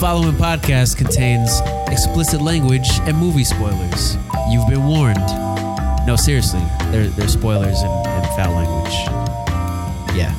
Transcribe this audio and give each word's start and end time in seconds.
following 0.00 0.34
podcast 0.34 0.96
contains 0.96 1.60
explicit 1.90 2.40
language 2.40 2.88
and 3.02 3.16
movie 3.16 3.44
spoilers. 3.44 4.16
You've 4.50 4.68
been 4.68 4.86
warned. 4.86 5.24
No, 6.06 6.16
seriously, 6.16 6.60
there, 6.90 7.06
there's 7.08 7.32
spoilers 7.32 7.80
and, 7.80 8.06
and 8.06 8.26
foul 8.34 8.54
language. 8.54 8.94
Yeah. 10.16 10.34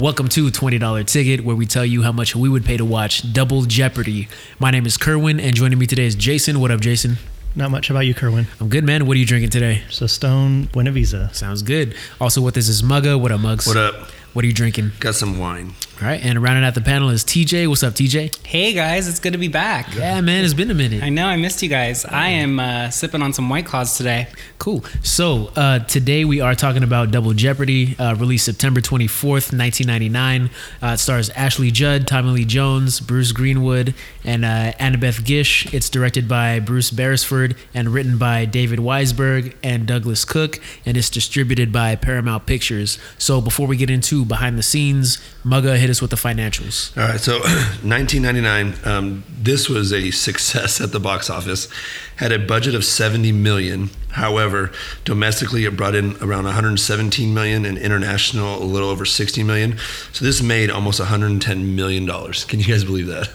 Welcome 0.00 0.28
to 0.28 0.48
$20 0.48 1.06
Ticket, 1.06 1.42
where 1.42 1.56
we 1.56 1.64
tell 1.64 1.86
you 1.86 2.02
how 2.02 2.12
much 2.12 2.36
we 2.36 2.48
would 2.48 2.64
pay 2.64 2.76
to 2.76 2.84
watch 2.84 3.32
Double 3.32 3.62
Jeopardy. 3.62 4.28
My 4.58 4.70
name 4.70 4.84
is 4.84 4.96
Kerwin, 4.98 5.40
and 5.40 5.56
joining 5.56 5.78
me 5.78 5.86
today 5.86 6.04
is 6.04 6.14
Jason. 6.14 6.60
What 6.60 6.70
up, 6.70 6.80
Jason? 6.80 7.16
Not 7.54 7.70
much 7.70 7.88
about 7.88 8.00
you, 8.00 8.12
Kerwin. 8.14 8.46
I'm 8.60 8.68
good, 8.68 8.84
man. 8.84 9.06
What 9.06 9.16
are 9.16 9.20
you 9.20 9.26
drinking 9.26 9.50
today? 9.50 9.82
Just 9.88 10.02
a 10.02 10.08
Stone 10.08 10.66
Buenaveza. 10.66 11.34
Sounds 11.34 11.62
good. 11.62 11.94
Also, 12.20 12.42
with 12.42 12.58
us 12.58 12.68
is 12.68 12.82
Mugga. 12.82 13.18
What 13.18 13.32
up, 13.32 13.40
Mugs? 13.40 13.66
What 13.66 13.78
up? 13.78 14.10
What 14.34 14.44
are 14.44 14.48
you 14.48 14.52
drinking? 14.52 14.92
Got 15.00 15.14
some 15.14 15.38
wine. 15.38 15.72
All 15.98 16.06
right, 16.06 16.22
and 16.22 16.42
rounding 16.42 16.62
out 16.62 16.74
the 16.74 16.82
panel 16.82 17.08
is 17.08 17.24
TJ. 17.24 17.68
What's 17.68 17.82
up, 17.82 17.94
TJ? 17.94 18.46
Hey 18.46 18.74
guys, 18.74 19.08
it's 19.08 19.18
good 19.18 19.32
to 19.32 19.38
be 19.38 19.48
back. 19.48 19.94
Yeah, 19.94 20.20
man, 20.20 20.44
it's 20.44 20.52
been 20.52 20.70
a 20.70 20.74
minute. 20.74 21.02
I 21.02 21.08
know 21.08 21.24
I 21.24 21.36
missed 21.36 21.62
you 21.62 21.70
guys. 21.70 22.04
I 22.04 22.28
am 22.28 22.60
uh, 22.60 22.90
sipping 22.90 23.22
on 23.22 23.32
some 23.32 23.48
White 23.48 23.64
Claws 23.64 23.96
today. 23.96 24.28
Cool. 24.58 24.84
So 25.02 25.50
uh, 25.56 25.78
today 25.78 26.26
we 26.26 26.42
are 26.42 26.54
talking 26.54 26.82
about 26.82 27.12
Double 27.12 27.32
Jeopardy, 27.32 27.96
uh, 27.98 28.14
released 28.14 28.44
September 28.44 28.82
24th, 28.82 29.56
1999. 29.56 30.50
Uh, 30.82 30.86
it 30.88 30.98
stars 30.98 31.30
Ashley 31.30 31.70
Judd, 31.70 32.06
Tommy 32.06 32.30
Lee 32.30 32.44
Jones, 32.44 33.00
Bruce 33.00 33.32
Greenwood, 33.32 33.94
and 34.26 34.44
uh, 34.44 34.72
Annabeth 34.78 35.24
Gish. 35.24 35.72
It's 35.72 35.88
directed 35.88 36.28
by 36.28 36.60
Bruce 36.60 36.90
Beresford 36.90 37.56
and 37.72 37.88
written 37.88 38.18
by 38.18 38.44
David 38.44 38.80
Weisberg 38.80 39.54
and 39.62 39.86
Douglas 39.86 40.24
Cook, 40.24 40.60
and 40.84 40.96
it's 40.96 41.08
distributed 41.08 41.72
by 41.72 41.96
Paramount 41.96 42.44
Pictures. 42.44 42.98
So 43.16 43.40
before 43.40 43.66
we 43.66 43.76
get 43.76 43.88
into 43.88 44.24
behind 44.24 44.58
the 44.58 44.62
scenes, 44.62 45.18
Mugga 45.44 45.78
hit 45.78 45.88
us 45.88 46.02
with 46.02 46.10
the 46.10 46.16
financials. 46.16 46.96
All 46.98 47.08
right, 47.08 47.20
so 47.20 47.38
1999. 47.82 48.74
Um, 48.84 49.24
this 49.38 49.68
was 49.68 49.92
a 49.92 50.10
success 50.10 50.80
at 50.80 50.92
the 50.92 51.00
box 51.00 51.30
office. 51.30 51.68
Had 52.16 52.32
a 52.32 52.38
budget 52.38 52.74
of 52.74 52.84
70 52.84 53.32
million. 53.32 53.90
However, 54.16 54.72
domestically 55.04 55.66
it 55.66 55.76
brought 55.76 55.94
in 55.94 56.16
around 56.22 56.44
117 56.44 57.34
million, 57.34 57.66
and 57.66 57.76
international 57.76 58.62
a 58.62 58.64
little 58.64 58.88
over 58.88 59.04
60 59.04 59.42
million. 59.42 59.76
So 60.12 60.24
this 60.24 60.40
made 60.40 60.70
almost 60.70 60.98
110 61.00 61.76
million 61.76 62.06
dollars. 62.06 62.44
Can 62.46 62.58
you 62.58 62.64
guys 62.64 62.82
believe 62.82 63.08
that? 63.08 63.28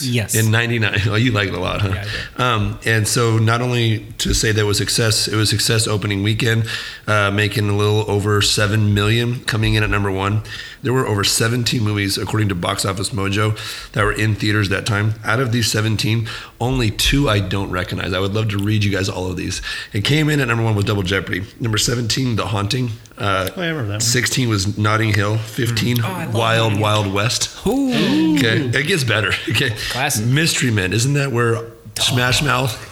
Yes. 0.00 0.34
In 0.34 0.50
99. 0.50 1.00
Oh, 1.12 1.16
you 1.16 1.32
like 1.32 1.48
it 1.48 1.54
a 1.54 1.60
lot, 1.60 1.82
huh? 1.82 1.90
Yeah, 1.92 2.06
um, 2.36 2.78
and 2.86 3.06
so 3.06 3.36
not 3.36 3.60
only 3.60 4.06
to 4.18 4.32
say 4.32 4.52
that 4.52 4.64
was 4.64 4.78
success, 4.78 5.28
it 5.28 5.36
was 5.36 5.50
success 5.50 5.86
opening 5.86 6.22
weekend, 6.22 6.64
uh, 7.06 7.30
making 7.30 7.68
a 7.68 7.76
little 7.76 8.10
over 8.10 8.40
7 8.40 8.94
million, 8.94 9.40
coming 9.44 9.74
in 9.74 9.82
at 9.82 9.90
number 9.90 10.10
one. 10.10 10.42
There 10.82 10.92
were 10.92 11.06
over 11.06 11.22
17 11.22 11.80
movies, 11.82 12.18
according 12.18 12.48
to 12.48 12.54
Box 12.56 12.84
Office 12.84 13.10
Mojo, 13.10 13.56
that 13.92 14.02
were 14.04 14.12
in 14.12 14.34
theaters 14.34 14.68
that 14.70 14.84
time. 14.84 15.14
Out 15.24 15.38
of 15.38 15.52
these 15.52 15.70
17, 15.70 16.26
only 16.60 16.90
two 16.90 17.28
I 17.28 17.38
don't 17.40 17.70
recognize. 17.70 18.12
I 18.12 18.18
would 18.18 18.34
love 18.34 18.48
to 18.50 18.58
read 18.58 18.82
you 18.82 18.90
guys 18.90 19.08
all 19.08 19.30
of 19.30 19.36
these. 19.36 19.62
It 19.92 20.04
came 20.04 20.28
in 20.28 20.40
at 20.40 20.48
number 20.48 20.64
one 20.64 20.74
with 20.74 20.86
Double 20.86 21.02
Jeopardy. 21.04 21.44
Number 21.60 21.78
17, 21.78 22.34
The 22.36 22.46
Haunting. 22.46 22.90
Uh, 23.16 23.48
Oh, 23.56 23.62
I 23.62 23.66
remember 23.68 23.82
that 23.88 23.92
one. 23.94 24.00
16 24.00 24.48
was 24.48 24.76
Notting 24.76 25.14
Hill. 25.14 25.38
15, 25.38 25.98
Oh, 26.00 26.30
Wild 26.34 26.72
Notting 26.72 26.80
Wild 26.80 27.12
West. 27.14 27.64
Ooh. 27.66 27.90
Okay, 28.36 28.66
it 28.76 28.86
gets 28.86 29.04
better. 29.04 29.32
Okay, 29.50 29.70
Classic. 29.90 30.26
Mystery 30.26 30.70
Men. 30.70 30.92
Isn't 30.92 31.14
that 31.14 31.30
where 31.30 31.64
Smash 31.98 32.42
Mouth? 32.42 32.91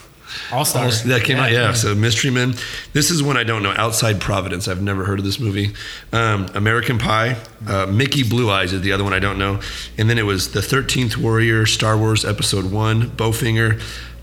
All 0.53 0.65
Star. 0.65 0.91
That 0.91 1.23
came 1.25 1.39
out, 1.39 1.53
yeah. 1.53 1.73
So 1.73 1.95
Mystery 1.95 2.31
Men. 2.31 2.55
This 2.93 3.11
is 3.11 3.23
one 3.23 3.37
I 3.37 3.45
don't 3.45 3.63
know. 3.63 3.75
Outside 3.77 4.21
Providence. 4.21 4.69
I've 4.69 4.83
never 4.83 5.05
heard 5.05 5.19
of 5.19 5.25
this 5.25 5.39
movie. 5.39 5.73
Um, 6.13 6.47
American 6.55 6.99
Pie. 6.99 7.37
Uh, 7.67 7.87
Mickey 7.87 8.23
Blue 8.23 8.51
Eyes 8.51 8.73
is 8.73 8.81
the 8.83 8.93
other 8.93 9.05
one 9.05 9.13
I 9.13 9.19
don't 9.19 9.39
know. 9.39 9.61
And 9.99 10.09
then 10.11 10.19
it 10.19 10.25
was 10.25 10.53
The 10.53 10.63
Thirteenth 10.63 11.17
Warrior, 11.17 11.67
Star 11.67 11.97
Wars 11.97 12.25
Episode 12.25 12.71
One, 12.71 13.11
Bowfinger, 13.11 13.81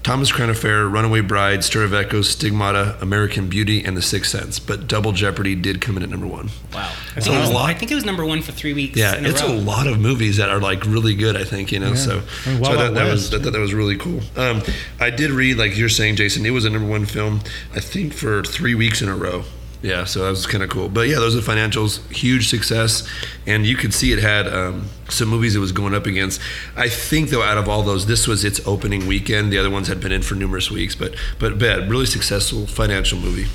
Thomas 0.08 0.32
Crown 0.32 0.50
Affair, 0.50 0.88
Runaway 0.88 1.20
Bride, 1.20 1.66
Stir 1.66 1.84
of 1.84 1.94
Echoes, 1.94 2.30
Stigmata, 2.30 2.98
American 3.02 3.50
Beauty, 3.50 3.84
and 3.84 3.98
The 3.98 4.02
Sixth 4.02 4.32
Sense. 4.32 4.58
But 4.58 4.88
Double 4.88 5.12
Jeopardy 5.12 5.54
did 5.54 5.82
come 5.82 5.98
in 5.98 6.04
at 6.04 6.08
number 6.08 6.26
one. 6.26 6.48
Wow. 6.74 6.90
I 7.18 7.20
think, 7.20 7.36
a 7.36 7.38
it 7.38 7.42
was, 7.42 7.52
lot. 7.52 7.70
I 7.70 7.74
think 7.74 7.92
it 7.92 7.96
was 7.96 8.06
number 8.06 8.26
one 8.26 8.42
for 8.42 8.54
three 8.54 8.72
weeks. 8.72 8.98
Yeah, 8.98 9.18
in 9.18 9.26
a 9.26 9.30
it's 9.30 9.42
a 9.42 9.48
row. 9.48 9.56
lot 9.56 9.86
of 9.86 10.00
movies 10.00 10.38
that 10.38 10.48
are 10.48 10.62
like 10.62 10.86
really 10.86 11.14
good. 11.14 11.36
I 11.36 11.44
think 11.44 11.74
you 11.74 11.80
know. 11.80 11.94
So, 11.94 12.22
I 12.46 12.50
mean, 12.50 12.64
so 12.64 12.70
Wild 12.70 12.80
that, 12.80 12.94
that 12.94 13.12
was 13.12 13.34
I 13.34 13.40
thought 13.40 13.52
that 13.52 13.60
was 13.60 13.74
really 13.74 13.98
cool. 13.98 14.22
Um, 14.38 14.62
I 14.98 15.10
did 15.10 15.30
read 15.30 15.58
like 15.58 15.76
you're 15.76 15.90
saying, 15.90 16.16
Jason. 16.16 16.46
It 16.46 16.52
was 16.52 16.64
a 16.64 16.70
number 16.70 16.88
one 16.88 17.06
film. 17.06 17.42
I 17.76 17.82
think 17.82 18.14
for 18.14 18.44
three 18.44 18.76
weeks 18.76 19.02
in 19.02 19.10
a 19.10 19.16
row. 19.18 19.44
Yeah, 19.82 20.06
so 20.06 20.24
that 20.24 20.32
was 20.32 20.48
kind 20.48 20.64
of 20.64 20.70
cool. 20.70 20.90
But 20.90 21.08
yeah, 21.08 21.16
those 21.16 21.36
are 21.36 21.42
the 21.42 21.52
financials. 21.52 22.06
Huge 22.12 22.50
success, 22.50 23.08
and 23.46 23.66
you 23.66 23.76
could 23.76 23.94
see 23.94 24.12
it 24.12 24.20
had 24.20 24.48
um, 24.48 24.90
some 25.08 25.28
movies 25.28 25.56
it 25.56 25.60
was 25.60 25.72
going 25.72 25.94
up 25.94 26.08
against. 26.08 26.42
I 26.76 26.90
think 26.90 27.30
though, 27.30 27.44
out 27.44 27.58
of 27.58 27.70
all 27.70 27.84
those, 27.84 28.08
this 28.08 28.28
was 28.28 28.44
its 28.44 28.66
opening 28.66 29.06
weekend. 29.06 29.54
The 29.54 29.60
other 29.60 29.70
ones 29.70 29.88
had 29.88 30.02
been 30.02 30.12
in 30.12 30.24
for 30.24 30.34
numerous 30.36 30.72
weeks, 30.72 30.96
but 30.96 31.14
but 31.40 31.60
bad, 31.60 31.90
really 31.90 32.08
successful 32.08 32.66
financial 32.66 33.20
movie. 33.20 33.46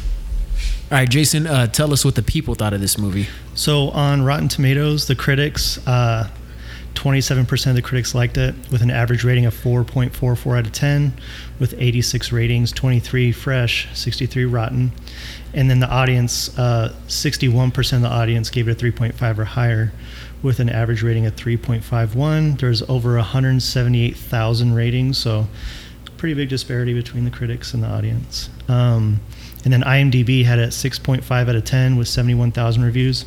All 0.92 0.98
right, 0.98 1.08
Jason, 1.08 1.46
uh, 1.46 1.66
tell 1.66 1.92
us 1.92 2.04
what 2.04 2.14
the 2.14 2.22
people 2.22 2.54
thought 2.54 2.74
of 2.74 2.80
this 2.80 2.98
movie. 2.98 3.26
So 3.54 3.88
on 3.90 4.22
Rotten 4.22 4.48
Tomatoes, 4.48 5.06
the 5.06 5.16
critics, 5.16 5.84
uh, 5.86 6.28
27% 6.94 7.66
of 7.66 7.74
the 7.76 7.82
critics 7.82 8.14
liked 8.14 8.36
it, 8.38 8.54
with 8.70 8.82
an 8.82 8.90
average 8.90 9.24
rating 9.24 9.46
of 9.46 9.54
4.44 9.54 10.58
out 10.58 10.66
of 10.66 10.72
10, 10.72 11.12
with 11.58 11.74
86 11.78 12.32
ratings, 12.32 12.72
23 12.72 13.32
fresh, 13.32 13.88
63 13.94 14.44
rotten. 14.44 14.92
And 15.54 15.68
then 15.68 15.80
the 15.80 15.88
audience, 15.88 16.56
uh, 16.58 16.94
61% 17.08 17.96
of 17.96 18.02
the 18.02 18.08
audience 18.08 18.50
gave 18.50 18.68
it 18.68 18.82
a 18.82 18.84
3.5 18.84 19.38
or 19.38 19.44
higher, 19.44 19.92
with 20.42 20.60
an 20.60 20.68
average 20.68 21.02
rating 21.02 21.26
of 21.26 21.36
3.51. 21.36 22.58
There's 22.58 22.82
over 22.82 23.16
178,000 23.16 24.74
ratings, 24.74 25.18
so 25.18 25.46
pretty 26.22 26.34
big 26.34 26.48
disparity 26.48 26.94
between 26.94 27.24
the 27.24 27.30
critics 27.32 27.74
and 27.74 27.82
the 27.82 27.88
audience. 27.88 28.48
Um, 28.68 29.20
and 29.64 29.72
then 29.72 29.82
IMDb 29.82 30.44
had 30.44 30.60
it 30.60 30.70
6.5 30.70 31.32
out 31.32 31.56
of 31.56 31.64
10 31.64 31.96
with 31.96 32.06
71,000 32.06 32.84
reviews. 32.84 33.24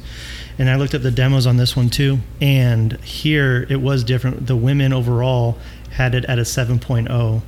And 0.58 0.70
I 0.70 0.76
looked 0.76 0.96
up 0.96 1.02
the 1.02 1.12
demos 1.12 1.46
on 1.46 1.58
this 1.58 1.76
one 1.76 1.90
too. 1.90 2.20
And 2.40 2.94
here 3.02 3.66
it 3.70 3.82
was 3.82 4.04
different. 4.04 4.48
The 4.48 4.56
women 4.56 4.94
overall 4.94 5.58
had 5.92 6.16
it 6.16 6.26
at 6.26 6.40
a 6.40 6.44
7.0, 6.44 7.42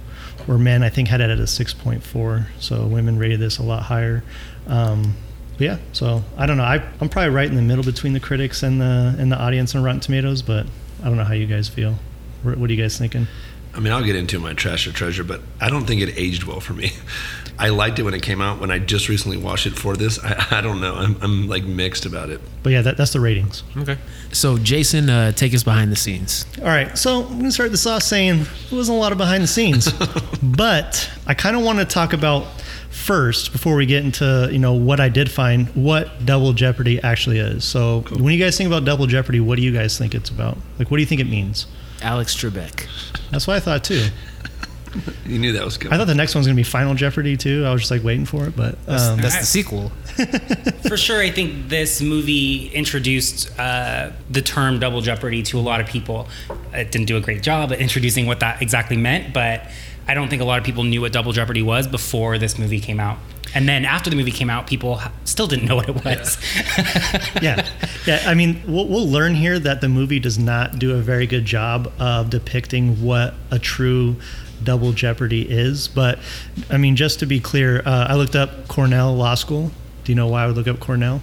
where 0.45 0.57
men 0.57 0.83
I 0.83 0.89
think 0.89 1.07
had 1.07 1.21
it 1.21 1.29
at 1.29 1.39
a 1.39 1.43
6.4. 1.43 2.47
So 2.59 2.85
women 2.85 3.17
rated 3.17 3.39
this 3.39 3.57
a 3.57 3.63
lot 3.63 3.83
higher. 3.83 4.23
Um, 4.67 5.15
yeah, 5.59 5.77
so 5.91 6.23
I 6.37 6.45
don't 6.45 6.57
know. 6.57 6.63
I, 6.63 6.75
I'm 7.01 7.09
probably 7.09 7.33
right 7.33 7.47
in 7.49 7.55
the 7.55 7.61
middle 7.61 7.83
between 7.83 8.13
the 8.13 8.19
critics 8.19 8.61
and 8.61 8.79
the 8.79 9.15
and 9.17 9.31
the 9.31 9.37
audience 9.37 9.73
on 9.73 9.83
Rotten 9.83 9.99
Tomatoes, 9.99 10.43
but 10.43 10.67
I 11.01 11.05
don't 11.05 11.17
know 11.17 11.23
how 11.23 11.33
you 11.33 11.47
guys 11.47 11.67
feel. 11.67 11.95
What 12.43 12.69
are 12.69 12.73
you 12.73 12.81
guys 12.81 12.97
thinking? 12.97 13.27
I 13.73 13.79
mean, 13.79 13.91
I'll 13.91 14.03
get 14.03 14.15
into 14.15 14.39
my 14.39 14.53
trash 14.53 14.87
or 14.87 14.91
treasure, 14.91 15.23
but 15.23 15.41
I 15.59 15.69
don't 15.69 15.85
think 15.85 16.01
it 16.01 16.17
aged 16.17 16.43
well 16.43 16.59
for 16.59 16.73
me. 16.73 16.91
I 17.59 17.69
liked 17.69 17.97
it 17.99 18.03
when 18.03 18.13
it 18.13 18.21
came 18.21 18.41
out. 18.41 18.59
When 18.59 18.69
I 18.69 18.79
just 18.79 19.09
recently 19.09 19.37
watched 19.37 19.65
it 19.65 19.73
for 19.73 19.95
this, 19.95 20.19
I, 20.23 20.59
I 20.59 20.61
don't 20.61 20.79
know. 20.79 20.95
I'm, 20.95 21.17
I'm 21.21 21.47
like 21.47 21.63
mixed 21.63 22.05
about 22.05 22.29
it. 22.29 22.39
But 22.63 22.71
yeah, 22.71 22.81
that, 22.83 22.97
that's 22.97 23.13
the 23.13 23.19
ratings. 23.19 23.63
Okay. 23.75 23.97
So, 24.31 24.57
Jason, 24.57 25.09
uh, 25.09 25.31
take 25.31 25.53
us 25.53 25.63
behind 25.63 25.91
the 25.91 25.95
scenes. 25.95 26.45
All 26.59 26.65
right, 26.67 26.95
so 26.97 27.23
I'm 27.25 27.37
gonna 27.37 27.51
start 27.51 27.71
this 27.71 27.85
off 27.85 28.03
saying 28.03 28.41
it 28.41 28.71
wasn't 28.71 28.97
a 28.97 28.99
lot 28.99 29.11
of 29.11 29.17
behind 29.17 29.43
the 29.43 29.47
scenes, 29.47 29.91
but 30.43 31.09
I 31.25 31.33
kind 31.33 31.55
of 31.55 31.63
want 31.63 31.79
to 31.79 31.85
talk 31.85 32.13
about 32.13 32.45
first 32.91 33.51
before 33.51 33.75
we 33.75 33.85
get 33.85 34.03
into 34.03 34.49
you 34.51 34.59
know 34.59 34.73
what 34.73 34.99
I 34.99 35.07
did 35.07 35.29
find 35.29 35.67
what 35.69 36.25
Double 36.25 36.53
Jeopardy 36.53 37.01
actually 37.01 37.39
is. 37.39 37.63
So 37.63 38.01
when 38.11 38.33
you 38.33 38.39
guys 38.39 38.57
think 38.57 38.67
about 38.67 38.85
Double 38.85 39.07
Jeopardy, 39.07 39.39
what 39.39 39.57
do 39.57 39.63
you 39.63 39.71
guys 39.71 39.97
think 39.97 40.13
it's 40.13 40.29
about? 40.29 40.57
Like, 40.77 40.91
what 40.91 40.97
do 40.97 41.01
you 41.01 41.07
think 41.07 41.21
it 41.21 41.29
means? 41.29 41.67
Alex 42.01 42.35
Trebek. 42.35 42.87
That's 43.31 43.47
what 43.47 43.55
I 43.55 43.59
thought 43.59 43.83
too. 43.83 44.07
You 45.25 45.39
knew 45.39 45.51
that 45.53 45.65
was 45.65 45.77
coming. 45.77 45.93
I 45.93 45.97
thought 45.97 46.07
the 46.07 46.15
next 46.15 46.35
one's 46.35 46.47
gonna 46.47 46.55
be 46.55 46.63
Final 46.63 46.95
Jeopardy 46.95 47.35
too. 47.35 47.65
I 47.65 47.71
was 47.73 47.81
just 47.81 47.91
like 47.91 48.03
waiting 48.03 48.25
for 48.25 48.47
it, 48.47 48.55
but 48.55 48.75
um, 48.87 49.19
That's 49.19 49.39
the 49.39 49.45
sequel. 49.45 49.89
For 50.87 50.95
sure, 50.95 51.21
I 51.21 51.31
think 51.31 51.67
this 51.67 52.01
movie 52.01 52.67
introduced 52.69 53.51
uh, 53.59 54.11
the 54.29 54.41
term 54.41 54.79
double 54.79 55.01
jeopardy 55.01 55.43
to 55.43 55.59
a 55.59 55.61
lot 55.61 55.81
of 55.81 55.87
people. 55.87 56.29
It 56.73 56.91
didn't 56.91 57.07
do 57.07 57.17
a 57.17 57.21
great 57.21 57.43
job 57.43 57.73
at 57.73 57.79
introducing 57.79 58.25
what 58.25 58.39
that 58.39 58.61
exactly 58.61 58.95
meant, 58.95 59.33
but 59.33 59.69
I 60.07 60.13
don't 60.13 60.29
think 60.29 60.41
a 60.41 60.45
lot 60.45 60.59
of 60.59 60.63
people 60.63 60.83
knew 60.85 61.01
what 61.01 61.11
double 61.11 61.33
jeopardy 61.33 61.61
was 61.61 61.87
before 61.87 62.37
this 62.37 62.57
movie 62.57 62.79
came 62.79 62.99
out. 62.99 63.17
And 63.53 63.67
then 63.67 63.85
after 63.85 64.09
the 64.09 64.15
movie 64.15 64.31
came 64.31 64.49
out, 64.49 64.67
people 64.67 65.01
still 65.25 65.47
didn't 65.47 65.65
know 65.65 65.75
what 65.75 65.89
it 65.89 66.03
was. 66.03 66.37
yeah, 67.41 67.67
yeah. 68.05 68.23
I 68.25 68.33
mean, 68.33 68.61
we'll, 68.67 68.87
we'll 68.87 69.07
learn 69.07 69.35
here 69.35 69.57
that 69.59 69.81
the 69.81 69.89
movie 69.89 70.19
does 70.19 70.37
not 70.37 70.79
do 70.79 70.95
a 70.95 70.99
very 70.99 71.27
good 71.27 71.45
job 71.45 71.91
of 71.99 72.29
depicting 72.29 73.03
what 73.03 73.33
a 73.51 73.59
true 73.59 74.17
double 74.63 74.91
jeopardy 74.91 75.43
is. 75.43 75.87
But 75.87 76.19
I 76.69 76.77
mean, 76.77 76.95
just 76.95 77.19
to 77.19 77.25
be 77.25 77.39
clear, 77.39 77.81
uh, 77.85 78.07
I 78.09 78.15
looked 78.15 78.35
up 78.35 78.67
Cornell 78.67 79.15
Law 79.15 79.35
School. 79.35 79.71
Do 80.03 80.11
you 80.11 80.15
know 80.15 80.27
why 80.27 80.43
I 80.43 80.47
would 80.47 80.55
look 80.55 80.67
up 80.67 80.79
Cornell? 80.79 81.21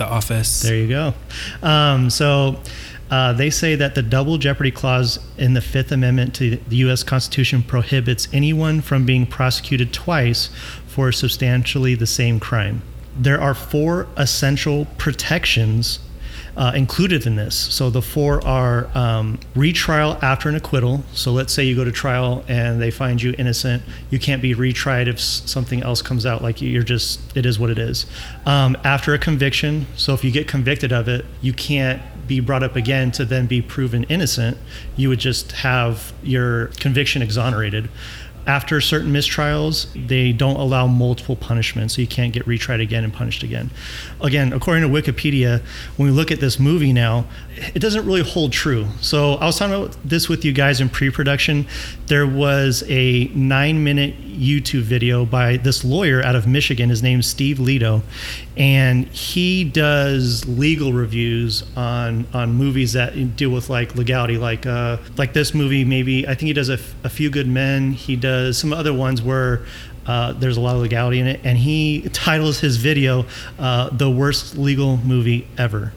the 0.00 0.06
Office. 0.06 0.62
There 0.62 0.74
you 0.74 0.88
go. 0.88 1.14
Um, 1.62 2.10
so 2.10 2.58
uh, 3.10 3.32
they 3.34 3.50
say 3.50 3.76
that 3.76 3.94
the 3.94 4.02
double 4.02 4.38
jeopardy 4.38 4.72
clause 4.72 5.20
in 5.38 5.54
the 5.54 5.60
Fifth 5.60 5.92
Amendment 5.92 6.34
to 6.36 6.56
the 6.56 6.76
U.S. 6.76 7.04
Constitution 7.04 7.62
prohibits 7.62 8.26
anyone 8.32 8.80
from 8.80 9.06
being 9.06 9.26
prosecuted 9.26 9.92
twice 9.92 10.50
for 10.86 11.12
substantially 11.12 11.94
the 11.94 12.06
same 12.06 12.40
crime. 12.40 12.82
There 13.16 13.40
are 13.40 13.54
four 13.54 14.08
essential 14.16 14.86
protections 14.98 16.00
uh, 16.60 16.72
included 16.74 17.26
in 17.26 17.36
this. 17.36 17.56
So 17.56 17.88
the 17.88 18.02
four 18.02 18.46
are 18.46 18.86
um, 18.94 19.40
retrial 19.54 20.18
after 20.20 20.50
an 20.50 20.54
acquittal. 20.54 21.02
So 21.14 21.32
let's 21.32 21.54
say 21.54 21.64
you 21.64 21.74
go 21.74 21.84
to 21.84 21.90
trial 21.90 22.44
and 22.48 22.82
they 22.82 22.90
find 22.90 23.20
you 23.20 23.34
innocent, 23.38 23.82
you 24.10 24.18
can't 24.18 24.42
be 24.42 24.54
retried 24.54 25.06
if 25.06 25.18
something 25.18 25.82
else 25.82 26.02
comes 26.02 26.26
out. 26.26 26.42
Like 26.42 26.60
you're 26.60 26.82
just, 26.82 27.34
it 27.34 27.46
is 27.46 27.58
what 27.58 27.70
it 27.70 27.78
is. 27.78 28.04
Um, 28.44 28.76
after 28.84 29.14
a 29.14 29.18
conviction, 29.18 29.86
so 29.96 30.12
if 30.12 30.22
you 30.22 30.30
get 30.30 30.48
convicted 30.48 30.92
of 30.92 31.08
it, 31.08 31.24
you 31.40 31.54
can't 31.54 32.02
be 32.26 32.40
brought 32.40 32.62
up 32.62 32.76
again 32.76 33.10
to 33.12 33.24
then 33.24 33.46
be 33.46 33.62
proven 33.62 34.04
innocent. 34.04 34.58
You 34.96 35.08
would 35.08 35.18
just 35.18 35.52
have 35.52 36.12
your 36.22 36.66
conviction 36.78 37.22
exonerated. 37.22 37.88
After 38.46 38.80
certain 38.80 39.12
mistrials, 39.12 39.86
they 40.08 40.32
don't 40.32 40.56
allow 40.56 40.86
multiple 40.86 41.36
punishments, 41.36 41.94
so 41.94 42.00
you 42.00 42.06
can't 42.08 42.32
get 42.32 42.46
retried 42.46 42.82
again 42.82 43.04
and 43.04 43.12
punished 43.12 43.42
again. 43.42 43.70
Again, 44.20 44.52
according 44.52 44.82
to 44.82 44.88
Wikipedia, 44.88 45.62
when 45.96 46.08
we 46.08 46.14
look 46.14 46.30
at 46.30 46.40
this 46.40 46.58
movie 46.58 46.92
now, 46.92 47.26
it 47.74 47.78
doesn't 47.78 48.06
really 48.06 48.22
hold 48.22 48.52
true. 48.52 48.86
So 49.00 49.34
I 49.34 49.46
was 49.46 49.58
talking 49.58 49.74
about 49.74 49.96
this 50.04 50.28
with 50.28 50.44
you 50.44 50.52
guys 50.52 50.80
in 50.80 50.88
pre-production. 50.88 51.66
There 52.06 52.26
was 52.26 52.82
a 52.88 53.26
nine-minute 53.34 54.20
YouTube 54.40 54.82
video 54.82 55.26
by 55.26 55.58
this 55.58 55.84
lawyer 55.84 56.22
out 56.24 56.34
of 56.34 56.46
Michigan. 56.46 56.88
His 56.88 57.02
name's 57.02 57.26
Steve 57.26 57.58
Lehto, 57.58 58.02
and 58.56 59.06
he 59.08 59.64
does 59.64 60.48
legal 60.48 60.92
reviews 60.92 61.64
on 61.76 62.26
on 62.32 62.54
movies 62.54 62.94
that 62.94 63.36
deal 63.36 63.50
with 63.50 63.68
like 63.68 63.94
legality, 63.96 64.38
like 64.38 64.66
uh, 64.66 64.96
like 65.16 65.34
this 65.34 65.54
movie. 65.54 65.84
Maybe 65.84 66.26
I 66.26 66.34
think 66.34 66.48
he 66.48 66.52
does 66.52 66.70
a 66.70 66.78
Few 66.78 67.30
Good 67.30 67.46
Men. 67.46 67.92
He 67.92 68.16
does 68.16 68.29
some 68.52 68.72
other 68.72 68.92
ones 68.92 69.22
where. 69.22 69.64
Uh, 70.06 70.32
there's 70.32 70.56
a 70.56 70.60
lot 70.60 70.74
of 70.74 70.80
legality 70.80 71.20
in 71.20 71.26
it, 71.26 71.40
and 71.44 71.58
he 71.58 72.08
titles 72.12 72.58
his 72.58 72.78
video 72.78 73.26
uh, 73.58 73.90
"The 73.90 74.10
Worst 74.10 74.56
Legal 74.56 74.96
Movie 74.96 75.46
Ever," 75.58 75.92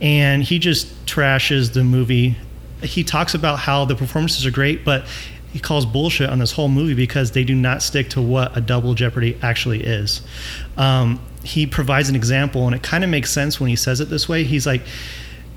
and 0.00 0.42
he 0.44 0.60
just 0.60 0.86
trashes 1.06 1.72
the 1.74 1.82
movie. 1.84 2.36
He 2.82 3.02
talks 3.04 3.34
about 3.34 3.58
how 3.58 3.84
the 3.84 3.96
performances 3.96 4.46
are 4.46 4.50
great, 4.52 4.84
but 4.84 5.04
he 5.52 5.58
calls 5.58 5.84
bullshit 5.84 6.30
on 6.30 6.38
this 6.38 6.52
whole 6.52 6.68
movie 6.68 6.94
because 6.94 7.32
they 7.32 7.44
do 7.44 7.54
not 7.54 7.82
stick 7.82 8.08
to 8.10 8.22
what 8.22 8.56
a 8.56 8.60
double 8.60 8.94
jeopardy 8.94 9.36
actually 9.42 9.82
is. 9.82 10.22
Um, 10.78 11.20
he 11.44 11.66
provides 11.66 12.08
an 12.08 12.16
example, 12.16 12.64
and 12.66 12.74
it 12.74 12.82
kind 12.82 13.04
of 13.04 13.10
makes 13.10 13.30
sense 13.30 13.60
when 13.60 13.68
he 13.68 13.76
says 13.76 14.00
it 14.00 14.08
this 14.08 14.28
way. 14.28 14.44
He's 14.44 14.66
like, 14.66 14.82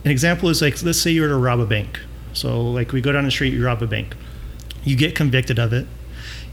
an 0.03 0.11
example 0.11 0.49
is 0.49 0.61
like, 0.61 0.83
let's 0.83 0.99
say 0.99 1.11
you 1.11 1.21
were 1.21 1.29
to 1.29 1.37
rob 1.37 1.61
a 1.61 1.65
bank. 1.65 1.99
So, 2.33 2.61
like, 2.61 2.91
we 2.91 2.99
go 2.99 3.13
down 3.13 3.23
the 3.23 3.31
street, 3.31 3.53
you 3.53 3.63
rob 3.65 3.81
a 3.81 3.87
bank, 3.87 4.15
you 4.83 4.97
get 4.97 5.15
convicted 5.15 5.59
of 5.59 5.71
it, 5.71 5.87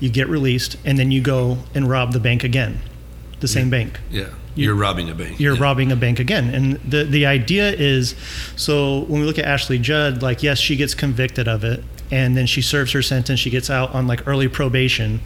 you 0.02 0.10
get 0.10 0.28
released, 0.28 0.76
and 0.84 0.98
then 0.98 1.10
you 1.12 1.20
go 1.20 1.58
and 1.74 1.88
rob 1.88 2.12
the 2.12 2.18
bank 2.20 2.42
again, 2.42 2.80
the 3.40 3.46
same 3.48 3.70
bank 3.70 4.00
Yeah. 4.10 4.24
You're 4.54 4.74
robbing 4.74 5.08
a 5.08 5.14
bank. 5.14 5.40
you're 5.40 5.54
Yeah. 5.54 5.62
robbing 5.62 5.90
a 5.92 5.96
bank 5.96 6.18
again. 6.18 6.50
And 6.52 6.78
the 6.86 7.04
the 7.04 7.24
idea 7.24 7.70
is, 7.72 8.14
so 8.56 9.04
when 9.08 9.20
we 9.20 9.26
look 9.26 9.38
at 9.38 9.46
Ashley 9.46 9.78
Judd, 9.78 10.20
like 10.20 10.42
yes, 10.42 10.58
she 10.58 10.76
gets 10.76 10.94
convicted 10.94 11.46
of 11.48 11.64
it, 11.64 11.82
and 12.10 12.36
then 12.36 12.46
she 12.46 12.60
serves 12.60 12.92
her 12.92 13.00
sentence. 13.00 13.40
She 13.40 13.48
gets 13.48 13.70
out 13.70 13.94
on 13.94 14.06
like 14.06 14.26
early 14.26 14.48
probation, 14.48 15.20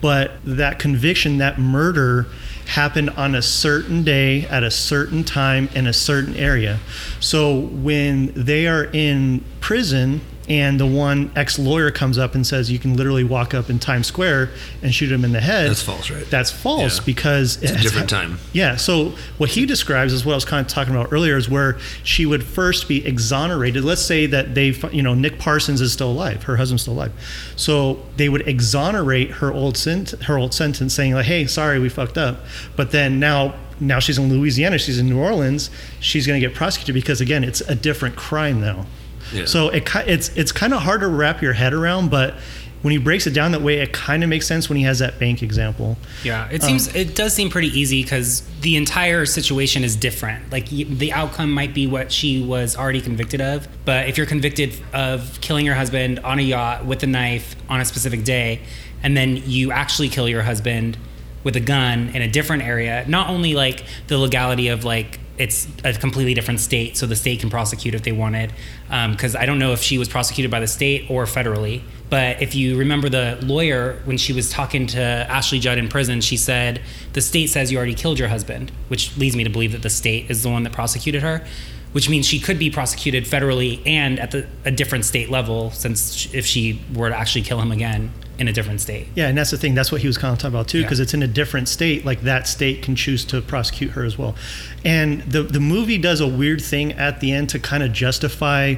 but 0.00 0.32
that 0.44 0.78
conviction, 0.78 1.38
that 1.38 1.58
murder, 1.58 2.26
happened 2.66 3.08
on 3.16 3.34
a 3.34 3.40
certain 3.42 4.04
day 4.04 4.44
at 4.50 4.62
a 4.62 4.70
certain 4.70 5.24
time 5.24 5.68
in 5.74 5.86
a 5.86 5.92
certain 5.92 6.36
area. 6.36 6.78
So 7.18 7.58
when 7.58 8.32
they 8.36 8.66
are 8.68 8.84
in 8.92 9.42
prison. 9.60 10.20
And 10.48 10.80
the 10.80 10.86
one 10.86 11.30
ex 11.36 11.58
lawyer 11.58 11.90
comes 11.90 12.16
up 12.16 12.34
and 12.34 12.46
says 12.46 12.70
you 12.70 12.78
can 12.78 12.96
literally 12.96 13.22
walk 13.24 13.52
up 13.52 13.68
in 13.68 13.78
Times 13.78 14.06
Square 14.06 14.50
and 14.82 14.94
shoot 14.94 15.12
him 15.12 15.22
in 15.24 15.32
the 15.32 15.40
head. 15.42 15.68
That's 15.68 15.82
false, 15.82 16.10
right? 16.10 16.24
That's 16.30 16.50
false 16.50 16.98
Yeah. 16.98 17.04
because 17.04 17.62
It's 17.62 17.72
a 17.72 17.76
different 17.78 18.08
time. 18.08 18.38
yeah. 18.54 18.76
So 18.76 19.12
what 19.36 19.50
he 19.50 19.66
describes 19.66 20.12
is 20.14 20.24
what 20.24 20.32
I 20.32 20.36
was 20.36 20.46
kind 20.46 20.64
of 20.66 20.72
talking 20.72 20.94
about 20.94 21.08
earlier 21.12 21.36
is 21.36 21.50
where 21.50 21.76
she 22.02 22.24
would 22.24 22.42
first 22.44 22.88
be 22.88 23.04
exonerated. 23.06 23.84
Let's 23.84 24.00
say 24.00 24.24
that 24.26 24.54
they, 24.54 24.68
you 24.90 25.02
know, 25.02 25.12
Nick 25.14 25.38
Parsons 25.38 25.82
is 25.82 25.92
still 25.92 26.10
alive, 26.10 26.44
her 26.44 26.56
husband's 26.56 26.82
still 26.82 26.94
alive. 26.94 27.12
So 27.56 27.98
they 28.16 28.28
would 28.30 28.48
exonerate 28.48 29.32
her 29.32 29.52
old 29.52 29.76
sent- 29.76 30.10
her 30.22 30.38
old 30.38 30.54
sentence, 30.54 30.94
saying 30.94 31.12
like, 31.12 31.26
"Hey, 31.26 31.46
sorry, 31.46 31.78
we 31.78 31.88
fucked 31.90 32.16
up." 32.18 32.44
But 32.76 32.90
then 32.90 33.20
now. 33.20 33.54
Now 33.80 34.00
she's 34.00 34.18
in 34.18 34.28
Louisiana. 34.28 34.76
She's 34.76 34.98
in 34.98 35.08
New 35.08 35.20
Orleans. 35.20 35.70
She's 36.00 36.26
going 36.26 36.40
to 36.40 36.44
get 36.44 36.52
prosecuted 36.52 36.96
because 36.96 37.20
again, 37.20 37.44
it's 37.44 37.60
a 37.60 37.76
different 37.76 38.16
crime 38.16 38.60
now. 38.60 38.86
Yeah. 39.32 39.44
So 39.46 39.68
it 39.68 39.88
it's 40.06 40.28
it's 40.36 40.52
kind 40.52 40.72
of 40.74 40.82
hard 40.82 41.00
to 41.00 41.08
wrap 41.08 41.42
your 41.42 41.52
head 41.52 41.72
around, 41.74 42.10
but 42.10 42.34
when 42.80 42.92
he 42.92 42.98
breaks 42.98 43.26
it 43.26 43.32
down 43.32 43.50
that 43.52 43.60
way, 43.62 43.80
it 43.80 43.92
kind 43.92 44.22
of 44.22 44.28
makes 44.30 44.46
sense 44.46 44.68
when 44.68 44.76
he 44.78 44.84
has 44.84 45.00
that 45.00 45.18
bank 45.18 45.42
example. 45.42 45.98
Yeah, 46.22 46.48
it 46.48 46.62
Um, 46.62 46.68
seems 46.68 46.94
it 46.94 47.16
does 47.16 47.32
seem 47.34 47.50
pretty 47.50 47.76
easy 47.76 48.04
because 48.04 48.42
the 48.60 48.76
entire 48.76 49.26
situation 49.26 49.82
is 49.82 49.96
different. 49.96 50.52
Like 50.52 50.68
the 50.68 51.12
outcome 51.12 51.50
might 51.50 51.74
be 51.74 51.88
what 51.88 52.12
she 52.12 52.40
was 52.40 52.76
already 52.76 53.00
convicted 53.00 53.40
of, 53.40 53.66
but 53.84 54.08
if 54.08 54.16
you're 54.16 54.26
convicted 54.28 54.74
of 54.92 55.40
killing 55.40 55.66
your 55.66 55.74
husband 55.74 56.20
on 56.20 56.38
a 56.38 56.42
yacht 56.42 56.86
with 56.86 57.02
a 57.02 57.06
knife 57.08 57.56
on 57.68 57.80
a 57.80 57.84
specific 57.84 58.22
day, 58.22 58.60
and 59.02 59.16
then 59.16 59.42
you 59.44 59.72
actually 59.72 60.08
kill 60.08 60.28
your 60.28 60.42
husband 60.42 60.96
with 61.44 61.56
a 61.56 61.60
gun 61.60 62.10
in 62.10 62.22
a 62.22 62.28
different 62.28 62.62
area, 62.62 63.04
not 63.08 63.28
only 63.28 63.54
like 63.54 63.82
the 64.06 64.18
legality 64.18 64.68
of 64.68 64.84
like 64.84 65.18
it's 65.38 65.68
a 65.84 65.92
completely 65.92 66.34
different 66.34 66.60
state, 66.60 66.96
so 66.96 67.06
the 67.06 67.16
state 67.16 67.40
can 67.40 67.50
prosecute 67.50 67.94
if 67.94 68.02
they 68.02 68.12
wanted. 68.12 68.52
Um, 68.90 69.12
because 69.12 69.36
I 69.36 69.46
don't 69.46 69.58
know 69.58 69.72
if 69.72 69.80
she 69.80 69.98
was 69.98 70.08
prosecuted 70.08 70.50
by 70.50 70.60
the 70.60 70.66
state 70.66 71.10
or 71.10 71.24
federally. 71.24 71.82
But 72.10 72.40
if 72.40 72.54
you 72.54 72.78
remember 72.78 73.08
the 73.08 73.38
lawyer 73.42 74.00
when 74.04 74.16
she 74.16 74.32
was 74.32 74.50
talking 74.50 74.86
to 74.88 75.00
Ashley 75.00 75.58
Judd 75.58 75.78
in 75.78 75.88
prison, 75.88 76.20
she 76.20 76.36
said 76.36 76.80
the 77.12 77.20
state 77.20 77.50
says 77.50 77.70
you 77.70 77.76
already 77.76 77.94
killed 77.94 78.18
your 78.18 78.28
husband, 78.28 78.72
which 78.88 79.16
leads 79.16 79.36
me 79.36 79.44
to 79.44 79.50
believe 79.50 79.72
that 79.72 79.82
the 79.82 79.90
state 79.90 80.30
is 80.30 80.42
the 80.42 80.48
one 80.48 80.62
that 80.62 80.72
prosecuted 80.72 81.22
her. 81.22 81.46
Which 81.92 82.08
means 82.10 82.26
she 82.26 82.38
could 82.38 82.58
be 82.58 82.68
prosecuted 82.70 83.24
federally 83.24 83.80
and 83.86 84.20
at 84.20 84.30
the, 84.30 84.46
a 84.64 84.70
different 84.70 85.04
state 85.06 85.30
level, 85.30 85.70
since 85.70 86.32
if 86.34 86.44
she 86.44 86.80
were 86.94 87.08
to 87.08 87.16
actually 87.16 87.42
kill 87.42 87.60
him 87.60 87.72
again 87.72 88.12
in 88.38 88.46
a 88.46 88.52
different 88.52 88.80
state. 88.80 89.08
Yeah, 89.16 89.28
and 89.28 89.36
that's 89.36 89.50
the 89.50 89.56
thing. 89.58 89.74
That's 89.74 89.90
what 89.90 90.00
he 90.02 90.06
was 90.06 90.16
kind 90.18 90.32
of 90.32 90.38
talking 90.38 90.54
about 90.54 90.68
too, 90.68 90.78
Yeah. 90.78 90.84
because 90.84 91.00
it's 91.00 91.14
in 91.14 91.22
a 91.22 91.26
different 91.26 91.68
state. 91.68 92.04
Like 92.04 92.20
that 92.22 92.46
state 92.46 92.82
can 92.82 92.94
choose 92.94 93.24
to 93.26 93.40
prosecute 93.40 93.92
her 93.92 94.04
as 94.04 94.18
well. 94.18 94.36
And 94.84 95.22
the 95.22 95.42
the 95.42 95.60
movie 95.60 95.98
does 95.98 96.20
a 96.20 96.28
weird 96.28 96.60
thing 96.60 96.92
at 96.92 97.20
the 97.20 97.32
end 97.32 97.48
to 97.50 97.58
kind 97.58 97.82
of 97.82 97.92
justify 97.92 98.76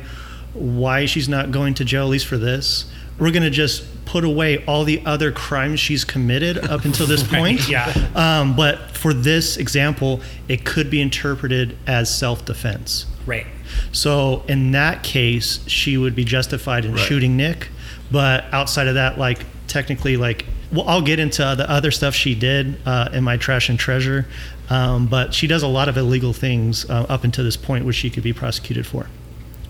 why 0.54 1.04
she's 1.06 1.28
not 1.28 1.50
going 1.50 1.74
to 1.74 1.84
jail, 1.84 2.04
at 2.04 2.08
least 2.10 2.26
for 2.26 2.38
this. 2.38 2.86
We're 3.20 3.31
gonna 3.31 3.50
just 3.50 3.84
put 4.06 4.25
away 4.25 4.64
all 4.64 4.82
the 4.84 5.02
other 5.06 5.31
crimes 5.31 5.78
she's 5.78 6.05
committed 6.05 6.58
up 6.58 6.84
until 6.87 7.06
this 7.06 7.22
point. 7.22 7.69
yeah. 7.69 7.93
Um, 8.14 8.56
but 8.56 8.96
for 8.96 9.12
this 9.14 9.56
example, 9.56 10.20
it 10.49 10.64
could 10.64 10.90
be 10.90 11.00
interpreted 11.00 11.76
as 11.87 12.12
self 12.12 12.44
defense. 12.44 13.06
Right. 13.26 13.46
So 13.93 14.43
in 14.49 14.72
that 14.72 15.05
case, 15.05 15.61
she 15.69 15.96
would 15.96 16.17
be 16.17 16.25
justified 16.25 16.84
in 16.84 16.94
Right. 16.94 17.00
shooting 17.00 17.37
Nick. 17.37 17.69
But 18.11 18.44
outside 18.53 18.89
of 18.89 18.94
that, 18.94 19.19
like 19.19 19.44
technically, 19.69 20.17
like 20.17 20.44
well, 20.72 20.89
I'll 20.89 21.03
get 21.03 21.19
into 21.19 21.43
the 21.56 21.69
other 21.70 21.91
stuff 21.91 22.15
she 22.15 22.34
did 22.34 22.77
uh, 22.86 23.08
in 23.12 23.22
my 23.24 23.36
trash 23.36 23.69
and 23.69 23.79
treasure. 23.79 24.27
Um, 24.69 25.06
but 25.06 25.34
she 25.34 25.46
does 25.48 25.62
a 25.65 25.69
lot 25.69 25.89
of 25.89 25.96
illegal 25.96 26.32
things 26.32 26.89
uh, 26.89 27.06
up 27.08 27.24
until 27.24 27.44
this 27.44 27.56
point, 27.56 27.84
which 27.84 27.96
she 27.96 28.08
could 28.10 28.22
be 28.22 28.32
prosecuted 28.32 28.86
for. 28.86 29.08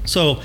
So 0.04 0.40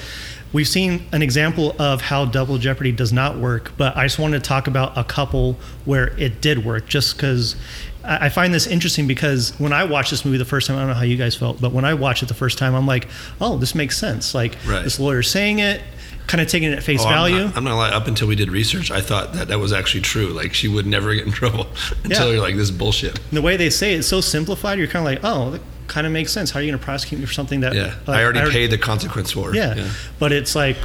we've 0.56 0.68
seen 0.68 1.06
an 1.12 1.22
example 1.22 1.76
of 1.80 2.02
how 2.02 2.24
double 2.26 2.58
jeopardy 2.58 2.92
does 2.94 3.12
not 3.12 3.38
work, 3.38 3.74
but 3.78 3.96
I 3.98 4.06
just 4.06 4.18
wanted 4.20 4.42
to 4.44 4.48
talk 4.48 4.68
about 4.68 4.98
a 4.98 5.04
couple 5.04 5.58
where 5.84 6.18
it 6.18 6.40
did 6.42 6.64
work, 6.66 6.88
just 6.88 7.18
because 7.18 7.56
I 8.04 8.30
find 8.30 8.54
this 8.54 8.66
interesting 8.66 9.06
because 9.08 9.52
when 9.60 9.74
I 9.74 9.84
watched 9.84 10.12
this 10.12 10.24
movie 10.24 10.38
the 10.38 10.46
first 10.46 10.68
time, 10.68 10.78
I 10.78 10.80
don't 10.82 10.90
know 10.90 10.94
how 10.96 11.02
you 11.04 11.18
guys 11.18 11.36
felt, 11.36 11.60
but 11.60 11.74
when 11.74 11.84
I 11.86 11.94
watched 11.94 12.24
it 12.24 12.28
the 12.28 12.34
first 12.36 12.58
time, 12.58 12.74
I'm 12.74 12.88
like, 12.88 13.08
oh, 13.42 13.58
this 13.58 13.76
makes 13.76 13.98
sense. 13.98 14.34
Like 14.34 14.56
Right. 14.66 14.84
this 14.84 15.00
lawyer's 15.00 15.30
saying 15.30 15.60
it, 15.60 15.82
kind 16.28 16.40
of 16.42 16.48
taking 16.48 16.72
it 16.72 16.78
at 16.78 16.84
face 16.84 17.02
Oh, 17.02 17.08
I'm 17.08 17.14
value. 17.14 17.44
not- 17.46 17.58
I'm 17.58 17.64
not, 17.66 17.76
lying. 17.76 17.94
Up 17.94 18.08
until 18.08 18.28
we 18.28 18.36
did 18.36 18.50
research, 18.50 18.92
I 18.92 19.02
thought 19.02 19.34
that 19.34 19.48
that 19.50 19.60
was 19.60 19.74
actually 19.74 20.02
true. 20.02 20.28
Like 20.28 20.54
she 20.54 20.68
would 20.68 20.86
never 20.86 21.14
get 21.14 21.26
in 21.26 21.32
trouble 21.42 21.68
until 22.04 22.28
Yeah. 22.28 22.32
you're 22.34 22.42
like 22.42 22.56
this 22.56 22.70
is 22.70 22.72
bullshit. 22.72 23.20
The 23.32 23.42
way 23.42 23.58
they 23.58 23.70
say 23.70 23.94
it, 23.96 23.98
it's 24.00 24.08
so 24.08 24.22
simplified, 24.22 24.78
you're 24.80 24.88
kind 24.88 25.06
of 25.06 25.12
like, 25.12 25.20
oh, 25.24 25.60
kind 25.88 26.06
of 26.08 26.14
makes 26.14 26.32
sense. 26.32 26.52
How 26.52 26.60
are 26.60 26.64
you 26.64 26.72
going 26.72 26.80
to 26.80 26.84
prosecute 26.86 27.20
me 27.20 27.26
for 27.26 27.34
something 27.34 27.60
that 27.62 27.74
Yeah, 27.74 27.94
like, 28.08 28.18
I 28.20 28.24
already 28.24 28.50
paid 28.52 28.72
the 28.72 28.78
consequence 28.78 29.32
for. 29.32 29.54
Yeah. 29.56 29.90
But 30.20 30.32
it's 30.32 30.56
like 30.56 30.78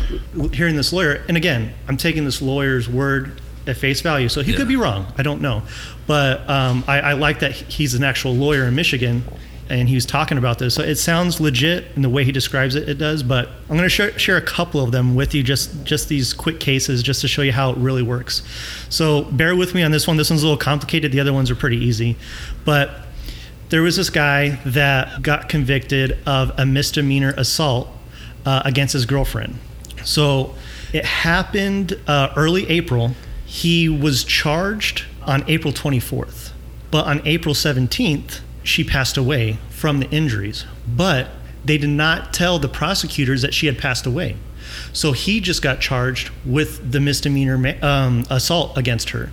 hearing 0.52 0.76
this 0.76 0.92
lawyer, 0.92 1.22
and 1.28 1.36
again, 1.36 1.72
I'm 1.88 1.96
taking 1.96 2.24
this 2.24 2.40
lawyer's 2.42 2.88
word 2.88 3.40
at 3.66 3.76
face 3.76 4.00
value, 4.00 4.28
so 4.28 4.42
he 4.42 4.52
Yeah. 4.52 4.58
could 4.58 4.68
be 4.68 4.76
wrong. 4.76 5.06
I 5.18 5.22
don't 5.22 5.40
know. 5.40 5.62
But 6.06 6.48
um, 6.48 6.84
I, 6.88 7.00
I 7.00 7.12
like 7.12 7.40
that 7.40 7.52
he's 7.52 7.94
an 7.94 8.02
actual 8.04 8.34
lawyer 8.34 8.64
in 8.64 8.74
Michigan 8.74 9.22
and 9.68 9.88
he 9.88 9.94
was 9.94 10.04
talking 10.04 10.36
about 10.36 10.58
this. 10.58 10.74
So 10.74 10.82
it 10.82 10.96
sounds 10.96 11.38
legit 11.40 11.84
in 11.94 12.02
the 12.02 12.08
way 12.08 12.24
he 12.24 12.32
describes 12.32 12.74
it, 12.74 12.88
it 12.88 12.98
does. 12.98 13.22
But 13.22 13.46
I'm 13.68 13.76
going 13.76 13.82
to 13.82 13.88
share, 13.88 14.18
share 14.18 14.36
a 14.36 14.42
couple 14.42 14.82
of 14.82 14.90
them 14.90 15.14
with 15.14 15.32
you, 15.32 15.44
just, 15.44 15.84
just 15.84 16.08
these 16.08 16.32
quick 16.34 16.58
cases, 16.58 17.04
just 17.04 17.20
to 17.20 17.28
show 17.28 17.42
you 17.42 17.52
how 17.52 17.70
it 17.70 17.76
really 17.76 18.02
works. 18.02 18.42
So 18.88 19.22
bear 19.22 19.54
with 19.54 19.72
me 19.72 19.84
on 19.84 19.92
this 19.92 20.08
one. 20.08 20.16
This 20.16 20.28
one's 20.28 20.42
a 20.42 20.46
little 20.46 20.58
complicated, 20.58 21.12
the 21.12 21.20
other 21.20 21.32
ones 21.32 21.52
are 21.52 21.54
pretty 21.54 21.76
easy. 21.76 22.16
But 22.64 22.90
there 23.70 23.82
was 23.82 23.96
this 23.96 24.10
guy 24.10 24.58
that 24.66 25.22
got 25.22 25.48
convicted 25.48 26.18
of 26.26 26.52
a 26.58 26.66
misdemeanor 26.66 27.32
assault 27.36 27.88
uh, 28.44 28.62
against 28.64 28.92
his 28.92 29.06
girlfriend. 29.06 29.58
So 30.04 30.54
it 30.92 31.04
happened 31.04 31.98
uh, 32.06 32.32
early 32.36 32.68
April. 32.68 33.14
He 33.46 33.88
was 33.88 34.24
charged 34.24 35.04
on 35.22 35.44
April 35.48 35.72
24th, 35.72 36.50
but 36.90 37.06
on 37.06 37.22
April 37.24 37.54
17th, 37.54 38.40
she 38.62 38.82
passed 38.82 39.16
away 39.16 39.58
from 39.70 40.00
the 40.00 40.10
injuries. 40.10 40.64
But 40.86 41.28
they 41.64 41.78
did 41.78 41.90
not 41.90 42.32
tell 42.32 42.58
the 42.58 42.68
prosecutors 42.68 43.42
that 43.42 43.54
she 43.54 43.66
had 43.66 43.78
passed 43.78 44.06
away. 44.06 44.36
So 44.92 45.12
he 45.12 45.40
just 45.40 45.62
got 45.62 45.80
charged 45.80 46.30
with 46.44 46.92
the 46.92 47.00
misdemeanor 47.00 47.76
um, 47.82 48.24
assault 48.30 48.76
against 48.76 49.10
her. 49.10 49.30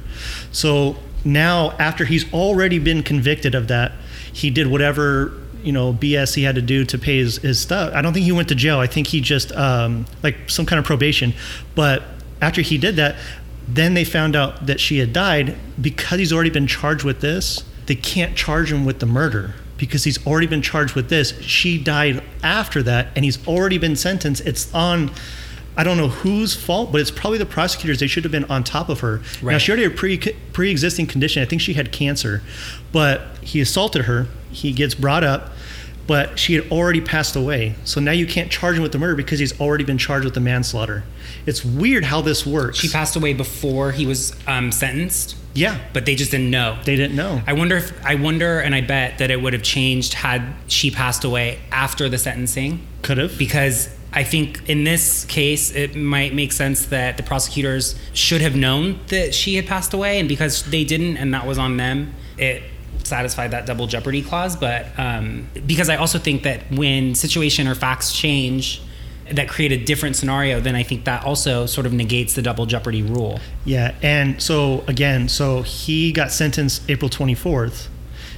So 0.52 0.98
now, 1.24 1.72
after 1.72 2.06
he's 2.06 2.32
already 2.34 2.80
been 2.80 3.04
convicted 3.04 3.56
of 3.56 3.68
that, 3.68 3.92
he 4.38 4.52
did 4.52 4.68
whatever 4.68 5.34
you 5.64 5.72
know 5.72 5.92
BS 5.92 6.36
he 6.36 6.44
had 6.44 6.56
to 6.56 6.62
do 6.62 6.86
to 6.86 6.98
pay 7.00 7.18
his, 7.18 7.38
his 7.38 7.60
stuff. 7.60 7.92
I 7.96 8.04
don't 8.04 8.14
think 8.14 8.26
he 8.26 8.32
went 8.32 8.50
to 8.50 8.56
jail. 8.56 8.78
I 8.78 8.86
think 8.86 9.08
he 9.08 9.20
just 9.20 9.52
um, 9.54 10.06
like 10.22 10.50
some 10.50 10.66
kind 10.66 10.78
of 10.78 10.86
probation. 10.86 11.34
But 11.74 12.04
after 12.40 12.62
he 12.62 12.78
did 12.78 12.98
that, 12.98 13.16
then 13.68 13.96
they 13.96 14.04
found 14.04 14.36
out 14.36 14.68
that 14.68 14.80
she 14.80 15.00
had 15.00 15.12
died 15.12 15.58
because 15.82 16.20
he's 16.20 16.32
already 16.32 16.52
been 16.52 16.68
charged 16.68 17.04
with 17.04 17.20
this. 17.22 17.64
They 17.88 17.96
can't 17.96 18.38
charge 18.38 18.72
him 18.72 18.86
with 18.86 19.00
the 19.00 19.08
murder 19.08 19.56
because 19.78 20.04
he's 20.04 20.26
already 20.28 20.48
been 20.48 20.62
charged 20.62 20.94
with 20.94 21.10
this. 21.10 21.40
She 21.42 21.82
died 21.82 22.24
after 22.44 22.84
that, 22.84 23.08
and 23.16 23.26
he's 23.26 23.46
already 23.48 23.80
been 23.80 23.96
sentenced. 23.96 24.46
It's 24.46 24.74
on. 24.74 25.12
I 25.78 25.84
don't 25.84 25.98
know 25.98 26.08
whose 26.08 26.56
fault, 26.56 26.92
but 26.92 27.00
it's 27.00 27.12
probably 27.12 27.38
the 27.38 27.46
prosecutors. 27.46 28.00
They 28.00 28.08
should 28.08 28.24
have 28.24 28.32
been 28.32 28.46
on 28.46 28.64
top 28.64 28.90
of 28.90 29.02
her. 29.02 29.22
Now 29.44 29.60
she 29.60 29.72
already 29.72 29.84
had 29.84 29.92
a 29.94 29.96
pre 29.96 30.18
pre-existing 30.18 31.06
condition. 31.06 31.44
I 31.44 31.46
think 31.46 31.62
she 31.62 31.74
had 31.74 31.92
cancer, 31.92 32.42
but 32.92 33.22
he 33.42 33.62
assaulted 33.62 34.06
her. 34.06 34.28
He 34.52 34.74
gets 34.74 34.96
brought 34.96 35.24
up, 35.24 35.52
but 36.08 36.40
she 36.40 36.56
had 36.56 36.72
already 36.72 37.00
passed 37.00 37.36
away. 37.36 37.76
So 37.84 38.02
now 38.02 38.12
you 38.12 38.26
can't 38.26 38.50
charge 38.50 38.76
him 38.76 38.82
with 38.82 38.92
the 38.92 38.98
murder 38.98 39.16
because 39.16 39.38
he's 39.38 39.60
already 39.62 39.84
been 39.84 40.00
charged 40.00 40.26
with 40.26 40.34
the 40.34 40.40
manslaughter. 40.40 41.04
It's 41.46 41.64
weird 41.64 42.06
how 42.06 42.22
this 42.22 42.44
works. 42.46 42.80
She 42.80 42.90
passed 42.90 43.16
away 43.16 43.34
before 43.34 43.92
he 43.92 44.08
was 44.08 44.36
um, 44.48 44.72
sentenced, 44.72 45.36
yeah, 45.54 45.80
but 45.94 46.06
they 46.06 46.16
just 46.16 46.32
didn't 46.32 46.50
know. 46.50 46.80
they 46.86 46.96
didn't 46.96 47.16
know. 47.16 47.42
I 47.46 47.54
wonder 47.54 47.78
if 47.78 48.06
I 48.06 48.16
wonder, 48.16 48.60
and 48.60 48.74
I 48.74 48.82
bet 48.82 49.20
that 49.20 49.30
it 49.30 49.42
would 49.42 49.54
have 49.54 49.64
changed 49.64 50.14
had 50.16 50.56
she 50.68 50.90
passed 50.90 51.24
away 51.24 51.60
after 51.72 52.10
the 52.10 52.18
sentencing. 52.18 52.86
Could 53.04 53.20
have. 53.20 53.38
because 53.38 53.96
I 54.14 54.24
think 54.24 54.68
in 54.70 54.84
this 54.84 55.26
case 55.26 55.72
it 55.72 55.96
might 55.96 56.34
make 56.34 56.52
sense 56.52 56.86
that 56.88 57.18
the 57.18 57.24
prosecutors 57.24 57.96
should 58.14 58.42
have 58.42 58.56
known 58.56 59.00
that 59.08 59.34
she 59.36 59.56
had 59.56 59.68
passed 59.68 59.94
away, 59.94 60.20
and 60.20 60.30
because 60.30 60.64
they 60.64 60.84
didn't, 60.84 61.18
and 61.18 61.34
that 61.34 61.46
was 61.46 61.58
on 61.58 61.78
them, 61.78 62.14
it 62.38 62.64
satisfied 63.04 63.52
that 63.52 63.66
double 63.66 63.88
jeopardy 63.88 64.22
clause. 64.22 64.56
But 64.56 64.88
um, 64.98 65.48
because 65.66 65.90
I 65.90 65.98
also 65.98 66.20
think 66.20 66.44
that 66.44 66.72
when 66.72 67.16
situation 67.16 67.68
or 67.68 67.76
facts 67.76 68.14
change 68.14 68.82
that 69.32 69.50
create 69.50 69.72
a 69.72 69.78
different 69.78 70.16
scenario, 70.16 70.60
then 70.60 70.76
I 70.76 70.84
think 70.84 71.06
that 71.06 71.26
also 71.26 71.66
sort 71.66 71.86
of 71.86 71.94
negates 71.94 72.34
the 72.34 72.42
double 72.42 72.66
jeopardy 72.66 73.02
rule. 73.02 73.40
Yeah, 73.66 73.94
and 74.02 74.42
so 74.42 74.84
again, 74.88 75.28
so 75.28 75.64
he 75.64 76.12
got 76.12 76.32
sentenced 76.32 76.90
April 76.90 77.10
24th. 77.10 77.88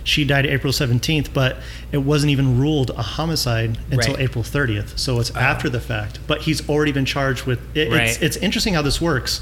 She 0.10 0.26
died 0.26 0.48
April 0.48 0.74
17th, 0.74 1.32
but 1.34 1.58
it 1.92 2.00
wasn't 2.00 2.32
even 2.32 2.60
ruled 2.60 2.90
a 2.92 3.02
homicide 3.04 3.78
until 3.92 4.16
Right. 4.16 4.24
April 4.24 4.44
30th. 4.44 4.98
So 4.98 5.20
it's 5.20 5.30
after 5.36 5.70
the 5.70 5.80
fact. 5.80 6.18
But 6.26 6.42
he's 6.42 6.68
already 6.68 6.92
been 6.92 7.06
charged 7.06 7.46
with 7.46 7.60
it. 7.76 7.90
It's, 7.90 7.94
Right. 7.94 8.22
it's 8.24 8.38
interesting 8.38 8.74
how 8.74 8.82
this 8.82 9.00
works. 9.00 9.42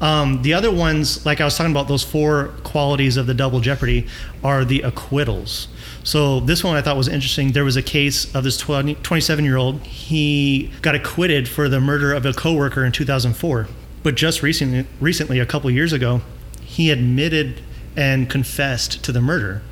Um, 0.00 0.42
the 0.42 0.54
other 0.54 0.70
ones, 0.72 1.24
like 1.24 1.40
I 1.40 1.44
was 1.44 1.56
talking 1.56 1.70
about, 1.72 1.86
those 1.86 2.02
four 2.02 2.50
qualities 2.64 3.16
of 3.16 3.26
the 3.28 3.34
double 3.34 3.60
jeopardy 3.60 4.06
are 4.42 4.64
the 4.64 4.82
acquittals. 4.82 5.68
So 6.02 6.40
this 6.40 6.64
one 6.64 6.76
I 6.76 6.82
thought 6.82 6.96
was 6.96 7.08
interesting. 7.08 7.52
There 7.52 7.64
was 7.64 7.76
a 7.76 7.82
case 7.82 8.32
of 8.34 8.42
this 8.42 8.56
20, 8.56 8.94
27 8.96 9.44
year 9.44 9.56
old. 9.56 9.80
He 9.82 10.70
got 10.82 10.94
acquitted 10.96 11.48
for 11.48 11.68
the 11.68 11.80
murder 11.80 12.12
of 12.12 12.26
a 12.26 12.32
coworker 12.32 12.84
in 12.84 12.90
2004. 12.92 13.68
But 14.02 14.16
just 14.16 14.42
recently, 14.42 14.84
recently, 15.00 15.38
a 15.38 15.46
couple 15.46 15.70
years 15.70 15.92
ago, 15.92 16.22
he 16.64 16.90
admitted 16.90 17.60
and 17.96 18.28
confessed 18.28 19.02
to 19.04 19.12
the 19.12 19.20
murder. 19.20 19.62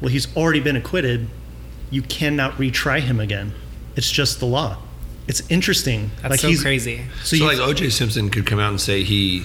Well, 0.00 0.08
he's 0.10 0.34
already 0.36 0.60
been 0.60 0.76
acquitted. 0.76 1.28
You 1.90 2.02
cannot 2.02 2.52
retry 2.54 3.00
him 3.00 3.18
again. 3.20 3.52
It's 3.96 4.10
just 4.10 4.38
the 4.40 4.46
law. 4.46 4.78
It's 5.26 5.42
interesting. 5.50 6.10
That's 6.22 6.40
so 6.40 6.48
he's 6.48 6.62
crazy. 6.62 7.02
So, 7.24 7.36
you- 7.36 7.44
like 7.46 7.58
OJ 7.58 7.90
Simpson 7.92 8.30
could 8.30 8.46
come 8.46 8.58
out 8.58 8.70
and 8.70 8.80
say 8.80 9.02
he 9.02 9.44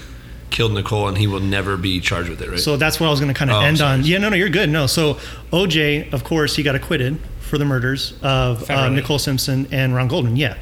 killed 0.50 0.72
Nicole 0.74 1.08
and 1.08 1.18
he 1.18 1.26
will 1.28 1.40
never 1.40 1.76
be 1.78 2.00
charged 2.00 2.30
with 2.30 2.42
it, 2.42 2.50
right? 2.50 2.60
So 2.60 2.78
that's 2.78 3.00
what 3.00 3.08
I 3.08 3.10
was 3.10 3.20
going 3.20 3.34
to 3.34 3.38
kind 3.38 3.50
of 3.50 3.58
Oh, 3.58 3.62
end 3.66 3.80
sorry. 3.80 3.94
on. 4.00 4.04
Yeah, 4.06 4.20
no, 4.20 4.30
no, 4.30 4.36
you're 4.36 4.50
good. 4.50 4.70
No, 4.70 4.86
so 4.88 5.16
OJ, 5.52 6.14
of 6.14 6.24
course, 6.24 6.56
he 6.56 6.64
got 6.64 6.76
acquitted 6.76 7.18
for 7.40 7.58
the 7.58 7.66
murders 7.66 8.14
of 8.22 8.70
uh, 8.70 8.90
Nicole 8.90 9.20
Simpson 9.20 9.68
and 9.72 9.96
Ron 9.96 10.08
Goldman. 10.08 10.36
Yeah, 10.38 10.56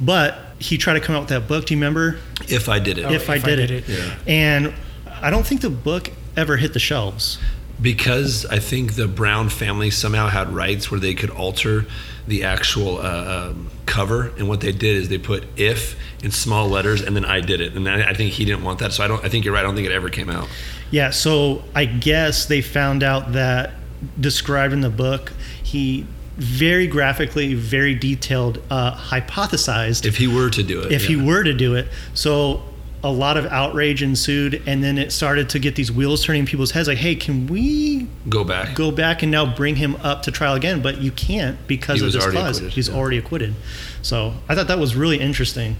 but 0.00 0.38
he 0.58 0.76
tried 0.76 0.94
to 0.94 1.00
come 1.00 1.16
out 1.16 1.20
with 1.20 1.28
that 1.30 1.48
book. 1.48 1.64
Do 1.66 1.74
you 1.74 1.78
remember? 1.80 2.18
if 2.48 2.68
I 2.68 2.78
did 2.78 2.98
it, 2.98 3.10
if, 3.12 3.30
I, 3.30 3.38
did 3.38 3.70
it. 3.70 3.88
Yeah. 3.88 4.14
And 4.26 4.74
I 5.06 5.30
don't 5.30 5.46
think 5.46 5.60
the 5.62 5.70
book 5.70 6.10
ever 6.36 6.56
hit 6.58 6.72
the 6.74 6.78
shelves. 6.78 7.38
Because 7.80 8.46
I 8.46 8.58
think 8.58 8.94
the 8.94 9.08
Brown 9.08 9.48
family 9.48 9.90
somehow 9.90 10.28
had 10.28 10.50
rights 10.52 10.90
where 10.90 11.00
they 11.00 11.14
could 11.14 11.30
alter 11.30 11.86
the 12.26 12.44
actual 12.44 12.98
uh, 12.98 13.50
um, 13.50 13.70
cover, 13.86 14.32
and 14.38 14.48
what 14.48 14.60
they 14.60 14.72
did 14.72 14.96
is 14.96 15.08
they 15.08 15.18
put 15.18 15.44
"if" 15.56 15.96
in 16.22 16.30
small 16.30 16.68
letters, 16.68 17.02
and 17.02 17.16
then 17.16 17.24
I 17.24 17.40
did 17.40 17.60
it, 17.60 17.74
and 17.74 17.88
I, 17.88 18.10
I 18.10 18.14
think 18.14 18.32
he 18.32 18.44
didn't 18.44 18.62
want 18.62 18.78
that, 18.80 18.92
so 18.92 19.04
I 19.04 19.08
don't. 19.08 19.24
I 19.24 19.28
think 19.28 19.44
you're 19.44 19.54
right. 19.54 19.60
I 19.60 19.62
don't 19.62 19.74
think 19.74 19.86
it 19.86 19.92
ever 19.92 20.10
came 20.10 20.30
out. 20.30 20.48
Yeah, 20.90 21.10
so 21.10 21.62
I 21.74 21.84
guess 21.84 22.46
they 22.46 22.62
found 22.62 23.02
out 23.02 23.32
that 23.32 23.72
described 24.18 24.72
in 24.72 24.80
the 24.80 24.90
book, 24.90 25.32
he 25.62 26.06
very 26.36 26.86
graphically, 26.86 27.54
very 27.54 27.94
detailed, 27.94 28.62
uh, 28.70 28.94
hypothesized 28.94 30.06
If 30.06 30.16
he 30.16 30.26
were 30.26 30.48
to 30.50 30.62
do 30.62 30.80
it, 30.82 30.92
if 30.92 31.04
he 31.04 31.16
were 31.16 31.42
to 31.42 31.52
do 31.52 31.74
it. 31.74 31.88
So 32.14 32.62
a 33.02 33.10
lot 33.10 33.36
of 33.36 33.46
outrage 33.46 34.02
ensued, 34.02 34.62
and 34.66 34.84
then 34.84 34.98
it 34.98 35.10
started 35.10 35.48
to 35.50 35.58
get 35.58 35.74
these 35.74 35.90
wheels 35.90 36.24
turning 36.24 36.40
in 36.40 36.46
people's 36.46 36.72
heads. 36.72 36.86
Like, 36.86 36.98
hey, 36.98 37.14
can 37.14 37.46
we 37.46 38.06
go 38.28 38.44
back, 38.44 38.74
go 38.74 38.90
back 38.90 39.22
and 39.22 39.32
now 39.32 39.54
bring 39.54 39.76
him 39.76 39.96
up 39.96 40.22
to 40.24 40.30
trial 40.30 40.54
again? 40.54 40.82
But 40.82 41.00
you 41.00 41.10
can't 41.10 41.56
because 41.66 42.00
He 42.00 42.06
of 42.06 42.12
this 42.12 42.26
clause. 42.26 42.58
acquitted, 42.58 42.74
He's 42.74 42.88
yeah. 42.88 42.94
already 42.94 43.18
acquitted. 43.18 43.54
So 44.02 44.34
I 44.48 44.54
thought 44.54 44.68
that 44.68 44.78
was 44.78 44.94
really 44.94 45.18
interesting, 45.18 45.76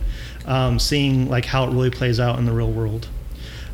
um, 0.47 0.79
seeing 0.79 1.29
like 1.29 1.45
how 1.45 1.65
it 1.65 1.71
really 1.71 1.91
plays 1.91 2.19
out 2.19 2.39
in 2.39 2.47
the 2.47 2.53
real 2.53 2.71
world. 2.71 3.09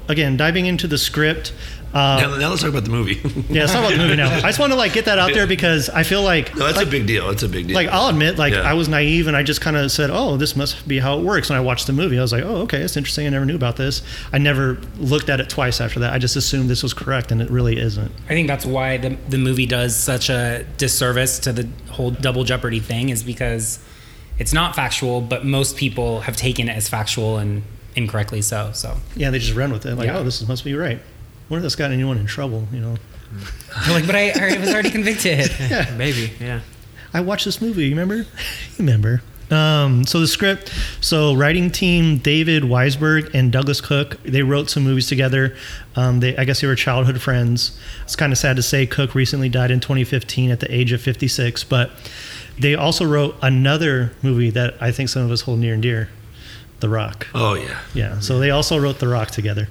Again, 0.09 0.37
diving 0.37 0.67
into 0.67 0.87
the 0.87 0.99
script. 0.99 1.53
Uh, 1.95 2.21
now, 2.21 2.37
now 2.37 2.51
let's 2.51 2.61
talk 2.61 2.71
about 2.71 2.85
the 2.85 2.91
movie. 2.91 3.15
yeah, 3.49 3.63
let's 3.63 3.73
talk 3.73 3.85
about 3.85 3.93
the 3.93 4.03
movie 4.03 4.17
now. 4.17 4.29
I 4.29 4.41
just 4.43 4.59
want 4.59 4.73
to 4.73 4.77
like 4.77 4.93
get 4.93 5.07
that 5.07 5.19
out 5.19 5.33
there 5.33 5.47
because 5.47 5.89
I 5.89 6.03
feel 6.03 6.23
like 6.23 6.55
no, 6.55 6.65
that's 6.65 6.77
like, 6.77 6.89
a 6.89 6.91
big 6.91 7.07
deal. 7.07 7.29
That's 7.29 7.43
a 7.43 7.49
big 7.49 7.69
deal. 7.69 7.75
like 7.75 7.89
I'll 7.89 8.09
admit, 8.09 8.37
like 8.37 8.53
Yeah. 8.53 8.61
I 8.61 8.75
was 8.75 8.89
naive 8.89 9.29
and 9.29 9.37
I 9.37 9.43
just 9.43 9.61
kind 9.61 9.77
of 9.77 9.91
said, 9.91 10.11
"Oh, 10.11 10.37
this 10.37 10.57
must 10.57 10.87
be 10.87 10.99
how 10.99 11.19
it 11.19 11.23
works." 11.25 11.49
And 11.49 11.57
I 11.57 11.61
watched 11.61 11.87
the 11.87 11.93
movie. 11.95 12.19
I 12.19 12.23
was 12.23 12.33
like, 12.33 12.45
"Oh, 12.45 12.63
okay, 12.63 12.83
it's 12.83 12.97
interesting. 12.97 13.27
I 13.27 13.31
never 13.31 13.47
knew 13.47 13.55
about 13.55 13.77
this." 13.77 14.03
I 14.33 14.39
never 14.39 14.79
looked 14.99 15.31
at 15.31 15.41
it 15.41 15.49
twice 15.49 15.81
after 15.81 16.01
that. 16.01 16.13
I 16.13 16.19
just 16.19 16.37
assumed 16.37 16.69
this 16.69 16.83
was 16.83 16.93
correct, 16.93 17.33
and 17.33 17.41
it 17.41 17.51
really 17.51 17.79
isn't. 17.79 18.13
I 18.27 18.29
think 18.29 18.47
that's 18.47 18.67
why 18.67 18.99
the, 18.99 19.17
the 19.29 19.39
movie 19.39 19.67
does 19.67 19.97
such 19.97 20.29
a 20.29 20.67
disservice 20.77 21.39
to 21.41 21.53
the 21.53 21.69
whole 21.91 22.11
double 22.11 22.45
jeopardy 22.45 22.81
thing 22.81 23.09
is 23.09 23.23
because 23.23 23.79
it's 24.39 24.53
not 24.53 24.77
factual, 24.77 25.23
but 25.23 25.47
most 25.47 25.77
people 25.77 26.21
have 26.21 26.37
taken 26.37 26.69
it 26.69 26.77
as 26.77 26.89
factual 26.91 27.39
and 27.39 27.63
incorrectly 27.97 28.43
so. 28.43 28.71
So 28.75 28.97
Yeah, 29.17 29.31
they 29.31 29.39
just 29.39 29.55
run 29.55 29.73
with 29.73 29.87
it. 29.87 29.95
Like, 29.97 30.07
Yeah. 30.07 30.19
"Oh, 30.19 30.25
this 30.25 30.47
must 30.47 30.65
be 30.65 30.75
right." 30.75 31.01
Wonder 31.49 31.61
if 31.61 31.63
that's 31.63 31.77
got 31.77 31.91
anyone 31.91 32.19
in 32.19 32.27
trouble. 32.27 32.67
You 32.73 32.81
know, 32.81 32.97
like, 33.89 34.07
but 34.07 34.15
I, 34.17 34.31
I 34.31 34.59
was 34.59 34.71
already 34.73 34.91
convicted. 34.91 35.51
yeah. 35.61 35.93
Maybe, 35.97 36.33
yeah. 36.41 36.61
I 37.15 37.21
watched 37.21 37.45
this 37.45 37.61
movie. 37.63 37.85
You 37.85 37.91
remember? 37.91 38.17
you 38.17 38.27
remember? 38.79 39.23
Um, 39.49 40.05
so 40.05 40.19
the 40.19 40.27
script, 40.27 40.73
so 41.01 41.33
writing 41.33 41.71
team 41.71 42.19
David 42.19 42.65
Weisberg 42.65 43.33
and 43.33 43.53
Douglas 43.53 43.81
Cook, 43.81 44.21
they 44.25 44.43
wrote 44.43 44.69
some 44.71 44.83
movies 44.83 45.07
together. 45.07 45.57
Um, 45.95 46.19
they, 46.19 46.37
I 46.37 46.45
guess 46.45 46.61
they 46.63 46.67
were 46.67 46.75
childhood 46.75 47.23
friends. 47.23 47.79
It's 48.03 48.17
kind 48.17 48.33
of 48.33 48.39
sad 48.39 48.57
to 48.57 48.63
say 48.63 48.87
Cook 48.87 49.15
recently 49.15 49.49
died 49.49 49.71
in 49.71 49.79
2015 49.79 50.51
at 50.51 50.59
the 50.59 50.75
age 50.75 50.91
of 50.91 51.01
56, 51.01 51.63
but 51.63 51.93
they 52.59 52.75
also 52.75 53.05
wrote 53.07 53.37
another 53.41 54.11
movie 54.21 54.51
that 54.51 54.75
I 54.81 54.91
think 54.91 55.09
some 55.11 55.23
of 55.23 55.31
us 55.31 55.43
hold 55.43 55.61
near 55.61 55.75
and 55.75 55.83
dear, 55.83 56.09
The 56.81 56.89
Rock. 56.89 57.27
oh 57.35 57.55
yeah, 57.55 57.79
Yeah, 57.95 58.21
so 58.21 58.39
they 58.39 58.51
also 58.51 58.79
wrote 58.79 58.99
The 58.99 59.09
Rock 59.09 59.31
together. 59.31 59.69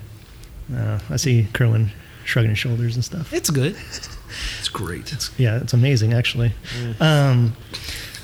Uh, 0.75 0.99
I 1.09 1.17
see 1.17 1.47
Kerwin 1.53 1.91
shrugging 2.23 2.49
his 2.49 2.59
shoulders 2.59 2.95
and 2.95 3.05
stuff. 3.05 3.31
It's 3.31 3.49
good. 3.51 3.75
it's 4.59 4.69
great. 4.69 5.13
It's, 5.13 5.29
Yeah, 5.37 5.57
it's 5.61 5.73
amazing 5.73 6.13
actually. 6.13 6.53
Um, 6.99 7.55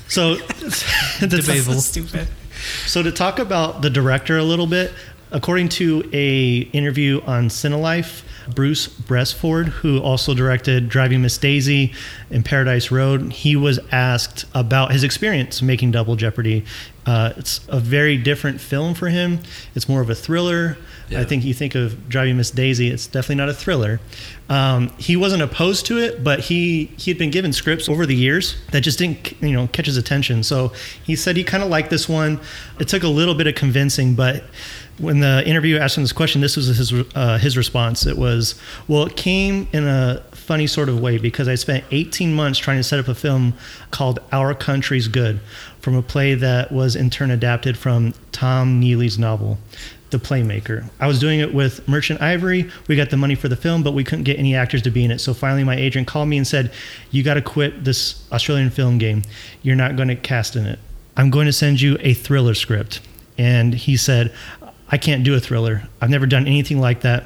so 0.08 0.36
Debatable. 1.20 1.74
Stupid. 1.80 2.28
So 2.86 3.02
to 3.02 3.12
talk 3.12 3.38
about 3.38 3.82
the 3.82 3.90
director 3.90 4.36
a 4.38 4.44
little 4.44 4.66
bit, 4.66 4.92
according 5.30 5.68
to 5.70 6.08
a 6.12 6.58
interview 6.72 7.20
on 7.26 7.48
Cinelife, 7.48 8.22
Bruce 8.48 8.86
Beresford, 8.86 9.68
who 9.68 10.00
also 10.00 10.34
directed 10.34 10.88
Driving 10.88 11.22
Miss 11.22 11.38
Daisy 11.38 11.92
and 12.30 12.44
Paradise 12.44 12.90
Road, 12.90 13.32
he 13.32 13.56
was 13.56 13.78
asked 13.90 14.44
about 14.54 14.92
his 14.92 15.04
experience 15.04 15.62
making 15.62 15.90
Double 15.90 16.16
Jeopardy. 16.16 16.64
Uh, 17.04 17.32
it's 17.36 17.60
a 17.68 17.80
very 17.80 18.16
different 18.16 18.60
film 18.60 18.94
for 18.94 19.08
him. 19.08 19.40
It's 19.74 19.88
more 19.88 20.00
of 20.00 20.10
a 20.10 20.14
thriller. 20.14 20.76
I 21.14 21.24
think 21.24 21.44
you 21.44 21.52
think 21.52 21.74
of 21.74 22.08
Driving 22.08 22.36
Miss 22.36 22.50
Daisy, 22.50 22.88
it's 22.88 23.06
definitely 23.06 23.34
not 23.36 23.48
a 23.48 23.54
thriller. 23.54 24.00
Um, 24.48 24.90
he 24.98 25.16
wasn't 25.16 25.42
opposed 25.42 25.86
to 25.86 25.98
it, 25.98 26.22
but 26.24 26.40
he 26.40 26.86
he 26.96 27.10
had 27.10 27.18
been 27.18 27.30
given 27.30 27.52
scripts 27.52 27.88
over 27.88 28.06
the 28.06 28.14
years 28.14 28.56
that 28.70 28.80
just 28.80 28.98
didn't 28.98 29.32
you 29.42 29.52
know 29.52 29.66
catch 29.68 29.86
his 29.86 29.96
attention. 29.96 30.42
So 30.42 30.72
he 31.02 31.16
said 31.16 31.36
he 31.36 31.44
kind 31.44 31.62
of 31.62 31.70
liked 31.70 31.90
this 31.90 32.08
one. 32.08 32.40
It 32.78 32.88
took 32.88 33.02
a 33.02 33.08
little 33.08 33.34
bit 33.34 33.46
of 33.46 33.54
convincing, 33.54 34.14
but 34.14 34.44
when 35.02 35.20
the 35.20 35.46
interviewer 35.46 35.80
asked 35.80 35.96
him 35.96 36.04
this 36.04 36.12
question, 36.12 36.40
this 36.40 36.56
was 36.56 36.68
his 36.68 36.92
uh, 37.14 37.38
his 37.38 37.56
response. 37.56 38.06
It 38.06 38.16
was, 38.16 38.54
"Well, 38.88 39.06
it 39.06 39.16
came 39.16 39.68
in 39.72 39.86
a 39.86 40.22
funny 40.32 40.66
sort 40.66 40.88
of 40.88 41.00
way 41.00 41.18
because 41.18 41.48
I 41.48 41.54
spent 41.54 41.84
18 41.90 42.34
months 42.34 42.58
trying 42.58 42.76
to 42.76 42.82
set 42.82 42.98
up 42.98 43.08
a 43.08 43.14
film 43.14 43.54
called 43.90 44.18
Our 44.32 44.54
Country's 44.54 45.08
Good 45.08 45.40
from 45.80 45.94
a 45.94 46.02
play 46.02 46.34
that 46.34 46.72
was 46.72 46.96
in 46.96 47.10
turn 47.10 47.30
adapted 47.30 47.76
from 47.76 48.14
Tom 48.32 48.80
Keneally's 48.80 49.18
novel. 49.18 49.58
The 50.10 50.18
Playmaker. 50.18 50.90
I 51.00 51.06
was 51.06 51.18
doing 51.18 51.40
it 51.40 51.54
with 51.54 51.88
Merchant 51.88 52.20
Ivory. 52.20 52.68
We 52.86 52.96
got 52.96 53.08
the 53.08 53.16
money 53.16 53.34
for 53.34 53.48
the 53.48 53.56
film, 53.56 53.82
but 53.82 53.92
we 53.92 54.04
couldn't 54.04 54.24
get 54.24 54.38
any 54.38 54.54
actors 54.54 54.82
to 54.82 54.90
be 54.90 55.06
in 55.06 55.10
it. 55.10 55.20
So 55.20 55.32
finally, 55.32 55.64
my 55.64 55.74
agent 55.74 56.06
called 56.06 56.28
me 56.28 56.36
and 56.36 56.46
said, 56.46 56.70
You 57.10 57.22
got 57.22 57.34
to 57.34 57.40
quit 57.40 57.84
this 57.84 58.22
Australian 58.30 58.68
film 58.68 58.98
game. 58.98 59.22
You're 59.62 59.74
not 59.74 59.96
going 59.96 60.08
to 60.08 60.16
cast 60.16 60.54
in 60.54 60.66
it. 60.66 60.78
I'm 61.16 61.30
going 61.30 61.46
to 61.46 61.52
send 61.52 61.80
you 61.80 61.96
a 62.00 62.12
thriller 62.12 62.52
script. 62.52 63.00
And 63.38 63.72
he 63.72 63.96
said, 63.96 64.34
I 64.92 64.98
can't 64.98 65.24
do 65.24 65.34
a 65.34 65.40
thriller. 65.40 65.84
I've 66.00 66.10
never 66.10 66.26
done 66.26 66.46
anything 66.46 66.78
like 66.78 67.00
that. 67.00 67.24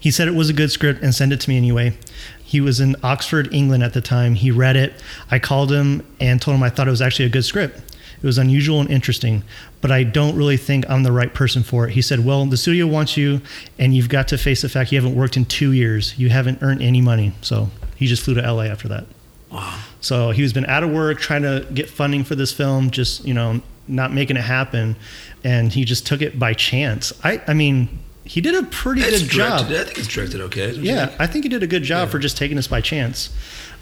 He 0.00 0.10
said 0.10 0.26
it 0.26 0.34
was 0.34 0.48
a 0.48 0.54
good 0.54 0.70
script 0.70 1.02
and 1.02 1.14
sent 1.14 1.32
it 1.32 1.40
to 1.42 1.50
me 1.50 1.56
anyway. 1.56 1.96
He 2.42 2.60
was 2.60 2.80
in 2.80 2.96
Oxford, 3.02 3.52
England 3.52 3.82
at 3.82 3.92
the 3.92 4.00
time. 4.00 4.34
He 4.36 4.50
read 4.50 4.76
it. 4.76 4.94
I 5.30 5.38
called 5.38 5.70
him 5.70 6.06
and 6.18 6.40
told 6.40 6.56
him 6.56 6.62
I 6.62 6.70
thought 6.70 6.88
it 6.88 6.92
was 6.92 7.02
actually 7.02 7.26
a 7.26 7.30
good 7.30 7.44
script. 7.44 7.78
It 8.22 8.26
was 8.26 8.38
unusual 8.38 8.80
and 8.80 8.88
interesting, 8.88 9.42
but 9.82 9.92
I 9.92 10.02
don't 10.02 10.34
really 10.34 10.56
think 10.56 10.88
I'm 10.88 11.02
the 11.02 11.12
right 11.12 11.34
person 11.34 11.62
for 11.62 11.86
it. 11.86 11.92
He 11.92 12.00
said, 12.00 12.24
Well, 12.24 12.46
the 12.46 12.56
studio 12.56 12.86
wants 12.86 13.18
you, 13.18 13.42
and 13.78 13.94
you've 13.94 14.08
got 14.08 14.28
to 14.28 14.38
face 14.38 14.62
the 14.62 14.70
fact 14.70 14.92
you 14.92 14.98
haven't 14.98 15.14
worked 15.14 15.36
in 15.36 15.44
two 15.44 15.72
years. 15.72 16.18
You 16.18 16.30
haven't 16.30 16.62
earned 16.62 16.80
any 16.80 17.02
money. 17.02 17.34
So 17.42 17.70
he 17.96 18.06
just 18.06 18.22
flew 18.22 18.32
to 18.34 18.40
LA 18.40 18.62
after 18.62 18.88
that. 18.88 19.04
Wow. 19.50 19.78
So 20.00 20.30
he 20.30 20.42
was 20.42 20.54
been 20.54 20.64
out 20.66 20.82
of 20.82 20.90
work 20.90 21.18
trying 21.18 21.42
to 21.42 21.66
get 21.74 21.90
funding 21.90 22.24
for 22.24 22.34
this 22.34 22.50
film, 22.50 22.90
just, 22.90 23.26
you 23.26 23.34
know, 23.34 23.60
not 23.88 24.12
making 24.12 24.36
it 24.36 24.42
happen. 24.42 24.96
And 25.42 25.72
he 25.72 25.84
just 25.84 26.06
took 26.06 26.22
it 26.22 26.38
by 26.38 26.54
chance. 26.54 27.12
I, 27.22 27.40
I 27.46 27.54
mean, 27.54 27.88
he 28.24 28.40
did 28.40 28.54
a 28.54 28.62
pretty 28.62 29.02
It's 29.02 29.22
good 29.22 29.30
job. 29.30 29.66
I 29.70 29.84
think 29.84 29.98
it's 29.98 30.08
directed 30.08 30.40
okay. 30.42 30.62
is 30.62 30.76
what 30.78 30.86
you 30.86 30.92
Yeah, 30.92 31.06
think? 31.06 31.20
I 31.20 31.26
think 31.26 31.44
he 31.44 31.48
did 31.48 31.62
a 31.62 31.66
good 31.66 31.82
job 31.82 32.08
for 32.08 32.18
just 32.18 32.36
taking 32.36 32.56
this 32.56 32.68
by 32.68 32.80
chance. 32.80 33.30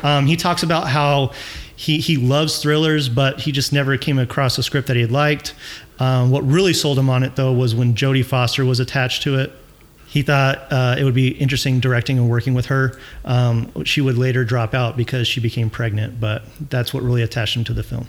Um, 0.02 0.26
he 0.26 0.37
talks 0.37 0.62
about 0.64 0.88
how 0.88 1.30
he, 1.76 1.99
he 1.99 2.16
loves 2.16 2.59
thrillers, 2.61 3.09
but 3.09 3.40
he 3.42 3.52
just 3.52 3.73
never 3.73 3.97
came 3.97 4.18
across 4.18 4.59
a 4.59 4.62
script 4.62 4.88
that 4.88 4.97
he 4.97 5.06
liked. 5.06 5.54
Um, 6.00 6.30
what 6.32 6.44
really 6.44 6.73
sold 6.73 6.99
him 6.99 7.09
on 7.09 7.23
it, 7.23 7.37
though, 7.37 7.52
was 7.52 7.75
when 7.75 7.94
Jodie 7.94 8.25
Foster 8.25 8.64
was 8.64 8.80
attached 8.80 9.23
to 9.23 9.38
it. 9.38 9.52
He 10.12 10.21
thought 10.21 10.71
uh, 10.71 10.97
it 10.99 11.04
would 11.04 11.14
be 11.14 11.28
interesting 11.28 11.81
directing 11.81 12.19
and 12.19 12.28
working 12.28 12.52
with 12.52 12.66
her. 12.66 12.99
Um, 13.25 13.73
she 13.87 14.02
would 14.02 14.19
later 14.19 14.45
drop 14.45 14.75
out 14.75 14.95
because 14.95 15.26
she 15.26 15.40
became 15.40 15.71
pregnant, 15.71 16.21
but 16.21 16.42
that's 16.69 16.92
what 16.92 17.02
really 17.02 17.23
attached 17.23 17.57
him 17.57 17.64
to 17.64 17.73
the 17.73 17.83
film. 17.83 18.09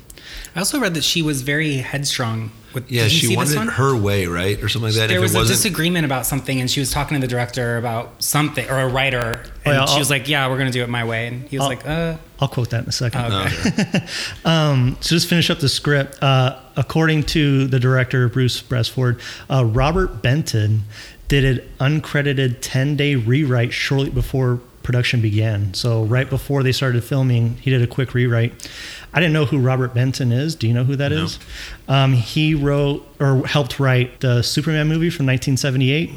I 0.54 0.60
also 0.60 0.82
read 0.82 0.96
that 0.96 1.04
she 1.06 1.22
was 1.22 1.44
very 1.44 1.76
headstrong. 1.78 2.52
With, 2.74 2.92
Yeah, 2.92 3.04
did 3.04 3.14
you 3.14 3.20
she 3.20 3.26
see 3.28 3.36
this 3.36 3.38
wanted 3.38 3.56
one? 3.58 3.68
her 3.68 3.96
way, 3.96 4.26
right, 4.26 4.62
or 4.62 4.68
something 4.68 4.88
like 4.90 4.96
that. 4.96 5.08
There 5.08 5.18
if 5.20 5.22
was 5.22 5.34
it 5.34 5.38
a 5.38 5.42
wasn't, 5.42 5.58
disagreement 5.58 6.06
about 6.06 6.26
something, 6.26 6.60
and 6.60 6.70
she 6.70 6.80
was 6.80 6.92
talking 6.92 7.16
to 7.16 7.22
the 7.26 7.28
director 7.30 7.78
about 7.78 8.22
something, 8.24 8.68
or 8.68 8.80
a 8.80 8.88
writer, 8.88 9.44
and 9.64 9.76
yeah, 9.76 9.86
she 9.86 9.94
I'll- 9.94 10.00
was 10.00 10.10
like, 10.10 10.28
"Yeah, 10.28 10.50
we're 10.50 10.58
gonna 10.58 10.72
do 10.72 10.82
it 10.82 10.90
my 10.90 11.04
way," 11.06 11.28
and 11.28 11.48
he 11.48 11.58
was 11.58 11.64
I'll- 11.64 11.70
like, 11.70 11.88
"Uh, 11.88 12.16
I'll 12.40 12.48
quote 12.48 12.72
that 12.72 12.84
in 12.84 12.90
a 12.90 12.92
second. 12.92 13.30
No, 13.30 13.42
okay. 13.44 14.04
Um, 14.46 14.98
so 15.02 15.10
just 15.16 15.30
finish 15.30 15.50
up 15.52 15.60
the 15.60 15.70
script. 15.70 16.22
Uh, 16.22 16.58
according 16.76 17.24
to 17.24 17.68
the 17.68 17.80
director 17.80 18.28
Bruce 18.28 18.60
Beresford, 18.62 19.22
uh, 19.52 19.64
Robert 19.66 20.22
Benton 20.24 20.84
did 21.28 21.60
an 21.80 22.02
uncredited 22.02 22.58
10-day 22.58 23.16
rewrite 23.16 23.74
shortly 23.74 24.10
before 24.10 24.60
production 24.84 25.22
began. 25.22 25.74
So 25.74 26.04
right 26.04 26.30
before 26.30 26.62
they 26.62 26.74
started 26.74 27.04
filming, 27.04 27.56
he 27.58 27.70
did 27.72 27.82
a 27.82 27.88
quick 27.88 28.14
rewrite. 28.14 28.70
I 29.14 29.20
didn't 29.22 29.32
know 29.34 29.46
who 29.46 29.60
Robert 29.60 29.94
Benton 29.94 30.32
is. 30.34 30.56
Do 30.56 30.68
you 30.68 30.74
know 30.74 30.84
who 30.84 30.96
that 30.98 31.12
No. 31.14 31.24
is? 31.24 31.40
Um, 31.88 32.14
he 32.14 32.54
wrote 32.54 33.08
or 33.20 33.48
helped 33.48 33.80
write 33.80 34.20
the 34.20 34.42
Superman 34.42 34.88
movie 34.90 35.10
from 35.10 35.26
1978. 35.28 36.12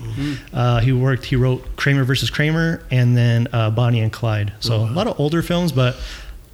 Uh, 0.52 0.80
he 0.80 0.92
worked. 0.92 1.26
He 1.26 1.36
wrote 1.36 1.76
Kramer 1.76 2.02
versus 2.04 2.28
Kramer 2.30 2.82
and 2.90 3.16
then 3.16 3.46
uh, 3.52 3.70
Bonnie 3.70 4.00
and 4.00 4.12
Clyde. 4.12 4.52
So 4.60 4.76
a 4.76 4.90
lot 4.90 5.06
of 5.06 5.20
older 5.20 5.42
films, 5.42 5.70
but 5.72 5.96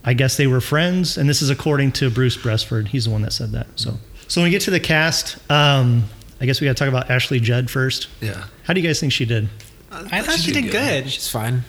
I 0.05 0.13
guess 0.15 0.37
they 0.37 0.47
were 0.47 0.61
friends. 0.61 1.17
And 1.17 1.31
this 1.31 1.41
is 1.41 1.49
according 1.49 1.93
to 1.93 2.11
Bruce 2.11 2.37
Beresford. 2.37 2.89
He's 2.89 3.05
the 3.07 3.11
one 3.11 3.23
that 3.23 3.33
said 3.33 3.53
that. 3.53 3.69
So 3.77 3.99
so 4.29 4.41
when 4.43 4.49
we 4.49 4.51
get 4.51 4.63
to 4.63 4.71
the 4.71 4.81
cast, 4.81 5.39
um, 5.51 6.05
I 6.43 6.47
guess 6.47 6.61
we 6.61 6.67
got 6.67 6.77
to 6.77 6.85
talk 6.85 6.89
about 6.89 7.09
Ashley 7.11 7.41
Judd 7.41 7.71
first. 7.71 8.09
yeah. 8.21 8.45
How 8.65 8.75
do 8.75 8.81
you 8.81 8.87
guys 8.87 8.99
think 9.01 9.13
she 9.13 9.25
did? 9.25 9.49
I 9.91 10.21
thought 10.23 10.39
she 10.41 10.53
did 10.53 10.71
good." 10.71 11.09
She's 11.11 11.29
fine. 11.29 11.63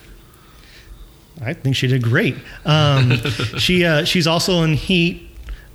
I 1.41 1.53
think 1.53 1.75
she 1.75 1.87
did 1.87 2.03
great. 2.03 2.35
Um, 2.65 3.17
she 3.57 3.85
uh, 3.85 4.03
she's 4.05 4.27
also 4.27 4.63
in 4.63 4.73
Heat, 4.73 5.29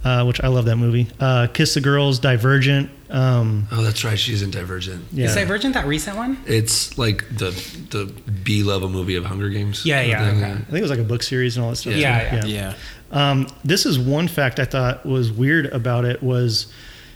uh, 0.05 0.25
which 0.25 0.43
I 0.43 0.49
love 0.49 0.65
that 0.67 0.77
movie. 0.77 1.09
Uh, 1.21 1.47
Kiss 1.53 1.75
the 1.75 1.81
Girls, 1.81 2.19
Divergent. 2.19 2.91
Um, 3.11 3.67
Oh, 3.73 3.83
that's 3.83 4.05
right. 4.05 4.19
She's 4.19 4.43
in 4.43 4.51
Divergent. 4.51 5.05
yeah. 5.13 5.27
Is 5.27 5.35
Divergent 5.35 5.75
that 5.75 5.87
recent 5.87 6.17
one? 6.17 6.39
It's 6.47 6.97
like 6.99 7.29
the 7.37 7.51
the 7.91 8.07
B 8.45 8.63
level 8.63 8.89
movie 8.89 9.17
of 9.17 9.25
Hunger 9.27 9.49
Games. 9.49 9.85
Yeah, 9.85 10.01
yeah, 10.03 10.31
Thing. 10.31 10.43
okay. 10.43 10.53
I 10.53 10.57
think 10.57 10.79
it 10.79 10.83
was 10.83 10.91
like 10.91 11.01
a 11.01 11.05
book 11.05 11.23
series 11.23 11.57
and 11.57 11.65
all 11.65 11.71
that 11.71 11.77
stuff. 11.77 11.95
Yeah, 11.95 12.41
too. 12.41 12.49
yeah. 12.49 12.75
Yeah. 13.13 13.31
Um, 13.31 13.47
this 13.65 13.85
is 13.87 13.99
one 13.99 14.29
fact 14.29 14.61
I 14.61 14.65
thought 14.65 15.05
was 15.07 15.33
weird 15.33 15.67
about 15.67 16.05
it 16.05 16.23
was 16.23 16.67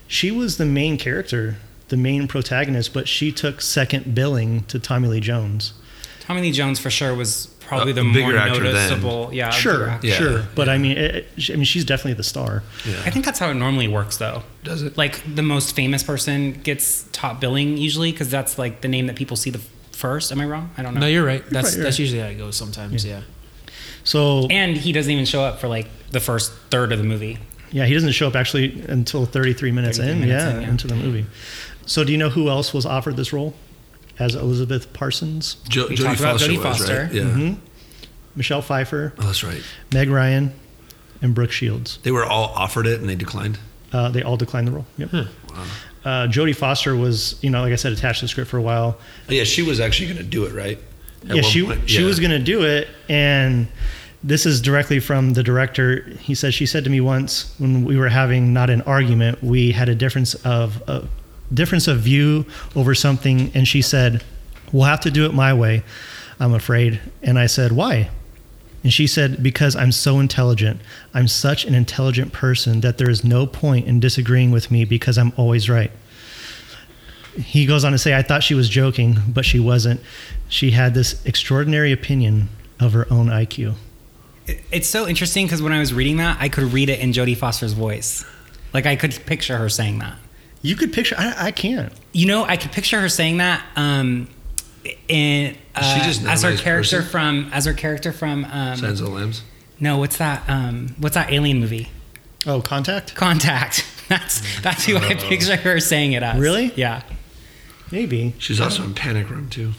she 0.09 0.31
was 0.31 0.57
the 0.59 0.64
main 0.66 0.97
character, 0.99 1.57
the 1.92 1.96
main 1.98 2.26
protagonist, 2.26 2.92
but 2.94 3.07
she 3.07 3.31
took 3.31 3.61
second 3.61 4.14
billing 4.14 4.62
to 4.64 4.78
Tommy 4.78 5.09
Lee 5.09 5.20
Jones. 5.20 5.74
Tommy 6.20 6.40
Lee 6.40 6.50
Jones 6.52 6.78
for 6.81 6.88
sure 6.88 7.14
was 7.14 7.48
probably 7.61 7.90
A 7.92 7.94
the 7.94 8.02
bigger 8.02 8.28
more 8.33 8.37
actor 8.37 8.62
then. 8.62 8.72
noticeable. 8.74 9.28
Yeah, 9.33 9.50
Sure. 9.50 9.98
Yeah. 10.02 10.14
sure, 10.14 10.44
but 10.55 10.68
I 10.70 10.78
mean, 10.78 10.96
it, 10.96 11.14
it- 11.37 11.50
I 11.50 11.57
mean, 11.57 11.64
she's 11.64 11.85
definitely 11.85 12.14
the 12.14 12.22
star. 12.22 12.62
Yeah. 12.87 13.02
I 13.05 13.11
think 13.11 13.26
that's 13.26 13.38
how 13.38 13.50
it 13.50 13.55
normally 13.55 13.88
works, 13.88 14.16
though. 14.16 14.42
Does 14.64 14.81
it? 14.83 14.96
Like 14.96 15.20
the 15.35 15.42
most 15.42 15.76
famous 15.76 16.02
person 16.02 16.52
gets 16.62 17.05
top 17.12 17.40
billing 17.40 17.76
usually 17.76 18.11
because 18.11 18.31
that's 18.31 18.57
like 18.59 18.81
the 18.81 18.88
name 18.88 19.07
that 19.09 19.16
people 19.16 19.37
see 19.37 19.50
the 19.50 19.61
first. 19.92 20.33
Am 20.33 20.40
I 20.40 20.46
wrong? 20.46 20.70
I 20.78 20.83
don't 20.83 20.94
know. 20.94 21.00
No, 21.00 21.07
you're 21.07 21.24
right. 21.26 21.44
That's 21.50 21.68
right, 21.68 21.74
you're 21.76 21.85
that's 21.85 21.96
right. 21.96 22.00
usually 22.00 22.20
how 22.22 22.28
it 22.28 22.38
goes 22.38 22.57
sometimes. 22.57 23.05
Yeah. 23.05 23.20
So 24.05 24.46
and 24.50 24.76
he 24.76 24.92
doesn't 24.92 25.12
even 25.12 25.24
show 25.26 25.42
up 25.42 25.61
for 25.61 25.68
like 25.68 25.87
the 26.11 26.20
first 26.20 26.52
third 26.70 26.92
of 26.92 26.98
the 26.98 27.05
movie. 27.05 27.38
yeah, 27.70 27.87
he 27.87 27.94
doesn't 27.94 28.12
show 28.12 28.28
up 28.28 28.37
actually 28.37 28.83
until 28.88 29.24
33 29.26 29.72
minutes 29.72 29.98
33 29.98 30.12
in. 30.12 30.20
minutes 30.28 30.44
yeah, 30.44 30.57
in, 30.57 30.62
yeah. 30.62 30.68
into 30.68 30.87
the 30.88 30.94
movie. 30.96 31.24
So 31.87 32.05
do 32.05 32.12
you 32.12 32.18
know 32.18 32.31
who 32.31 32.49
else 32.49 32.73
was 32.73 32.87
offered 32.87 33.16
this 33.16 33.33
role 33.33 33.55
as 34.18 34.35
Elizabeth 34.35 34.92
Parsons? 34.92 35.57
Jo- 35.68 35.87
We 35.88 35.97
Jodie 35.97 36.05
talked 36.05 36.21
about 36.21 36.33
Foster 36.40 36.49
Jodie 36.53 36.57
was 36.57 36.64
Foster. 36.79 37.03
right. 37.05 37.12
Yeah. 37.12 37.23
Mhm. 37.23 37.57
Michelle 38.37 38.62
Pfeiffer, 38.62 39.12
Oh, 39.18 39.27
that's 39.27 39.45
right. 39.45 39.62
Meg 39.92 40.09
Ryan, 40.09 40.53
and 41.21 41.35
Brooke 41.35 41.53
Shields. 41.53 41.99
They 42.03 42.11
were 42.12 42.25
all 42.25 42.53
offered 42.57 42.87
it 42.87 43.01
and 43.01 43.09
they 43.09 43.14
declined. 43.14 43.59
Uh, 43.92 44.09
they 44.09 44.23
all 44.23 44.37
declined 44.38 44.68
the 44.68 44.73
role. 44.73 44.87
Yep. 44.97 45.12
Wow. 45.12 45.27
Uh, 46.05 46.27
Jodie 46.27 46.57
Foster 46.57 46.97
was, 46.97 47.37
you 47.42 47.51
know, 47.51 47.61
like 47.61 47.73
I 47.73 47.77
said, 47.77 47.92
attached 47.92 48.21
to 48.21 48.25
the 48.25 48.29
script 48.29 48.51
for 48.51 48.57
a 48.57 48.62
while. 48.62 48.99
Oh, 49.29 49.33
yeah, 49.33 49.45
she 49.45 49.62
was 49.62 49.81
actually 49.81 50.07
going 50.07 50.16
to 50.18 50.25
do 50.25 50.45
it, 50.45 50.53
right? 50.55 50.79
At 51.29 51.37
yeah, 51.37 51.42
she 51.42 51.62
point. 51.62 51.88
she 51.88 52.01
Yeah. 52.01 52.07
was 52.07 52.18
going 52.18 52.31
to 52.33 52.38
do 52.40 52.62
it, 52.64 52.88
and 53.09 53.68
this 54.25 54.47
is 54.47 54.61
directly 54.61 54.99
from 54.99 55.35
the 55.35 55.42
director. 55.45 56.11
He 56.18 56.35
said 56.35 56.55
she 56.55 56.64
said 56.66 56.83
to 56.85 56.90
me 56.90 57.01
once 57.01 57.55
when 57.59 57.85
we 57.85 57.97
were 57.97 58.09
having 58.09 58.53
not 58.53 58.71
an 58.71 58.81
argument, 58.83 59.45
we 59.45 59.71
had 59.73 59.88
a 59.88 59.95
difference 59.95 60.35
of 60.37 60.83
a 60.88 61.07
difference 61.53 61.88
of 61.88 61.99
view 62.01 62.47
over 62.75 62.95
something, 62.95 63.51
and 63.55 63.67
she 63.67 63.83
said, 63.83 64.23
"We'll 64.73 64.85
have 64.85 65.01
to 65.01 65.11
do 65.11 65.27
it 65.27 65.35
my 65.35 65.53
way." 65.55 65.83
I'm 66.41 66.55
afraid, 66.55 67.01
and 67.23 67.38
I 67.38 67.47
said, 67.47 67.73
"Why?" 67.73 68.11
And 68.83 68.93
she 68.93 69.07
said, 69.07 69.43
Because 69.43 69.77
I'm 69.77 69.93
so 69.93 70.19
intelligent. 70.19 70.81
I'm 71.15 71.29
such 71.29 71.65
an 71.65 71.75
intelligent 71.75 72.33
person 72.33 72.81
that 72.81 72.99
there 72.99 73.09
is 73.09 73.25
no 73.25 73.47
point 73.47 73.87
in 73.87 74.01
disagreeing 74.01 74.51
with 74.51 74.71
me 74.71 74.85
because 74.85 75.19
I'm 75.19 75.33
always 75.37 75.71
right. 75.71 75.93
He 77.37 77.65
goes 77.65 77.85
on 77.85 77.93
to 77.93 77.99
say, 77.99 78.15
I 78.15 78.23
thought 78.23 78.43
she 78.43 78.55
was 78.55 78.69
joking, 78.69 79.19
but 79.29 79.45
she 79.45 79.59
wasn't. 79.59 80.01
She 80.49 80.73
had 80.73 80.95
this 80.95 81.25
extraordinary 81.25 81.93
opinion 81.93 82.49
of 82.79 82.93
her 82.93 83.07
own 83.11 83.29
IQ. 83.29 83.75
It's 84.47 84.88
so 84.88 85.07
interesting 85.07 85.47
because 85.47 85.62
when 85.62 85.73
I 85.73 85.79
was 85.79 85.95
reading 85.95 86.17
that, 86.17 86.37
I 86.41 86.49
could 86.49 86.65
read 86.65 86.91
it 86.91 86.99
in 86.99 87.12
Jodie 87.12 87.37
Foster's 87.37 87.73
voice. 87.73 88.25
Like 88.75 88.87
I 88.87 88.97
could 88.97 89.12
picture 89.25 89.57
her 89.57 89.69
saying 89.69 90.01
that. 90.01 90.17
You 90.62 90.77
could 90.77 90.92
picture, 90.92 91.16
I, 91.18 91.46
I 91.46 91.51
can't. 91.51 91.92
You 92.12 92.27
know, 92.27 92.44
I 92.44 92.57
could 92.57 92.72
picture 92.72 93.01
her 93.01 93.09
saying 93.09 93.38
that. 93.38 93.64
Um, 93.77 94.29
in 95.09 95.57
uh, 95.75 95.83
She 95.98 96.05
just 96.05 96.22
not 96.22 96.33
as 96.35 96.42
her 96.42 96.51
nice 96.51 96.61
character 96.61 96.96
person? 96.98 97.11
from 97.11 97.51
as 97.53 97.64
her 97.66 97.75
character 97.75 98.12
from 98.12 98.44
um, 98.46 98.77
Silence 98.77 99.01
of 99.01 99.07
the 99.07 99.12
Lambs. 99.12 99.42
no, 99.81 99.98
what's 99.98 100.18
that? 100.18 100.42
Um, 100.48 100.94
what's 100.98 101.14
that 101.14 101.33
alien 101.33 101.61
movie? 101.61 101.88
Oh, 102.46 102.61
contact? 102.61 103.14
Contact. 103.14 103.87
That's 104.09 104.61
that's 104.61 104.85
who 104.85 104.98
I 104.98 105.14
picture 105.14 105.57
her 105.57 105.81
saying 105.81 106.12
it 106.12 106.22
as. 106.22 106.38
Really? 106.38 106.70
Yeah. 106.77 107.03
Maybe. 107.90 108.35
She's 108.38 108.61
also 108.61 108.83
in 108.83 108.92
Panic 108.92 109.31
Room 109.31 109.48
too. 109.48 109.72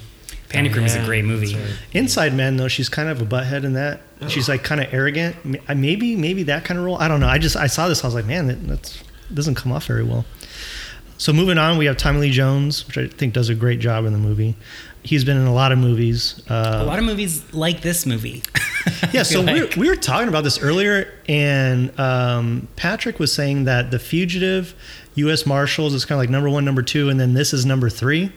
Panic 0.50 0.74
Room 0.74 0.86
is 0.86 0.96
a 0.96 1.04
great 1.06 1.24
movie. 1.26 1.54
right. 1.56 1.76
Inside 1.92 2.34
Man, 2.34 2.58
though, 2.58 2.68
she's 2.68 2.90
kind 2.90 3.10
of 3.10 3.22
a 3.22 3.26
butthead 3.26 3.64
in 3.64 3.74
that. 3.74 4.02
She's 4.30 4.50
like 4.50 4.64
kind 4.64 4.82
of 4.82 4.92
arrogant. 4.92 5.36
Maybe, 5.76 6.16
maybe 6.16 6.44
that 6.44 6.64
kind 6.66 6.80
of 6.80 6.86
role. 6.86 6.98
I 6.98 7.08
don't 7.08 7.20
know. 7.20 7.28
I 7.28 7.38
just 7.38 7.56
I 7.56 7.68
saw 7.68 7.88
this. 7.88 8.04
I 8.04 8.08
was 8.08 8.16
like, 8.16 8.26
man, 8.26 8.48
that 8.48 8.66
that's, 8.68 9.04
doesn't 9.32 9.56
come 9.56 9.72
off 9.72 9.86
very 9.86 10.04
well. 10.04 10.26
So 11.24 11.32
moving 11.32 11.58
on, 11.58 11.78
we 11.78 11.86
have 11.86 11.96
Tommy 11.96 12.20
Lee 12.20 12.32
Jones, 12.32 12.86
which 12.86 12.98
I 12.98 13.08
think 13.08 13.34
does 13.34 13.48
a 13.48 13.56
great 13.56 13.80
job 13.80 14.04
in 14.04 14.12
the 14.12 14.20
movie. 14.20 14.58
He's 15.04 15.24
been 15.24 15.38
in 15.38 15.48
a 15.48 15.54
lot 15.54 15.72
of 15.72 15.78
movies. 15.78 16.42
Uh, 16.50 16.80
a 16.82 16.84
lot 16.84 17.00
of 17.00 17.06
movies 17.06 17.54
like 17.54 17.80
this 17.80 18.06
movie. 18.06 18.44
Yeah, 19.14 19.24
so 19.24 19.42
feel 19.42 19.54
we 19.54 19.62
were, 19.62 19.70
we 19.78 19.88
were 19.88 19.96
talking 19.96 20.28
about 20.28 20.44
this 20.44 20.60
earlier, 20.60 21.14
and 21.30 21.98
um, 21.98 22.68
Patrick 22.76 23.20
was 23.20 23.32
saying 23.32 23.64
that 23.64 23.90
The 23.90 24.00
Fugitive, 24.00 24.76
U.S. 25.16 25.46
Marshals 25.46 25.94
is 25.94 26.04
kind 26.04 26.18
of 26.18 26.24
like 26.24 26.30
number 26.30 26.50
one, 26.50 26.66
number 26.66 26.82
two, 26.82 27.08
and 27.08 27.18
then 27.18 27.34
this 27.34 27.54
is 27.54 27.66
number 27.66 27.90
three. 27.90 28.34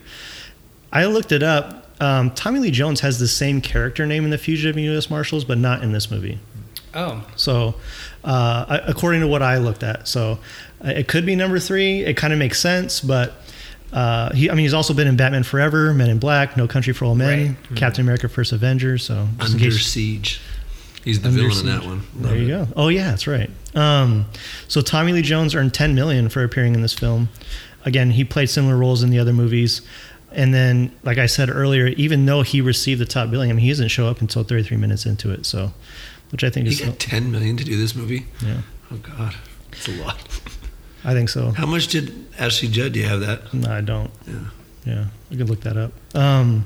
I 0.92 1.06
looked 1.06 1.32
it 1.32 1.42
up. 1.42 1.90
um, 2.00 2.30
Tommy 2.30 2.60
Lee 2.60 2.70
Jones 2.70 3.00
has 3.00 3.18
the 3.18 3.26
same 3.26 3.60
character 3.60 4.06
name 4.06 4.22
in 4.22 4.30
The 4.30 4.38
Fugitive 4.38 4.76
and 4.76 4.84
U.S. 4.84 5.10
Marshals, 5.10 5.44
but 5.44 5.58
not 5.58 5.82
in 5.82 5.90
this 5.90 6.08
movie. 6.08 6.38
Oh, 6.94 7.26
So, 7.36 7.74
uh, 8.26 8.80
according 8.86 9.22
to 9.22 9.26
what 9.28 9.40
I 9.42 9.56
looked 9.58 9.82
at, 9.82 10.06
so 10.06 10.38
uh, 10.84 10.88
it 10.88 11.08
could 11.08 11.24
be 11.24 11.34
number 11.36 11.58
three. 11.58 12.04
It 12.04 12.16
kind 12.18 12.32
of 12.34 12.38
makes 12.38 12.60
sense, 12.60 13.00
but 13.00 13.32
uh, 13.92 14.32
he, 14.34 14.50
I 14.50 14.54
mean, 14.54 14.64
he's 14.64 14.74
also 14.74 14.92
been 14.92 15.06
in 15.08 15.16
Batman 15.16 15.44
Forever, 15.44 15.94
Men 15.94 16.10
in 16.10 16.18
Black, 16.18 16.56
No 16.56 16.66
Country 16.68 16.92
for 16.92 17.04
Old 17.06 17.18
Men, 17.18 17.56
Captain 17.76 18.02
America: 18.04 18.28
First 18.28 18.52
Avenger. 18.52 18.98
So, 18.98 19.28
just 19.38 19.54
in 19.54 19.60
Under 19.62 19.74
case- 19.76 19.86
Siege. 19.86 20.40
He's 21.04 21.20
the 21.20 21.28
Under 21.28 21.42
villain 21.42 21.60
in 21.60 21.66
that 21.66 21.84
one. 21.86 22.02
There 22.16 22.36
you 22.36 22.48
go. 22.48 22.68
Oh 22.74 22.88
yeah, 22.88 23.10
that's 23.10 23.28
right. 23.28 23.48
Um, 23.76 24.26
so 24.66 24.80
Tommy 24.80 25.12
Lee 25.12 25.22
Jones 25.22 25.54
earned 25.54 25.72
10 25.72 25.94
million 25.94 26.28
for 26.28 26.42
appearing 26.42 26.74
in 26.74 26.82
this 26.82 26.92
film. 26.92 27.28
Again, 27.84 28.10
he 28.10 28.24
played 28.24 28.50
similar 28.50 28.76
roles 28.76 29.04
in 29.04 29.10
the 29.10 29.20
other 29.20 29.32
movies. 29.32 29.82
And 30.32 30.52
then, 30.52 30.90
like 31.04 31.18
I 31.18 31.26
said 31.26 31.48
earlier, 31.48 31.86
even 31.86 32.26
though 32.26 32.42
he 32.42 32.60
received 32.60 33.00
the 33.00 33.06
top 33.06 33.30
billing, 33.30 33.50
I 33.50 33.52
mean, 33.52 33.62
he 33.62 33.68
doesn't 33.68 33.86
show 33.88 34.08
up 34.08 34.20
until 34.20 34.42
33 34.42 34.76
minutes 34.78 35.06
into 35.06 35.30
it. 35.30 35.46
So, 35.46 35.72
which 36.30 36.44
I 36.44 36.50
think 36.50 36.66
He 36.66 36.72
is, 36.74 36.80
got 36.80 36.98
10 36.98 37.30
million 37.30 37.56
to 37.56 37.64
do 37.64 37.76
this 37.76 37.94
movie? 37.94 38.26
yeah, 38.44 38.62
Oh, 38.92 38.96
God. 38.96 39.34
it's 39.72 39.88
a 39.88 39.92
lot. 40.02 40.18
I 41.04 41.12
think 41.12 41.28
so. 41.28 41.50
How 41.52 41.66
much 41.66 41.88
did 41.88 42.12
Ashley 42.38 42.68
Judd, 42.68 42.92
do 42.92 43.00
you 43.00 43.06
have 43.06 43.20
that? 43.20 43.52
No, 43.54 43.70
I 43.70 43.80
don't. 43.80 44.10
Yeah. 44.26 44.34
Yeah, 44.84 45.04
I 45.32 45.36
could 45.36 45.48
look 45.50 45.60
that 45.62 45.76
up. 45.76 45.92
Um, 46.16 46.64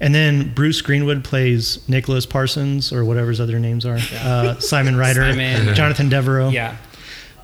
and 0.00 0.14
then 0.14 0.52
Bruce 0.54 0.80
Greenwood 0.82 1.24
plays 1.24 1.86
Nicholas 1.88 2.26
Parsons 2.26 2.92
or 2.92 3.04
whatever 3.04 3.30
his 3.30 3.40
other 3.40 3.58
names 3.58 3.84
are. 3.86 3.98
Uh, 4.22 4.58
Simon 4.58 4.96
Ryder, 4.96 5.22
Simon. 5.32 5.74
Jonathan 5.74 6.08
Devereaux. 6.08 6.50
yeah. 6.50 6.76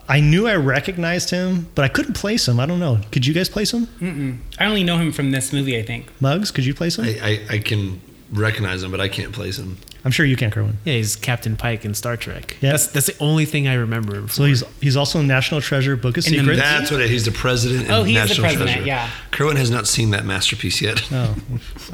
I 0.06 0.20
knew 0.20 0.46
I 0.46 0.54
recognized 0.56 1.30
him, 1.30 1.68
but 1.74 1.82
I 1.86 1.88
couldn't 1.88 2.12
place 2.12 2.46
him. 2.46 2.60
I 2.60 2.66
don't 2.66 2.78
know. 2.78 3.00
Could 3.10 3.24
you 3.24 3.32
guys 3.32 3.48
place 3.48 3.72
him? 3.72 3.86
Mm-mm. 4.00 4.36
I 4.58 4.66
only 4.66 4.84
know 4.84 4.98
him 4.98 5.12
from 5.12 5.30
this 5.30 5.50
movie. 5.50 5.78
I 5.78 5.82
think. 5.82 6.08
Mugs, 6.20 6.50
could 6.50 6.66
you 6.66 6.74
place 6.74 6.98
him? 6.98 7.06
I, 7.06 7.40
I, 7.50 7.54
I 7.54 7.58
can 7.58 8.02
recognize 8.30 8.82
him, 8.82 8.90
but 8.90 9.00
I 9.00 9.08
can't 9.08 9.32
place 9.32 9.58
him. 9.58 9.78
I'm 10.04 10.10
sure 10.10 10.26
you 10.26 10.36
can, 10.36 10.50
Kerwin. 10.50 10.76
Yeah, 10.84 10.94
he's 10.94 11.16
Captain 11.16 11.56
Pike 11.56 11.84
in 11.84 11.94
Star 11.94 12.16
Trek. 12.16 12.58
Yeah. 12.60 12.72
That's 12.72 12.88
that's 12.88 13.06
the 13.06 13.16
only 13.20 13.46
thing 13.46 13.66
I 13.68 13.74
remember. 13.74 14.28
So 14.28 14.44
he's 14.44 14.62
he's 14.80 14.96
also 14.96 15.20
in 15.20 15.26
National 15.26 15.60
Treasure, 15.62 15.96
Book 15.96 16.18
of 16.18 16.26
In 16.26 16.32
Secrets. 16.34 16.60
That's 16.60 16.90
what 16.90 17.00
it, 17.00 17.08
he's 17.08 17.24
the 17.24 17.30
president. 17.32 17.90
Oh, 17.90 18.00
and 18.00 18.08
he 18.10 18.14
the 18.14 18.34
president, 18.38 18.70
Treasure. 18.70 18.82
yeah. 18.86 19.10
Kerwin 19.30 19.56
has 19.56 19.70
not 19.70 19.86
seen 19.86 20.10
that 20.10 20.24
masterpiece 20.26 20.82
yet. 20.82 21.00
Oh, 21.10 21.34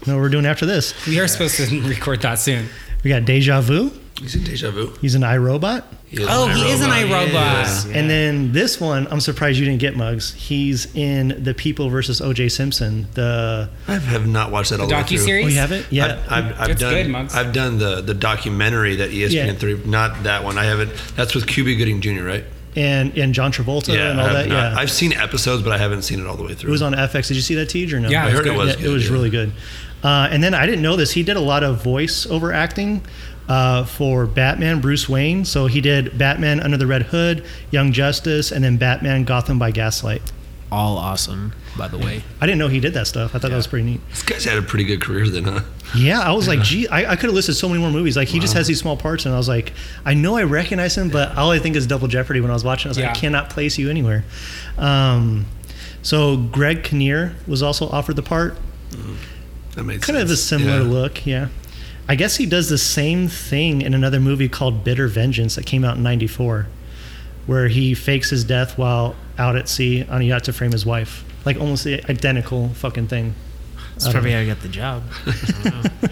no, 0.07 0.16
we're 0.16 0.29
doing 0.29 0.44
after 0.46 0.66
this. 0.66 1.07
We 1.07 1.20
are 1.20 1.29
supposed 1.29 1.57
to 1.57 1.83
record 1.88 2.23
that 2.23 2.40
soon. 2.40 2.66
We 3.05 3.11
got 3.11 3.25
Deja 3.25 3.61
Vu. 3.61 3.92
He's 4.20 4.35
in 4.37 4.44
Deja 4.44 4.70
Vu. 4.70 4.92
He's 5.00 5.14
an 5.14 5.22
iRobot. 5.22 5.83
He 6.09 6.18
Oh, 6.28 6.46
an 6.48 6.54
he 6.56 6.70
is 6.70 6.83
an 6.83 6.90
iRobot. 6.90 7.28
iRobot. 7.30 7.90
Yeah. 7.90 7.98
And 7.98 8.11
then 8.11 8.52
this 8.52 8.78
one, 8.80 9.09
I'm 9.11 9.20
surprised 9.20 9.59
you 9.59 9.64
didn't 9.64 9.80
get 9.80 9.96
Mugs. 9.96 10.35
He's 10.35 10.94
in 10.94 11.42
The 11.42 11.54
People 11.54 11.88
versus 11.88 12.20
O.J. 12.20 12.50
Simpson. 12.50 13.09
The 13.14 13.70
I 13.88 13.94
have 13.94 14.26
not 14.28 14.50
watched 14.50 14.70
that 14.70 14.80
all 14.80 14.87
the 14.88 14.94
way 14.94 15.02
through. 15.04 15.16
docuseries? 15.18 15.44
oh, 15.44 15.48
you 15.48 15.54
haven't? 15.56 15.87
Yeah. 15.90 16.22
I've, 16.28 16.44
I've, 16.44 16.61
I've 16.61 16.70
It's 16.70 16.80
done. 16.80 16.92
good, 16.94 17.09
Muggs. 17.09 17.35
I've 17.35 17.52
done 17.54 17.78
the 17.78 18.02
the 18.02 18.14
documentary 18.14 18.96
that 18.96 19.11
ESPN 19.11 19.33
Yeah. 19.33 19.52
three, 19.54 19.80
not 19.87 20.22
that 20.24 20.44
one. 20.44 20.59
I 20.59 20.64
haven't. 20.64 20.92
That's 21.16 21.35
with 21.35 21.46
Cuba 21.46 21.74
Gooding 21.74 22.00
Jr. 22.00 22.24
Right? 22.24 22.44
and 22.76 23.16
and 23.18 23.35
John 23.35 23.50
Travolta 23.52 23.98
and 23.98 24.20
all 24.20 24.28
that. 24.28 24.46
not- 24.48 24.72
Yeah, 24.74 24.78
I've 24.78 24.92
seen 24.92 25.12
episodes, 25.12 25.62
but 25.64 25.72
I 25.72 25.78
haven't 25.78 26.02
seen 26.02 26.20
it 26.20 26.26
all 26.26 26.37
the 26.37 26.44
way 26.44 26.54
through. 26.54 26.68
it 26.68 26.72
was 26.72 26.83
on 26.83 26.92
FX. 26.94 27.26
Did 27.28 27.35
you 27.37 27.42
see 27.42 27.56
that, 27.56 27.68
Tej, 27.68 27.92
or 27.92 27.98
no? 28.00 28.09
Yeah, 28.09 28.24
I 28.26 28.30
heard 28.30 28.44
good. 28.44 28.54
it 28.54 28.56
was. 28.56 28.68
Yeah, 28.70 28.76
good, 28.76 28.85
it 28.85 28.88
was 28.92 29.06
yeah. 29.06 29.12
really 29.12 29.30
good. 29.30 29.52
Uh, 30.04 30.28
and 30.30 30.42
then 30.42 30.54
I 30.54 30.66
didn't 30.66 30.80
know 30.83 30.94
this. 30.96 31.11
He 31.11 31.22
did 31.24 31.37
a 31.37 31.40
lot 31.40 31.62
of 31.64 31.83
voice 31.83 32.26
over 32.26 32.52
acting 32.52 33.02
uh, 33.50 33.84
for 33.84 34.24
Batman, 34.26 34.80
Bruce 34.80 35.08
Wayne. 35.08 35.44
So 35.44 35.66
he 35.66 35.80
did 35.80 36.16
Batman 36.16 36.60
Under 36.60 36.76
the 36.78 36.86
Red 36.86 37.02
Hood, 37.02 37.44
Young 37.70 37.92
Justice, 37.92 38.50
and 38.52 38.64
then 38.64 38.76
Batman 38.78 39.24
Gotham 39.24 39.58
by 39.58 39.70
Gaslight. 39.72 40.22
all 40.72 40.96
awesome, 40.98 41.52
by 41.76 41.88
the 41.88 41.98
way. 41.98 42.22
I 42.40 42.46
didn't 42.46 42.60
know 42.60 42.68
he 42.68 42.78
did 42.78 42.94
that 42.94 43.08
stuff. 43.08 43.34
I 43.34 43.38
thought 43.40 43.50
that 43.50 43.56
was 43.56 43.66
pretty 43.66 43.84
neat. 43.84 44.00
This 44.10 44.22
guy's 44.22 44.44
had 44.44 44.56
a 44.56 44.62
pretty 44.62 44.84
good 44.84 45.00
career 45.02 45.28
then, 45.28 45.42
huh? 45.44 45.60
Yeah, 45.96 46.20
I 46.20 46.30
was 46.30 46.46
like, 46.46 46.62
gee, 46.62 46.86
I, 46.86 47.10
I 47.12 47.16
could 47.16 47.24
have 47.26 47.34
listed 47.34 47.56
so 47.56 47.68
many 47.68 47.80
more 47.80 47.90
movies. 47.90 48.16
Like 48.16 48.28
he 48.28 48.38
just 48.38 48.54
has 48.54 48.68
these 48.68 48.78
small 48.78 48.96
parts, 48.96 49.26
and 49.26 49.34
I 49.34 49.38
was 49.38 49.48
like, 49.48 49.72
I 50.04 50.14
know 50.14 50.36
I 50.36 50.44
recognize 50.44 50.96
him, 50.96 51.08
but 51.10 51.36
all 51.36 51.50
I 51.50 51.58
think 51.58 51.74
is 51.74 51.88
Double 51.88 52.06
Jeopardy. 52.06 52.40
When 52.40 52.52
I 52.52 52.54
was 52.54 52.62
watching, 52.62 52.88
I 52.88 52.90
was 52.90 52.98
like, 53.00 53.08
I 53.08 53.14
cannot 53.14 53.50
place 53.50 53.76
you 53.78 53.90
anywhere. 53.90 54.24
Um, 54.78 55.46
so 56.02 56.36
Greg 56.36 56.84
Kinnear 56.84 57.34
was 57.48 57.62
also 57.64 57.88
offered 57.88 58.14
the 58.14 58.22
part. 58.22 58.56
That 59.74 59.82
made 59.84 60.02
kind 60.02 60.18
of 60.18 60.30
a 60.30 60.36
similar 60.36 60.82
Yeah. 60.82 60.88
look, 60.88 61.26
yeah. 61.26 61.48
I 62.11 62.16
guess 62.16 62.35
he 62.35 62.44
does 62.44 62.68
the 62.68 62.77
same 62.77 63.29
thing 63.29 63.83
in 63.83 63.94
another 63.94 64.18
movie 64.18 64.49
called 64.49 64.83
Bitter 64.83 65.07
Vengeance 65.07 65.55
that 65.55 65.64
came 65.64 65.85
out 65.85 65.96
in 65.96 66.03
'94, 66.03 66.66
where 67.46 67.68
he 67.68 67.94
fakes 67.94 68.31
his 68.31 68.42
death 68.42 68.77
while 68.77 69.14
out 69.38 69.55
at 69.55 69.68
sea 69.68 70.05
on 70.09 70.20
a 70.20 70.25
yacht 70.25 70.42
to 70.44 70.53
frame 70.53 70.73
his 70.73 70.85
wife. 70.85 71.25
Like 71.44 71.59
almost 71.59 71.85
the 71.85 72.03
identical 72.11 72.70
fucking 72.70 73.07
thing. 73.07 73.37
That's 73.92 74.09
probably 74.09 74.31
know. 74.31 74.38
how 74.38 74.42
I 74.42 74.46
got 74.46 74.61
the 74.61 74.68
job. 74.68 75.05
I 75.27 75.70
don't 75.70 75.85
know. 76.03 76.09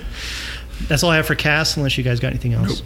That's 0.87 1.03
all 1.03 1.11
I 1.11 1.17
have 1.17 1.27
for 1.27 1.35
cast, 1.35 1.77
unless 1.77 1.99
you 1.99 2.05
guys 2.05 2.21
got 2.21 2.29
anything 2.29 2.53
else. 2.53 2.85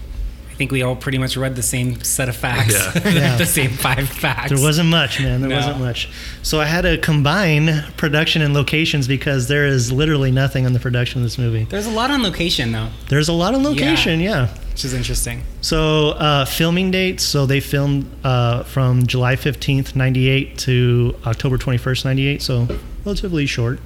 I 0.53 0.55
think 0.55 0.71
we 0.71 0.83
all 0.83 0.95
pretty 0.95 1.17
much 1.19 1.37
read 1.37 1.57
the 1.57 1.63
same 1.63 2.03
set 2.05 2.29
of 2.29 2.37
facts. 2.37 2.73
Yeah. 2.75 3.13
Yeah. 3.13 3.37
the 3.37 3.47
same 3.47 3.71
five 3.71 4.09
facts. 4.09 4.51
There 4.53 4.61
wasn't 4.63 4.91
much, 4.91 5.19
man. 5.21 5.41
There 5.41 5.49
No. 5.51 5.57
wasn't 5.57 5.79
much. 5.81 6.09
So 6.43 6.61
I 6.61 6.67
had 6.67 6.83
to 6.83 6.99
combine 6.99 7.85
production 7.97 8.43
and 8.43 8.53
locations 8.55 9.09
because 9.09 9.49
there 9.49 9.67
is 9.67 9.91
literally 9.91 10.31
nothing 10.31 10.67
on 10.67 10.73
the 10.75 10.79
production 10.79 11.21
of 11.21 11.25
this 11.25 11.39
movie. 11.39 11.65
There's 11.65 11.87
a 11.87 11.91
lot 11.91 12.11
on 12.11 12.23
location 12.23 12.71
though, 12.73 12.89
There's 13.09 13.29
a 13.29 13.33
lot 13.33 13.55
on 13.55 13.65
location, 13.65 14.21
yeah. 14.21 14.49
which 14.71 14.85
is 14.85 14.93
interesting. 14.95 15.43
So 15.63 16.11
uh, 16.11 16.45
filming 16.45 16.91
dates. 16.91 17.25
So 17.25 17.47
they 17.47 17.61
filmed 17.61 18.07
uh, 18.23 18.63
from 18.65 19.07
July 19.07 19.37
fifteenth, 19.37 19.97
ninety 19.97 20.29
eight, 20.29 20.59
to 20.59 21.17
October 21.27 21.57
twenty 21.59 21.79
first, 21.79 22.05
ninety 22.05 22.27
eight. 22.27 22.43
So 22.43 22.69
relatively 23.05 23.47
short. 23.47 23.81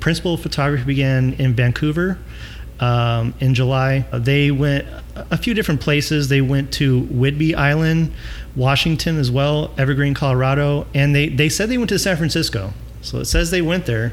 Principal 0.00 0.36
photography 0.36 0.84
began 0.84 1.34
in 1.34 1.54
Vancouver 1.54 2.18
um, 2.80 3.34
in 3.40 3.54
July. 3.54 4.06
They 4.12 4.50
went 4.50 4.86
a 5.16 5.36
few 5.36 5.54
different 5.54 5.80
places. 5.80 6.28
They 6.28 6.40
went 6.40 6.72
to 6.74 7.02
Whidbey 7.02 7.54
Island, 7.54 8.12
Washington 8.54 9.18
as 9.18 9.30
well, 9.30 9.72
Evergreen, 9.78 10.14
Colorado, 10.14 10.86
and 10.94 11.14
they 11.14 11.28
they 11.28 11.48
said 11.48 11.68
they 11.68 11.78
went 11.78 11.90
to 11.90 11.98
San 11.98 12.16
Francisco. 12.16 12.72
So 13.02 13.18
it 13.18 13.26
says 13.26 13.50
they 13.50 13.62
went 13.62 13.86
there. 13.86 14.12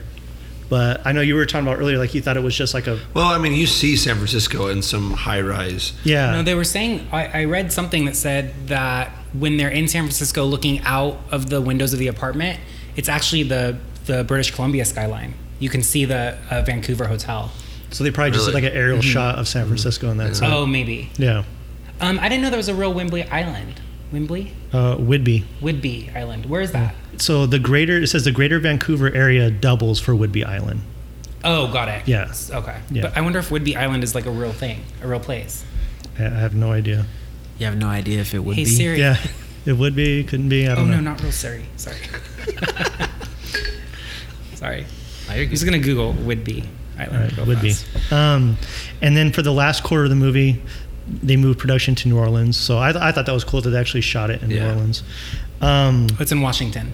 But 0.67 1.05
I 1.05 1.11
know 1.11 1.21
you 1.21 1.35
were 1.35 1.45
talking 1.45 1.67
about 1.67 1.77
earlier, 1.79 1.99
like 1.99 2.15
you 2.15 2.21
thought 2.23 2.37
it 2.37 2.43
was 2.43 2.55
just 2.55 2.73
like 2.73 2.87
a 2.87 2.99
Well, 3.13 3.27
I 3.27 3.37
mean, 3.37 3.53
you 3.53 3.67
see 3.67 3.95
San 3.95 4.15
Francisco 4.15 4.67
in 4.67 4.81
some 4.81 5.11
high 5.11 5.41
rise. 5.41 5.93
yeah. 6.03 6.31
No, 6.31 6.41
they 6.41 6.55
were 6.55 6.63
saying 6.63 7.07
I, 7.11 7.41
I 7.41 7.43
read 7.45 7.71
something 7.71 8.05
that 8.05 8.15
said 8.15 8.67
that 8.67 9.11
when 9.33 9.57
they're 9.57 9.69
in 9.69 9.87
San 9.87 10.03
Francisco 10.03 10.43
looking 10.43 10.79
out 10.81 11.19
of 11.29 11.49
the 11.51 11.61
windows 11.61 11.93
of 11.93 11.99
the 11.99 12.07
apartment, 12.07 12.59
it's 12.95 13.09
actually 13.09 13.43
the 13.43 13.77
the 14.05 14.23
British 14.23 14.51
Columbia 14.51 14.85
skyline. 14.85 15.35
You 15.59 15.69
can 15.69 15.83
see 15.83 16.05
the 16.05 16.37
uh, 16.49 16.61
Vancouver 16.63 17.07
hotel. 17.07 17.51
So 17.91 18.03
they 18.03 18.11
probably 18.11 18.31
just 18.31 18.45
did 18.45 18.51
Really? 18.53 18.63
like 18.63 18.71
an 18.71 18.77
aerial 18.77 19.01
shot 19.01 19.37
of 19.39 19.47
San 19.47 19.65
Francisco 19.67 20.09
and 20.09 20.19
that's 20.19 20.41
it. 20.41 20.45
Oh, 20.45 20.65
maybe. 20.65 21.09
Yeah. 21.17 21.43
Um, 22.01 22.19
I 22.19 22.27
didn't 22.29 22.41
know 22.43 22.49
there 22.49 22.57
was 22.57 22.67
a 22.69 22.75
real 22.75 22.93
Wembley 22.93 23.23
Island. 23.23 23.81
Wembley, 24.11 24.51
Uh, 24.71 24.95
Whidbey. 24.97 25.43
Whidbey 25.61 26.15
Island. 26.15 26.45
Where 26.45 26.61
is 26.61 26.71
that? 26.73 26.93
So 27.17 27.45
the 27.45 27.59
greater 27.59 27.97
it 28.01 28.07
says 28.07 28.23
the 28.25 28.31
greater 28.31 28.59
Vancouver 28.59 29.09
area 29.13 29.49
doubles 29.49 29.99
for 29.99 30.13
Whidbey 30.13 30.45
Island. 30.45 30.81
Oh, 31.43 31.71
got 31.71 31.87
it. 31.89 32.07
Yeah. 32.07 32.31
Okay. 32.51 32.77
Yeah. 32.91 33.03
But 33.03 33.17
I 33.17 33.21
wonder 33.21 33.39
if 33.39 33.49
Whidbey 33.49 33.75
Island 33.75 34.03
is 34.03 34.13
like 34.15 34.25
a 34.25 34.31
real 34.31 34.51
thing, 34.53 34.81
a 35.01 35.07
real 35.07 35.19
place. 35.19 35.63
I 36.19 36.25
I 36.25 36.29
have 36.29 36.53
no 36.55 36.71
idea. 36.71 37.05
You 37.59 37.65
have 37.67 37.77
no 37.77 37.87
idea 37.87 38.19
if 38.19 38.33
it 38.33 38.39
would 38.39 38.55
hey 38.55 38.63
be. 38.65 38.69
Siri. 38.69 38.99
Yeah, 38.99 39.17
it 39.65 39.73
would 39.73 39.95
be, 39.95 40.23
couldn't 40.23 40.49
be. 40.49 40.67
I 40.67 40.73
Oh 40.73 40.75
don't 40.75 40.87
know. 40.91 40.93
Oh 40.93 40.97
no, 40.97 41.01
know. 41.03 41.11
not 41.11 41.21
real 41.21 41.31
Siri. 41.31 41.65
Sorry. 41.77 41.97
Sorry. 44.55 44.85
I'm 45.29 45.49
just 45.49 45.65
gonna 45.65 45.79
Google 45.79 46.13
Whidbey 46.13 46.65
Island. 46.97 47.15
All 47.15 47.21
right, 47.23 47.37
real 47.37 47.45
would 47.47 47.61
be. 47.61 47.73
Um, 48.11 48.57
and 49.01 49.15
then 49.17 49.31
for 49.31 49.41
the 49.41 49.51
last 49.53 49.83
quarter 49.83 50.03
of 50.05 50.09
the 50.09 50.15
movie, 50.15 50.61
they 51.07 51.35
moved 51.37 51.59
production 51.59 51.95
to 51.95 52.07
New 52.09 52.17
Orleans. 52.17 52.57
So 52.57 52.79
I, 52.79 52.91
th- 52.91 53.03
I 53.03 53.11
thought 53.11 53.25
that 53.27 53.31
was 53.33 53.43
cool 53.43 53.61
that 53.61 53.69
they 53.69 53.79
actually 53.79 54.01
shot 54.01 54.29
it 54.29 54.41
in 54.41 54.49
New 54.49 54.63
Orleans. 54.65 55.03
Um, 55.61 56.07
It's 56.19 56.31
in 56.31 56.41
Washington. 56.41 56.91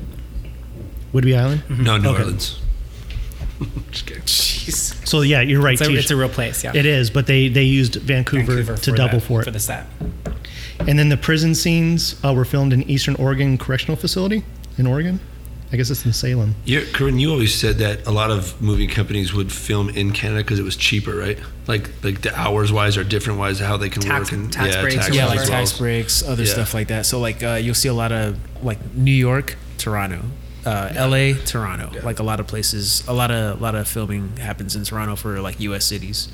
Whidbey 1.14 1.38
Island. 1.38 1.64
No, 1.70 1.98
New 1.98 2.10
Okay. 2.10 2.20
Orleans. 2.24 2.60
Just 3.92 4.06
kidding. 4.08 4.24
Jeez. 4.24 5.08
So 5.08 5.22
yeah, 5.22 5.42
you're 5.42 5.62
right. 5.62 5.80
It's 5.80 5.88
a, 5.88 5.94
it's 5.94 6.12
a 6.12 6.16
real 6.16 6.30
place. 6.30 6.64
Yeah. 6.64 6.72
it 6.76 6.86
is, 6.86 7.10
but 7.10 7.28
they 7.28 7.48
they 7.50 7.64
used 7.64 7.96
Vancouver, 7.96 8.54
Vancouver 8.56 8.78
to 8.78 8.92
for 8.92 8.96
double 8.98 9.20
the, 9.20 9.26
for 9.26 9.42
it. 9.42 9.46
for 9.46 9.52
the 9.52 9.60
set. 9.60 9.86
and 10.80 10.98
then 10.98 11.10
the 11.10 11.18
prison 11.18 11.54
scenes 11.54 12.16
uh, 12.24 12.34
were 12.34 12.46
filmed 12.46 12.74
in 12.74 12.84
Eastern 12.90 13.16
Oregon 13.16 13.58
Correctional 13.58 13.96
Facility 13.98 14.44
in 14.78 14.88
Oregon. 14.88 15.20
I 15.74 15.78
guess 15.78 15.90
it's 15.90 16.06
in 16.06 16.12
Salem. 16.12 16.56
You, 16.66 16.86
Kerwin, 16.94 17.18
you 17.18 17.32
always 17.32 17.54
said 17.56 17.78
that 17.78 18.06
a 18.06 18.12
lot 18.12 18.30
of 18.30 18.62
movie 18.62 18.88
companies 18.88 19.34
would 19.34 19.52
film 19.52 19.90
in 19.90 20.12
Canada 20.12 20.42
because 20.44 20.60
it 20.60 20.64
was 20.64 20.76
cheaper, 20.76 21.16
right? 21.16 21.40
Like, 21.68 21.90
like 22.04 22.22
the 22.22 22.36
hours 22.38 22.74
wise 22.74 22.98
are 22.98 23.06
different 23.06 23.40
wise 23.40 23.60
how 23.60 23.78
they 23.78 23.90
can 23.90 24.02
Tax- 24.02 24.32
work 24.32 24.40
and 24.40 24.52
tax 24.52 24.76
breaks 24.78 24.96
or 24.96 25.00
tax 25.00 25.16
yeah, 25.16 25.28
like 25.28 25.40
as 25.40 25.50
tax 25.50 25.78
breaks, 25.78 26.24
other 26.24 26.44
Yeah. 26.44 26.52
stuff 26.54 26.74
like 26.74 26.90
that. 26.90 27.06
So 27.06 27.20
like 27.20 27.42
uh, 27.42 27.54
you'll 27.54 27.74
see 27.76 27.88
a 27.88 27.94
lot 27.94 28.12
of 28.12 28.38
like 28.64 28.80
New 28.94 29.14
York, 29.14 29.56
Toronto, 29.78 30.24
uh, 30.66 30.92
L.A., 30.94 31.34
Toronto. 31.36 31.90
Like 32.04 32.20
a 32.20 32.24
lot 32.24 32.40
of 32.42 32.48
places, 32.48 33.08
a 33.08 33.14
lot 33.14 33.32
of 33.32 33.60
a 33.60 33.64
lot 33.64 33.74
of 33.76 33.88
filming 33.88 34.36
happens 34.38 34.76
in 34.76 34.84
Toronto 34.84 35.16
for 35.16 35.40
like 35.40 35.60
U.S. 35.62 35.86
cities. 35.86 36.28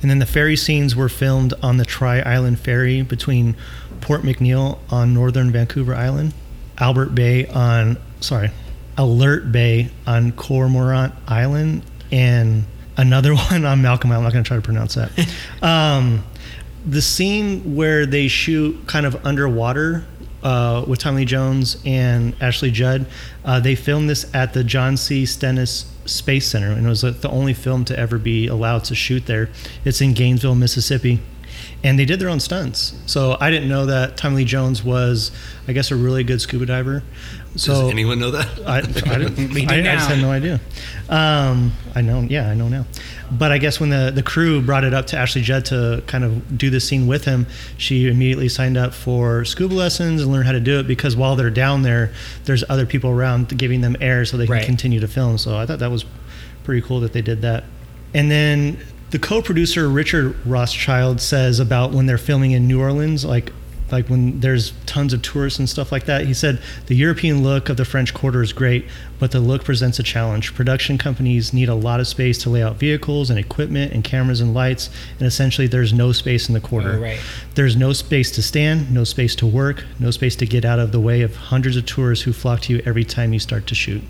And 0.00 0.10
then 0.10 0.18
the 0.18 0.26
ferry 0.26 0.56
scenes 0.56 0.96
were 0.96 1.08
filmed 1.10 1.52
on 1.62 1.76
the 1.76 1.84
Tri 1.84 2.20
Island 2.20 2.58
Ferry 2.60 3.02
between 3.02 3.54
Port 4.00 4.22
McNeill 4.22 4.78
on 4.90 5.12
northern 5.12 5.50
Vancouver 5.50 5.94
Island, 5.94 6.32
Albert 6.78 7.14
Bay 7.14 7.46
on, 7.48 7.98
sorry, 8.20 8.50
Alert 8.98 9.50
Bay 9.50 9.90
on 10.06 10.32
Cormorant 10.32 11.14
Island, 11.26 11.82
and 12.12 12.64
another 12.96 13.34
one 13.50 13.64
on 13.64 13.80
Malcolm. 13.80 14.12
I'm 14.12 14.22
not 14.22 14.32
going 14.32 14.44
to 14.44 14.48
try 14.48 14.56
to 14.56 14.62
pronounce 14.62 14.96
that. 14.96 15.10
um, 15.62 16.24
the 16.84 17.00
scene 17.00 17.74
where 17.74 18.04
they 18.04 18.28
shoot 18.28 18.86
kind 18.86 19.06
of 19.06 19.24
underwater 19.24 20.04
uh, 20.42 20.84
with 20.86 20.98
Tommy 20.98 21.24
Jones 21.24 21.80
and 21.84 22.34
Ashley 22.40 22.70
Judd, 22.70 23.06
uh, 23.44 23.60
they 23.60 23.74
filmed 23.74 24.08
this 24.08 24.32
at 24.34 24.52
the 24.52 24.64
John 24.64 24.96
C. 24.96 25.26
Stennis 25.26 25.92
Space 26.04 26.46
Center, 26.46 26.70
and 26.70 26.86
it 26.86 26.88
was 26.88 27.02
like, 27.02 27.20
the 27.20 27.30
only 27.30 27.54
film 27.54 27.84
to 27.86 27.98
ever 27.98 28.18
be 28.18 28.46
allowed 28.46 28.84
to 28.84 28.94
shoot 28.94 29.26
there. 29.26 29.50
It's 29.84 30.00
in 30.00 30.14
Gainesville, 30.14 30.54
Mississippi. 30.54 31.20
And 31.82 31.98
they 31.98 32.04
did 32.04 32.18
their 32.18 32.28
own 32.28 32.40
stunts. 32.40 32.94
So 33.06 33.36
I 33.40 33.50
didn't 33.50 33.68
know 33.68 33.86
that 33.86 34.16
Tommy 34.16 34.36
Lee 34.36 34.44
Jones 34.44 34.82
was, 34.82 35.30
I 35.68 35.72
guess, 35.72 35.90
a 35.90 35.96
really 35.96 36.24
good 36.24 36.40
scuba 36.40 36.66
diver. 36.66 37.02
So 37.58 37.72
Does 37.72 37.90
anyone 37.90 38.20
know 38.20 38.30
that? 38.30 38.48
I, 38.66 38.78
I, 38.78 38.80
didn't, 39.18 39.68
I, 39.70 39.78
I 39.78 39.96
just 39.96 40.08
had 40.08 40.20
no 40.20 40.30
idea. 40.30 40.60
Um, 41.08 41.72
I 41.94 42.02
know, 42.02 42.20
yeah, 42.20 42.48
I 42.48 42.54
know 42.54 42.68
now. 42.68 42.86
But 43.32 43.50
I 43.50 43.58
guess 43.58 43.80
when 43.80 43.90
the, 43.90 44.12
the 44.14 44.22
crew 44.22 44.62
brought 44.62 44.84
it 44.84 44.94
up 44.94 45.06
to 45.08 45.18
Ashley 45.18 45.42
Judd 45.42 45.64
to 45.66 46.02
kind 46.06 46.22
of 46.24 46.56
do 46.56 46.70
the 46.70 46.78
scene 46.80 47.06
with 47.08 47.24
him, 47.24 47.46
she 47.76 48.06
immediately 48.08 48.48
signed 48.48 48.76
up 48.76 48.94
for 48.94 49.44
scuba 49.44 49.74
lessons 49.74 50.22
and 50.22 50.30
learned 50.30 50.46
how 50.46 50.52
to 50.52 50.60
do 50.60 50.78
it 50.78 50.86
because 50.86 51.16
while 51.16 51.34
they're 51.34 51.50
down 51.50 51.82
there, 51.82 52.12
there's 52.44 52.62
other 52.68 52.86
people 52.86 53.10
around 53.10 53.48
giving 53.58 53.80
them 53.80 53.96
air 54.00 54.24
so 54.24 54.36
they 54.36 54.46
can 54.46 54.52
Right. 54.54 54.64
continue 54.64 55.00
to 55.00 55.08
film. 55.08 55.36
So 55.36 55.56
I 55.58 55.66
thought 55.66 55.80
that 55.80 55.90
was 55.90 56.04
pretty 56.64 56.80
cool 56.86 57.00
that 57.00 57.12
they 57.12 57.22
did 57.22 57.42
that. 57.42 57.64
And 58.14 58.30
then 58.30 58.78
the 59.10 59.18
co-producer 59.18 59.88
Richard 59.88 60.36
Rothschild 60.46 61.20
says 61.20 61.58
about 61.60 61.90
when 61.92 62.06
they're 62.06 62.18
filming 62.18 62.52
in 62.52 62.68
New 62.68 62.80
Orleans, 62.80 63.24
like 63.24 63.52
like 63.90 64.08
when 64.08 64.40
there's 64.40 64.72
tons 64.86 65.12
of 65.12 65.22
tourists 65.22 65.58
and 65.58 65.68
stuff 65.68 65.92
like 65.92 66.04
that. 66.06 66.26
He 66.26 66.34
said 66.34 66.60
the 66.86 66.94
European 66.94 67.42
look 67.42 67.68
of 67.68 67.76
the 67.76 67.84
French 67.84 68.14
Quarter 68.14 68.42
is 68.42 68.52
great, 68.52 68.86
but 69.18 69.30
the 69.30 69.40
look 69.40 69.64
presents 69.64 69.98
a 69.98 70.02
challenge. 70.02 70.54
Production 70.54 70.98
companies 70.98 71.52
need 71.52 71.68
a 71.68 71.74
lot 71.74 72.00
of 72.00 72.06
space 72.06 72.38
to 72.42 72.50
lay 72.50 72.62
out 72.62 72.76
vehicles 72.76 73.30
and 73.30 73.38
equipment 73.38 73.92
and 73.92 74.04
cameras 74.04 74.40
and 74.40 74.54
lights, 74.54 74.90
and 75.18 75.26
essentially 75.26 75.66
there's 75.66 75.92
no 75.92 76.12
space 76.12 76.48
in 76.48 76.54
the 76.54 76.60
quarter. 76.60 76.94
Oh, 76.94 77.00
right. 77.00 77.20
There's 77.54 77.76
no 77.76 77.92
space 77.92 78.30
to 78.32 78.42
stand, 78.42 78.92
no 78.92 79.04
space 79.04 79.34
to 79.36 79.46
work, 79.46 79.84
no 79.98 80.10
space 80.10 80.36
to 80.36 80.46
get 80.46 80.64
out 80.64 80.78
of 80.78 80.92
the 80.92 81.00
way 81.00 81.22
of 81.22 81.36
hundreds 81.36 81.76
of 81.76 81.86
tourists 81.86 82.24
who 82.24 82.32
flock 82.32 82.60
to 82.62 82.74
you 82.74 82.82
every 82.84 83.04
time 83.04 83.32
you 83.32 83.38
start 83.38 83.66
to 83.68 83.74
shoot. 83.74 84.02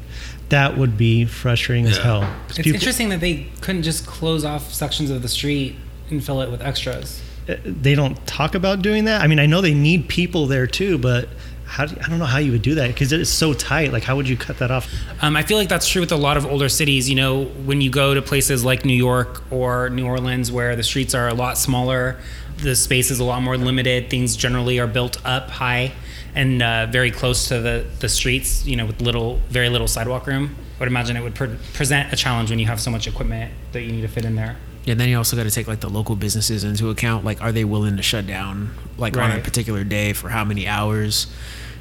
That 0.48 0.78
would 0.78 0.96
be 0.96 1.26
frustrating 1.26 1.86
as 1.86 1.98
hell. 1.98 2.28
It's 2.48 2.56
people- 2.58 2.74
interesting 2.74 3.10
that 3.10 3.20
they 3.20 3.48
couldn't 3.60 3.82
just 3.82 4.06
close 4.06 4.44
off 4.44 4.72
sections 4.72 5.10
of 5.10 5.22
the 5.22 5.28
street 5.28 5.76
and 6.10 6.24
fill 6.24 6.40
it 6.40 6.50
with 6.50 6.62
extras. 6.62 7.20
They 7.64 7.94
don't 7.94 8.14
talk 8.26 8.54
about 8.54 8.82
doing 8.82 9.04
that. 9.04 9.22
I 9.22 9.26
mean, 9.26 9.38
I 9.38 9.46
know 9.46 9.60
they 9.60 9.74
need 9.74 10.08
people 10.08 10.46
there 10.46 10.66
too, 10.66 10.98
but 10.98 11.28
how 11.64 11.86
do, 11.86 11.96
I 12.02 12.08
don't 12.08 12.18
know 12.18 12.24
how 12.24 12.38
you 12.38 12.52
would 12.52 12.62
do 12.62 12.74
that 12.76 12.88
because 12.88 13.12
it's 13.12 13.30
so 13.30 13.52
tight. 13.52 13.92
Like, 13.92 14.02
how 14.02 14.16
would 14.16 14.28
you 14.28 14.36
cut 14.36 14.58
that 14.58 14.70
off? 14.70 14.90
Um, 15.20 15.36
I 15.36 15.42
feel 15.42 15.56
like 15.56 15.68
that's 15.68 15.88
true 15.88 16.00
with 16.00 16.12
a 16.12 16.16
lot 16.16 16.36
of 16.36 16.46
older 16.46 16.68
cities. 16.68 17.08
You 17.08 17.16
know, 17.16 17.44
when 17.44 17.80
you 17.80 17.90
go 17.90 18.14
to 18.14 18.22
places 18.22 18.64
like 18.64 18.84
New 18.84 18.96
York 18.96 19.42
or 19.50 19.90
New 19.90 20.06
Orleans, 20.06 20.52
where 20.52 20.76
the 20.76 20.82
streets 20.82 21.14
are 21.14 21.28
a 21.28 21.34
lot 21.34 21.58
smaller, 21.58 22.18
the 22.58 22.74
space 22.74 23.10
is 23.10 23.20
a 23.20 23.24
lot 23.24 23.42
more 23.42 23.56
limited. 23.56 24.10
Things 24.10 24.36
generally 24.36 24.78
are 24.78 24.86
built 24.86 25.24
up 25.24 25.50
high 25.50 25.92
and 26.34 26.62
uh, 26.62 26.86
very 26.86 27.10
close 27.10 27.48
to 27.48 27.60
the, 27.60 27.86
the 28.00 28.08
streets. 28.08 28.66
You 28.66 28.76
know, 28.76 28.86
with 28.86 29.00
little, 29.00 29.36
very 29.48 29.68
little 29.68 29.88
sidewalk 29.88 30.26
room. 30.26 30.56
I 30.76 30.80
would 30.80 30.88
imagine 30.88 31.16
it 31.16 31.22
would 31.22 31.34
pre- 31.34 31.56
present 31.74 32.12
a 32.12 32.16
challenge 32.16 32.50
when 32.50 32.58
you 32.58 32.66
have 32.66 32.80
so 32.80 32.90
much 32.90 33.06
equipment 33.06 33.52
that 33.72 33.82
you 33.82 33.92
need 33.92 34.02
to 34.02 34.08
fit 34.08 34.24
in 34.24 34.36
there. 34.36 34.56
Yeah, 34.88 34.92
and 34.92 35.00
then 35.02 35.10
you 35.10 35.18
also 35.18 35.36
got 35.36 35.42
to 35.42 35.50
take 35.50 35.68
like 35.68 35.80
the 35.80 35.90
local 35.90 36.16
businesses 36.16 36.64
into 36.64 36.88
account. 36.88 37.22
Like, 37.22 37.42
are 37.42 37.52
they 37.52 37.64
willing 37.64 37.98
to 37.98 38.02
shut 38.02 38.26
down 38.26 38.70
like 38.96 39.18
on 39.18 39.30
a 39.32 39.38
particular 39.40 39.84
day 39.84 40.14
for 40.14 40.30
how 40.30 40.44
many 40.44 40.66
hours? 40.66 41.26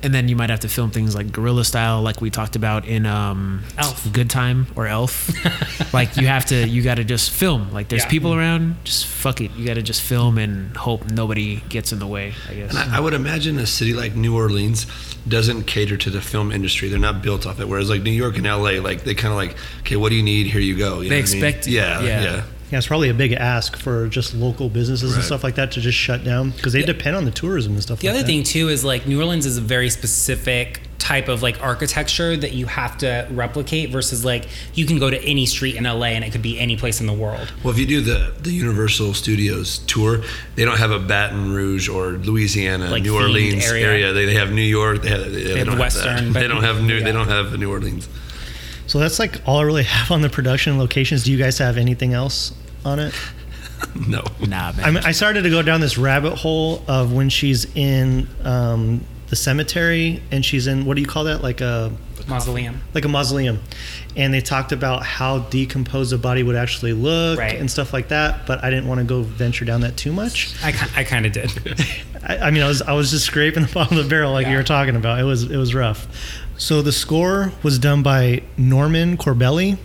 And 0.03 0.13
then 0.13 0.27
you 0.27 0.35
might 0.35 0.49
have 0.49 0.59
to 0.59 0.67
film 0.67 0.91
things 0.91 1.15
like 1.15 1.31
guerrilla 1.31 1.63
style, 1.63 2.01
like 2.01 2.19
we 2.19 2.29
talked 2.29 2.55
about 2.57 2.85
in 2.85 3.05
um, 3.05 3.63
Elf. 3.77 4.11
Good 4.11 4.29
Time 4.29 4.67
or 4.75 4.85
Elf. 4.87 5.31
like 5.93 6.17
you 6.17 6.27
have 6.27 6.45
to, 6.47 6.67
you 6.67 6.83
got 6.83 6.95
to 6.95 7.05
just 7.05 7.31
film. 7.31 7.71
Like 7.71 7.87
there's 7.87 8.03
Yeah. 8.03 8.09
people 8.09 8.33
around, 8.33 8.75
just 8.83 9.07
fuck 9.07 9.39
it. 9.41 9.51
You 9.55 9.65
got 9.65 9.75
to 9.75 9.81
just 9.81 10.01
film 10.01 10.37
and 10.37 10.75
hope 10.75 11.09
nobody 11.09 11.61
gets 11.69 11.93
in 11.93 11.99
the 11.99 12.05
way. 12.07 12.33
I 12.49 12.53
guess. 12.55 12.71
And 12.75 12.93
I, 12.93 12.97
I 12.97 12.99
would 12.99 13.13
imagine 13.13 13.57
a 13.57 13.65
city 13.65 13.93
like 13.93 14.15
New 14.15 14.35
Orleans 14.35 14.85
doesn't 15.27 15.63
cater 15.63 15.95
to 15.97 16.09
the 16.09 16.21
film 16.21 16.51
industry. 16.51 16.89
They're 16.89 16.99
not 16.99 17.21
built 17.23 17.47
off 17.47 17.59
it. 17.61 17.67
Whereas 17.69 17.89
like 17.89 18.03
New 18.03 18.11
York 18.11 18.37
and 18.37 18.45
LA, 18.45 18.79
like 18.81 19.03
they 19.05 19.15
kind 19.15 19.31
of 19.31 19.37
like, 19.37 19.55
okay, 19.79 19.95
what 19.95 20.09
do 20.09 20.15
you 20.15 20.23
need? 20.23 20.47
Here 20.47 20.61
you 20.61 20.77
go. 20.77 20.99
You 21.01 21.09
They 21.09 21.15
know 21.21 21.21
what 21.23 21.29
I 21.31 21.33
mean? 21.33 21.43
expect 21.45 21.67
it. 21.67 21.71
Yeah, 21.71 22.01
Yeah. 22.01 22.21
yeah. 22.23 22.43
Yeah, 22.71 22.79
it's 22.79 22.87
probably 22.87 23.09
a 23.09 23.13
big 23.13 23.31
ask 23.31 23.77
for 23.77 24.07
just 24.09 24.33
local 24.33 24.67
businesses 24.69 25.15
and 25.15 25.23
stuff 25.23 25.43
like 25.43 25.55
that 25.55 25.71
to 25.73 25.81
just 25.81 25.97
shut 25.97 26.23
down 26.25 26.51
because 26.51 26.73
they 26.73 26.81
depend 26.83 27.15
on 27.15 27.23
the 27.23 27.31
tourism 27.31 27.73
and 27.73 27.81
stuff. 27.81 27.99
The 27.99 28.07
like 28.07 28.15
other 28.15 28.23
that. 28.23 28.27
thing 28.27 28.43
too 28.43 28.67
is 28.67 28.83
like 28.83 29.07
New 29.07 29.19
Orleans 29.21 29.45
is 29.45 29.57
a 29.57 29.61
very 29.61 29.89
specific 29.89 30.81
type 30.99 31.29
of 31.29 31.41
like 31.41 31.63
architecture 31.63 32.35
that 32.35 32.51
you 32.51 32.65
have 32.65 32.97
to 32.97 33.25
replicate 33.31 33.89
versus 33.91 34.25
like 34.25 34.49
you 34.73 34.85
can 34.85 34.99
go 34.99 35.09
to 35.09 35.23
any 35.23 35.45
street 35.45 35.75
in 35.75 35.85
LA 35.85 36.07
and 36.07 36.25
it 36.25 36.31
could 36.31 36.41
be 36.41 36.59
any 36.59 36.75
place 36.75 36.99
in 36.99 37.07
the 37.07 37.13
world. 37.13 37.53
Well, 37.63 37.71
if 37.73 37.79
you 37.79 37.85
do 37.85 38.01
the 38.01 38.33
the 38.41 38.51
Universal 38.51 39.13
Studios 39.13 39.77
tour, 39.87 40.21
they 40.55 40.65
don't 40.65 40.77
have 40.79 40.91
a 40.91 40.99
Baton 40.99 41.53
Rouge 41.53 41.87
or 41.87 42.13
Louisiana, 42.13 42.89
Like 42.89 43.03
New 43.03 43.15
Orleans 43.15 43.65
area. 43.65 43.87
area. 43.87 44.13
They, 44.13 44.25
they 44.25 44.33
have 44.33 44.51
New 44.51 44.61
York. 44.61 45.03
They 45.03 45.09
have, 45.09 45.31
they, 45.31 45.57
have 45.57 45.67
don't 45.67 45.77
Western, 45.79 46.07
Have 46.17 46.25
that. 46.25 46.33
but- 46.33 46.39
they 46.41 46.47
don't 46.49 46.63
have 46.63 46.81
New. 46.83 46.95
yeah. 46.97 47.03
They 47.05 47.11
don't 47.13 47.29
have 47.29 47.57
New 47.57 47.71
Orleans. 47.71 48.09
So 48.87 48.99
that's 48.99 49.19
like 49.19 49.41
all 49.45 49.59
I 49.59 49.63
really 49.63 49.83
have 49.83 50.11
on 50.11 50.21
the 50.21 50.29
production 50.29 50.77
locations. 50.79 51.23
Do 51.23 51.31
you 51.31 51.37
guys 51.37 51.57
have 51.59 51.77
anything 51.77 52.13
else 52.13 52.53
on 52.83 52.99
it? 52.99 53.13
No. 54.07 54.23
nah, 54.39 54.71
man. 54.71 54.83
I 54.83 54.89
mean, 54.89 55.03
I 55.05 55.11
started 55.11 55.43
to 55.43 55.51
go 55.51 55.61
down 55.61 55.81
this 55.81 55.99
rabbit 55.99 56.33
hole 56.33 56.83
of 56.87 57.13
when 57.13 57.29
she's 57.29 57.65
in 57.75 58.27
um, 58.43 59.05
the 59.27 59.35
cemetery 59.35 60.21
and 60.31 60.43
she's 60.43 60.65
in 60.65 60.85
what 60.85 60.95
do 60.95 61.01
you 61.01 61.07
call 61.07 61.25
that? 61.25 61.43
Like 61.43 61.61
a 61.61 61.91
Mausoleum. 62.27 62.81
like 62.93 63.05
a 63.05 63.07
mausoleum, 63.07 63.59
and 64.15 64.33
they 64.33 64.41
talked 64.41 64.71
about 64.71 65.03
how 65.03 65.39
decomposed 65.39 66.11
a 66.13 66.17
body 66.17 66.43
would 66.43 66.55
actually 66.55 66.93
look 66.93 67.39
Right. 67.39 67.57
and 67.59 67.69
stuff 67.69 67.93
like 67.93 68.09
that. 68.09 68.45
But 68.45 68.63
I 68.63 68.69
didn't 68.69 68.87
want 68.87 68.99
to 68.99 69.05
go 69.05 69.21
venture 69.21 69.65
down 69.65 69.81
that 69.81 69.95
too 69.97 70.11
much. 70.11 70.53
I, 70.63 70.69
I 70.95 71.03
kind 71.03 71.25
of 71.25 71.31
did. 71.31 71.51
I, 72.27 72.37
I 72.37 72.51
mean, 72.51 72.63
I 72.63 72.67
was 72.67 72.81
I 72.81 72.93
was 72.93 73.11
just 73.11 73.25
scraping 73.25 73.63
the 73.63 73.69
bottom 73.73 73.97
of 73.97 74.03
the 74.03 74.09
barrel 74.09 74.31
like 74.33 74.47
you 74.47 74.55
were 74.57 74.63
talking 74.63 74.95
about. 74.95 75.19
It 75.19 75.23
was 75.23 75.43
it 75.43 75.57
was 75.57 75.73
rough. 75.73 76.07
So 76.57 76.81
the 76.81 76.91
score 76.91 77.51
was 77.63 77.77
done 77.79 78.01
by 78.03 78.41
Norman 78.57 79.15
Corbelli. 79.17 79.77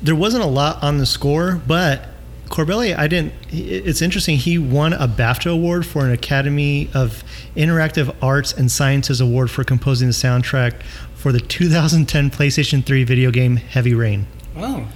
There 0.00 0.14
wasn't 0.14 0.44
a 0.44 0.48
lot 0.48 0.80
on 0.82 0.98
the 0.98 1.06
score, 1.06 1.60
but 1.66 2.06
Corbelli, 2.48 2.96
I 2.96 3.08
didn't. 3.08 3.34
It's 3.50 4.00
interesting. 4.00 4.36
He 4.38 4.56
won 4.58 4.92
a 4.92 5.06
BAFTA 5.08 5.52
award 5.52 5.84
for 5.84 6.06
an 6.06 6.12
Academy 6.12 6.88
of 6.94 7.22
Interactive 7.56 8.14
Arts 8.22 8.52
and 8.52 8.70
Sciences 8.70 9.20
award 9.20 9.50
for 9.50 9.64
composing 9.64 10.06
the 10.08 10.14
soundtrack 10.14 10.74
for 11.18 11.32
the 11.32 11.40
2010 11.40 12.30
PlayStation 12.30 12.84
3 12.84 13.04
video 13.04 13.30
game 13.30 13.56
Heavy 13.56 13.92
Rain. 13.92 14.26
oh, 14.56 14.88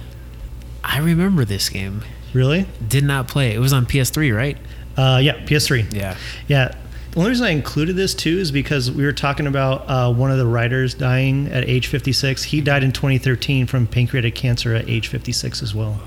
I 0.83 0.99
remember 0.99 1.45
this 1.45 1.69
game. 1.69 2.01
Really? 2.33 2.65
Did 2.85 3.03
not 3.03 3.27
play. 3.27 3.53
It 3.53 3.59
was 3.59 3.73
on 3.73 3.85
PS3, 3.85 4.35
right? 4.35 4.57
Uh, 4.97 5.19
yeah, 5.21 5.37
PS3. 5.45 5.93
Yeah. 5.93 6.17
Yeah. 6.47 6.75
The 7.11 7.19
only 7.19 7.29
reason 7.29 7.45
I 7.45 7.51
included 7.51 7.95
this 7.95 8.13
too 8.15 8.37
is 8.39 8.51
because 8.51 8.91
we 8.91 9.03
were 9.03 9.13
talking 9.13 9.47
about 9.47 9.87
uh, 9.87 10.11
one 10.11 10.31
of 10.31 10.37
the 10.37 10.45
writers 10.47 10.93
dying 10.93 11.47
at 11.47 11.67
age 11.69 11.87
56. 11.87 12.43
He 12.43 12.59
died 12.59 12.83
in 12.83 12.91
2013 12.91 13.67
from 13.67 13.85
pancreatic 13.85 14.33
cancer 14.33 14.73
at 14.73 14.89
age 14.89 15.07
56 15.07 15.61
as 15.61 15.75
well. 15.75 16.01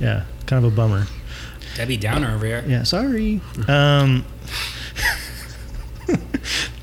Yeah, 0.00 0.24
kind 0.46 0.64
of 0.64 0.72
a 0.72 0.74
bummer. 0.76 1.06
Debbie 1.74 1.96
Downer 1.96 2.34
over 2.34 2.46
here. 2.46 2.64
Yeah, 2.66 2.84
sorry. 2.84 3.40
Um, 3.68 4.24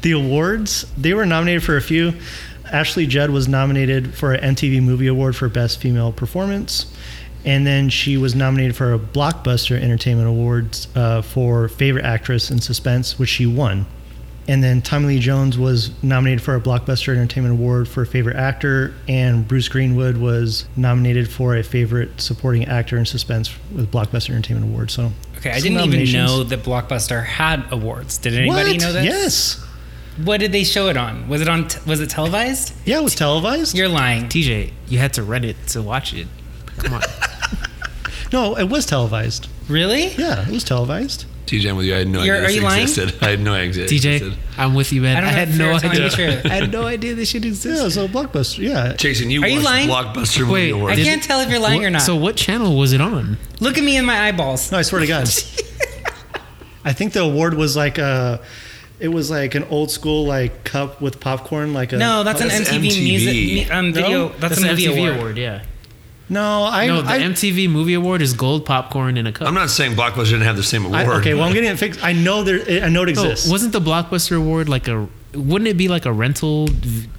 the 0.02 0.12
awards, 0.12 0.86
they 0.98 1.14
were 1.14 1.26
nominated 1.26 1.64
for 1.64 1.78
a 1.78 1.82
few. 1.82 2.14
Ashley 2.74 3.06
Judd 3.08 3.30
was 3.30 3.48
nominated 3.48 4.16
for 4.16 4.34
an 4.34 4.56
MTV 4.56 4.82
Movie 4.82 5.08
Award 5.08 5.36
for 5.36 5.48
Best 5.48 5.80
Female 5.80 6.12
Performance. 6.12 6.92
And 7.46 7.68
then 7.68 7.90
she 7.90 8.18
was 8.18 8.36
nominated 8.36 8.76
for 8.76 8.94
a 8.94 9.00
Blockbuster 9.00 9.80
Entertainment 9.80 10.28
Awards 10.28 10.88
uh, 10.96 11.22
for 11.22 11.68
Favorite 11.68 12.06
Actress 12.06 12.50
in 12.50 12.60
Suspense, 12.62 13.20
which 13.20 13.30
she 13.30 13.46
won. 13.46 13.86
And 14.48 14.62
then 14.64 14.82
Tommy 14.82 15.08
Lee 15.08 15.20
Jones 15.20 15.58
was 15.58 15.92
nominated 16.04 16.42
for 16.42 16.56
a 16.56 16.60
Blockbuster 16.62 17.10
Entertainment 17.16 17.54
Award 17.54 17.88
for 17.88 18.04
Favorite 18.06 18.36
Actor, 18.36 18.94
and 19.08 19.48
Bruce 19.48 19.70
Greenwood 19.70 20.18
was 20.18 20.66
nominated 20.76 21.30
for 21.30 21.56
a 21.56 21.64
Favorite 21.64 22.20
Supporting 22.20 22.66
Actor 22.66 22.98
in 22.98 23.06
Suspense 23.06 23.54
with 23.74 23.90
Blockbuster 23.92 24.32
Entertainment 24.32 24.70
Award. 24.70 24.92
So, 24.92 25.12
Okay, 25.38 25.52
I 25.52 25.60
didn't 25.60 25.80
even 25.94 26.12
know 26.14 26.44
that 26.44 26.64
Blockbuster 26.64 27.24
had 27.26 27.66
awards. 27.72 28.18
Did 28.18 28.34
anybody 28.34 28.72
What? 28.74 28.82
know 28.82 28.94
that? 28.94 29.04
Yes. 29.06 29.63
What 30.24 30.40
did 30.40 30.52
they 30.52 30.64
show 30.64 30.88
it 30.90 30.98
on? 30.98 31.28
Was 31.28 31.42
it 31.42 31.48
on? 31.50 31.68
T- 31.68 31.80
was 31.90 32.00
it 32.00 32.10
televised? 32.10 32.74
Yeah, 32.86 33.00
it 33.00 33.04
was 33.04 33.16
televised. 33.16 33.76
You're 33.76 33.88
lying. 33.90 34.26
TJ, 34.26 34.72
you 34.88 35.00
had 35.00 35.14
to 35.14 35.24
rent 35.24 35.44
it 35.46 35.56
to 35.70 35.82
watch 35.82 36.14
it. 36.14 36.28
Come 36.78 36.94
on. 36.96 37.02
No, 38.32 38.58
it 38.58 38.64
was 38.68 38.88
televised. 38.88 39.48
Really? 39.70 40.08
Yeah, 40.08 40.42
it 40.48 40.52
was 40.52 40.64
televised. 40.64 41.26
TJ, 41.46 41.70
I'm 41.70 41.78
with 41.78 41.86
you. 41.86 41.94
I 41.94 41.98
had 42.00 42.08
no 42.08 42.24
You're- 42.24 42.40
idea 42.40 42.44
are 42.44 42.48
this 42.48 42.56
you 42.56 42.62
lying? 42.64 43.14
I 43.22 43.30
had 43.30 43.40
no 43.42 43.54
idea. 43.54 43.84
it 43.84 43.90
TJ, 43.92 43.94
existed. 44.16 44.34
I'm 44.58 44.74
with 44.74 44.92
you, 44.92 45.02
man. 45.04 45.24
I 45.24 45.28
I, 45.28 45.32
had 45.32 45.50
no 45.50 45.56
fear 45.56 45.72
of 45.76 45.82
telling 45.82 46.04
idea. 46.04 46.42
I 46.46 46.48
had 46.56 46.72
no 46.72 46.84
idea 46.88 47.14
this 47.14 47.30
shit 47.30 47.44
Yeah, 47.44 47.50
it 47.50 47.52
existed. 47.52 47.84
was 47.84 47.96
a 47.98 48.08
blockbuster. 48.08 48.58
Yeah. 48.68 48.94
Jason, 48.94 49.30
you 49.30 49.44
Are 49.44 49.48
you 49.48 49.58
watched 49.58 49.66
lying? 49.66 49.88
Blockbuster 49.90 50.40
Movie 50.40 50.52
Wait, 50.52 50.70
Awards. 50.72 51.00
I 51.00 51.04
can't 51.04 51.22
tell 51.22 51.42
if 51.42 51.50
you're 51.52 51.60
lying 51.60 51.82
What- 51.82 51.86
or 51.88 51.90
not. 51.92 52.02
So 52.02 52.16
what 52.16 52.36
channel 52.36 52.76
was 52.76 52.92
it 52.92 53.02
on? 53.02 53.38
Look 53.60 53.78
at 53.78 53.84
me 53.84 53.98
in 53.98 54.06
my 54.06 54.20
eyeballs. 54.20 54.72
No, 54.72 54.80
I 54.80 54.82
swear 54.82 55.02
to 55.02 55.06
God. 55.08 55.28
I 56.84 56.92
think 56.94 57.14
the 57.14 57.22
award 57.22 57.54
was 57.54 57.76
like 57.78 58.00
a. 58.00 58.42
It 59.00 59.08
was 59.10 59.30
like 59.30 59.56
an 59.56 59.64
old 59.66 59.92
school 59.92 60.26
like 60.26 60.64
cup 60.64 61.02
with 61.02 61.20
popcorn, 61.20 61.74
like 61.74 61.92
a. 61.94 61.98
No, 61.98 62.24
that's 62.24 62.42
an 62.42 62.48
That's 62.48 62.70
MTV, 62.70 62.80
MTV. 62.88 63.04
music 63.04 63.72
um, 63.74 63.94
video. 63.94 64.10
No? 64.10 64.28
That's, 64.30 64.62
That's 64.62 64.62
a 64.64 64.70
an 64.70 64.78
MTV 64.78 64.98
award. 64.98 65.16
award. 65.18 65.38
Yeah. 65.38 65.64
No, 66.30 66.64
I. 66.66 66.88
no, 66.88 67.02
the 67.02 67.10
I, 67.10 67.20
MTV 67.20 67.70
Movie 67.70 67.94
Award 67.96 68.22
is 68.22 68.34
gold 68.34 68.66
popcorn 68.66 69.18
in 69.18 69.28
a 69.28 69.32
cup. 69.34 69.48
I'm 69.48 69.54
not 69.54 69.70
saying 69.70 69.92
Blockbuster 69.96 70.26
didn't 70.32 70.44
have 70.44 70.56
the 70.56 70.64
same 70.64 70.86
award. 70.86 71.02
I- 71.02 71.18
okay, 71.20 71.34
well, 71.34 71.44
I'm 71.44 71.54
getting 71.54 71.70
it 71.70 71.78
fixed. 71.78 72.02
I 72.04 72.14
know 72.14 72.44
there. 72.44 72.84
I 72.84 72.88
know 72.90 73.04
it 73.04 73.10
Oh, 73.18 73.24
exists. 73.24 73.50
wasn't 73.52 73.74
the 73.74 73.82
Blockbuster 73.82 74.38
Award 74.38 74.70
like 74.70 74.88
a? 74.88 75.08
Wouldn't 75.34 75.68
it 75.68 75.78
be 75.78 75.90
like 75.90 76.06
a 76.06 76.14
rental 76.14 76.70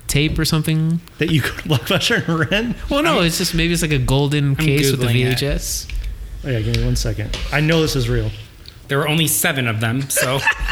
tape 0.06 0.38
or 0.38 0.44
something? 0.44 1.00
that 1.18 1.30
you 1.30 1.42
go 1.42 1.48
to 1.48 1.54
Blockbuster 1.68 2.26
and 2.26 2.50
rent. 2.50 2.76
Well, 2.88 3.02
no, 3.02 3.20
it's 3.20 3.36
just 3.36 3.54
maybe 3.54 3.72
it's 3.74 3.82
like 3.82 3.90
a 3.92 3.98
golden 3.98 4.56
case 4.56 4.90
with 4.90 5.00
the 5.00 5.06
Googling 5.06 5.32
it. 5.32 5.38
VHS. 5.38 5.92
Oh 6.44 6.50
yeah, 6.50 6.60
give 6.60 6.76
me 6.76 6.84
one 6.84 6.96
second. 6.96 7.38
I 7.52 7.60
know 7.60 7.82
this 7.82 7.96
is 7.96 8.08
real. 8.08 8.30
There 8.88 8.98
were 8.98 9.08
only 9.08 9.26
seven 9.26 9.66
of 9.66 9.80
them, 9.80 10.02
so 10.10 10.38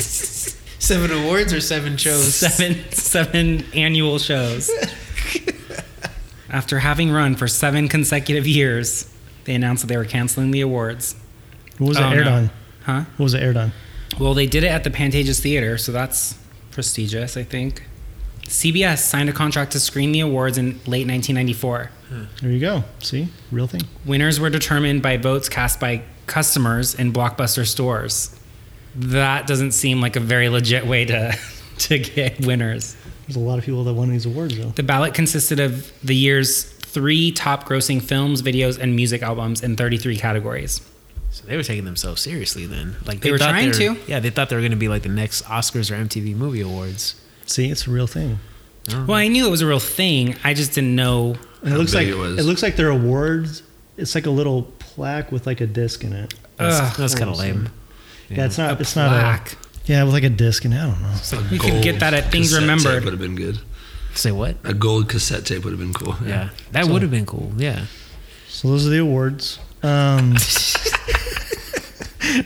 Seven 0.80 1.10
awards 1.12 1.52
or 1.52 1.60
seven 1.60 1.96
shows? 1.96 2.34
seven 2.34 2.90
seven 2.92 3.64
annual 3.74 4.18
shows. 4.18 4.70
After 6.48 6.78
having 6.80 7.10
run 7.12 7.36
for 7.36 7.46
seven 7.46 7.86
consecutive 7.88 8.46
years, 8.46 9.08
they 9.44 9.54
announced 9.54 9.82
that 9.82 9.86
they 9.88 9.96
were 9.96 10.04
canceling 10.04 10.50
the 10.50 10.62
awards. 10.62 11.14
What 11.78 11.88
was 11.88 11.98
it 11.98 12.02
Oh, 12.02 12.08
aired 12.10 12.24
no. 12.24 12.32
on? 12.34 12.50
Huh? 12.84 13.04
What 13.16 13.24
was 13.24 13.34
it 13.34 13.42
aired 13.42 13.56
on? 13.56 13.72
Well, 14.18 14.34
they 14.34 14.46
did 14.46 14.64
it 14.64 14.68
at 14.68 14.82
the 14.82 14.90
Pantages 14.90 15.40
Theater, 15.40 15.78
so 15.78 15.92
that's 15.92 16.36
prestigious, 16.72 17.36
I 17.36 17.44
think. 17.44 17.84
CBS 18.44 18.98
signed 18.98 19.28
a 19.28 19.32
contract 19.32 19.70
to 19.72 19.80
screen 19.80 20.10
the 20.10 20.20
awards 20.20 20.58
in 20.58 20.72
late 20.86 21.06
1994. 21.06 21.90
Hmm. 22.08 22.24
There 22.42 22.50
you 22.50 22.58
go. 22.58 22.82
See, 22.98 23.28
real 23.52 23.68
thing. 23.68 23.82
Winners 24.04 24.40
were 24.40 24.50
determined 24.50 25.02
by 25.02 25.18
votes 25.18 25.48
cast 25.48 25.78
by 25.78 26.02
customers 26.26 26.94
in 26.96 27.12
Blockbuster 27.12 27.64
stores. 27.64 28.34
That 28.96 29.46
doesn't 29.46 29.72
seem 29.72 30.00
like 30.00 30.16
a 30.16 30.20
very 30.20 30.48
legit 30.48 30.86
way 30.86 31.04
to 31.06 31.36
to 31.78 31.98
get 31.98 32.44
winners. 32.44 32.96
There's 33.26 33.36
a 33.36 33.40
lot 33.40 33.58
of 33.58 33.64
people 33.64 33.84
that 33.84 33.94
won 33.94 34.10
these 34.10 34.26
awards 34.26 34.56
though. 34.58 34.70
The 34.70 34.82
ballot 34.82 35.14
consisted 35.14 35.60
of 35.60 35.92
the 36.02 36.14
year's 36.16 36.64
three 36.64 37.30
top 37.30 37.68
grossing 37.68 38.02
films, 38.02 38.42
videos, 38.42 38.78
and 38.78 38.96
music 38.96 39.22
albums 39.22 39.62
in 39.62 39.76
33 39.76 40.16
categories. 40.16 40.80
So 41.30 41.46
they 41.46 41.56
were 41.56 41.62
taking 41.62 41.84
themselves 41.84 42.20
seriously 42.20 42.66
then. 42.66 42.96
Like 43.06 43.20
They 43.20 43.30
were 43.30 43.38
thought 43.38 43.50
trying 43.50 43.68
were- 43.68 43.74
to. 43.74 43.96
Yeah, 44.08 44.18
they 44.18 44.30
thought 44.30 44.48
they 44.48 44.56
were 44.56 44.62
going 44.62 44.72
to 44.72 44.76
be 44.76 44.88
like 44.88 45.02
the 45.02 45.08
next 45.08 45.42
Oscars 45.44 45.92
or 45.92 45.94
MTV 46.04 46.34
Movie 46.34 46.60
Awards. 46.62 47.14
See, 47.46 47.70
it's 47.70 47.86
a 47.86 47.90
real 47.92 48.08
thing. 48.08 48.40
Well, 48.88 49.12
I 49.12 49.28
knew 49.28 49.46
it 49.46 49.50
was 49.50 49.60
a 49.60 49.66
real 49.68 49.78
thing. 49.78 50.34
I 50.42 50.52
just 50.54 50.74
didn't 50.74 50.96
know. 50.96 51.36
And 51.62 51.72
it 51.72 51.78
looks 51.78 51.94
like 51.94 52.08
it 52.08 52.16
was. 52.16 52.38
it 52.40 52.42
looks 52.42 52.62
like 52.64 52.74
their 52.74 52.88
awards. 52.88 53.62
It's 53.96 54.16
like 54.16 54.26
a 54.26 54.30
little 54.30 54.62
plaque 54.80 55.30
with 55.30 55.46
like 55.46 55.60
a 55.60 55.66
disc 55.66 56.02
in 56.02 56.12
it. 56.12 56.34
That's, 56.56 56.96
that's 56.96 57.14
kind 57.14 57.30
of 57.30 57.36
awesome. 57.36 57.64
lame. 57.64 57.72
Yeah, 58.30 58.46
it's 58.46 58.58
not. 58.58 58.78
A 58.78 58.80
it's 58.80 58.96
not 58.96 59.12
a. 59.12 59.40
Yeah, 59.86 60.04
with 60.04 60.12
like 60.14 60.22
a 60.24 60.30
disc 60.30 60.64
in 60.64 60.72
it. 60.72 60.78
I 60.78 60.86
don't 60.86 61.02
know. 61.02 61.10
It's 61.16 61.32
like, 61.32 61.50
you 61.50 61.58
could 61.58 61.82
get 61.82 62.00
that 62.00 62.14
at 62.14 62.30
Things 62.30 62.48
cassette 62.48 62.60
Remembered. 62.62 62.92
Tape 62.94 63.04
would 63.04 63.12
have 63.12 63.20
been 63.20 63.36
good. 63.36 63.58
Say 64.14 64.32
what? 64.32 64.56
A 64.64 64.74
gold 64.74 65.08
cassette 65.08 65.46
tape 65.46 65.64
would 65.64 65.70
have 65.72 65.80
been 65.80 65.92
cool. 65.92 66.16
Yeah, 66.24 66.50
that 66.72 66.86
So- 66.86 66.92
would 66.92 67.02
have 67.02 67.10
been 67.10 67.26
cool. 67.26 67.52
Yeah. 67.56 67.86
So 68.48 68.68
those 68.68 68.86
are 68.86 68.90
the 68.90 68.98
awards. 68.98 69.58
Um, 69.82 70.36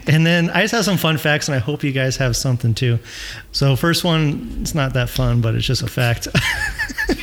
and 0.07 0.25
then 0.25 0.51
I 0.51 0.62
just 0.62 0.73
have 0.73 0.85
some 0.85 0.97
fun 0.97 1.18
facts, 1.18 1.49
and 1.49 1.55
I 1.55 1.59
hope 1.59 1.83
you 1.83 1.92
guys 1.92 2.16
have 2.18 2.37
something 2.37 2.75
too. 2.75 2.99
So 3.53 3.77
first 3.77 4.05
one, 4.05 4.59
it's 4.62 4.75
not 4.75 4.94
that 4.94 5.11
fun, 5.11 5.40
but 5.40 5.55
it's 5.55 5.66
just 5.66 5.83
a 5.83 5.87
fact. 5.88 6.29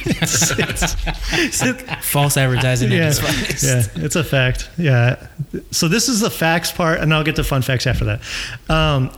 It's- 0.06 0.52
it's- 0.60 2.06
False 2.12 2.38
advertising. 2.38 2.92
yeah, 2.92 3.10
its 3.10 3.64
yeah, 3.64 3.84
it's 4.04 4.16
a 4.16 4.24
fact. 4.24 4.70
Yeah. 4.78 5.28
So 5.72 5.88
this 5.88 6.10
is 6.10 6.20
the 6.20 6.30
facts 6.30 6.72
part, 6.72 7.00
and 7.00 7.14
I'll 7.14 7.24
get 7.24 7.36
to 7.38 7.44
fun 7.44 7.62
facts 7.62 7.86
after 7.88 8.06
that. 8.06 8.22
Um, 8.70 9.12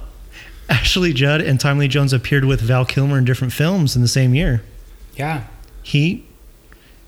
Ashley 0.69 1.13
Judd 1.13 1.41
and 1.41 1.59
Tommy 1.59 1.81
Lee 1.81 1.87
Jones 1.87 2.13
appeared 2.13 2.45
with 2.45 2.61
Val 2.61 2.85
Kilmer 2.85 3.17
in 3.17 3.25
different 3.25 3.53
films 3.53 3.95
in 3.95 4.01
the 4.01 4.07
same 4.07 4.33
year. 4.33 4.63
Yeah. 5.15 5.43
Heat 5.83 6.25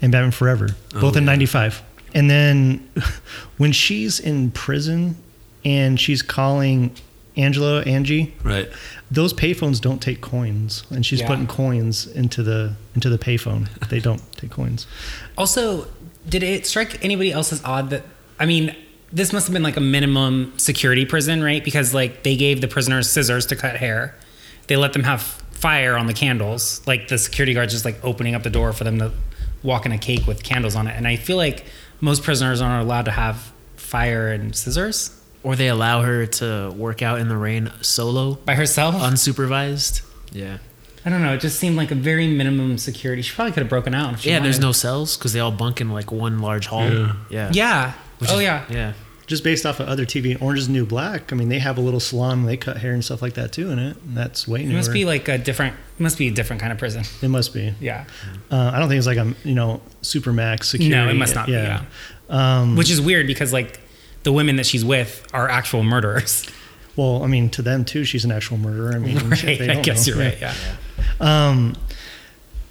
and 0.01 0.11
Batman 0.11 0.31
Forever, 0.31 0.69
both 0.93 1.15
Oh, 1.15 1.17
in 1.17 1.23
yeah. 1.23 1.31
'95. 1.31 1.81
And 2.13 2.29
then 2.29 2.89
when 3.57 3.71
she's 3.71 4.19
in 4.19 4.51
prison 4.51 5.15
and 5.63 5.99
she's 5.99 6.21
calling 6.21 6.95
Angela, 7.37 7.81
Angie, 7.83 8.33
Right. 8.43 8.69
those 9.11 9.33
payphones 9.33 9.81
don't 9.81 10.01
take 10.01 10.21
coins, 10.21 10.83
and 10.89 11.05
she's 11.05 11.19
Yeah. 11.19 11.27
putting 11.27 11.47
coins 11.47 12.07
into 12.07 12.43
the 12.43 12.73
into 12.95 13.09
the 13.09 13.17
payphone. 13.17 13.67
They 13.89 13.99
don't 13.99 14.21
take 14.37 14.51
coins. 14.51 14.87
Also, 15.37 15.87
did 16.29 16.43
it 16.43 16.65
strike 16.65 17.03
anybody 17.03 17.31
else 17.31 17.51
as 17.51 17.61
odd 17.63 17.89
that 17.89 18.03
I 18.39 18.45
mean, 18.45 18.75
this 19.13 19.31
must 19.31 19.47
have 19.47 19.53
been 19.53 19.63
like 19.63 19.77
a 19.77 19.81
minimum 19.81 20.53
security 20.57 21.05
prison, 21.05 21.41
right? 21.43 21.63
Because 21.63 21.93
like 21.93 22.23
they 22.23 22.35
gave 22.35 22.61
the 22.61 22.67
prisoners 22.67 23.09
scissors 23.09 23.45
to 23.47 23.55
cut 23.55 23.77
hair. 23.77 24.15
They 24.67 24.75
let 24.77 24.93
them 24.93 25.03
have 25.03 25.21
fire 25.51 25.97
on 25.97 26.07
the 26.07 26.13
candles. 26.13 26.81
Like 26.85 27.07
the 27.07 27.17
security 27.17 27.53
guards 27.53 27.71
just 27.73 27.85
like 27.85 27.97
opening 28.03 28.35
up 28.35 28.43
the 28.43 28.49
door 28.49 28.73
for 28.73 28.83
them 28.83 28.97
to 28.99 29.11
walk 29.63 29.85
in 29.85 29.91
a 29.91 29.97
cake 29.97 30.27
with 30.27 30.43
candles 30.43 30.75
on 30.75 30.87
it. 30.87 30.95
And 30.97 31.07
I 31.07 31.15
feel 31.15 31.37
like 31.37 31.65
most 32.01 32.23
prisoners 32.23 32.61
aren't 32.61 32.83
allowed 32.83 33.05
to 33.05 33.11
have 33.11 33.51
fire 33.77 34.29
and 34.31 34.55
scissors 34.55 35.11
Or 35.45 35.55
they 35.55 35.67
allow 35.69 36.01
her 36.01 36.25
to 36.25 36.73
work 36.75 37.01
out 37.01 37.19
in 37.19 37.29
the 37.29 37.37
rain 37.37 37.71
solo, 37.81 38.33
by 38.45 38.55
herself. 38.55 38.95
unsupervised. 38.95 40.01
Yeah. 40.31 40.57
I 41.05 41.09
don't 41.11 41.21
know. 41.21 41.33
It 41.35 41.39
just 41.41 41.59
seemed 41.59 41.75
like 41.77 41.91
a 41.91 41.95
very 41.95 42.27
minimum 42.27 42.79
security. 42.79 43.21
She 43.21 43.33
probably 43.35 43.51
could 43.51 43.61
have 43.61 43.69
broken 43.69 43.93
out. 43.93 44.15
If 44.15 44.21
she 44.21 44.31
Yeah, 44.31 44.39
there's 44.39 44.59
no 44.59 44.71
cells 44.71 45.15
because 45.17 45.33
they 45.33 45.39
all 45.39 45.51
bunk 45.51 45.79
in 45.79 45.91
like 45.91 46.11
one 46.11 46.39
large 46.39 46.65
hall. 46.65 46.89
Yeah. 46.89 47.13
Yeah. 47.29 47.49
Yeah. 47.53 47.93
Oh 48.27 48.37
is- 48.37 48.41
yeah. 48.41 48.65
Yeah. 48.69 48.93
Just 49.27 49.43
based 49.43 49.65
off 49.65 49.79
of 49.79 49.87
other 49.87 50.05
TV, 50.05 50.39
Orange 50.39 50.59
is 50.59 50.69
New 50.69 50.85
Black. 50.85 51.33
I 51.33 51.35
mean, 51.35 51.49
they 51.49 51.57
have 51.57 51.79
a 51.79 51.81
little 51.81 51.99
salon, 51.99 52.45
they 52.45 52.57
cut 52.57 52.77
hair 52.77 52.93
and 52.93 53.03
stuff 53.03 53.23
like 53.23 53.33
that 53.35 53.51
too 53.51 53.71
in 53.71 53.79
it. 53.79 53.97
And 54.03 54.15
that's 54.17 54.47
way 54.47 54.61
It 54.61 54.65
newer. 54.67 54.77
must 54.77 54.93
be 54.93 55.03
like 55.05 55.27
a 55.27 55.37
different. 55.39 55.75
It 55.99 56.01
must 56.01 56.17
be 56.17 56.27
a 56.27 56.31
different 56.31 56.59
kind 56.59 56.71
of 56.71 56.77
prison. 56.79 57.03
It 57.21 57.27
must 57.29 57.53
be. 57.53 57.73
Yeah. 57.79 58.05
Uh, 58.51 58.71
I 58.73 58.79
don't 58.79 58.87
think 58.89 58.97
it's 58.99 59.07
like 59.07 59.17
a 59.17 59.33
you 59.43 59.53
know 59.55 59.81
supermax 60.03 60.65
security. 60.65 60.89
No, 60.95 61.07
it 61.09 61.15
must 61.15 61.33
not 61.35 61.45
be, 61.47 61.53
yeah. 61.53 61.83
Um, 62.29 62.75
Which 62.75 62.89
is 62.91 62.99
weird 63.01 63.27
because 63.27 63.53
like 63.53 63.79
the 64.25 64.33
women 64.33 64.57
that 64.57 64.65
she's 64.65 64.83
with 64.83 65.25
are 65.33 65.47
actual 65.49 65.83
murderers. 65.83 66.45
well, 66.97 67.23
I 67.23 67.27
mean, 67.27 67.49
to 67.51 67.61
them 67.61 67.85
too, 67.85 68.03
she's 68.03 68.25
an 68.25 68.31
actual 68.31 68.57
murderer. 68.57 68.93
I 68.93 68.99
mean, 68.99 69.17
right. 69.29 69.41
they 69.41 69.69
I 69.69 69.73
don't 69.75 69.81
guess 69.85 70.05
know. 70.07 70.15
you're 70.15 70.23
Yeah. 70.23 70.29
right. 70.47 70.55
Yeah. 71.19 71.47
Um, 71.49 71.75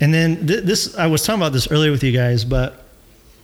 and 0.01 0.13
then 0.13 0.47
th- 0.47 0.65
this, 0.65 0.97
I 0.97 1.07
was 1.07 1.23
talking 1.25 1.41
about 1.41 1.53
this 1.53 1.71
earlier 1.71 1.91
with 1.91 2.03
you 2.05 2.13
guys, 2.13 2.45
but 2.45 2.85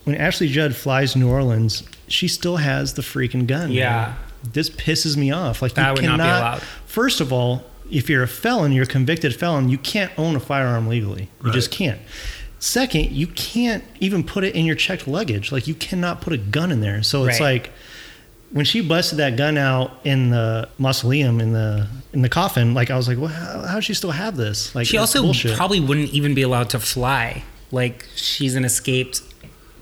when 0.03 0.15
Ashley 0.15 0.47
Judd 0.47 0.75
flies 0.75 1.15
New 1.15 1.29
Orleans, 1.29 1.83
she 2.07 2.27
still 2.27 2.57
has 2.57 2.93
the 2.93 3.01
freaking 3.01 3.47
gun. 3.47 3.71
Yeah. 3.71 3.89
man. 3.89 4.15
This 4.53 4.69
pisses 4.69 5.15
me 5.15 5.31
off. 5.31 5.61
Like 5.61 5.73
That 5.75 5.87
you 5.89 5.93
would 5.93 6.03
not 6.03 6.17
cannot, 6.19 6.23
be 6.23 6.29
allowed. 6.29 6.61
First 6.87 7.21
of 7.21 7.31
all, 7.31 7.63
if 7.89 8.09
you're 8.09 8.23
a 8.23 8.27
felon, 8.27 8.71
you're 8.71 8.83
a 8.85 8.87
convicted 8.87 9.35
felon, 9.35 9.69
you 9.69 9.77
can't 9.77 10.11
own 10.17 10.35
a 10.35 10.39
firearm 10.39 10.87
legally. 10.87 11.29
You 11.41 11.45
Right. 11.47 11.53
just 11.53 11.71
can't. 11.71 11.99
Second, 12.59 13.11
you 13.11 13.27
can't 13.27 13.83
even 13.99 14.23
put 14.23 14.43
it 14.43 14.55
in 14.55 14.65
your 14.65 14.75
checked 14.75 15.07
luggage. 15.07 15.51
Like 15.51 15.67
you 15.67 15.73
cannot 15.75 16.21
put 16.21 16.33
a 16.33 16.37
gun 16.37 16.71
in 16.71 16.79
there. 16.81 17.01
So 17.03 17.25
it's 17.25 17.39
Right. 17.39 17.53
like 17.55 17.71
when 18.51 18.65
she 18.65 18.81
busted 18.81 19.17
that 19.19 19.37
gun 19.37 19.57
out 19.57 19.91
in 20.03 20.29
the 20.29 20.67
mausoleum 20.77 21.39
in 21.39 21.53
the 21.53 21.87
in 22.13 22.21
the 22.21 22.29
coffin, 22.29 22.73
like 22.73 22.89
I 22.91 22.97
was 22.97 23.07
like, 23.07 23.17
well, 23.17 23.27
how, 23.27 23.61
how 23.61 23.75
does 23.75 23.85
she 23.85 23.93
still 23.93 24.11
have 24.11 24.35
this? 24.37 24.75
Like 24.75 24.87
She 24.87 24.97
also 24.97 25.21
bullshit. 25.21 25.55
probably 25.55 25.79
wouldn't 25.79 26.09
even 26.11 26.33
be 26.33 26.41
allowed 26.41 26.69
to 26.71 26.79
fly. 26.79 27.43
Like 27.71 28.05
she's 28.15 28.55
an 28.55 28.65
escaped 28.65 29.21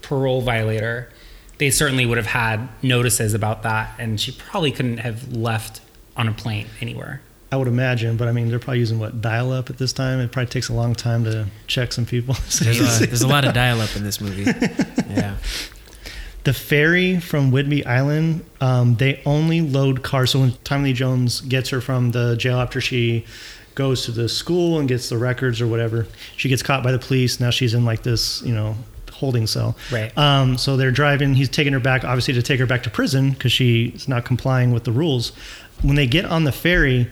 parole 0.02 0.42
violator. 0.42 1.10
They 1.58 1.72
certainly 1.72 2.06
would 2.06 2.18
have 2.18 2.28
had 2.28 2.70
notices 2.82 3.34
about 3.34 3.64
that, 3.64 3.94
and 4.00 4.20
she 4.20 4.32
probably 4.32 4.72
couldn't 4.72 4.98
have 5.00 5.34
left 5.34 5.82
on 6.16 6.28
a 6.28 6.32
plane 6.32 6.68
anywhere. 6.80 7.22
I 7.52 7.58
would 7.58 7.68
imagine, 7.68 8.16
but 8.16 8.28
I 8.28 8.32
mean, 8.32 8.48
they're 8.50 8.60
probably 8.60 8.80
using 8.80 9.00
what 9.00 9.22
dial 9.22 9.52
up 9.52 9.72
at 9.72 9.78
this 9.80 9.92
time. 9.92 10.20
It 10.20 10.32
probably 10.32 10.52
takes 10.52 10.70
a 10.70 10.74
long 10.74 10.94
time 10.94 11.24
to 11.24 11.48
check 11.66 11.92
some 11.92 12.06
people. 12.06 12.36
There's 12.62 13.02
a, 13.02 13.08
there's 13.08 13.24
a 13.24 13.28
lot 13.28 13.44
of 13.44 13.56
dial 13.56 13.82
up 13.82 13.96
in 13.96 14.04
this 14.04 14.22
movie. 14.22 14.46
Yeah. 15.10 15.38
The 16.44 16.54
ferry 16.54 17.20
from 17.20 17.52
Whidbey 17.52 17.86
Island, 17.86 18.46
um, 18.62 18.96
they 18.96 19.22
only 19.26 19.62
load 19.62 20.04
cars. 20.04 20.32
So 20.32 20.40
when 20.40 20.54
Tommy 20.64 20.90
Lee 20.90 20.94
Jones 20.94 21.42
gets 21.42 21.70
her 21.70 21.82
from 21.82 22.12
the 22.12 22.36
jail 22.38 22.60
after 22.60 22.80
she 22.82 23.26
goes 23.76 24.06
to 24.06 24.12
the 24.12 24.28
school 24.30 24.80
and 24.80 24.88
gets 24.88 25.10
the 25.10 25.18
records 25.18 25.62
or 25.62 25.68
whatever, 25.68 26.08
she 26.38 26.50
gets 26.50 26.64
caught 26.64 26.84
by 26.84 26.92
the 26.92 27.00
police. 27.00 27.40
Now 27.40 27.50
she's 27.50 27.74
in 27.74 27.86
like 27.86 28.04
this, 28.04 28.42
you 28.44 28.54
know, 28.54 28.76
holding 29.12 29.48
cell. 29.48 29.76
Right. 29.92 30.18
Um, 30.18 30.58
so 30.58 30.78
they're 30.78 30.92
driving. 30.92 31.34
He's 31.34 31.50
taking 31.50 31.74
her 31.74 31.80
back, 31.80 32.04
obviously, 32.06 32.34
to 32.36 32.42
take 32.42 32.60
her 32.60 32.66
back 32.66 32.84
to 32.84 32.90
prison 32.90 33.32
because 33.32 33.52
she's 33.52 34.08
not 34.08 34.24
complying 34.26 34.72
with 34.72 34.86
the 34.86 34.92
rules. 34.94 35.34
When 35.82 35.96
they 35.96 36.08
get 36.08 36.26
on 36.26 36.46
the 36.46 36.52
ferry, 36.54 37.10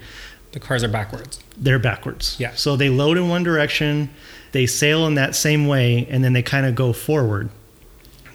The 0.54 0.60
cars 0.60 0.84
are 0.84 0.88
backwards. 0.90 1.40
they're 1.58 1.80
backwards. 1.80 2.38
Yeah. 2.40 2.54
So 2.56 2.76
they 2.78 2.90
load 2.90 3.18
in 3.18 3.28
one 3.30 3.44
direction, 3.44 4.10
they 4.54 4.66
sail 4.66 5.06
in 5.06 5.16
that 5.16 5.36
same 5.36 5.68
way, 5.68 6.08
and 6.10 6.24
then 6.24 6.32
they 6.34 6.42
kind 6.44 6.66
of 6.66 6.76
go 6.76 6.94
forward. 6.94 7.50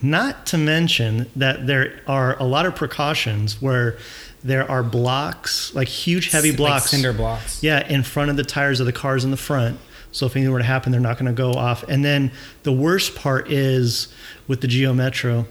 Not 0.03 0.47
to 0.47 0.59
mention 0.59 1.31
that 1.37 1.67
there 1.67 2.01
are 2.09 2.37
a 2.39 2.45
lot 2.45 2.67
of 2.67 2.75
precautions 2.75 3.63
where 3.63 3.97
there 4.45 4.69
are 4.69 4.83
blocks, 4.83 5.73
like 5.75 5.87
huge 5.87 6.31
heavy 6.31 6.51
Like 6.51 6.57
blocks. 6.57 6.91
cinder 6.91 7.13
blocks. 7.13 7.63
Yeah, 7.63 7.87
in 7.89 8.03
front 8.03 8.31
of 8.31 8.37
the 8.37 8.43
tires 8.43 8.81
of 8.81 8.87
the 8.87 8.93
cars 8.93 9.25
in 9.25 9.31
the 9.31 9.37
front. 9.37 9.79
So 10.11 10.27
if 10.27 10.35
anything 10.37 10.53
were 10.53 10.59
to 10.59 10.65
happen, 10.65 10.91
they're 10.93 11.01
not 11.01 11.17
going 11.19 11.33
to 11.35 11.37
go 11.37 11.53
off. 11.53 11.85
And 11.85 12.05
then 12.05 12.33
the 12.65 12.73
worst 12.73 13.15
part 13.15 13.51
is 13.51 14.09
with 14.49 14.61
the 14.61 14.67
Geo 14.67 14.93
Metro. 14.93 15.47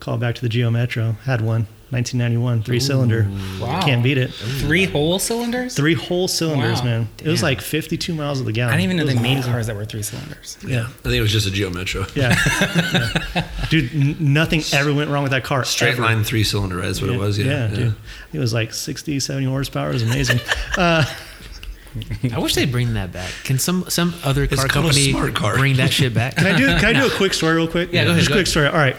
Call 0.00 0.18
back 0.18 0.34
to 0.34 0.40
the 0.42 0.48
Geo 0.48 0.70
Metro. 0.70 1.12
Had 1.24 1.40
one. 1.40 1.68
1991, 1.90 2.62
three 2.62 2.80
cylinder. 2.80 3.26
Wow. 3.60 3.80
Can't 3.82 4.02
beat 4.02 4.18
it. 4.18 4.30
Three 4.30 4.84
whole 4.84 5.18
cylinders? 5.18 5.74
Three 5.74 5.94
whole 5.94 6.28
cylinders, 6.28 6.80
Wow. 6.80 6.84
man. 6.84 7.08
It 7.24 7.28
was 7.28 7.42
like 7.42 7.60
52 7.62 8.14
miles 8.14 8.40
of 8.40 8.46
the 8.46 8.52
gallon. 8.52 8.74
I 8.74 8.76
didn't 8.76 8.84
even 8.92 8.96
know 8.98 9.10
It 9.10 9.16
they 9.16 9.22
made 9.22 9.42
cars 9.42 9.68
that 9.68 9.76
were 9.76 9.84
three 9.86 10.02
cylinders. 10.02 10.58
Yeah, 10.66 10.82
I 10.82 10.86
think 11.02 11.14
it 11.14 11.22
was 11.22 11.32
just 11.32 11.46
a 11.46 11.50
Geo 11.50 11.70
Metro. 11.70 12.04
Yeah. 12.14 12.34
Yeah. 13.34 13.46
Dude, 13.70 13.94
n- 13.94 14.16
nothing 14.20 14.62
ever 14.72 14.92
went 14.92 15.10
wrong 15.10 15.22
with 15.22 15.32
that 15.32 15.44
car. 15.44 15.64
Straight 15.64 15.92
ever. 15.94 16.02
line 16.02 16.24
three 16.24 16.44
cylinder, 16.44 16.76
right? 16.76 16.86
That's 16.86 17.00
what 17.00 17.10
it 17.10 17.18
was. 17.18 17.38
Yeah, 17.38 17.68
Yeah, 17.68 17.74
dude. 17.74 17.94
It 18.32 18.38
was 18.38 18.52
like 18.52 18.72
60, 18.72 19.20
70 19.20 19.46
horsepower. 19.46 19.90
It 19.90 19.94
was 19.94 20.02
amazing. 20.02 20.40
uh, 20.78 21.04
I 22.32 22.38
wish 22.38 22.54
they'd 22.54 22.70
bring 22.70 22.94
that 22.94 23.12
back. 23.12 23.30
Can 23.44 23.58
some 23.58 23.84
some 23.88 24.14
other 24.22 24.46
car 24.46 24.56
called 24.68 24.70
company 24.70 25.10
smart 25.10 25.34
car. 25.34 25.56
bring 25.56 25.76
that 25.76 25.92
shit 25.98 26.14
back? 26.14 26.36
Can 26.36 26.46
I 26.46 26.56
do 26.56 26.66
can 26.78 26.84
I 26.96 27.00
do 27.00 27.06
a 27.06 27.16
quick 27.16 27.34
story 27.34 27.56
real 27.56 27.66
quick? 27.68 27.92
Yeah, 27.92 28.04
go 28.04 28.10
ahead, 28.10 28.20
Just 28.20 28.28
a 28.28 28.30
go 28.30 28.34
quick 28.36 28.46
ahead. 28.46 28.48
story. 28.48 28.66
All 28.68 28.74
right. 28.74 28.96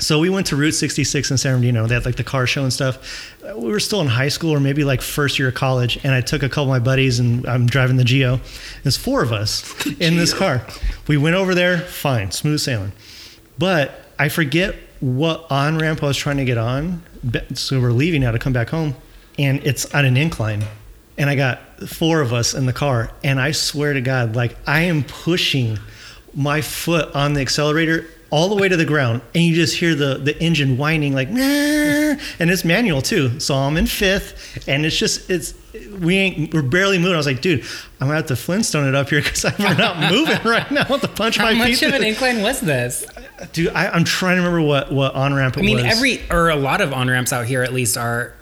So 0.00 0.18
we 0.18 0.28
went 0.28 0.48
to 0.48 0.56
Route 0.56 0.72
66 0.72 1.30
in 1.30 1.38
San 1.38 1.52
Bernardino. 1.52 1.86
They 1.86 1.94
had 1.94 2.04
like 2.04 2.16
the 2.16 2.24
car 2.24 2.46
show 2.46 2.62
and 2.64 2.72
stuff. 2.72 3.32
We 3.56 3.70
were 3.70 3.80
still 3.80 4.00
in 4.00 4.08
high 4.08 4.28
school 4.28 4.50
or 4.50 4.58
maybe 4.58 4.82
like 4.82 5.00
first 5.00 5.38
year 5.38 5.48
of 5.48 5.54
college, 5.54 5.98
and 6.04 6.12
I 6.12 6.20
took 6.20 6.42
a 6.42 6.48
couple 6.48 6.64
of 6.64 6.68
my 6.70 6.78
buddies 6.80 7.20
and 7.20 7.46
I'm 7.46 7.66
driving 7.66 7.96
the 7.96 8.04
Geo. 8.04 8.40
There's 8.82 8.96
four 8.96 9.22
of 9.22 9.32
us 9.32 9.86
in 10.00 10.16
this 10.16 10.34
car. 10.34 10.66
We 11.06 11.16
went 11.16 11.36
over 11.36 11.54
there, 11.54 11.78
fine, 11.78 12.32
smooth 12.32 12.60
sailing. 12.60 12.92
But 13.56 13.92
I 14.18 14.28
forget 14.28 14.74
what 15.00 15.46
on 15.50 15.78
ramp 15.78 16.02
I 16.02 16.06
was 16.06 16.16
trying 16.16 16.38
to 16.38 16.44
get 16.44 16.58
on. 16.58 17.02
So 17.54 17.80
we're 17.80 17.92
leaving 17.92 18.22
now 18.22 18.32
to 18.32 18.38
come 18.38 18.52
back 18.52 18.70
home, 18.70 18.94
and 19.38 19.64
it's 19.64 19.92
on 19.94 20.04
an 20.04 20.16
incline. 20.16 20.64
And 21.16 21.30
I 21.30 21.36
got 21.36 21.60
four 21.88 22.20
of 22.20 22.32
us 22.32 22.54
in 22.54 22.66
the 22.66 22.72
car, 22.72 23.12
and 23.22 23.40
I 23.40 23.52
swear 23.52 23.92
to 23.92 24.00
God, 24.00 24.34
like 24.34 24.56
I 24.66 24.82
am 24.82 25.04
pushing 25.04 25.78
my 26.34 26.60
foot 26.60 27.14
on 27.14 27.34
the 27.34 27.40
accelerator 27.40 28.06
all 28.30 28.48
the 28.48 28.56
way 28.56 28.68
to 28.68 28.76
the 28.76 28.84
ground, 28.84 29.22
and 29.34 29.44
you 29.44 29.54
just 29.54 29.76
hear 29.76 29.94
the 29.94 30.16
the 30.18 30.36
engine 30.42 30.76
whining 30.76 31.14
like, 31.14 31.30
nah, 31.30 31.40
and 31.40 32.50
it's 32.50 32.64
manual 32.64 33.02
too. 33.02 33.38
So 33.40 33.54
I'm 33.54 33.76
in 33.76 33.86
fifth, 33.86 34.66
and 34.68 34.84
it's 34.84 34.96
just 34.96 35.30
it's 35.30 35.54
we 36.00 36.16
ain't 36.16 36.54
we're 36.54 36.62
barely 36.62 36.98
moving. 36.98 37.14
I 37.14 37.16
was 37.16 37.26
like, 37.26 37.40
dude, 37.40 37.60
I'm 38.00 38.06
gonna 38.08 38.14
have 38.14 38.26
to 38.26 38.36
Flintstone 38.36 38.88
it 38.88 38.94
up 38.94 39.10
here 39.10 39.22
because 39.22 39.44
I'm 39.44 39.76
not 39.76 39.98
moving 40.12 40.38
right 40.44 40.68
now. 40.70 40.86
with 40.88 41.02
the 41.02 41.08
punch 41.08 41.36
How 41.36 41.44
my 41.44 41.54
much 41.54 41.78
feet. 41.80 41.82
of 41.88 41.94
an 41.94 42.04
incline 42.04 42.42
was 42.42 42.60
this? 42.60 43.06
Dude, 43.52 43.68
I, 43.68 43.88
I'm 43.88 44.04
trying 44.04 44.36
to 44.36 44.42
remember 44.42 44.62
what 44.66 44.92
what 44.92 45.14
on 45.14 45.34
ramp 45.34 45.56
it 45.56 45.60
was. 45.60 45.64
I 45.70 45.74
mean, 45.74 45.84
was. 45.86 45.96
every 45.96 46.20
or 46.30 46.50
a 46.50 46.56
lot 46.56 46.80
of 46.80 46.92
on 46.92 47.08
ramps 47.08 47.32
out 47.32 47.46
here 47.46 47.62
at 47.62 47.72
least 47.72 47.96
are 47.96 48.34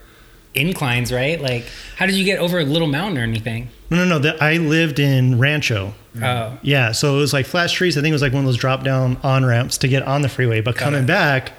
inclines, 0.55 1.13
right? 1.13 1.41
Like, 1.41 1.67
how 1.97 2.07
did 2.07 2.15
you 2.15 2.25
get 2.25 2.39
over 2.39 2.59
a 2.59 2.65
little 2.65 2.89
mountain 2.89 3.19
or 3.19 3.23
anything? 3.23 3.69
no, 3.91 3.99
no, 3.99 4.05
no. 4.05 4.19
The, 4.19 4.43
I 4.43 4.57
lived 4.59 4.99
in 4.99 5.39
Rancho. 5.39 5.95
Oh, 6.21 6.59
Yeah, 6.63 6.93
so 6.93 7.17
it 7.17 7.21
was 7.21 7.33
like 7.33 7.47
flat 7.47 7.71
streets. 7.71 7.97
I 7.97 8.01
think 8.01 8.11
it 8.11 8.15
was 8.15 8.23
like 8.23 8.33
one 8.33 8.41
of 8.41 8.47
those 8.47 8.57
drop 8.59 8.85
down 8.85 9.17
on 9.23 9.45
ramps 9.45 9.79
to 9.79 9.89
get 9.89 10.03
on 10.03 10.23
the 10.23 10.29
freeway. 10.29 10.61
But 10.61 10.77
coming 10.77 11.05
it. 11.05 11.07
back, 11.07 11.53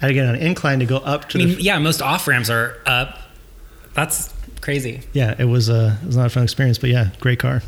I 0.00 0.06
had 0.06 0.08
to 0.08 0.14
get 0.14 0.26
on 0.26 0.34
an 0.34 0.40
incline 0.42 0.80
to 0.80 0.86
go 0.86 0.96
up 0.98 1.28
to 1.30 1.38
I 1.40 1.44
mean, 1.44 1.56
the. 1.56 1.62
yeah, 1.62 1.78
most 1.78 2.02
off 2.02 2.26
ramps 2.26 2.50
are 2.50 2.78
up. 2.84 3.18
That's 3.94 4.34
crazy. 4.60 5.02
Yeah, 5.12 5.34
it 5.38 5.44
was 5.44 5.68
a 5.68 5.98
it 6.02 6.06
was 6.06 6.16
not 6.16 6.26
a 6.26 6.30
fun 6.30 6.42
experience, 6.42 6.78
but 6.78 6.90
yeah, 6.90 7.10
great 7.20 7.38
car. 7.38 7.62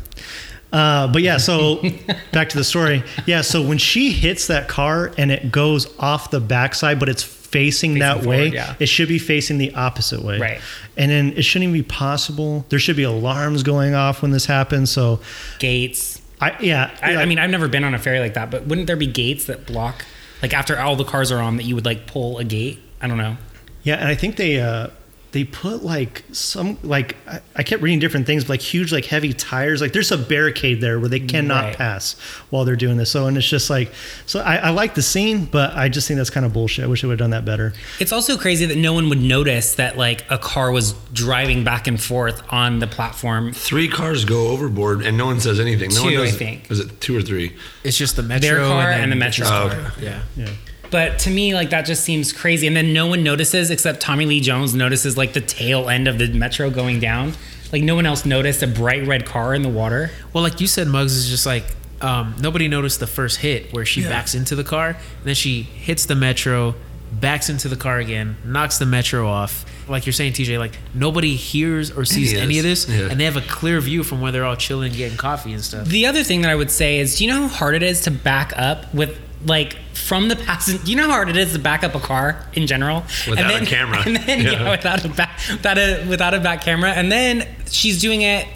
Uh, 0.71 1.07
but 1.07 1.21
yeah, 1.23 1.37
so 1.37 1.81
back 2.31 2.49
to 2.49 2.57
the 2.57 2.63
story. 2.63 3.03
Yeah, 3.25 3.41
so 3.41 3.61
when 3.65 3.77
she 3.79 4.11
hits 4.11 4.47
that 4.47 4.67
car 4.67 5.11
and 5.17 5.31
it 5.31 5.51
goes 5.51 5.87
off 5.97 6.29
the 6.29 6.39
backside, 6.39 6.99
but 6.99 7.09
it's 7.09 7.23
facing, 7.51 7.99
that 7.99 8.23
forward, 8.23 8.27
way, 8.27 8.47
yeah. 8.47 8.75
it 8.79 8.87
should 8.87 9.09
be 9.09 9.19
facing 9.19 9.57
the 9.57 9.73
opposite 9.73 10.23
way. 10.23 10.39
Right. 10.39 10.61
And 10.97 11.11
then 11.11 11.33
it 11.33 11.43
shouldn't 11.43 11.69
even 11.69 11.81
be 11.81 11.87
possible. 11.87 12.65
There 12.69 12.79
should 12.79 12.95
be 12.95 13.03
alarms 13.03 13.63
going 13.63 13.95
off 13.95 14.21
when 14.21 14.31
this 14.31 14.45
happens. 14.45 14.91
So 14.91 15.19
Gates. 15.59 16.21
I 16.41 16.55
yeah, 16.61 16.97
I, 17.01 17.11
yeah, 17.11 17.19
I 17.19 17.25
mean, 17.25 17.37
I've 17.37 17.49
never 17.49 17.67
been 17.67 17.83
on 17.83 17.93
a 17.93 17.99
ferry 17.99 18.19
like 18.19 18.35
that, 18.35 18.49
but 18.49 18.65
wouldn't 18.65 18.87
there 18.87 18.95
be 18.95 19.07
gates 19.07 19.45
that 19.45 19.65
block, 19.65 20.05
like 20.41 20.53
after 20.53 20.79
all 20.79 20.95
the 20.95 21.03
cars 21.03 21.31
are 21.31 21.39
on, 21.39 21.57
that 21.57 21.63
you 21.63 21.75
would 21.75 21.85
like 21.85 22.07
pull 22.07 22.37
a 22.37 22.45
gate? 22.45 22.79
I 23.01 23.07
don't 23.07 23.17
know. 23.17 23.35
Yeah, 23.83 23.95
and 23.95 24.07
I 24.07 24.15
think 24.15 24.37
they 24.37 24.59
uh 24.59 24.87
they 25.31 25.43
put 25.43 25.83
like 25.83 26.23
some 26.31 26.77
like 26.81 27.15
I, 27.27 27.39
I 27.55 27.63
kept 27.63 27.83
reading 27.83 27.99
different 27.99 28.25
things, 28.25 28.43
but 28.45 28.49
like 28.49 28.61
huge 28.61 28.91
like 28.91 29.05
heavy 29.05 29.31
tires. 29.33 29.79
Like 29.81 29.93
there's 29.93 30.11
a 30.11 30.17
barricade 30.17 30.81
there 30.81 30.99
where 30.99 31.07
they 31.09 31.19
cannot 31.19 31.63
Right. 31.65 31.77
pass 31.77 32.13
while 32.49 32.65
they're 32.65 32.75
doing 32.75 32.97
this. 32.97 33.11
So 33.11 33.27
and 33.27 33.37
it's 33.37 33.47
just 33.47 33.69
like 33.69 33.91
so 34.25 34.39
I, 34.39 34.55
I 34.55 34.69
like 34.71 34.95
the 34.95 35.01
scene, 35.03 35.45
but 35.45 35.73
I 35.75 35.87
just 35.89 36.07
think 36.07 36.17
that's 36.17 36.29
kind 36.31 36.45
of 36.45 36.53
bullshit. 36.53 36.85
I 36.85 36.87
wish 36.87 37.01
they 37.03 37.07
would 37.07 37.19
have 37.19 37.29
done 37.29 37.29
that 37.31 37.45
better. 37.45 37.73
It's 37.99 38.11
also 38.11 38.37
crazy 38.37 38.65
that 38.65 38.77
no 38.77 38.93
one 38.93 39.07
would 39.09 39.21
notice 39.21 39.75
that 39.75 39.97
like 39.97 40.25
a 40.31 40.37
car 40.39 40.71
was 40.71 40.93
driving 41.13 41.63
back 41.63 41.85
and 41.87 42.01
forth 42.01 42.41
on 42.49 42.79
the 42.79 42.87
platform. 42.87 43.53
Three 43.53 43.87
cars 43.87 44.25
go 44.25 44.47
overboard 44.47 45.03
and 45.05 45.15
no 45.17 45.27
one 45.27 45.39
says 45.39 45.59
anything. 45.59 45.91
No 45.93 46.03
one 46.03 46.13
Two, 46.13 46.23
I 46.23 46.31
think. 46.31 46.71
Is 46.71 46.79
it 46.79 46.99
two 47.01 47.15
or 47.15 47.21
three? 47.21 47.55
It's 47.83 47.97
just 47.97 48.15
the 48.15 48.23
metro 48.23 48.49
Their 48.49 48.57
car 48.67 48.89
then 48.89 49.01
and 49.03 49.11
the 49.11 49.15
metro 49.15 49.45
his 49.45 49.51
oh, 49.51 49.69
car. 49.69 49.91
car. 49.91 49.93
Yeah. 50.01 50.21
Yeah. 50.35 50.49
But 50.91 51.19
to 51.19 51.29
me, 51.29 51.53
like 51.53 51.69
that 51.69 51.85
just 51.85 52.03
seems 52.03 52.33
crazy. 52.33 52.65
And 52.67 52.75
then 52.75 52.93
no 52.93 53.07
one 53.07 53.23
notices 53.23 53.69
except 53.69 54.01
Tommy 54.01 54.25
Lee 54.25 54.39
Jones 54.41 54.73
notices 54.73 55.17
like 55.17 55.33
the 55.33 55.41
tail 55.41 55.89
end 55.89 56.07
of 56.07 56.17
the 56.17 56.27
metro 56.33 56.69
going 56.69 56.99
down. 56.99 57.33
Like 57.71 57.83
no 57.83 57.95
one 57.95 58.05
else 58.05 58.25
noticed 58.25 58.63
a 58.63 58.67
bright 58.67 59.05
red 59.05 59.25
car 59.25 59.53
in 59.53 59.61
the 59.61 59.69
water. 59.69 60.09
Well, 60.33 60.43
like 60.43 60.59
you 60.59 60.67
said, 60.67 60.87
Muggs 60.87 61.15
is 61.15 61.29
just 61.29 61.45
like 61.45 61.63
um, 62.01 62.33
nobody 62.39 62.67
noticed 62.67 62.99
the 62.99 63.07
first 63.07 63.37
hit 63.39 63.71
where 63.73 63.85
she 63.85 64.01
backs 64.01 64.33
into 64.33 64.55
the 64.55 64.63
car, 64.63 64.87
and 64.89 64.97
then 65.25 65.35
she 65.35 65.61
hits 65.63 66.05
the 66.05 66.15
metro, 66.15 66.73
backs 67.11 67.49
into 67.49 67.67
the 67.67 67.75
car 67.75 67.99
again, 67.99 68.37
knocks 68.45 68.79
the 68.79 68.85
metro 68.85 69.27
off. 69.27 69.65
Like 69.87 70.05
you're 70.05 70.13
saying, 70.13 70.33
TJ, 70.33 70.57
like 70.57 70.77
nobody 70.93 71.35
hears 71.35 71.91
or 71.91 72.05
sees 72.05 72.31
Any 72.31 72.37
of 72.39 72.43
any 72.45 72.57
of 72.59 72.63
this. 72.63 72.85
this, 72.85 72.99
Yeah. 73.01 73.07
and 73.11 73.19
they 73.19 73.25
have 73.25 73.37
a 73.37 73.41
clear 73.41 73.79
view 73.81 74.03
from 74.03 74.21
where 74.21 74.31
they're 74.31 74.45
all 74.45 74.55
chilling, 74.55 74.93
getting 74.93 75.17
coffee 75.17 75.51
and 75.53 75.63
stuff. 75.63 75.87
The 75.87 76.05
other 76.07 76.23
thing 76.23 76.41
that 76.41 76.49
I 76.51 76.55
would 76.55 76.71
say 76.71 76.99
is, 76.99 77.17
do 77.17 77.25
you 77.25 77.31
know 77.33 77.41
how 77.43 77.47
hard 77.49 77.75
it 77.75 77.83
is 77.83 78.01
to 78.01 78.11
back 78.11 78.53
up 78.55 78.91
with 78.93 79.19
like 79.45 79.77
from 79.93 80.27
the 80.27 80.35
passenger? 80.35 80.83
Do 80.83 80.91
you 80.91 80.97
know 80.97 81.05
how 81.07 81.11
hard 81.13 81.29
it 81.29 81.37
is 81.37 81.53
to 81.53 81.59
back 81.59 81.83
up 81.83 81.95
a 81.95 81.99
car 81.99 82.45
in 82.53 82.67
general? 82.67 83.03
Without 83.29 83.61
a 83.61 83.65
camera. 83.65 84.03
And 84.05 84.15
then 84.17 84.41
yeah. 84.41 84.51
Yeah. 84.51 84.71
without 84.71 85.05
a 85.05 85.09
back 85.09 85.39
without 85.49 85.77
a 85.77 86.05
without 86.07 86.33
a 86.33 86.39
back 86.39 86.61
camera, 86.61 86.91
and 86.91 87.11
then 87.11 87.47
she's 87.69 87.99
doing 88.01 88.21
it 88.21 88.47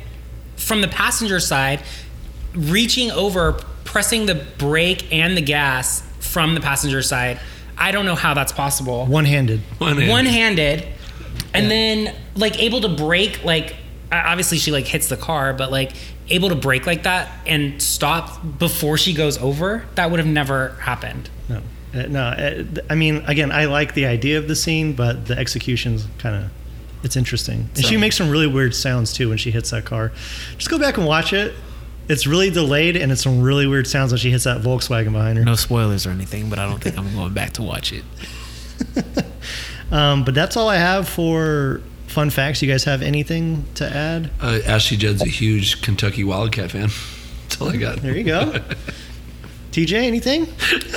from 0.58 0.82
the 0.82 0.88
passenger 0.88 1.40
side, 1.40 1.82
reaching 2.54 3.12
over, 3.12 3.54
pressing 3.84 4.26
the 4.26 4.36
brake 4.58 5.12
and 5.12 5.36
the 5.38 5.42
gas 5.42 6.04
from 6.20 6.56
the 6.56 6.62
passenger 6.62 7.02
side. 7.02 7.40
I 7.78 7.92
don't 7.92 8.06
know 8.06 8.16
how 8.16 8.34
that's 8.34 8.52
possible 8.52 9.06
One 9.08 9.26
handed. 9.26 9.62
One 9.80 9.98
hand. 9.98 10.10
one-handed 10.12 10.88
and 11.56 11.70
then 11.72 12.16
like 12.36 12.62
able 12.62 12.82
to 12.82 12.90
brake 12.90 13.44
like 13.44 13.76
obviously 14.12 14.58
she 14.60 14.72
like 14.72 14.86
hits 14.86 15.08
the 15.10 15.18
car 15.18 15.54
but 15.54 15.72
like 15.72 15.92
able 16.30 16.50
to 16.50 16.56
brake 16.56 16.86
like 16.86 17.04
that 17.04 17.30
and 17.46 17.82
stop 17.82 18.42
before 18.60 18.98
she 18.98 19.14
goes 19.14 19.38
over 19.40 19.86
that 19.96 20.10
would 20.10 20.20
have 20.20 20.28
never 20.28 20.70
happened 20.82 21.30
No. 21.50 21.62
Uh, 21.94 22.02
no, 22.08 22.22
uh, 22.22 22.64
I 22.90 22.96
mean, 22.96 23.18
again, 23.28 23.52
I 23.52 23.66
like 23.66 23.94
the 23.94 24.08
idea 24.08 24.40
of 24.40 24.48
the 24.48 24.56
scene, 24.56 24.94
but 24.94 25.28
the 25.28 25.38
execution's 25.38 26.08
kind 26.18 26.36
of 26.46 26.52
it's 27.04 27.16
interesting. 27.16 27.70
And 27.76 27.86
she 27.86 27.98
makes 27.98 28.16
some 28.16 28.30
really 28.30 28.48
weird 28.48 28.74
sounds 28.74 29.12
too 29.14 29.30
when 29.30 29.38
she 29.38 29.52
hits 29.52 29.72
that 29.72 29.86
car. 29.86 30.12
Just 30.58 30.70
go 30.70 30.80
back 30.80 30.98
and 30.98 31.06
watch 31.06 31.34
it. 31.34 31.54
It's 32.10 32.26
really 32.26 32.50
delayed, 32.50 32.96
and 32.96 33.12
it's 33.12 33.22
some 33.22 33.42
really 33.42 33.68
weird 33.68 33.88
sounds 33.88 34.12
when 34.12 34.20
she 34.20 34.32
hits 34.32 34.46
that 34.46 34.62
Volkswagen 34.62 35.12
behind 35.12 35.38
her. 35.38 35.44
No 35.46 35.56
spoilers 35.56 36.08
or 36.08 36.12
anything, 36.12 36.50
but 36.50 36.60
I 36.60 36.68
don't 36.68 36.82
think 36.82 36.98
I'm 36.98 37.14
going 37.14 37.34
back 37.34 37.52
to 37.54 37.62
watch 37.62 37.94
it. 37.94 38.04
Um, 39.92 40.24
but 40.24 40.34
that's 40.34 40.58
all 40.58 40.70
I 40.70 40.78
have 40.78 41.08
for 41.08 41.82
fun 42.14 42.30
facts. 42.30 42.62
You 42.62 42.70
guys 42.72 42.84
have 42.86 43.02
anything 43.02 43.66
to 43.76 43.86
add? 43.86 44.32
Uh, 44.42 44.60
Ashley 44.66 44.96
Judd's 44.98 45.22
a 45.22 45.28
huge 45.30 45.82
Kentucky 45.82 46.24
Wildcat 46.24 46.72
fan. 46.72 46.90
That's 47.44 47.60
all 47.62 47.70
I 47.70 47.78
got. 47.78 47.98
There 47.98 48.16
you 48.16 48.24
go. 48.24 48.60
TJ, 49.72 49.94
anything? 49.94 50.48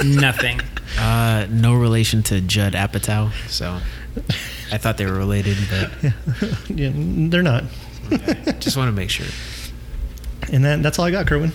nothing 0.05 0.61
Uh, 0.99 1.47
no 1.51 1.75
relation 1.75 2.23
to 2.23 2.41
Judd 2.41 2.73
Apatow, 2.73 3.31
so 3.49 3.81
I 4.73 4.79
thought 4.79 4.97
they 4.97 5.05
were 5.05 5.13
related, 5.19 5.59
but 5.69 5.91
Yeah, 6.71 6.91
they're 6.95 7.43
not. 7.43 7.65
just 8.61 8.77
want 8.79 8.89
to 8.89 8.93
make 8.93 9.11
sure. 9.11 9.27
And 10.51 10.65
then 10.65 10.81
that's 10.81 10.99
all 10.99 11.05
I 11.05 11.11
got, 11.11 11.27
Kerwin. 11.27 11.53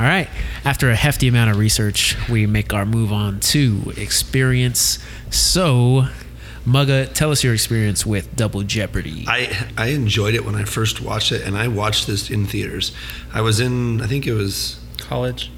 All 0.00 0.06
right. 0.06 0.28
After 0.64 0.90
a 0.90 0.96
hefty 0.96 1.28
amount 1.28 1.50
of 1.52 1.58
research, 1.58 2.16
we 2.28 2.46
make 2.46 2.72
our 2.72 2.84
move 2.86 3.12
on 3.12 3.38
to 3.40 3.92
experience. 3.96 4.98
So, 5.30 6.06
Mugga, 6.66 7.12
tell 7.12 7.30
us 7.30 7.44
your 7.44 7.52
experience 7.52 8.06
with 8.06 8.34
Double 8.36 8.62
Jeopardy. 8.62 9.24
I 9.28 9.68
I 9.76 9.88
enjoyed 9.88 10.34
it 10.34 10.46
when 10.46 10.54
I 10.54 10.64
first 10.64 11.00
watched 11.00 11.30
it, 11.30 11.42
and 11.42 11.56
I 11.56 11.68
watched 11.68 12.06
this 12.06 12.30
in 12.30 12.46
theaters. 12.46 12.92
I 13.32 13.42
was 13.42 13.60
in, 13.60 14.00
I 14.00 14.06
think 14.06 14.26
it 14.26 14.32
was. 14.32 14.80
college 14.98 15.50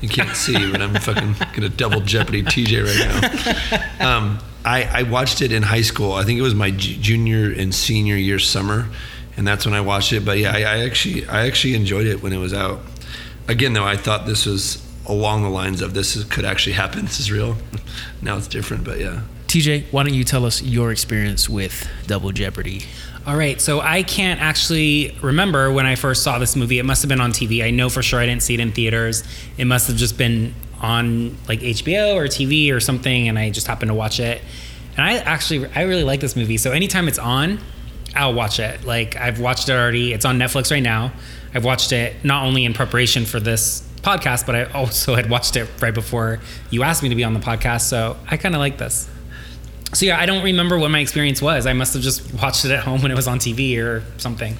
You 0.00 0.08
can't 0.08 0.34
see, 0.36 0.70
but 0.72 0.82
I'm 0.82 0.94
fucking 0.94 1.36
gonna 1.54 1.68
double 1.68 2.00
Jeopardy 2.00 2.42
TJ 2.42 2.84
right 2.84 3.70
now. 3.70 3.82
Um, 4.16 4.38
I, 4.64 4.82
I 4.84 5.02
watched 5.04 5.42
it 5.42 5.52
in 5.52 5.62
high 5.62 5.82
school. 5.82 6.12
I 6.12 6.24
think 6.24 6.38
it 6.38 6.42
was 6.42 6.54
my 6.54 6.70
ju- 6.70 6.96
junior 6.96 7.52
and 7.52 7.72
senior 7.74 8.16
year 8.16 8.38
summer, 8.38 8.88
and 9.36 9.46
that's 9.46 9.64
when 9.64 9.74
I 9.74 9.80
watched 9.80 10.12
it. 10.12 10.24
But 10.24 10.38
yeah, 10.38 10.52
I, 10.52 10.58
I 10.58 10.84
actually 10.84 11.26
I 11.28 11.46
actually 11.46 11.74
enjoyed 11.74 12.06
it 12.06 12.22
when 12.22 12.32
it 12.32 12.38
was 12.38 12.52
out. 12.52 12.80
Again, 13.48 13.72
though, 13.74 13.84
I 13.84 13.96
thought 13.96 14.26
this 14.26 14.44
was 14.44 14.84
along 15.06 15.42
the 15.44 15.48
lines 15.50 15.82
of 15.82 15.94
this 15.94 16.16
is, 16.16 16.24
could 16.24 16.44
actually 16.44 16.72
happen. 16.72 17.02
This 17.06 17.20
is 17.20 17.30
real. 17.30 17.56
now 18.20 18.36
it's 18.36 18.48
different, 18.48 18.82
but 18.84 18.98
yeah. 18.98 19.20
TJ, 19.56 19.92
why 19.92 20.02
don't 20.02 20.14
you 20.14 20.24
tell 20.24 20.44
us 20.44 20.62
your 20.62 20.92
experience 20.92 21.48
with 21.48 21.88
Double 22.06 22.32
Jeopardy? 22.32 22.84
all 23.26 23.36
right 23.36 23.60
so 23.60 23.80
i 23.80 24.04
can't 24.04 24.40
actually 24.40 25.12
remember 25.20 25.72
when 25.72 25.84
i 25.84 25.96
first 25.96 26.22
saw 26.22 26.38
this 26.38 26.54
movie 26.54 26.78
it 26.78 26.84
must 26.84 27.02
have 27.02 27.08
been 27.08 27.20
on 27.20 27.32
tv 27.32 27.60
i 27.64 27.72
know 27.72 27.88
for 27.88 28.00
sure 28.00 28.20
i 28.20 28.24
didn't 28.24 28.40
see 28.40 28.54
it 28.54 28.60
in 28.60 28.70
theaters 28.70 29.24
it 29.58 29.64
must 29.64 29.88
have 29.88 29.96
just 29.96 30.16
been 30.16 30.54
on 30.80 31.36
like 31.48 31.58
hbo 31.58 32.14
or 32.14 32.26
tv 32.28 32.72
or 32.72 32.78
something 32.78 33.28
and 33.28 33.36
i 33.36 33.50
just 33.50 33.66
happened 33.66 33.88
to 33.88 33.94
watch 33.94 34.20
it 34.20 34.40
And 34.96 35.04
I 35.04 35.18
actually 35.18 35.68
I 35.74 35.82
really 35.82 36.04
like 36.04 36.20
this 36.20 36.36
movie. 36.36 36.56
So 36.56 36.72
anytime 36.72 37.08
it's 37.08 37.18
on, 37.18 37.58
I'll 38.14 38.32
watch 38.32 38.58
it. 38.60 38.84
Like 38.84 39.16
I've 39.16 39.40
watched 39.40 39.68
it 39.68 39.72
already. 39.72 40.12
It's 40.12 40.24
on 40.24 40.38
Netflix 40.38 40.70
right 40.70 40.82
now. 40.82 41.12
I've 41.54 41.64
watched 41.64 41.92
it 41.92 42.24
not 42.24 42.44
only 42.44 42.64
in 42.64 42.72
preparation 42.72 43.26
for 43.26 43.40
this 43.40 43.82
podcast, 44.02 44.46
but 44.46 44.54
I 44.54 44.64
also 44.64 45.14
had 45.14 45.28
watched 45.28 45.56
it 45.56 45.68
right 45.82 45.92
before 45.92 46.40
you 46.70 46.82
asked 46.82 47.02
me 47.02 47.08
to 47.10 47.14
be 47.14 47.24
on 47.24 47.34
the 47.34 47.40
podcast. 47.40 47.82
So 47.82 48.16
I 48.30 48.36
kind 48.36 48.54
of 48.54 48.60
like 48.60 48.78
this. 48.78 49.08
So 49.96 50.04
yeah, 50.06 50.20
I 50.20 50.26
don't 50.26 50.44
remember 50.44 50.78
what 50.78 50.90
my 50.90 51.00
experience 51.00 51.40
was. 51.40 51.66
I 51.66 51.72
must 51.72 51.94
have 51.94 52.02
just 52.02 52.34
watched 52.34 52.64
it 52.64 52.70
at 52.70 52.80
home 52.84 53.00
when 53.02 53.10
it 53.10 53.14
was 53.14 53.26
on 53.26 53.38
TV 53.38 53.78
or 53.78 54.02
something. 54.18 54.56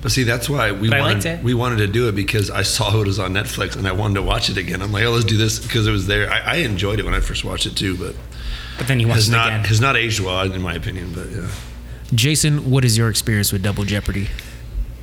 But 0.00 0.12
see, 0.12 0.22
that's 0.22 0.48
why 0.48 0.70
we 0.70 0.88
But 0.88 1.00
wanted 1.00 1.14
liked 1.14 1.26
it. 1.26 1.42
we 1.42 1.52
wanted 1.54 1.78
to 1.78 1.88
do 1.88 2.08
it 2.08 2.14
because 2.14 2.50
I 2.50 2.62
saw 2.62 3.00
it 3.00 3.06
was 3.08 3.18
on 3.18 3.32
Netflix 3.34 3.74
and 3.76 3.88
I 3.88 3.92
wanted 3.92 4.14
to 4.14 4.22
watch 4.22 4.48
it 4.48 4.56
again. 4.56 4.80
I'm 4.80 4.92
like, 4.92 5.04
oh, 5.04 5.10
let's 5.10 5.24
do 5.24 5.36
this 5.36 5.58
because 5.58 5.88
it 5.88 5.90
was 5.90 6.06
there. 6.06 6.30
I, 6.30 6.38
I 6.38 6.54
enjoyed 6.58 7.00
it 7.00 7.04
when 7.04 7.14
I 7.14 7.20
first 7.20 7.44
watched 7.44 7.66
it 7.66 7.74
too, 7.76 7.96
but 7.96 8.14
But 8.78 8.86
then 8.86 9.00
you 9.00 9.08
watched 9.08 9.16
has 9.16 9.28
it 9.28 9.32
not 9.32 9.48
again. 9.48 9.64
has 9.64 9.80
not 9.80 9.96
aged 9.96 10.20
well 10.20 10.52
in 10.52 10.62
my 10.62 10.74
opinion. 10.74 11.12
But 11.12 11.28
yeah, 11.30 11.48
Jason, 12.14 12.70
what 12.70 12.84
is 12.84 12.96
your 12.96 13.08
experience 13.08 13.52
with 13.52 13.62
Double 13.64 13.82
Jeopardy? 13.84 14.28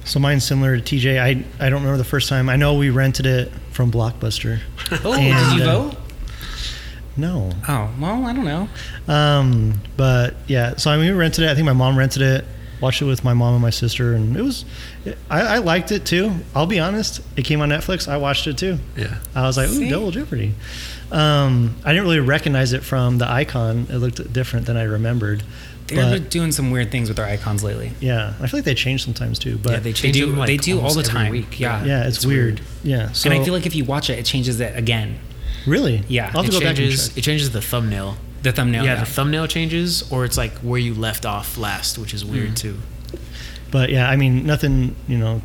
So 0.06 0.20
mine's 0.22 0.46
similar 0.46 0.80
to 0.80 0.82
TJ. 0.82 1.20
I 1.20 1.44
I 1.60 1.70
don't 1.70 1.82
remember 1.82 1.98
the 1.98 2.04
first 2.06 2.30
time. 2.30 2.48
I 2.48 2.56
know 2.56 2.76
we 2.76 2.90
rented 2.92 3.26
it 3.26 3.52
from 3.72 3.92
Blockbuster. 3.92 4.62
Oh, 5.04 5.14
And, 5.14 5.50
did 5.60 5.60
you 5.66 5.70
uh, 5.70 5.90
vote? 5.90 5.98
No. 7.18 7.52
Oh, 7.68 7.90
well, 8.00 8.26
I 8.26 8.34
don't 8.34 8.46
know. 8.46 8.68
Um, 9.08 9.80
but 9.96 10.36
yeah, 10.48 10.76
so 10.76 10.92
I 10.92 10.98
mean, 10.98 11.06
we 11.12 11.18
rented 11.18 11.46
it. 11.46 11.50
I 11.50 11.56
think 11.56 11.66
my 11.66 11.74
mom 11.74 11.98
rented 11.98 12.22
it. 12.22 12.46
Watched 12.82 13.02
it 13.02 13.06
with 13.06 13.24
my 13.24 13.34
mom 13.34 13.54
and 13.54 13.62
my 13.62 13.70
sister, 13.70 14.16
and 14.16 14.36
it 14.36 14.42
was. 14.42 14.66
I, 15.30 15.42
I 15.42 15.58
liked 15.60 15.94
it 15.94 16.06
too. 16.06 16.34
I'll 16.54 16.66
be 16.68 16.80
honest. 16.80 17.22
It 17.38 17.46
came 17.46 17.62
on 17.62 17.70
Netflix. 17.70 18.08
I 18.10 18.18
watched 18.18 18.48
it 18.48 18.58
too. 18.58 18.80
yeah. 18.98 19.20
I 19.34 19.44
was 19.44 19.56
like, 19.56 19.70
ooh, 19.70 19.76
See? 19.76 19.90
Double 19.90 20.12
Jeopardy. 20.12 20.54
Um, 21.10 21.78
I 21.86 21.94
didn't 21.94 22.04
really 22.04 22.20
recognize 22.20 22.74
it 22.74 22.84
from 22.84 23.18
the 23.18 23.30
icon. 23.30 23.88
It 23.90 23.96
looked 23.98 24.34
different 24.34 24.66
than 24.66 24.76
I 24.76 24.84
remembered. 24.84 25.44
They're 25.88 26.20
But 26.20 26.32
doing 26.32 26.52
some 26.52 26.72
weird 26.72 26.92
things 26.92 27.10
with 27.10 27.18
their 27.18 27.28
icons 27.28 27.64
lately. 27.64 27.92
yeah, 28.00 28.34
I 28.42 28.48
feel 28.48 28.58
like 28.58 28.66
they 28.66 28.74
change 28.74 29.06
sometimes 29.06 29.38
too. 29.38 29.58
But 29.60 29.72
yeah, 29.74 29.80
they 29.80 29.90
yeah, 29.92 29.96
change 29.96 30.16
do- 30.18 30.26
like, 30.36 30.48
they 30.48 30.58
do 30.58 30.80
all 30.80 30.88
almost 30.88 30.96
the 30.96 31.12
every 31.12 31.24
time. 31.24 31.32
Week. 31.32 31.60
Yeah. 31.60 31.86
yeah, 31.86 32.08
it's, 32.08 32.26
weird. 32.26 32.60
Yeah. 32.84 33.12
So 33.12 33.30
and 33.30 33.40
I 33.40 33.44
feel 33.46 33.54
like 33.54 33.68
if 33.68 33.76
you 33.76 33.86
watch 33.86 34.10
it, 34.10 34.18
it 34.18 34.26
changes 34.26 34.60
it 34.60 34.76
again. 34.76 35.20
Really, 35.66 36.04
Yeah, 36.08 36.32
I'll 36.34 36.44
have 36.44 36.46
It 36.46 36.52
to 36.52 36.52
go 36.54 36.60
back 36.60 36.68
and 36.70 36.78
changes. 36.78 37.08
check. 37.10 37.18
It 37.18 37.22
changes 37.22 37.52
the 37.52 37.62
thumbnail. 37.62 38.18
The 38.44 38.52
thumbnail. 38.52 38.84
yeah, 38.86 38.94
yeah. 38.96 39.00
the 39.00 39.06
thumbnail 39.06 39.48
changes, 39.48 40.04
or 40.12 40.24
it's 40.26 40.38
like 40.38 40.54
where 40.60 40.80
you 40.80 40.94
left 40.94 41.26
off 41.26 41.58
last, 41.58 41.98
which 41.98 42.14
is 42.14 42.24
weird 42.24 42.52
Mm. 42.52 42.56
too. 42.56 42.78
But 43.72 43.90
yeah, 43.90 44.10
I 44.10 44.16
mean, 44.16 44.46
nothing 44.46 44.96
you 45.08 45.18
know 45.18 45.42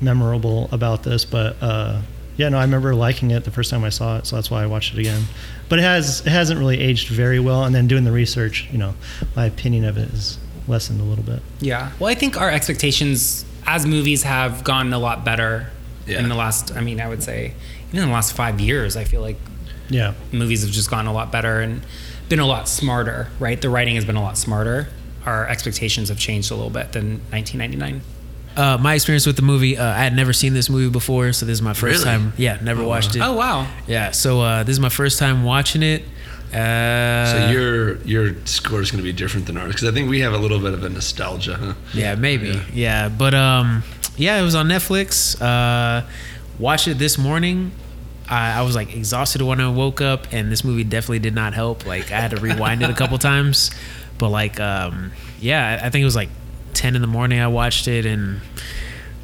memorable 0.00 0.68
about 0.72 1.02
this, 1.02 1.24
but 1.24 1.56
uh, 1.60 2.00
yeah, 2.36 2.48
no, 2.48 2.58
I 2.58 2.62
remember 2.62 2.94
liking 2.94 3.30
it 3.32 3.44
the 3.44 3.50
first 3.50 3.70
time 3.70 3.82
I 3.84 3.88
saw 3.88 4.18
it, 4.18 4.26
so 4.26 4.36
that's 4.36 4.50
why 4.50 4.62
I 4.62 4.66
watched 4.66 4.94
it 4.94 5.00
again. 5.00 5.24
But 5.68 5.80
it 5.80 5.82
has 5.82 6.20
it 6.20 6.30
hasn't 6.30 6.58
really 6.60 6.78
aged 6.80 7.08
very 7.08 7.40
well, 7.40 7.64
and 7.64 7.74
then 7.74 7.86
doing 7.88 8.04
the 8.04 8.12
research, 8.12 8.68
you 8.70 8.78
know, 8.78 8.94
my 9.34 9.46
opinion 9.46 9.84
of 9.84 9.96
it 9.98 10.08
is 10.14 10.38
lessened 10.68 11.00
a 11.00 11.04
little 11.04 11.24
bit. 11.24 11.42
Yeah. 11.60 11.90
Well, 11.98 12.10
I 12.10 12.14
think 12.14 12.40
our 12.40 12.50
expectations 12.50 13.44
as 13.66 13.84
movies 13.86 14.22
have 14.22 14.62
gotten 14.64 14.92
a 14.92 14.98
lot 14.98 15.24
better 15.24 15.70
Yeah. 16.06 16.20
in 16.20 16.28
the 16.28 16.34
last, 16.34 16.74
I 16.74 16.80
mean, 16.80 17.00
I 17.00 17.08
would 17.08 17.22
say, 17.22 17.52
even 17.88 18.02
in 18.02 18.06
the 18.08 18.14
last 18.14 18.34
five 18.34 18.60
years, 18.60 18.96
I 18.96 19.04
feel 19.04 19.20
like 19.20 19.38
Yeah, 19.90 20.14
movies 20.32 20.62
have 20.62 20.70
just 20.70 20.90
gotten 20.90 21.06
a 21.06 21.12
lot 21.12 21.32
better 21.32 21.60
and 21.60 21.82
been 22.28 22.40
a 22.40 22.46
lot 22.46 22.68
smarter, 22.68 23.28
right? 23.38 23.60
The 23.60 23.70
writing 23.70 23.94
has 23.96 24.04
been 24.04 24.16
a 24.16 24.22
lot 24.22 24.36
smarter. 24.36 24.88
Our 25.24 25.46
expectations 25.48 26.08
have 26.10 26.18
changed 26.18 26.50
a 26.50 26.54
little 26.54 26.70
bit 26.70 26.92
than 26.92 27.20
1999. 27.30 28.02
Uh, 28.56 28.76
my 28.78 28.94
experience 28.94 29.24
with 29.26 29.36
the 29.36 29.42
movie, 29.42 29.78
uh, 29.78 29.84
I 29.84 29.98
had 30.02 30.14
never 30.16 30.32
seen 30.32 30.52
this 30.52 30.68
movie 30.68 30.90
before, 30.90 31.32
so 31.32 31.46
this 31.46 31.54
is 31.54 31.62
my 31.62 31.74
first 31.74 32.04
Really? 32.04 32.18
time. 32.18 32.32
Yeah, 32.36 32.58
never 32.60 32.82
watched 32.82 33.14
it. 33.14 33.20
Oh, 33.22 33.34
wow. 33.34 33.66
Yeah, 33.86 34.10
so 34.10 34.40
uh, 34.40 34.62
this 34.64 34.72
is 34.72 34.80
my 34.80 34.88
first 34.88 35.18
time 35.18 35.44
watching 35.44 35.82
it. 35.82 36.02
Uh, 36.52 37.24
So 37.26 37.50
your 37.52 37.96
your 38.04 38.34
score 38.46 38.80
is 38.80 38.90
going 38.90 39.02
to 39.04 39.08
be 39.08 39.12
different 39.12 39.46
than 39.46 39.56
ours 39.58 39.68
because 39.74 39.86
I 39.88 39.92
think 39.92 40.08
we 40.10 40.20
have 40.20 40.32
a 40.32 40.38
little 40.38 40.58
bit 40.58 40.72
of 40.74 40.82
a 40.82 40.88
nostalgia. 40.88 41.54
Huh? 41.56 41.74
Yeah, 41.94 42.14
maybe. 42.14 42.60
Yeah. 42.72 43.08
but 43.10 43.34
um, 43.34 43.82
yeah, 44.16 44.40
it 44.40 44.42
was 44.42 44.54
on 44.54 44.66
Netflix. 44.66 45.40
Uh, 45.40 46.06
watched 46.58 46.88
it 46.88 46.98
this 46.98 47.16
morning. 47.18 47.70
I, 48.30 48.58
I 48.58 48.62
was 48.62 48.74
like 48.74 48.94
exhausted 48.94 49.42
when 49.42 49.60
I 49.60 49.68
woke 49.70 50.00
up, 50.00 50.32
and 50.32 50.52
this 50.52 50.64
movie 50.64 50.84
definitely 50.84 51.20
did 51.20 51.34
not 51.34 51.54
help. 51.54 51.86
Like 51.86 52.12
I 52.12 52.20
had 52.20 52.32
to 52.32 52.36
rewind 52.40 52.82
it 52.82 52.90
a 52.90 52.94
couple 52.94 53.18
times, 53.18 53.70
but 54.18 54.28
like, 54.28 54.60
um, 54.60 55.12
yeah, 55.40 55.80
I, 55.82 55.90
think 55.90 56.02
it 56.02 56.06
was 56.06 56.16
like 56.16 56.28
ten 56.74 56.94
in 56.94 57.00
the 57.00 57.08
morning. 57.08 57.40
I 57.40 57.48
watched 57.48 57.88
it, 57.88 58.06
and 58.06 58.40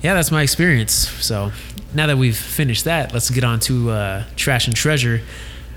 yeah, 0.03 0.15
that's 0.15 0.31
my 0.31 0.43
experience. 0.43 0.95
So 0.95 1.53
now 1.95 2.07
that 2.07 2.19
we've 2.19 2.37
finished 2.37 2.85
that, 2.85 3.13
let's 3.13 3.31
get 3.31 3.45
on 3.45 3.61
to 3.61 3.91
uh, 3.91 4.25
trash 4.37 4.67
and 4.67 4.77
treasure. 4.77 5.21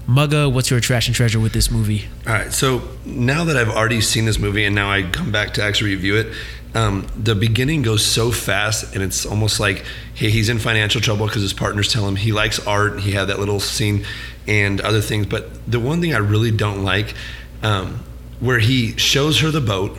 Mugga, 0.07 0.51
what's 0.51 0.71
your 0.71 0.79
trash 0.79 1.07
and 1.07 1.15
treasure 1.15 1.39
with 1.39 1.51
this 1.51 1.69
movie? 1.69 2.05
All 2.25 2.31
right. 2.31 2.53
So 2.53 2.81
now 3.05 3.43
that 3.43 3.57
I've 3.57 3.69
already 3.69 3.99
seen 3.99 4.23
this 4.23 4.39
movie 4.39 4.63
and 4.63 4.73
now 4.73 4.89
I 4.89 5.03
come 5.03 5.33
back 5.33 5.53
to 5.55 5.63
actually 5.63 5.95
review 5.95 6.15
it, 6.15 6.33
um, 6.73 7.07
the 7.15 7.35
beginning 7.35 7.81
goes 7.81 8.05
so 8.05 8.31
fast 8.31 8.93
and 8.93 9.03
it's 9.03 9.25
almost 9.25 9.59
like 9.59 9.83
hey, 10.17 10.31
he's 10.31 10.49
in 10.49 10.57
financial 10.57 10.99
trouble 10.99 11.27
because 11.27 11.43
his 11.43 11.53
partners 11.53 11.91
tell 11.91 12.07
him 12.07 12.15
he 12.15 12.31
likes 12.31 12.65
art. 12.65 12.99
He 13.01 13.11
had 13.11 13.25
that 13.25 13.39
little 13.39 13.59
scene 13.59 14.03
and 14.47 14.81
other 14.81 15.01
things. 15.01 15.27
But 15.27 15.69
the 15.69 15.79
one 15.79 16.01
thing 16.01 16.13
I 16.13 16.17
really 16.17 16.51
don't 16.51 16.83
like, 16.83 17.13
um, 17.61 18.03
where 18.39 18.59
he 18.59 18.97
shows 18.97 19.41
her 19.41 19.51
the 19.51 19.61
boat. 19.61 19.97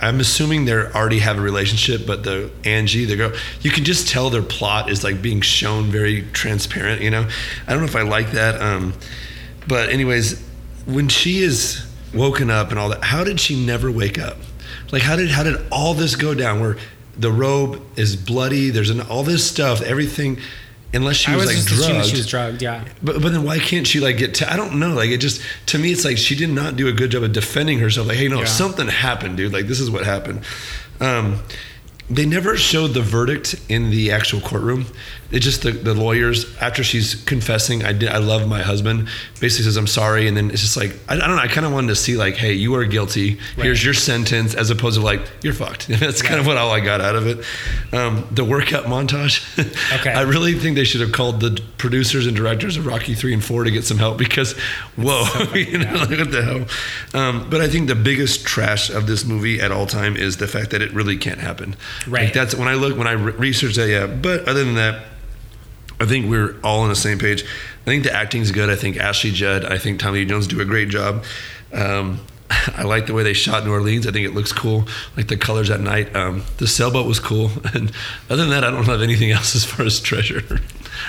I'm 0.00 0.20
assuming 0.20 0.66
they 0.66 0.74
already 0.74 1.18
have 1.18 1.38
a 1.38 1.40
relationship, 1.40 2.06
but 2.06 2.22
the 2.22 2.52
Angie, 2.64 3.04
the 3.04 3.16
girl, 3.16 3.32
you 3.62 3.70
can 3.70 3.84
just 3.84 4.06
tell 4.06 4.30
their 4.30 4.42
plot 4.42 4.90
is 4.90 5.02
like 5.02 5.20
being 5.20 5.40
shown 5.40 5.86
very 5.86 6.22
transparent. 6.32 7.02
You 7.02 7.10
know, 7.10 7.28
I 7.66 7.72
don't 7.72 7.80
know 7.80 7.88
if 7.88 7.96
I 7.96 8.02
like 8.02 8.30
that. 8.32 8.60
Um, 8.60 8.92
but 9.66 9.88
anyways, 9.88 10.40
when 10.86 11.08
she 11.08 11.38
is 11.38 11.84
woken 12.14 12.48
up 12.48 12.70
and 12.70 12.78
all 12.78 12.90
that, 12.90 13.02
how 13.02 13.24
did 13.24 13.40
she 13.40 13.66
never 13.66 13.90
wake 13.90 14.18
up? 14.18 14.36
Like 14.92 15.02
how 15.02 15.16
did 15.16 15.30
how 15.30 15.42
did 15.42 15.56
all 15.70 15.94
this 15.94 16.16
go 16.16 16.34
down? 16.34 16.60
Where 16.60 16.76
the 17.16 17.32
robe 17.32 17.82
is 17.96 18.16
bloody, 18.16 18.70
there's 18.70 18.90
an, 18.90 19.00
all 19.00 19.22
this 19.22 19.48
stuff, 19.48 19.82
everything. 19.82 20.38
Unless 20.94 21.16
she 21.16 21.30
was, 21.32 21.44
was 21.46 21.54
like 21.54 21.66
drugged, 21.66 22.06
she 22.06 22.16
was 22.16 22.26
drugged, 22.26 22.62
yeah. 22.62 22.82
but 23.02 23.20
but 23.20 23.32
then 23.32 23.44
why 23.44 23.58
can't 23.58 23.86
she 23.86 24.00
like 24.00 24.16
get? 24.16 24.36
To, 24.36 24.50
I 24.50 24.56
don't 24.56 24.78
know. 24.78 24.94
Like 24.94 25.10
it 25.10 25.18
just 25.18 25.42
to 25.66 25.78
me, 25.78 25.92
it's 25.92 26.02
like 26.02 26.16
she 26.16 26.34
did 26.34 26.48
not 26.48 26.76
do 26.76 26.88
a 26.88 26.92
good 26.92 27.10
job 27.10 27.24
of 27.24 27.32
defending 27.32 27.78
herself. 27.78 28.08
Like 28.08 28.16
hey, 28.16 28.28
no, 28.28 28.38
Yeah. 28.38 28.44
something 28.46 28.88
happened, 28.88 29.36
dude. 29.36 29.52
Like 29.52 29.66
this 29.66 29.80
is 29.80 29.90
what 29.90 30.06
happened. 30.06 30.44
Um, 30.98 31.42
they 32.08 32.24
never 32.24 32.56
showed 32.56 32.94
the 32.94 33.02
verdict 33.02 33.54
in 33.68 33.90
the 33.90 34.12
actual 34.12 34.40
courtroom. 34.40 34.86
It 35.30 35.40
just 35.40 35.62
the, 35.62 35.72
the 35.72 35.92
lawyers 35.92 36.56
after 36.58 36.82
she's 36.82 37.14
confessing, 37.14 37.84
I 37.84 37.92
did 37.92 38.08
I 38.08 38.18
love 38.18 38.48
my 38.48 38.62
husband. 38.62 39.08
Basically 39.40 39.64
says 39.64 39.76
I'm 39.76 39.86
sorry, 39.86 40.26
and 40.26 40.36
then 40.36 40.50
it's 40.50 40.62
just 40.62 40.76
like 40.76 40.96
I, 41.08 41.14
I 41.14 41.18
don't 41.18 41.36
know. 41.36 41.42
I 41.42 41.48
kind 41.48 41.66
of 41.66 41.72
wanted 41.72 41.88
to 41.88 41.96
see 41.96 42.16
like, 42.16 42.36
hey, 42.36 42.54
you 42.54 42.74
are 42.76 42.84
guilty. 42.84 43.38
Here's 43.56 43.84
your 43.84 43.92
sentence, 43.94 44.54
as 44.54 44.70
opposed 44.70 44.98
to 44.98 45.04
like 45.04 45.20
you're 45.42 45.52
fucked. 45.52 45.88
That's 45.88 46.22
kind 46.22 46.40
of 46.40 46.46
what 46.46 46.56
all 46.56 46.70
I 46.70 46.80
got 46.80 47.02
out 47.02 47.14
of 47.14 47.26
it. 47.26 47.44
Um, 47.94 48.26
the 48.30 48.44
workout 48.44 48.84
montage. 48.84 49.44
Okay. 49.98 50.12
I 50.12 50.22
really 50.22 50.54
think 50.54 50.76
they 50.76 50.84
should 50.84 51.00
have 51.00 51.12
called 51.12 51.40
the 51.40 51.60
producers 51.78 52.26
and 52.26 52.36
directors 52.36 52.76
of 52.76 52.86
Rocky 52.86 53.14
three 53.14 53.32
and 53.32 53.42
four 53.44 53.64
to 53.64 53.70
get 53.70 53.84
some 53.84 53.98
help 53.98 54.18
because 54.18 54.52
whoa, 54.96 55.24
you 55.54 55.78
know, 55.78 55.92
like, 55.94 56.10
what 56.10 56.30
the 56.30 56.42
hell. 56.42 57.20
Um, 57.20 57.48
but 57.48 57.60
I 57.60 57.68
think 57.68 57.88
the 57.88 57.94
biggest 57.94 58.44
trash 58.46 58.90
of 58.90 59.06
this 59.06 59.24
movie 59.24 59.60
at 59.60 59.72
all 59.72 59.86
time 59.86 60.16
is 60.16 60.36
the 60.36 60.46
fact 60.46 60.70
that 60.70 60.82
it 60.82 60.92
really 60.92 61.16
can't 61.16 61.40
happen. 61.40 61.76
Right. 62.06 62.24
Like 62.24 62.32
that's 62.32 62.54
when 62.54 62.68
I 62.68 62.74
look 62.74 62.96
when 62.96 63.06
I 63.06 63.12
re- 63.12 63.32
research 63.32 63.76
that. 63.76 63.88
Yeah. 63.88 64.06
But 64.06 64.48
other 64.48 64.64
than 64.64 64.74
that, 64.74 65.04
I 66.00 66.06
think 66.06 66.30
we're 66.30 66.56
all 66.62 66.80
on 66.80 66.88
the 66.88 66.96
same 66.96 67.18
page. 67.18 67.42
I 67.42 67.84
think 67.84 68.04
the 68.04 68.12
acting's 68.12 68.52
good. 68.52 68.70
I 68.70 68.76
think 68.76 68.96
Ashley 68.96 69.30
Judd, 69.30 69.64
I 69.64 69.78
think 69.78 69.98
Tommy 70.00 70.20
Lee 70.20 70.26
Jones 70.26 70.46
do 70.46 70.60
a 70.60 70.64
great 70.64 70.88
job. 70.88 71.24
Um, 71.72 72.20
I 72.50 72.84
like 72.84 73.06
the 73.06 73.14
way 73.14 73.22
they 73.22 73.32
shot 73.32 73.64
New 73.64 73.72
Orleans. 73.72 74.06
I 74.06 74.12
think 74.12 74.26
it 74.26 74.34
looks 74.34 74.52
cool. 74.52 74.86
Like 75.16 75.28
the 75.28 75.36
colors 75.36 75.70
at 75.70 75.80
night. 75.80 76.14
Um, 76.14 76.44
the 76.58 76.66
sailboat 76.66 77.06
was 77.06 77.20
cool. 77.20 77.50
And 77.74 77.92
other 78.30 78.42
than 78.42 78.50
that, 78.50 78.64
I 78.64 78.70
don't 78.70 78.84
have 78.84 79.02
anything 79.02 79.30
else 79.32 79.54
as 79.54 79.64
far 79.64 79.84
as 79.84 80.00
treasure. 80.00 80.42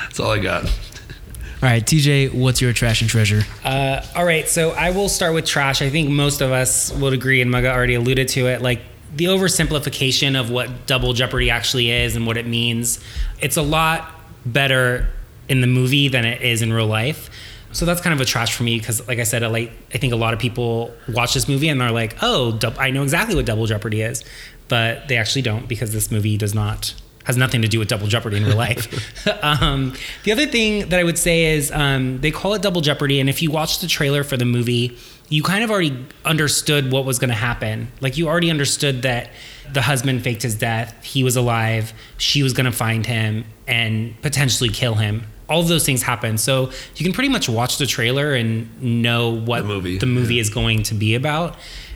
That's 0.04 0.20
all 0.20 0.32
I 0.32 0.40
got. 0.40 0.66
All 0.66 1.68
right, 1.68 1.84
TJ, 1.84 2.34
what's 2.34 2.62
your 2.62 2.72
trash 2.72 3.02
and 3.02 3.10
treasure? 3.10 3.42
Uh, 3.66 4.02
all 4.16 4.24
right, 4.24 4.48
so 4.48 4.72
I 4.72 4.92
will 4.92 5.10
start 5.10 5.34
with 5.34 5.46
trash. 5.46 5.82
I 5.82 5.90
think 5.90 6.10
most 6.10 6.40
of 6.40 6.54
us 6.54 6.94
would 6.94 7.12
agree, 7.12 7.42
and 7.42 7.52
Mugga 7.52 7.74
already 7.74 7.96
alluded 7.96 8.30
to 8.30 8.48
it. 8.48 8.62
Like 8.62 8.80
the 9.14 9.26
oversimplification 9.26 10.40
of 10.40 10.50
what 10.50 10.86
double 10.86 11.12
jeopardy 11.12 11.50
actually 11.50 11.92
is 11.92 12.16
and 12.16 12.26
what 12.26 12.38
it 12.38 12.48
means. 12.48 13.04
It's 13.42 13.58
a 13.58 13.62
lot 13.62 14.19
better 14.46 15.08
in 15.48 15.62
the 15.62 15.68
movie 15.68 16.08
than 16.08 16.26
it 16.26 16.42
is 16.42 16.62
in 16.62 16.72
real 16.72 16.88
life. 16.88 17.30
So 17.72 17.86
that's 17.86 18.02
kind 18.02 18.14
of 18.14 18.22
a 18.22 18.26
trash 18.26 18.56
for 18.56 18.64
me 18.64 18.80
because, 18.80 19.08
like 19.08 19.20
I 19.20 19.24
said, 19.24 19.44
I 19.44 19.48
like 19.48 19.72
I 19.94 19.98
think 19.98 20.14
a 20.14 20.16
lot 20.16 20.34
of 20.34 20.40
people 20.40 20.94
watch 21.08 21.34
this 21.34 21.48
movie 21.48 21.70
and 21.70 21.80
they're 21.80 21.92
like, 21.92 22.16
"Oh, 22.22 22.58
I 22.80 22.90
know 22.90 23.04
exactly 23.04 23.36
what 23.36 23.46
double 23.46 23.68
jeopardy 23.68 24.02
is," 24.02 24.24
but 24.68 25.08
they 25.08 25.18
actually 25.18 25.44
don't 25.44 25.68
because 25.68 25.92
this 25.94 26.10
movie 26.10 26.36
does 26.36 26.56
not 26.56 26.96
has 27.26 27.38
nothing 27.38 27.62
to 27.62 27.68
do 27.68 27.80
with 27.80 27.88
double 27.88 28.08
jeopardy 28.08 28.38
in 28.38 28.46
real 28.46 28.56
life. 28.56 29.28
um, 29.44 29.94
the 30.24 30.32
other 30.32 30.46
thing 30.46 30.90
that 30.90 31.00
I 31.00 31.04
would 31.04 31.18
say 31.18 31.56
is 31.56 31.72
um, 31.72 32.20
they 32.22 32.32
call 32.32 32.54
it 32.54 32.62
double 32.62 32.82
jeopardy, 32.82 33.20
and 33.20 33.30
if 33.30 33.42
you 33.42 33.52
watch 33.52 33.80
the 33.80 33.88
trailer 33.88 34.24
for 34.24 34.38
the 34.38 34.46
movie, 34.46 34.98
you 35.30 35.44
kind 35.44 35.64
of 35.64 35.70
already 35.70 36.06
understood 36.26 36.92
what 36.92 37.06
was 37.06 37.20
going 37.20 37.30
to 37.30 37.36
happen. 37.36 37.92
Like 38.02 38.18
you 38.18 38.28
already 38.28 38.50
understood 38.50 39.04
that 39.04 39.30
the 39.72 39.84
husband 39.84 40.24
faked 40.24 40.42
his 40.42 40.56
death, 40.56 41.04
he 41.04 41.24
was 41.24 41.36
alive, 41.36 41.94
she 42.18 42.42
was 42.42 42.54
going 42.54 42.66
to 42.66 42.72
find 42.72 43.06
him 43.06 43.46
and 43.68 44.20
potentially 44.22 44.70
kill 44.70 44.96
him 44.96 45.26
all 45.50 45.62
of 45.62 45.68
those 45.68 45.86
things 45.86 46.04
happen. 46.04 46.38
So 46.38 46.72
you 46.96 47.04
can 47.04 47.12
pretty 47.12 47.30
much 47.30 47.50
watch 47.50 47.78
the 47.78 47.88
trailer 47.88 48.34
and 48.34 48.82
know 48.82 49.32
what 49.32 49.62
The 49.62 49.68
movie, 49.68 49.98
the 49.98 50.06
movie 50.06 50.36
yeah. 50.36 50.42
is 50.42 50.50
going 50.50 50.84
to 50.84 50.94
be 50.94 51.16
about. 51.16 51.56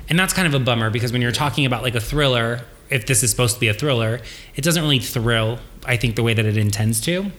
And 0.09 0.19
that's 0.19 0.34
kind 0.34 0.47
of 0.47 0.59
a 0.59 0.63
bummer 0.63 0.89
because 0.89 1.11
when 1.13 1.21
you're 1.21 1.32
talking 1.32 1.65
about 1.65 1.84
like 1.84 1.95
a 1.95 2.01
thriller, 2.01 2.61
if 2.94 3.06
this 3.06 3.24
is 3.24 3.32
supposed 3.32 3.56
to 3.56 3.60
be 3.60 3.68
a 3.68 3.74
thriller, 3.74 4.22
it 4.56 4.64
doesn't 4.64 4.82
really 4.82 5.00
thrill, 5.00 5.60
I 5.86 5.98
think, 5.98 6.16
the 6.16 6.24
way 6.24 6.34
that 6.34 6.46
it 6.46 6.58
intends 6.58 7.02
to. 7.02 7.32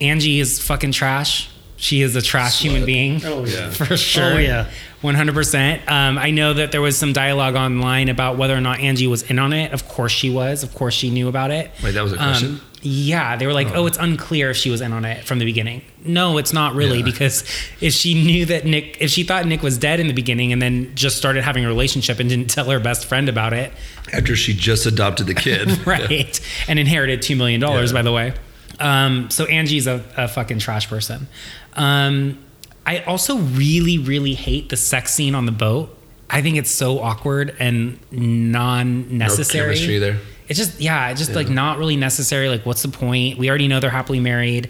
Angie 0.00 0.40
is 0.40 0.60
fucking 0.60 0.92
trash. 0.92 1.50
She 1.76 2.02
is 2.02 2.14
a 2.14 2.20
trash 2.20 2.60
human 2.60 2.84
being. 2.84 3.24
Oh, 3.24 3.44
yeah. 3.46 3.70
For 3.70 3.96
sure. 3.96 4.34
Oh, 4.34 4.38
yeah. 4.38 4.70
100%. 5.02 5.88
Um, 5.90 6.18
I 6.18 6.30
know 6.30 6.52
that 6.52 6.72
there 6.72 6.82
was 6.82 6.98
some 6.98 7.14
dialogue 7.14 7.54
online 7.54 8.10
about 8.10 8.36
whether 8.36 8.54
or 8.54 8.60
not 8.60 8.80
Angie 8.80 9.06
was 9.06 9.22
in 9.22 9.38
on 9.38 9.54
it. 9.54 9.72
Of 9.72 9.88
course 9.88 10.12
she 10.12 10.28
was. 10.28 10.62
Of 10.62 10.74
course 10.74 10.92
she 10.94 11.08
knew 11.08 11.28
about 11.28 11.50
it. 11.50 11.70
Wait, 11.82 11.92
that 11.92 12.02
was 12.02 12.12
a 12.12 12.16
question? 12.16 12.48
Um, 12.48 12.60
yeah, 12.82 13.36
they 13.36 13.46
were 13.46 13.52
like, 13.52 13.68
"Oh, 13.74 13.86
it's 13.86 13.98
unclear 13.98 14.50
if 14.50 14.56
she 14.56 14.70
was 14.70 14.80
in 14.80 14.92
on 14.92 15.04
it 15.04 15.24
from 15.24 15.38
the 15.38 15.44
beginning." 15.44 15.82
No, 16.04 16.38
it's 16.38 16.52
not 16.52 16.74
really 16.74 16.98
Yeah. 16.98 17.04
because 17.04 17.44
if 17.80 17.92
she 17.92 18.14
knew 18.14 18.46
that 18.46 18.64
Nick, 18.64 18.96
if 19.00 19.10
she 19.10 19.22
thought 19.22 19.46
Nick 19.46 19.62
was 19.62 19.76
dead 19.76 20.00
in 20.00 20.06
the 20.06 20.14
beginning 20.14 20.52
and 20.52 20.62
then 20.62 20.90
just 20.94 21.16
started 21.18 21.44
having 21.44 21.64
a 21.64 21.68
relationship 21.68 22.18
and 22.20 22.28
didn't 22.30 22.48
tell 22.48 22.70
her 22.70 22.80
best 22.80 23.04
friend 23.06 23.28
about 23.28 23.52
it, 23.52 23.72
After 24.12 24.34
she 24.34 24.54
just 24.54 24.86
adopted 24.86 25.26
the 25.26 25.34
kid. 25.34 25.86
right, 25.86 26.40
and 26.68 26.78
inherited 26.78 27.20
two 27.22 27.36
million 27.36 27.60
dollars, 27.60 27.90
Yeah. 27.92 27.98
by 27.98 28.02
the 28.02 28.12
way. 28.12 28.32
Um, 28.78 29.28
so 29.28 29.44
Angie's 29.44 29.86
a, 29.86 30.02
a 30.16 30.26
fucking 30.26 30.58
trash 30.58 30.88
person. 30.88 31.28
Um, 31.74 32.38
I 32.86 33.00
also 33.00 33.36
really, 33.36 33.98
really 33.98 34.32
hate 34.34 34.70
the 34.70 34.76
sex 34.76 35.12
scene 35.12 35.34
on 35.34 35.44
the 35.44 35.52
boat. 35.52 35.94
I 36.30 36.40
think 36.40 36.56
it's 36.56 36.70
so 36.70 36.98
awkward 37.00 37.54
and 37.58 37.98
non-necessary. 38.10 39.66
No 39.68 39.72
chemistry 39.74 39.98
there. 39.98 40.18
It's 40.50 40.58
just 40.58 40.80
yeah, 40.80 41.10
it's 41.10 41.20
just 41.20 41.32
like 41.36 41.48
not 41.48 41.78
really 41.78 41.94
necessary. 41.94 42.48
Like, 42.48 42.66
what's 42.66 42.82
the 42.82 42.88
point? 42.88 43.38
We 43.38 43.48
already 43.48 43.68
know 43.68 43.78
they're 43.78 43.88
happily 43.88 44.18
married. 44.18 44.68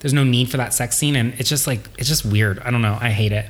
There's 0.00 0.12
no 0.12 0.24
need 0.24 0.50
for 0.50 0.56
that 0.56 0.74
sex 0.74 0.96
scene, 0.96 1.14
and 1.14 1.34
it's 1.38 1.48
just 1.48 1.68
like 1.68 1.88
it's 1.96 2.08
just 2.08 2.24
weird. 2.24 2.58
I 2.58 2.72
don't 2.72 2.82
know. 2.82 2.98
I 3.00 3.10
hate 3.10 3.30
it. 3.30 3.46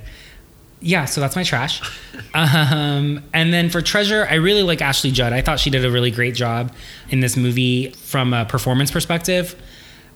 Yeah, 0.82 1.06
so 1.06 1.20
that's 1.20 1.34
my 1.34 1.42
trash. 1.42 1.82
Um, 2.32 3.24
and 3.32 3.52
then 3.52 3.70
for 3.70 3.82
treasure, 3.82 4.24
I 4.30 4.34
really 4.34 4.62
like 4.62 4.80
Ashley 4.80 5.10
Judd. 5.10 5.32
I 5.32 5.40
thought 5.40 5.58
she 5.58 5.68
did 5.68 5.84
a 5.84 5.90
really 5.90 6.12
great 6.12 6.36
job 6.36 6.72
in 7.08 7.18
this 7.18 7.36
movie 7.36 7.90
from 7.90 8.32
a 8.32 8.44
performance 8.44 8.92
perspective. 8.92 9.60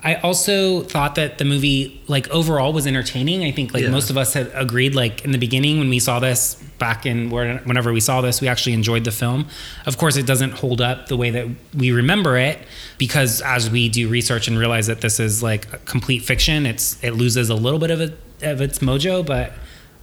I 0.04 0.16
also 0.16 0.82
thought 0.82 1.14
that 1.14 1.38
the 1.38 1.46
movie, 1.46 2.02
like 2.08 2.28
overall, 2.28 2.74
was 2.74 2.86
entertaining. 2.86 3.42
I 3.42 3.50
think 3.50 3.72
like 3.72 3.84
Yeah. 3.84 3.88
most 3.88 4.10
of 4.10 4.18
us 4.18 4.34
had 4.34 4.50
agreed. 4.54 4.94
Like 4.94 5.24
in 5.24 5.30
the 5.32 5.38
beginning, 5.38 5.78
when 5.78 5.88
we 5.88 5.98
saw 5.98 6.20
this 6.20 6.56
back 6.78 7.06
in 7.06 7.30
where- 7.30 7.58
whenever 7.64 7.90
we 7.92 8.00
saw 8.00 8.20
this, 8.20 8.40
we 8.42 8.46
actually 8.48 8.74
enjoyed 8.74 9.04
the 9.04 9.10
film. 9.10 9.46
Of 9.86 9.96
course, 9.96 10.16
it 10.18 10.26
doesn't 10.26 10.52
hold 10.58 10.82
up 10.82 11.08
the 11.08 11.16
way 11.16 11.30
that 11.30 11.46
we 11.74 11.90
remember 11.90 12.36
it 12.36 12.58
because 12.98 13.40
as 13.40 13.70
we 13.70 13.88
do 13.88 14.06
research 14.08 14.46
and 14.46 14.58
realize 14.58 14.86
that 14.88 15.00
this 15.00 15.18
is 15.18 15.42
like 15.42 15.72
a 15.72 15.78
complete 15.78 16.20
fiction, 16.22 16.66
it's 16.66 16.98
it 17.02 17.12
loses 17.14 17.48
a 17.48 17.54
little 17.54 17.78
bit 17.78 17.90
of 17.90 18.00
it 18.02 18.18
of 18.42 18.60
its 18.60 18.80
mojo. 18.80 19.24
But 19.24 19.54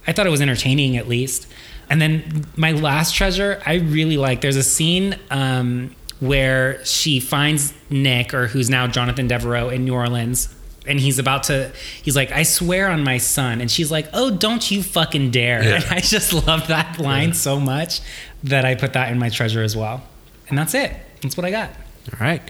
I 0.06 0.12
thought 0.12 0.26
it 0.26 0.30
was 0.30 0.40
entertaining 0.40 0.96
at 0.96 1.08
least. 1.08 1.46
And 1.88 2.00
then 2.02 2.44
my 2.56 2.72
last 2.72 3.14
treasure, 3.14 3.60
I 3.66 3.74
really 3.74 4.16
like. 4.16 4.40
There's 4.40 4.56
a 4.56 4.62
scene 4.62 5.14
um, 5.30 5.94
where 6.22 6.82
she 6.84 7.18
finds 7.18 7.74
Nick, 7.90 8.32
or 8.32 8.46
who's 8.46 8.70
now 8.70 8.86
Jonathan 8.86 9.26
Devereaux, 9.26 9.70
in 9.70 9.84
New 9.84 9.92
Orleans, 9.92 10.54
and 10.86 11.00
he's 11.00 11.18
about 11.18 11.42
to. 11.44 11.72
He's 12.00 12.14
like, 12.14 12.30
"I 12.30 12.44
swear 12.44 12.88
on 12.88 13.02
my 13.02 13.18
son," 13.18 13.60
and 13.60 13.68
she's 13.68 13.90
like, 13.90 14.06
"Oh, 14.12 14.30
don't 14.30 14.70
you 14.70 14.84
fucking 14.84 15.32
dare!" 15.32 15.64
Yeah. 15.64 15.74
And 15.74 15.84
I 15.86 15.98
just 15.98 16.32
love 16.32 16.68
that 16.68 17.00
line 17.00 17.34
so 17.34 17.58
much 17.58 18.00
that 18.44 18.64
I 18.64 18.76
put 18.76 18.92
that 18.92 19.10
in 19.10 19.18
my 19.18 19.30
treasure 19.30 19.62
as 19.64 19.76
well. 19.76 20.00
And 20.48 20.56
that's 20.56 20.74
it. 20.74 20.94
That's 21.22 21.36
what 21.36 21.44
I 21.44 21.50
got. 21.50 21.70
All 22.12 22.18
right. 22.20 22.42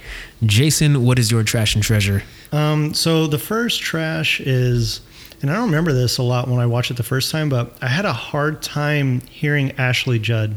Jason, 0.44 1.04
what 1.04 1.18
is 1.18 1.30
your 1.30 1.42
trash 1.42 1.74
and 1.74 1.82
treasure? 1.82 2.22
Um, 2.52 2.92
so 2.92 3.26
the 3.26 3.38
first 3.38 3.80
trash 3.80 4.38
is, 4.40 5.00
and 5.40 5.50
I 5.50 5.54
don't 5.54 5.66
remember 5.66 5.94
this 5.94 6.18
a 6.18 6.22
lot 6.22 6.46
when 6.46 6.58
I 6.60 6.66
watched 6.66 6.90
it 6.90 6.98
the 6.98 7.02
first 7.02 7.30
time, 7.30 7.48
but 7.48 7.74
I 7.80 7.88
had 7.88 8.04
a 8.04 8.12
hard 8.12 8.60
time 8.60 9.20
hearing 9.30 9.72
Ashley 9.72 10.18
Judd 10.18 10.56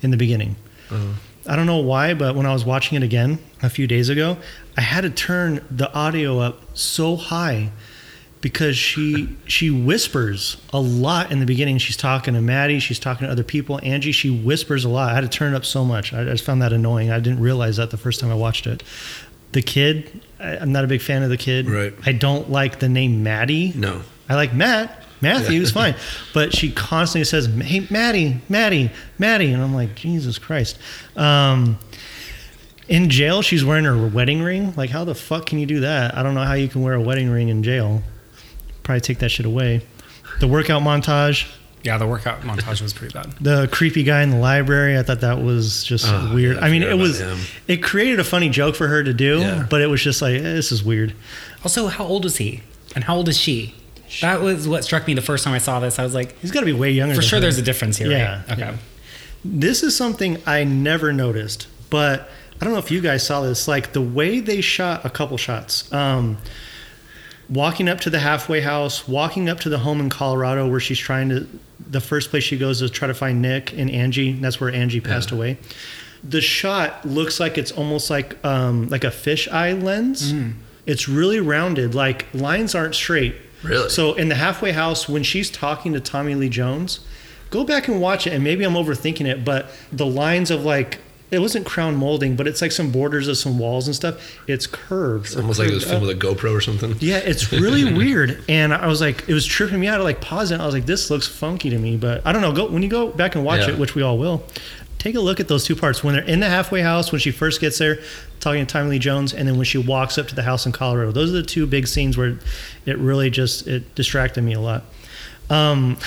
in 0.00 0.12
the 0.12 0.16
beginning. 0.16 0.54
I 1.46 1.56
don't 1.56 1.66
know 1.66 1.78
why, 1.78 2.14
but 2.14 2.36
when 2.36 2.46
I 2.46 2.52
was 2.52 2.64
watching 2.64 2.96
it 2.96 3.02
again 3.02 3.38
a 3.62 3.70
few 3.70 3.86
days 3.86 4.08
ago, 4.08 4.36
I 4.76 4.80
had 4.80 5.02
to 5.02 5.10
turn 5.10 5.64
the 5.70 5.92
audio 5.92 6.38
up 6.38 6.60
so 6.74 7.16
high 7.16 7.70
because 8.40 8.76
she 8.76 9.36
she 9.46 9.70
whispers 9.70 10.58
a 10.72 10.80
lot 10.80 11.32
in 11.32 11.40
the 11.40 11.46
beginning. 11.46 11.78
She's 11.78 11.96
talking 11.96 12.34
to 12.34 12.40
Maddie, 12.40 12.78
she's 12.78 12.98
talking 12.98 13.26
to 13.26 13.32
other 13.32 13.44
people. 13.44 13.80
Angie, 13.82 14.12
she 14.12 14.30
whispers 14.30 14.84
a 14.84 14.88
lot. 14.88 15.10
I 15.10 15.14
had 15.14 15.22
to 15.22 15.28
turn 15.28 15.54
it 15.54 15.56
up 15.56 15.64
so 15.64 15.84
much. 15.84 16.12
I, 16.12 16.22
I 16.22 16.24
just 16.24 16.44
found 16.44 16.62
that 16.62 16.72
annoying. 16.72 17.10
I 17.10 17.18
didn't 17.18 17.40
realize 17.40 17.76
that 17.78 17.90
the 17.90 17.96
first 17.96 18.20
time 18.20 18.30
I 18.30 18.34
watched 18.34 18.66
it. 18.66 18.82
The 19.52 19.62
kid, 19.62 20.22
I'm 20.40 20.72
not 20.72 20.84
a 20.84 20.86
big 20.86 21.02
fan 21.02 21.22
of 21.22 21.28
the 21.28 21.36
kid. 21.36 21.68
Right. 21.68 21.92
I 22.06 22.12
don't 22.12 22.50
like 22.50 22.78
the 22.78 22.88
name 22.88 23.22
Maddie. 23.22 23.72
No. 23.76 24.02
I 24.28 24.34
like 24.34 24.54
Matt. 24.54 25.01
Matthew 25.22 25.62
is 25.62 25.70
fine, 25.70 25.94
but 26.34 26.54
she 26.54 26.70
constantly 26.72 27.24
says, 27.24 27.46
"Hey, 27.46 27.86
Maddie, 27.90 28.40
Maddie, 28.48 28.90
Maddie," 29.18 29.52
and 29.52 29.62
I'm 29.62 29.74
like, 29.74 29.94
Jesus 29.94 30.36
Christ. 30.38 30.76
Um, 31.16 31.78
in 32.88 33.08
jail, 33.08 33.40
she's 33.42 33.64
wearing 33.64 33.84
her 33.84 34.06
wedding 34.06 34.42
ring. 34.42 34.74
Like, 34.76 34.90
how 34.90 35.04
the 35.04 35.14
fuck 35.14 35.46
can 35.46 35.58
you 35.58 35.66
do 35.66 35.80
that? 35.80 36.16
I 36.16 36.22
don't 36.22 36.34
know 36.34 36.42
how 36.44 36.54
you 36.54 36.68
can 36.68 36.82
wear 36.82 36.94
a 36.94 37.00
wedding 37.00 37.30
ring 37.30 37.48
in 37.48 37.62
jail. 37.62 38.02
Probably 38.82 39.00
take 39.00 39.20
that 39.20 39.30
shit 39.30 39.46
away. 39.46 39.82
The 40.40 40.48
workout 40.48 40.82
montage, 40.82 41.46
Yeah, 41.84 41.98
the 41.98 42.06
workout 42.06 42.42
montage 42.42 42.82
was 42.82 42.92
pretty 42.92 43.14
bad. 43.14 43.32
the 43.40 43.68
creepy 43.70 44.02
guy 44.02 44.22
in 44.22 44.30
the 44.30 44.36
library. 44.38 44.98
I 44.98 45.02
thought 45.04 45.20
that 45.20 45.40
was 45.42 45.84
just 45.84 46.06
Oh, 46.08 46.32
weird. 46.34 46.56
yeah, 46.56 46.62
I 46.64 46.68
I 46.68 46.70
mean, 46.72 46.82
it 46.82 46.98
was 46.98 47.20
him. 47.20 47.38
it 47.68 47.82
created 47.82 48.18
a 48.18 48.24
funny 48.24 48.48
joke 48.48 48.74
for 48.74 48.88
her 48.88 49.04
to 49.04 49.14
do, 49.14 49.38
Yeah. 49.38 49.66
but 49.70 49.80
it 49.80 49.86
was 49.86 50.02
just 50.02 50.20
like 50.20 50.34
eh, 50.34 50.40
this 50.42 50.72
is 50.72 50.82
weird. 50.82 51.14
Also, 51.64 51.86
how 51.86 52.04
old 52.04 52.24
is 52.26 52.38
he? 52.38 52.62
And 52.96 53.04
how 53.04 53.16
old 53.16 53.28
is 53.28 53.38
she? 53.38 53.74
That 54.20 54.40
was 54.40 54.68
what 54.68 54.84
struck 54.84 55.06
me 55.06 55.14
the 55.14 55.22
first 55.22 55.44
time 55.44 55.54
I 55.54 55.58
saw 55.58 55.80
this. 55.80 55.98
I 55.98 56.04
was 56.04 56.14
like, 56.14 56.38
He's 56.40 56.50
got 56.50 56.60
to 56.60 56.66
be 56.66 56.72
way 56.72 56.90
younger. 56.90 57.14
for 57.14 57.22
sure, 57.22 57.38
her. 57.38 57.40
there's 57.40 57.58
a 57.58 57.62
difference 57.62 57.96
here. 57.96 58.10
Yeah, 58.10 58.42
Right? 58.42 58.50
Okay. 58.52 58.60
yeah. 58.60 58.76
This 59.44 59.82
is 59.82 59.96
something 59.96 60.40
I 60.46 60.64
never 60.64 61.12
noticed, 61.12 61.66
but 61.90 62.28
I 62.60 62.64
don't 62.64 62.72
know 62.74 62.78
if 62.78 62.90
you 62.92 63.00
guys 63.00 63.26
saw 63.26 63.40
this. 63.40 63.66
Like 63.66 63.92
the 63.92 64.00
way 64.00 64.38
they 64.40 64.60
shot 64.60 65.04
a 65.04 65.10
couple 65.10 65.36
shots. 65.36 65.92
Um, 65.92 66.38
walking 67.48 67.88
up 67.88 68.00
to 68.00 68.10
the 68.10 68.18
halfway 68.20 68.60
house, 68.60 69.08
walking 69.08 69.48
up 69.48 69.60
to 69.60 69.68
the 69.68 69.78
home 69.78 70.00
in 70.00 70.10
Colorado 70.10 70.68
where 70.70 70.80
she's 70.80 70.98
trying 70.98 71.28
to. 71.30 71.46
The 71.90 72.00
first 72.00 72.30
place 72.30 72.44
she 72.44 72.56
goes 72.56 72.80
is 72.80 72.90
try 72.92 73.08
to 73.08 73.14
find 73.14 73.42
Nick 73.42 73.72
and 73.76 73.90
Angie. 73.90 74.32
That's 74.32 74.60
where 74.60 74.70
Angie 74.72 75.00
passed 75.00 75.30
Yeah. 75.30 75.36
away. 75.36 75.58
The 76.22 76.40
shot 76.40 77.04
looks 77.04 77.40
like 77.40 77.58
it's 77.58 77.72
almost 77.72 78.08
like 78.08 78.42
um, 78.44 78.88
like 78.88 79.02
a 79.02 79.10
fish 79.10 79.48
eye 79.48 79.72
lens. 79.72 80.32
It's 80.86 81.08
really 81.08 81.40
rounded. 81.40 81.94
Like 81.96 82.26
lines 82.32 82.74
aren't 82.76 82.94
straight. 82.94 83.34
Really? 83.62 83.88
So 83.88 84.14
in 84.14 84.28
the 84.28 84.34
halfway 84.36 84.72
house, 84.72 85.08
when 85.08 85.22
she's 85.22 85.50
talking 85.50 85.92
to 85.92 86.00
Tommy 86.00 86.34
Lee 86.34 86.48
Jones, 86.48 87.00
go 87.50 87.64
back 87.64 87.88
and 87.88 88.00
watch 88.00 88.26
it. 88.26 88.32
And 88.32 88.42
maybe 88.42 88.64
I'm 88.64 88.74
overthinking 88.74 89.26
it, 89.26 89.44
but 89.44 89.70
the 89.92 90.06
lines 90.06 90.50
of 90.50 90.64
like 90.64 90.98
it 91.30 91.38
wasn't 91.40 91.64
crown 91.64 91.96
molding, 91.96 92.36
but 92.36 92.46
it's 92.46 92.60
like 92.60 92.70
some 92.72 92.90
borders 92.92 93.26
of 93.26 93.38
some 93.38 93.58
walls 93.58 93.86
and 93.86 93.96
stuff. 93.96 94.38
It's 94.46 94.66
curved. 94.66 95.28
It's 95.28 95.36
almost 95.36 95.58
like 95.58 95.68
it 95.68 95.72
was 95.74 95.82
filmed 95.84 96.06
with 96.06 96.14
a 96.14 96.20
GoPro 96.20 96.52
or 96.54 96.60
something. 96.60 96.94
Yeah, 97.00 97.16
it's 97.24 97.50
really 97.50 97.90
weird. 97.96 98.44
And 98.50 98.74
I 98.74 98.86
was 98.86 99.00
like, 99.00 99.26
it 99.30 99.32
was 99.32 99.46
tripping 99.46 99.80
me 99.80 99.86
out. 99.86 99.98
I 99.98 100.04
like 100.04 100.20
paused 100.20 100.52
it. 100.52 100.60
I 100.60 100.66
was 100.66 100.74
like, 100.74 100.84
this 100.84 101.10
looks 101.10 101.26
funky 101.26 101.70
to 101.70 101.78
me. 101.78 101.96
But 101.96 102.20
I 102.26 102.32
don't 102.32 102.42
know. 102.42 102.52
Go 102.52 102.68
when 102.68 102.82
you 102.82 102.90
go 102.90 103.08
back 103.08 103.34
and 103.34 103.46
watch 103.46 103.60
Yeah. 103.62 103.70
it, 103.70 103.78
which 103.78 103.94
we 103.94 104.02
all 104.02 104.18
will. 104.18 104.44
Take 105.02 105.16
a 105.16 105.20
look 105.20 105.40
at 105.40 105.48
those 105.48 105.64
two 105.64 105.74
parts 105.74 106.04
when 106.04 106.14
they're 106.14 106.22
in 106.22 106.38
the 106.38 106.48
halfway 106.48 106.80
house 106.80 107.10
when 107.10 107.18
she 107.20 107.32
first 107.32 107.60
gets 107.60 107.76
there, 107.76 107.98
talking 108.38 108.64
to 108.64 108.84
Lee 108.84 109.00
Jones, 109.00 109.34
and 109.34 109.48
then 109.48 109.56
when 109.56 109.64
she 109.64 109.76
walks 109.78 110.16
up 110.16 110.28
to 110.28 110.34
the 110.36 110.44
house 110.44 110.64
in 110.64 110.70
Colorado. 110.70 111.10
Those 111.10 111.30
are 111.30 111.38
the 111.38 111.42
two 111.42 111.66
big 111.66 111.88
scenes 111.88 112.16
where 112.16 112.38
it 112.86 112.98
really 112.98 113.28
just 113.28 113.66
it 113.66 113.96
distracted 113.96 114.42
me 114.42 114.52
a 114.52 114.60
lot. 114.60 114.84
Um, 115.50 115.98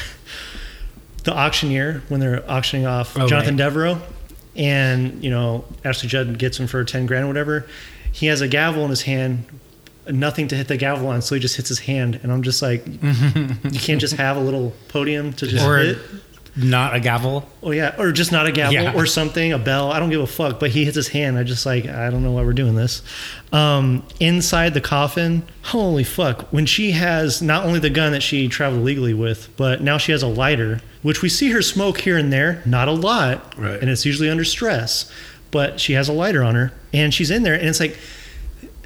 the 1.26 1.34
auctioneer 1.36 2.04
when 2.08 2.22
they're 2.22 2.50
auctioning 2.50 2.86
off 2.86 3.18
Oh, 3.18 3.28
Jonathan 3.28 3.58
right. 3.58 3.66
Devereaux, 3.66 4.02
and 4.56 5.22
you 5.22 5.30
know 5.30 5.66
Ashley 5.84 6.08
Judd 6.08 6.40
gets 6.40 6.58
him 6.58 6.68
for 6.68 6.82
ten 6.86 7.06
grand 7.06 7.26
or 7.26 7.28
whatever. 7.28 7.68
He 8.14 8.28
has 8.28 8.40
a 8.40 8.48
gavel 8.48 8.86
in 8.86 8.92
his 8.92 9.02
hand, 9.02 9.44
nothing 10.10 10.48
to 10.48 10.56
hit 10.56 10.70
the 10.70 10.78
gavel 10.78 11.10
on, 11.10 11.22
so 11.22 11.36
he 11.36 11.42
just 11.42 11.58
hits 11.58 11.68
his 11.68 11.80
hand, 11.80 12.18
and 12.24 12.32
I'm 12.32 12.44
just 12.44 12.62
like, 12.62 12.88
you 13.04 13.80
can't 13.80 14.00
just 14.00 14.16
have 14.16 14.38
a 14.38 14.40
little 14.40 14.72
podium 14.88 15.34
to 15.34 15.48
just 15.48 15.66
Or 15.66 15.80
hit. 15.80 15.98
Not 16.58 16.96
a 16.96 17.00
gavel. 17.00 17.48
Oh 17.62 17.72
yeah, 17.72 17.96
or 17.98 18.12
just 18.12 18.32
not 18.32 18.48
a 18.48 18.52
gavel 18.52 18.74
Yeah. 18.74 18.94
or 18.96 19.06
something, 19.06 19.52
a 19.52 19.58
bell. 19.60 19.92
I 19.92 20.00
don't 20.00 20.10
give 20.10 20.22
a 20.22 20.28
fuck. 20.28 20.60
But 20.60 20.72
he 20.72 20.86
hits 20.86 20.96
his 20.96 21.10
hand. 21.10 21.38
I 21.38 21.44
just 21.44 21.66
like 21.66 21.86
I 21.86 22.10
don't 22.10 22.24
know 22.24 22.32
why 22.32 22.44
we're 22.44 22.54
doing 22.54 22.76
this. 22.76 23.02
Um, 23.52 24.04
inside 24.20 24.74
the 24.74 24.82
coffin, 24.82 25.44
holy 25.64 26.04
fuck! 26.04 26.48
When 26.52 26.66
she 26.66 26.92
has 26.92 27.42
not 27.42 27.66
only 27.66 27.80
the 27.80 27.90
gun 27.90 28.12
that 28.14 28.24
she 28.24 28.48
traveled 28.48 28.84
legally 28.84 29.14
with, 29.14 29.50
but 29.58 29.82
now 29.82 29.98
she 29.98 30.12
has 30.14 30.24
a 30.24 30.28
lighter, 30.28 30.82
which 31.02 31.22
we 31.22 31.30
see 31.30 31.52
her 31.52 31.62
smoke 31.62 32.00
here 32.02 32.18
and 32.18 32.32
there, 32.32 32.62
not 32.66 32.88
a 32.88 32.92
lot, 32.94 33.54
Right. 33.58 33.80
and 33.82 33.90
it's 33.90 34.06
usually 34.06 34.30
under 34.30 34.44
stress. 34.46 35.12
But 35.52 35.80
she 35.80 35.94
has 35.94 36.10
a 36.10 36.14
lighter 36.14 36.44
on 36.44 36.56
her, 36.56 36.72
and 36.94 37.14
she's 37.14 37.32
in 37.32 37.44
there, 37.44 37.54
and 37.54 37.68
it's 37.68 37.80
like 37.80 37.98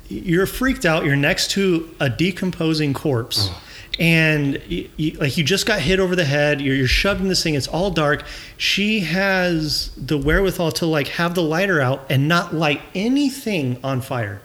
you're 0.07 0.45
freaked 0.47 0.85
out. 0.85 1.05
You're 1.05 1.15
next 1.15 1.51
to 1.51 1.89
a 1.99 2.09
decomposing 2.09 2.93
corpse. 2.93 3.49
And 3.99 4.61
you, 4.67 4.89
you, 4.95 5.11
like 5.19 5.37
you 5.37 5.43
just 5.43 5.65
got 5.65 5.81
hit 5.81 5.99
over 5.99 6.15
the 6.15 6.23
head, 6.23 6.61
you're, 6.61 6.73
you're 6.75 6.87
shoved 6.87 7.19
in 7.19 7.27
this 7.27 7.43
thing. 7.43 7.55
It's 7.55 7.67
all 7.67 7.91
dark. 7.91 8.23
She 8.57 9.01
has 9.01 9.91
the 9.97 10.17
wherewithal 10.17 10.71
to 10.73 10.85
like 10.85 11.09
have 11.09 11.35
the 11.35 11.43
lighter 11.43 11.81
out 11.81 12.05
and 12.09 12.27
not 12.29 12.55
light 12.55 12.81
anything 12.95 13.77
on 13.83 13.99
fire. 14.01 14.41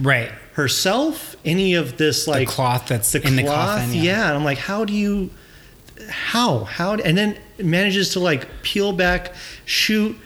Right. 0.00 0.30
herself, 0.54 1.34
any 1.44 1.74
of 1.74 1.96
this 1.96 2.24
The 2.24 2.30
like 2.32 2.48
cloth 2.48 2.86
that's 2.88 3.12
the 3.12 3.24
in 3.26 3.36
the 3.36 3.42
cloth, 3.44 3.80
coffin. 3.80 3.94
yeah. 4.02 4.28
And 4.28 4.36
I'm 4.36 4.44
like, 4.44 4.58
how 4.58 4.84
do 4.84 4.92
you, 4.92 5.30
how, 6.08 6.64
how, 6.64 6.94
and 6.94 7.16
then 7.18 7.36
manages 7.58 8.10
to 8.10 8.20
like 8.20 8.46
peel 8.62 8.92
back, 8.92 9.32
shoot 9.64 10.16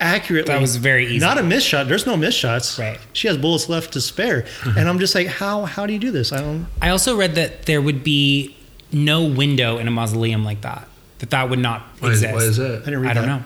accurately. 0.00 0.52
That 0.52 0.60
was 0.60 0.76
very 0.76 1.06
easy. 1.06 1.18
Not 1.18 1.38
a 1.38 1.42
miss 1.42 1.64
shot. 1.64 1.88
There's 1.88 2.06
no 2.06 2.16
miss 2.16 2.34
shots. 2.34 2.78
Right. 2.78 2.98
She 3.12 3.28
has 3.28 3.36
bullets 3.36 3.68
left 3.68 3.92
to 3.94 4.00
spare, 4.00 4.46
and 4.64 4.88
I'm 4.88 4.98
just 4.98 5.14
like, 5.14 5.26
how, 5.26 5.64
how 5.64 5.86
do 5.86 5.92
you 5.92 5.98
do 5.98 6.10
this? 6.10 6.32
I 6.32 6.40
don't. 6.40 6.66
I 6.82 6.90
also 6.90 7.16
read 7.16 7.34
that 7.36 7.66
there 7.66 7.82
would 7.82 8.02
be 8.04 8.56
no 8.92 9.24
window 9.26 9.78
in 9.78 9.86
a 9.88 9.90
mausoleum 9.90 10.44
like 10.44 10.60
that. 10.62 10.88
That 11.18 11.30
that 11.30 11.50
would 11.50 11.58
not 11.58 11.82
Why 12.00 12.10
is, 12.10 12.22
exist. 12.22 12.34
why 12.34 12.42
is 12.42 12.56
that? 12.58 12.82
I 12.82 12.84
didn't 12.84 13.02
read 13.02 13.10
I 13.10 13.14
don't 13.14 13.26
know. 13.26 13.44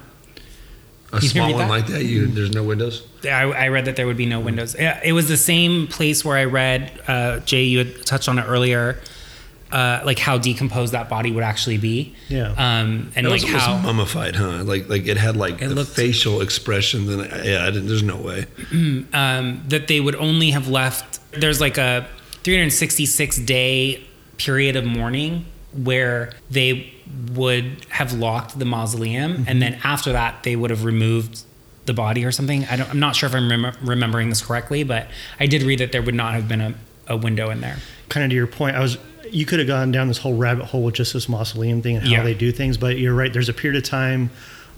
A 1.14 1.20
didn't 1.20 1.30
small 1.32 1.50
one 1.52 1.58
that? 1.58 1.68
like 1.68 1.86
that? 1.88 2.04
You 2.04 2.26
there's 2.26 2.52
no 2.52 2.62
windows. 2.62 3.06
I, 3.24 3.42
I 3.42 3.68
read 3.68 3.84
that 3.86 3.96
there 3.96 4.06
would 4.06 4.16
be 4.16 4.26
no 4.26 4.40
windows. 4.40 4.74
Yeah, 4.78 5.00
It 5.04 5.12
was 5.12 5.28
the 5.28 5.36
same 5.36 5.86
place 5.86 6.24
where 6.24 6.36
I 6.36 6.44
read, 6.44 6.90
uh, 7.06 7.40
Jay, 7.40 7.64
you 7.64 7.78
had 7.78 8.04
touched 8.06 8.28
on 8.28 8.38
it 8.38 8.42
earlier, 8.44 8.98
uh, 9.72 10.02
like 10.04 10.18
how 10.18 10.38
decomposed 10.38 10.92
that 10.92 11.08
body 11.08 11.32
would 11.32 11.42
actually 11.44 11.78
be. 11.78 12.14
Yeah. 12.28 12.50
Um, 12.52 13.10
and 13.16 13.26
It 13.26 13.30
like 13.30 13.40
was, 13.42 13.50
it 13.50 13.54
was 13.54 13.62
how. 13.62 13.78
mummified, 13.78 14.36
huh? 14.36 14.62
Like 14.64 14.88
like 14.88 15.06
it 15.06 15.16
had 15.16 15.36
like 15.36 15.62
It 15.62 15.68
the 15.68 15.74
looked- 15.74 15.90
facial 15.92 16.40
expressions 16.42 17.08
and 17.08 17.22
yeah, 17.44 17.62
I 17.66 17.70
didn't, 17.70 17.86
there's 17.88 18.02
no 18.02 18.16
way. 18.16 18.46
um, 19.12 19.62
that 19.68 19.88
they 19.88 19.98
would 20.00 20.14
only 20.16 20.50
have 20.50 20.68
left. 20.68 21.18
There's 21.32 21.60
like 21.60 21.78
a 21.78 22.06
366 22.44 23.38
day 23.38 24.04
period 24.36 24.76
of 24.76 24.84
mourning 24.84 25.46
where 25.72 26.32
they 26.50 26.92
would 27.32 27.86
have 27.88 28.12
locked 28.12 28.58
the 28.58 28.64
mausoleum, 28.64 29.44
and 29.48 29.60
then 29.62 29.78
after 29.84 30.12
that, 30.12 30.42
they 30.42 30.54
would 30.56 30.70
have 30.70 30.84
removed 30.84 31.42
the 31.86 31.94
body 31.94 32.24
or 32.24 32.30
something. 32.32 32.64
I 32.66 32.76
don't, 32.76 32.90
I'm 32.90 33.00
not 33.00 33.16
sure 33.16 33.28
if 33.28 33.34
I'm 33.34 33.48
rem- 33.50 33.76
remembering 33.82 34.28
this 34.28 34.42
correctly, 34.44 34.82
but 34.84 35.08
I 35.40 35.46
did 35.46 35.62
read 35.62 35.78
that 35.80 35.92
there 35.92 36.02
would 36.02 36.14
not 36.14 36.34
have 36.34 36.46
been 36.48 36.60
a, 36.60 36.74
a 37.08 37.16
window 37.16 37.50
in 37.50 37.60
there. 37.60 37.78
kind 38.08 38.24
of 38.24 38.30
to 38.30 38.36
your 38.36 38.46
point, 38.46 38.76
I 38.76 38.80
was 38.80 38.98
you 39.32 39.44
could 39.46 39.58
have 39.58 39.68
gone 39.68 39.90
down 39.92 40.08
this 40.08 40.18
whole 40.18 40.34
rabbit 40.36 40.66
hole 40.66 40.82
with 40.84 40.94
just 40.94 41.12
this 41.12 41.28
mausoleum 41.28 41.82
thing 41.82 41.96
and 41.96 42.04
how 42.06 42.12
Yeah. 42.12 42.22
they 42.22 42.34
do 42.34 42.52
things, 42.52 42.76
but 42.76 42.98
you're 42.98 43.14
right. 43.14 43.32
There's 43.32 43.48
a 43.48 43.52
period 43.54 43.82
of 43.82 43.88
time 43.88 44.30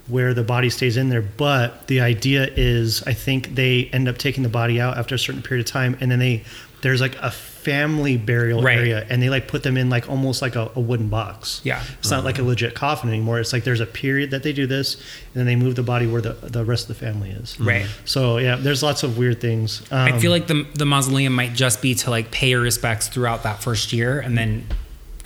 where 0.07 0.33
the 0.35 0.43
body 0.43 0.71
stays 0.71 0.97
in 0.97 1.09
there, 1.09 1.23
but 1.23 1.87
the 1.89 2.01
idea 2.01 2.49
is, 2.57 3.03
I 3.07 3.15
think 3.15 3.55
they 3.55 3.89
end 3.93 4.07
up 4.09 4.19
taking 4.19 4.43
the 4.43 4.49
body 4.49 4.81
out 4.81 4.97
after 4.99 5.15
a 5.15 5.19
certain 5.19 5.43
period 5.43 5.67
of 5.67 5.73
time, 5.73 5.97
and 6.01 6.11
then 6.11 6.19
they 6.19 6.45
there's 6.85 7.01
like 7.01 7.17
a 7.21 7.31
family 7.31 8.17
burial 8.19 8.63
Right. 8.63 8.77
area, 8.79 9.07
and 9.09 9.23
they 9.23 9.31
like 9.31 9.49
put 9.49 9.63
them 9.63 9.77
in 9.77 9.89
like 9.91 10.09
almost 10.09 10.43
like 10.43 10.55
a, 10.55 10.71
a 10.77 10.81
wooden 10.81 11.09
box. 11.09 11.61
Yeah. 11.65 11.83
it's 11.99 12.11
not 12.11 12.23
like 12.23 12.39
a 12.39 12.43
legit 12.43 12.75
coffin 12.75 13.09
anymore. 13.09 13.41
It's 13.41 13.53
like 13.55 13.65
there's 13.65 13.81
a 13.81 13.87
period 13.87 14.31
that 14.33 14.43
they 14.43 14.53
do 14.53 14.67
this, 14.67 14.95
and 14.97 15.35
then 15.35 15.47
they 15.47 15.57
move 15.57 15.75
the 15.75 15.83
body 15.83 16.07
where 16.07 16.21
the 16.23 16.35
the 16.35 16.65
rest 16.65 16.89
of 16.91 16.97
the 16.99 17.05
family 17.07 17.31
is. 17.31 17.59
Right. 17.59 17.87
So 18.05 18.37
yeah, 18.39 18.57
there's 18.57 18.83
lots 18.83 19.03
of 19.03 19.17
weird 19.19 19.41
things. 19.41 19.81
Um, 19.91 20.13
I 20.15 20.19
feel 20.19 20.31
like 20.31 20.47
the 20.47 20.67
the 20.75 20.85
mausoleum 20.87 21.33
might 21.35 21.55
just 21.55 21.81
be 21.83 21.95
to 21.97 22.11
like 22.11 22.31
pay 22.31 22.51
your 22.51 22.61
respects 22.61 23.09
throughout 23.09 23.43
that 23.45 23.63
first 23.63 23.93
year, 23.93 24.21
and 24.21 24.37
then 24.39 24.67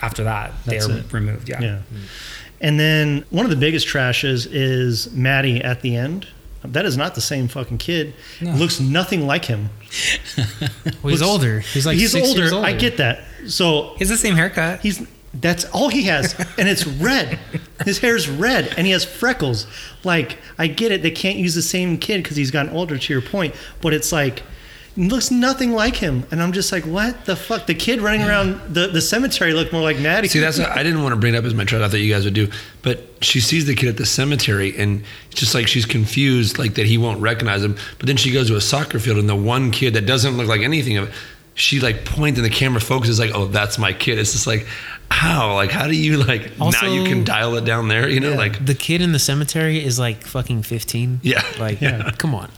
after 0.01 0.23
that 0.25 0.53
they're 0.65 0.91
it. 0.91 1.13
removed. 1.13 1.49
Yeah. 1.49 1.61
Yeah. 1.61 1.79
And 2.61 2.79
then 2.79 3.25
one 3.31 3.45
of 3.45 3.51
the 3.51 3.57
biggest 3.57 3.87
trashes 3.87 4.47
is 4.51 5.13
Maddie 5.13 5.61
at 5.63 5.81
the 5.83 5.95
end. 5.97 6.27
That 6.65 6.85
is 6.87 6.97
not 6.97 7.15
the 7.15 7.21
same 7.21 7.47
fucking 7.49 7.79
kid. 7.79 8.15
No. 8.41 8.53
Looks 8.53 8.81
nothing 8.81 9.27
like 9.27 9.45
him. 9.47 9.71
Well, 11.03 11.11
he's 11.13 11.21
Looks- 11.21 11.23
older. 11.23 11.61
He's 11.61 11.87
like 11.87 11.97
he's 11.97 12.13
six 12.13 12.27
older. 12.29 12.41
years 12.41 12.53
older. 12.53 12.67
I 12.67 12.73
get 12.73 12.97
that. 12.99 13.23
So 13.47 13.95
He's 13.99 14.09
the 14.09 14.17
same 14.17 14.35
haircut. 14.35 14.81
he's 14.81 15.07
that's 15.35 15.65
all 15.67 15.89
he 15.91 16.05
has, 16.05 16.35
and 16.59 16.69
it's 16.69 16.87
red. 16.87 17.39
His 17.85 17.99
hair's 17.99 18.29
red, 18.29 18.73
and 18.77 18.87
he 18.87 18.93
has 18.93 19.05
freckles. 19.05 19.67
Like 20.03 20.39
I 20.59 20.67
get 20.67 20.91
it. 20.91 21.03
They 21.03 21.11
can't 21.11 21.37
use 21.37 21.55
the 21.55 21.63
same 21.63 21.99
kid 21.99 22.23
because 22.23 22.37
he's 22.37 22.51
gotten 22.51 22.73
older. 22.73 22.99
To 22.99 23.13
your 23.13 23.23
point, 23.23 23.55
but 23.81 23.93
it's 23.95 24.11
like. 24.13 24.43
It 24.99 25.09
Looks 25.09 25.31
nothing 25.31 25.73
like 25.73 25.95
him, 25.97 26.27
and 26.31 26.43
I'm 26.43 26.53
just 26.53 26.73
like, 26.73 26.85
what 26.85 27.25
the 27.25 27.37
fuck? 27.37 27.67
The 27.67 27.75
kid 27.75 28.01
running 28.01 28.23
around 28.23 28.75
the, 28.75 28.89
the 28.89 29.01
cemetery 29.01 29.53
looked 29.53 29.73
more 29.73 29.81
like 29.83 29.99
Natty. 29.99 30.27
See, 30.29 30.41
that's 30.41 30.59
what, 30.59 30.69
I 30.71 30.83
didn't 30.83 31.03
want 31.03 31.13
to 31.13 31.17
bring 31.21 31.35
it 31.35 31.39
up 31.39 31.45
as 31.45 31.55
my 31.55 31.65
trash. 31.65 31.83
I 31.83 31.89
thought 31.89 32.01
you 32.01 32.13
guys 32.13 32.25
would 32.25 32.35
do, 32.35 32.51
but 32.83 33.01
she 33.21 33.41
sees 33.41 33.65
the 33.67 33.75
kid 33.77 33.89
at 33.91 33.97
the 33.97 34.07
cemetery, 34.07 34.77
and 34.77 35.05
it's 35.31 35.39
just 35.41 35.55
like 35.55 35.69
she's 35.69 35.87
confused, 35.87 36.59
like 36.59 36.75
that 36.75 36.87
he 36.87 36.99
won't 36.99 37.21
recognize 37.21 37.63
him. 37.63 37.77
But 37.99 38.07
then 38.09 38.17
she 38.17 38.33
goes 38.33 38.49
to 38.49 38.57
a 38.57 38.61
soccer 38.61 38.99
field, 38.99 39.19
and 39.19 39.29
the 39.29 39.37
one 39.37 39.71
kid 39.71 39.95
that 39.95 40.05
doesn't 40.07 40.37
look 40.37 40.49
like 40.49 40.63
anything 40.63 40.97
of 40.97 41.09
it, 41.09 41.15
she 41.55 41.79
like 41.81 42.05
points, 42.05 42.39
and 42.39 42.45
the 42.45 42.51
camera 42.51 42.81
focuses, 42.81 43.19
like, 43.21 43.31
oh, 43.35 43.47
that's 43.47 43.79
my 43.79 43.93
kid. 43.93 44.19
It's 44.19 44.33
just 44.33 44.47
like, 44.47 44.67
how, 45.11 45.55
like, 45.55 45.71
how 45.71 45.87
do 45.87 45.95
you 45.97 46.17
like 46.17 46.51
Also- 46.61 46.87
now 46.87 46.93
you 46.93 47.05
can 47.05 47.25
dial 47.25 47.55
it 47.57 47.65
down 47.65 47.89
there, 47.89 48.09
you 48.09 48.21
know, 48.21 48.35
like. 48.35 48.65
the 48.65 48.75
kid 48.75 49.01
in 49.01 49.13
the 49.13 49.19
cemetery 49.19 49.83
is 49.85 49.99
like 49.99 50.25
fucking 50.27 50.63
15. 50.63 51.21
Yeah. 51.23 51.43
Like, 51.59 51.81
Yeah. 51.81 52.11
come 52.19 52.35
on. 52.35 52.51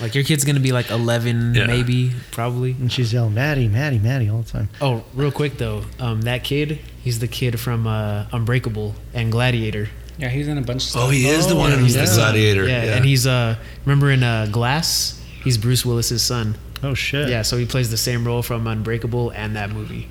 Like, 0.00 0.14
your 0.14 0.24
kid's 0.24 0.44
going 0.44 0.56
to 0.56 0.62
be 0.62 0.72
like 0.72 0.90
11, 0.90 1.54
Yeah. 1.54 1.66
maybe, 1.66 2.12
probably. 2.30 2.72
and 2.72 2.90
she's 2.90 3.12
yelling, 3.12 3.34
Maddie, 3.34 3.68
Maddie, 3.68 3.98
Maddie 3.98 4.28
all 4.30 4.42
the 4.42 4.50
time. 4.50 4.68
Oh, 4.80 5.04
real 5.14 5.30
quick, 5.30 5.58
though. 5.58 5.82
Um, 5.98 6.22
that 6.22 6.42
kid, 6.44 6.78
he's 7.02 7.18
the 7.18 7.28
kid 7.28 7.60
from 7.60 7.86
uh, 7.86 8.26
Unbreakable 8.32 8.94
and 9.12 9.30
Gladiator. 9.30 9.88
Yeah, 10.18 10.28
he's 10.28 10.48
in 10.48 10.58
a 10.58 10.62
bunch 10.62 10.84
of 10.84 10.88
stuff. 10.90 11.02
Oh, 11.04 11.08
he 11.10 11.26
is 11.28 11.46
the 11.46 11.54
Oh, 11.54 11.58
one 11.58 11.72
who's 11.72 11.94
yeah. 11.96 12.04
the 12.04 12.14
gladiator. 12.14 12.66
Yeah, 12.68 12.96
and 12.96 13.04
he's, 13.04 13.26
uh, 13.26 13.56
remember 13.86 14.10
in 14.10 14.22
uh, 14.22 14.48
Glass? 14.50 15.18
He's 15.42 15.56
Bruce 15.56 15.84
Willis's 15.86 16.22
son. 16.22 16.56
Oh 16.82 16.92
shit. 16.94 17.28
Yeah, 17.30 17.42
so 17.42 17.56
he 17.56 17.64
plays 17.66 17.90
the 17.90 17.96
same 17.96 18.26
role 18.26 18.42
from 18.42 18.66
Unbreakable 18.66 19.30
and 19.30 19.56
that 19.56 19.70
movie. 19.70 20.08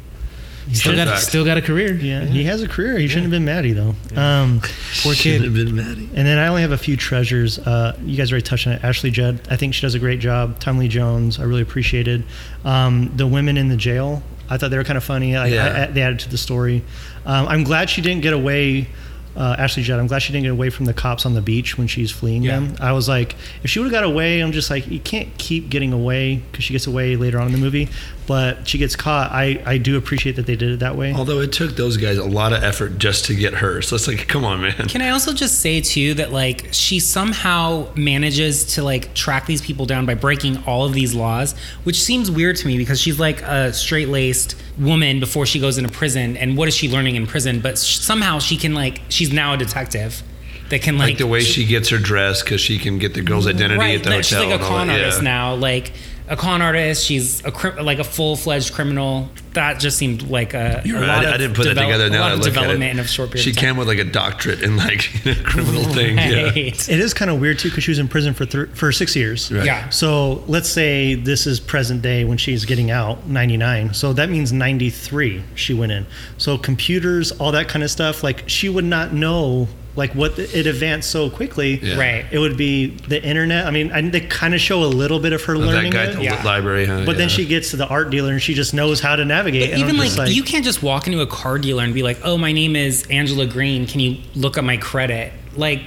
He 0.69 0.75
Still 0.75 0.95
got, 0.95 1.17
still 1.19 1.43
got 1.43 1.57
a 1.57 1.61
career. 1.63 1.93
Yeah, 1.95 2.25
he 2.25 2.43
has 2.43 2.61
a 2.61 2.67
career. 2.67 2.97
He 2.99 3.07
shouldn't 3.07 3.23
have 3.25 3.31
been 3.31 3.45
Maddie 3.45 3.73
though. 3.73 3.95
Um, 4.15 4.59
Poor 5.01 5.15
Should 5.15 5.17
kid. 5.17 5.41
have 5.43 5.53
been 5.55 5.75
Maddie. 5.75 6.07
and 6.13 6.27
then 6.27 6.37
I 6.37 6.47
only 6.47 6.61
have 6.61 6.71
a 6.71 6.77
few 6.77 6.95
treasures. 6.95 7.57
Uh, 7.57 7.97
you 8.05 8.15
guys 8.15 8.31
already 8.31 8.43
touched 8.45 8.67
on 8.67 8.73
it. 8.73 8.83
Ashley 8.83 9.09
Judd, 9.09 9.41
I 9.49 9.55
think 9.55 9.73
she 9.73 9.81
does 9.81 9.95
a 9.95 9.99
great 9.99 10.19
job. 10.19 10.59
Tommy 10.59 10.81
Lee 10.81 10.87
Jones, 10.87 11.39
I 11.39 11.43
really 11.43 11.63
appreciated. 11.63 12.23
Um, 12.63 13.11
the 13.15 13.25
women 13.25 13.57
in 13.57 13.69
the 13.69 13.77
jail, 13.77 14.21
I 14.49 14.57
thought 14.57 14.69
they 14.69 14.77
were 14.77 14.83
kind 14.83 14.97
of 14.97 15.03
funny. 15.03 15.35
I, 15.35 15.47
Yeah. 15.47 15.87
I, 15.89 15.91
they 15.91 16.01
added 16.03 16.19
to 16.19 16.29
the 16.29 16.37
story. 16.37 16.83
Um, 17.25 17.47
I'm 17.47 17.63
glad 17.63 17.89
she 17.89 18.01
didn't 18.01 18.21
get 18.21 18.33
away. 18.33 18.89
Uh, 19.37 19.55
Ashley 19.57 19.83
Judd, 19.83 19.99
I'm 19.99 20.07
glad 20.07 20.19
she 20.19 20.33
didn't 20.33 20.43
get 20.43 20.51
away 20.51 20.69
from 20.69 20.85
the 20.85 20.93
cops 20.93 21.25
on 21.25 21.33
the 21.33 21.41
beach 21.41 21.77
when 21.77 21.87
she's 21.87 22.11
fleeing 22.11 22.43
Yeah. 22.43 22.59
them. 22.59 22.75
I 22.81 22.91
was 22.91 23.07
like, 23.07 23.35
if 23.63 23.69
she 23.69 23.79
would 23.79 23.85
have 23.85 23.91
got 23.91 24.03
away, 24.03 24.41
I'm 24.41 24.51
just 24.51 24.69
like, 24.69 24.87
you 24.87 24.99
can't 24.99 25.29
keep 25.37 25.69
getting 25.69 25.93
away 25.93 26.37
because 26.51 26.65
she 26.65 26.73
gets 26.73 26.87
away 26.87 27.15
later 27.15 27.39
on 27.39 27.45
in 27.47 27.53
the 27.53 27.59
movie, 27.59 27.87
but 28.29 28.67
she 28.67 28.77
gets 28.77 28.95
caught. 28.95 29.31
I, 29.31 29.59
I 29.65 29.79
do 29.79 29.97
appreciate 29.97 30.35
that 30.35 30.45
they 30.45 30.55
did 30.55 30.69
it 30.69 30.79
that 30.81 30.95
way. 30.95 31.11
Although 31.15 31.39
it 31.39 31.51
took 31.51 31.71
those 31.75 31.97
guys 31.97 32.19
a 32.19 32.23
lot 32.23 32.53
of 32.53 32.61
effort 32.63 32.99
just 32.99 33.25
to 33.25 33.33
get 33.33 33.55
her. 33.55 33.81
So 33.81 33.95
it's 33.95 34.07
like, 34.07 34.27
come 34.27 34.45
on, 34.45 34.61
man. 34.61 34.87
Can 34.87 35.01
I 35.01 35.09
also 35.09 35.33
just 35.33 35.61
say 35.61 35.81
too 35.81 36.13
that 36.13 36.31
like 36.31 36.67
she 36.71 36.99
somehow 36.99 37.87
manages 37.95 38.75
to 38.75 38.83
like 38.83 39.15
track 39.15 39.47
these 39.47 39.63
people 39.63 39.87
down 39.87 40.05
by 40.05 40.13
breaking 40.13 40.63
all 40.67 40.85
of 40.85 40.93
these 40.93 41.15
laws, 41.15 41.55
which 41.85 41.99
seems 41.99 42.29
weird 42.29 42.55
to 42.57 42.67
me 42.67 42.77
because 42.77 43.01
she's 43.01 43.19
like 43.19 43.41
a 43.41 43.73
straight-laced 43.73 44.55
woman 44.77 45.19
before 45.19 45.47
she 45.47 45.59
goes 45.59 45.79
into 45.79 45.89
prison 45.89 46.37
and 46.37 46.55
what 46.55 46.67
is 46.67 46.75
she 46.75 46.87
learning 46.87 47.15
in 47.15 47.25
prison? 47.25 47.61
But 47.61 47.79
sh- 47.79 47.97
somehow 47.97 48.37
she 48.37 48.57
can 48.57 48.75
like 48.75 49.01
she's 49.09 49.33
now 49.33 49.55
a 49.55 49.57
detective 49.57 50.21
that 50.69 50.83
can 50.83 50.99
like 50.99 51.09
Like 51.09 51.17
the 51.17 51.25
way 51.25 51.39
she 51.41 51.65
gets 51.65 51.89
her 51.89 51.97
dressed 51.97 52.43
because 52.45 52.61
she 52.61 52.77
can 52.77 52.99
get 52.99 53.15
the 53.15 53.23
girl's 53.23 53.47
identity 53.47 53.79
right, 53.79 53.97
at 53.97 54.03
the 54.03 54.09
hotel. 54.11 54.21
she's 54.21 54.37
like 54.51 54.61
a 54.61 54.63
con 54.63 54.87
artist 54.91 55.17
Yeah. 55.17 55.23
now 55.23 55.55
like 55.55 55.93
a 56.29 56.35
con 56.35 56.61
artist 56.61 57.05
she's 57.05 57.43
a 57.43 57.51
cri- 57.51 57.81
like 57.81 57.97
a 57.99 58.03
full-fledged 58.03 58.73
criminal 58.73 59.27
that 59.53 59.79
just 59.79 59.97
seemed 59.97 60.21
like 60.29 60.53
a, 60.53 60.81
You're 60.85 60.97
a 60.97 61.01
right. 61.01 61.07
lot 61.07 61.25
I, 61.25 61.29
I 61.29 61.33
of 61.33 61.39
didn't 61.39 61.55
put 61.55 61.63
that 61.63 61.69
develop- 61.69 61.87
together. 61.93 62.05
a 62.05 62.09
Now 62.11 62.19
lot 62.21 62.29
I 62.29 62.33
of 62.33 62.39
look 62.39 62.47
at 62.49 62.53
development 62.53 62.83
it. 62.83 62.91
in 62.91 62.99
a 62.99 63.07
short 63.07 63.31
period 63.31 63.43
She 63.43 63.49
of 63.49 63.55
time 63.55 63.65
came 63.65 63.77
with 63.77 63.87
like 63.87 63.97
a 63.97 64.03
doctorate 64.03 64.61
in 64.61 64.77
like 64.77 64.99
criminal 65.43 65.83
thing. 65.93 66.17
Yeah. 66.17 66.43
Right. 66.43 66.57
It 66.89 66.89
is 66.99 67.13
kind 67.15 67.31
of 67.31 67.41
weird 67.41 67.57
too 67.57 67.69
because 67.69 67.83
she 67.83 67.89
was 67.91 67.97
in 67.99 68.07
prison 68.07 68.35
for 68.35 68.45
thir- 68.45 68.67
for 68.67 68.91
six 68.91 69.15
years. 69.15 69.51
Right. 69.51 69.65
Yeah. 69.65 69.89
So 69.89 70.43
let's 70.47 70.69
say 70.69 71.15
this 71.15 71.47
is 71.47 71.59
present 71.59 72.03
day 72.03 72.25
when 72.25 72.37
she's 72.37 72.63
getting 72.65 72.91
out, 72.91 73.27
99. 73.27 73.95
So 73.95 74.13
that 74.13 74.29
means 74.29 74.53
93 74.53 75.43
she 75.55 75.73
went 75.73 75.91
in. 75.91 76.05
So 76.37 76.57
computers, 76.57 77.31
all 77.33 77.51
that 77.53 77.67
kind 77.67 77.83
of 77.83 77.89
stuff, 77.89 78.21
like 78.23 78.47
she 78.47 78.69
would 78.69 78.85
not 78.85 79.13
know 79.13 79.67
like 79.95 80.13
what 80.15 80.35
the- 80.35 80.57
it 80.57 80.65
advanced 80.67 81.09
so 81.09 81.29
quickly. 81.29 81.79
Yeah. 81.81 81.97
Right. 81.97 82.25
It 82.31 82.39
would 82.39 82.55
be 82.57 82.87
the 83.07 83.21
internet. 83.21 83.65
I 83.65 83.71
mean, 83.71 83.91
I, 83.91 84.01
they 84.01 84.21
kind 84.21 84.53
of 84.53 84.61
show 84.61 84.83
a 84.83 84.85
little 84.85 85.19
bit 85.19 85.33
of 85.33 85.43
her 85.43 85.55
Oh, 85.55 85.59
that 85.59 85.91
guy 85.91 86.03
it, 86.05 86.15
the 86.15 86.23
Yeah. 86.23 86.41
library, 86.43 86.85
huh? 86.85 87.03
but 87.05 87.17
then 87.17 87.27
she 87.29 87.45
gets 87.45 87.71
to 87.71 87.77
the 87.77 87.87
art 87.87 88.09
dealer 88.09 88.31
and 88.31 88.41
she 88.41 88.53
just 88.53 88.73
knows 88.73 88.99
how 89.01 89.15
to 89.15 89.25
navigate. 89.25 89.71
and 89.71 89.79
even 89.81 89.97
like, 89.97 90.11
just 90.15 90.31
you 90.33 90.43
can't 90.43 90.63
just 90.63 90.81
walk 90.83 91.07
into 91.07 91.19
a 91.21 91.27
car 91.27 91.57
dealer 91.57 91.83
and 91.83 91.93
be 91.93 92.03
like, 92.03 92.19
"Oh, 92.23 92.37
my 92.37 92.51
name 92.51 92.75
is 92.75 93.05
Angela 93.09 93.45
Green. 93.45 93.87
Can 93.87 93.99
you 93.99 94.17
look 94.35 94.57
up 94.57 94.63
my 94.63 94.77
credit?" 94.77 95.33
Like, 95.55 95.81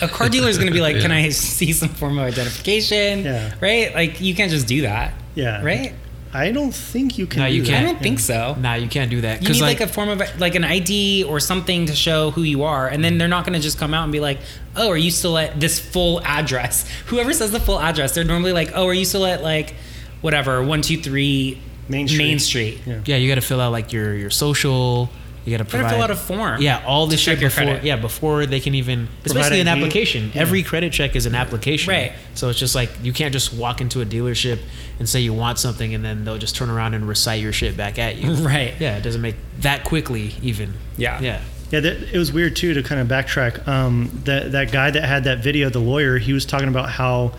a 0.00 0.08
car 0.08 0.28
dealer 0.28 0.48
is 0.48 0.56
going 0.56 0.68
to 0.68 0.72
be 0.74 0.80
like, 0.80 0.96
"Can 1.00 1.12
I 1.12 1.28
see 1.28 1.72
some 1.72 1.90
form 1.90 2.18
of 2.18 2.24
identification?" 2.24 3.24
Yeah. 3.24 3.54
Right? 3.60 3.94
Like, 3.94 4.20
you 4.20 4.34
can't 4.34 4.50
just 4.50 4.66
do 4.66 4.82
that. 4.82 5.14
Yeah. 5.34 5.62
Right? 5.62 5.94
I 6.34 6.50
don't 6.50 6.74
think 6.74 7.18
you 7.18 7.26
can. 7.26 7.40
No, 7.42 7.48
do 7.48 7.54
you 7.54 7.62
can't. 7.62 7.86
I 7.86 7.92
don't 7.92 8.02
think 8.02 8.18
so. 8.18 8.56
No, 8.58 8.72
you 8.74 8.88
can't 8.88 9.10
do 9.10 9.20
that. 9.20 9.42
You 9.42 9.50
need 9.50 9.60
like, 9.60 9.80
a 9.80 9.86
form 9.86 10.08
of 10.08 10.22
like 10.40 10.54
an 10.54 10.64
ID 10.64 11.24
or 11.24 11.40
something 11.40 11.86
to 11.86 11.94
show 11.94 12.30
who 12.30 12.42
you 12.42 12.62
are, 12.62 12.88
and 12.88 13.04
then 13.04 13.18
they're 13.18 13.28
not 13.28 13.44
going 13.44 13.52
to 13.52 13.60
just 13.60 13.78
come 13.78 13.92
out 13.92 14.04
and 14.04 14.12
be 14.12 14.20
like, 14.20 14.38
"Oh, 14.74 14.88
are 14.88 14.96
you 14.96 15.10
still 15.10 15.36
at 15.36 15.60
this 15.60 15.78
full 15.78 16.22
address?" 16.22 16.88
Whoever 17.06 17.34
says 17.34 17.50
the 17.50 17.60
full 17.60 17.78
address, 17.78 18.14
they're 18.14 18.24
normally 18.24 18.52
like, 18.52 18.70
"Oh, 18.74 18.86
are 18.86 18.94
you 18.94 19.04
still 19.04 19.26
at 19.26 19.42
like 19.42 19.74
whatever 20.22 20.62
one 20.62 20.80
two 20.80 20.96
three 20.96 21.60
Main 21.88 22.08
Street. 22.08 22.18
Main 22.18 22.38
Street?" 22.38 22.80
Yeah. 22.86 23.00
yeah, 23.04 23.16
you 23.16 23.28
got 23.28 23.34
to 23.34 23.42
fill 23.42 23.60
out 23.60 23.72
like 23.72 23.92
your 23.92 24.14
your 24.14 24.30
social, 24.30 25.10
You 25.44 25.56
got 25.56 25.64
to 25.64 25.64
Gotta 25.64 25.70
provide 25.84 25.90
fill 25.90 26.02
out 26.02 26.10
a 26.10 26.16
form. 26.16 26.62
Yeah, 26.62 26.84
all 26.86 27.06
this 27.08 27.18
shit 27.20 27.40
before. 27.40 27.64
credit. 27.64 27.84
Yeah, 27.84 27.96
before 27.96 28.46
they 28.46 28.60
can 28.60 28.74
even. 28.76 29.08
It's 29.24 29.32
Provide 29.32 29.50
basically 29.50 29.60
an 29.62 29.68
ID. 29.68 29.80
application. 29.80 30.30
Yeah. 30.34 30.42
Every 30.42 30.62
credit 30.62 30.92
check 30.92 31.16
is 31.16 31.26
an 31.26 31.34
application. 31.34 31.90
Right. 31.90 32.12
So 32.34 32.48
it's 32.48 32.58
just 32.58 32.74
like 32.74 32.90
you 33.02 33.12
can't 33.12 33.32
just 33.32 33.52
walk 33.52 33.80
into 33.80 34.00
a 34.00 34.06
dealership 34.06 34.60
and 35.00 35.08
say 35.08 35.20
you 35.20 35.32
want 35.34 35.58
something, 35.58 35.94
and 35.94 36.04
then 36.04 36.24
they'll 36.24 36.38
just 36.38 36.54
turn 36.54 36.70
around 36.70 36.94
and 36.94 37.08
recite 37.08 37.40
your 37.40 37.52
shit 37.52 37.76
back 37.76 37.98
at 37.98 38.16
you. 38.16 38.32
Right. 38.42 38.74
Yeah, 38.78 38.96
it 38.98 39.02
doesn't 39.02 39.20
make 39.22 39.36
that 39.60 39.82
quickly 39.84 40.34
even. 40.42 40.74
Yeah. 40.96 41.20
Yeah. 41.20 41.40
Yeah, 41.70 41.80
that, 41.80 42.02
it 42.14 42.18
was 42.18 42.32
weird 42.32 42.54
too 42.54 42.74
to 42.74 42.82
kind 42.82 43.00
of 43.00 43.08
backtrack. 43.08 43.66
Um, 43.66 44.20
that 44.24 44.52
that 44.52 44.70
guy 44.72 44.90
that 44.90 45.02
had 45.04 45.24
that 45.24 45.38
video, 45.42 45.70
the 45.70 45.78
lawyer, 45.80 46.18
he 46.18 46.32
was 46.34 46.44
talking 46.44 46.68
about 46.68 46.90
how 46.90 47.32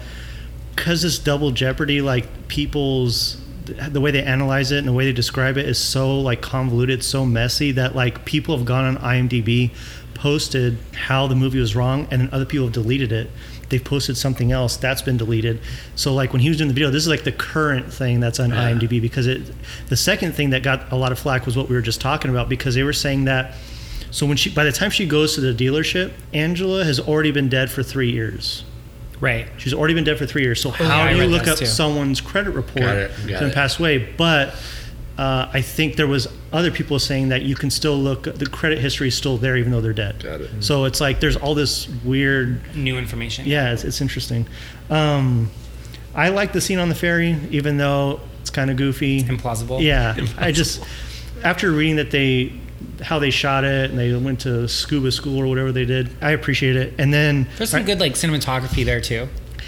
because 0.76 1.04
this 1.04 1.20
double 1.20 1.52
jeopardy, 1.52 2.02
like 2.02 2.48
people's 2.48 3.38
the 3.66 4.02
way 4.02 4.12
they 4.12 4.24
analyze 4.24 4.72
it 4.72 4.80
and 4.80 4.88
the 4.88 4.94
way 4.94 5.06
they 5.06 5.14
describe 5.14 5.58
it 5.58 5.68
is 5.68 5.78
so 5.78 6.20
like 6.20 6.42
convoluted, 6.42 7.04
so 7.04 7.26
messy 7.26 7.72
that 7.74 7.96
like 7.96 8.26
people 8.26 8.58
have 8.58 8.66
gone 8.66 8.86
on 8.86 8.98
IMDb, 8.98 9.72
posted 10.14 10.78
how 10.94 11.28
the 11.28 11.36
movie 11.36 11.60
was 11.60 11.76
wrong, 11.76 12.08
and 12.12 12.22
then 12.22 12.30
other 12.32 12.46
people 12.46 12.66
have 12.68 12.74
deleted 12.74 13.12
it. 13.12 13.30
They've 13.70 13.84
posted 13.84 14.18
something 14.18 14.52
else 14.52 14.78
that's 14.78 15.02
been 15.02 15.18
deleted. 15.18 15.60
So 15.96 16.14
like 16.14 16.32
when 16.32 16.42
he 16.42 16.50
was 16.50 16.58
doing 16.58 16.68
the 16.68 16.74
video, 16.74 16.92
this 16.92 17.04
is 17.04 17.10
like 17.10 17.24
the 17.24 17.32
current 17.32 17.92
thing 17.92 18.20
that's 18.20 18.40
on 18.40 18.52
IMDb 18.52 19.02
because 19.02 19.28
it. 19.28 19.42
The 19.88 19.98
second 19.98 20.34
thing 20.34 20.52
that 20.52 20.64
got 20.64 20.92
a 20.92 20.96
lot 20.96 21.12
of 21.12 21.20
flack 21.20 21.46
was 21.46 21.58
what 21.58 21.70
we 21.70 21.76
were 21.76 21.82
just 21.82 22.00
talking 22.00 22.30
about 22.30 22.50
because 22.50 22.76
they 22.76 22.84
were 22.84 22.94
saying 22.94 23.26
that. 23.26 23.56
So 24.12 24.28
when 24.28 24.38
she, 24.38 24.52
by 24.52 24.64
the 24.64 24.72
time 24.72 24.92
she 24.92 25.08
goes 25.08 25.34
to 25.36 25.42
the 25.42 25.54
dealership, 25.54 26.14
Angela 26.34 26.84
has 26.84 27.00
already 27.00 27.32
been 27.32 27.50
dead 27.50 27.72
for 27.72 27.82
three 27.82 28.12
years. 28.12 28.64
Right. 29.24 29.48
She's 29.58 29.74
already 29.74 29.94
been 29.94 30.04
dead 30.04 30.18
for 30.18 30.26
three 30.26 30.42
years. 30.44 30.60
So 30.60 30.70
yeah, 30.70 30.76
how 30.90 31.02
I 31.04 31.14
do 31.14 31.22
you 31.22 31.28
look 31.28 31.48
up 31.48 31.58
too. 31.58 31.66
someone's 31.66 32.20
credit 32.20 32.52
report 32.52 32.84
Got 32.86 32.98
it, 32.98 33.12
got 33.28 33.40
to 33.40 33.48
it. 33.48 33.54
pass 33.54 33.80
away? 33.80 33.98
But 33.98 34.50
uh, 35.18 35.50
I 35.54 35.62
think 35.62 35.96
there 35.96 36.08
was 36.08 36.28
other 36.52 36.72
people 36.72 37.00
saying 37.00 37.30
that 37.30 37.44
you 37.44 37.56
can 37.56 37.70
still 37.70 37.96
look. 37.98 38.24
The 38.24 38.46
credit 38.46 38.80
history 38.80 39.08
is 39.08 39.16
still 39.16 39.38
there 39.38 39.56
even 39.56 39.72
though 39.72 39.80
they're 39.80 39.94
dead. 39.94 40.22
Got 40.22 40.42
it. 40.42 40.62
So 40.62 40.84
it's 40.84 41.00
like 41.00 41.22
there's 41.22 41.38
all 41.38 41.56
this 41.56 41.88
weird. 42.04 42.76
New 42.76 42.98
information. 42.98 43.46
Yeah, 43.46 43.72
it's, 43.72 43.86
it's 43.86 44.02
interesting. 44.02 44.46
Um, 44.90 45.50
I 46.14 46.28
like 46.28 46.52
the 46.52 46.60
scene 46.60 46.80
on 46.80 46.90
the 46.90 46.96
ferry, 46.96 47.38
even 47.50 47.78
though 47.78 48.20
it's 48.42 48.50
kind 48.50 48.70
of 48.70 48.76
goofy. 48.76 49.24
Implausible. 49.24 49.82
Yeah, 49.82 50.18
I 50.38 50.52
just 50.52 50.84
after 51.46 51.72
reading 51.72 51.96
that 51.96 52.12
they 52.12 52.52
how 53.02 53.20
they 53.20 53.30
shot 53.30 53.64
it 53.64 53.90
and 53.90 54.00
they 54.00 54.14
went 54.16 54.40
to 54.42 54.68
scuba 54.68 55.12
school 55.12 55.40
or 55.40 55.48
whatever 55.48 55.72
they 55.72 55.86
did, 55.86 56.10
I 56.22 56.32
appreciate 56.32 56.76
it. 56.76 56.94
And 56.98 57.14
then 57.14 57.48
There's 57.58 57.70
some 57.72 57.84
good 57.86 58.00
like 58.00 58.14
cinematography 58.14 58.86
there 58.86 59.02
too. 59.02 59.28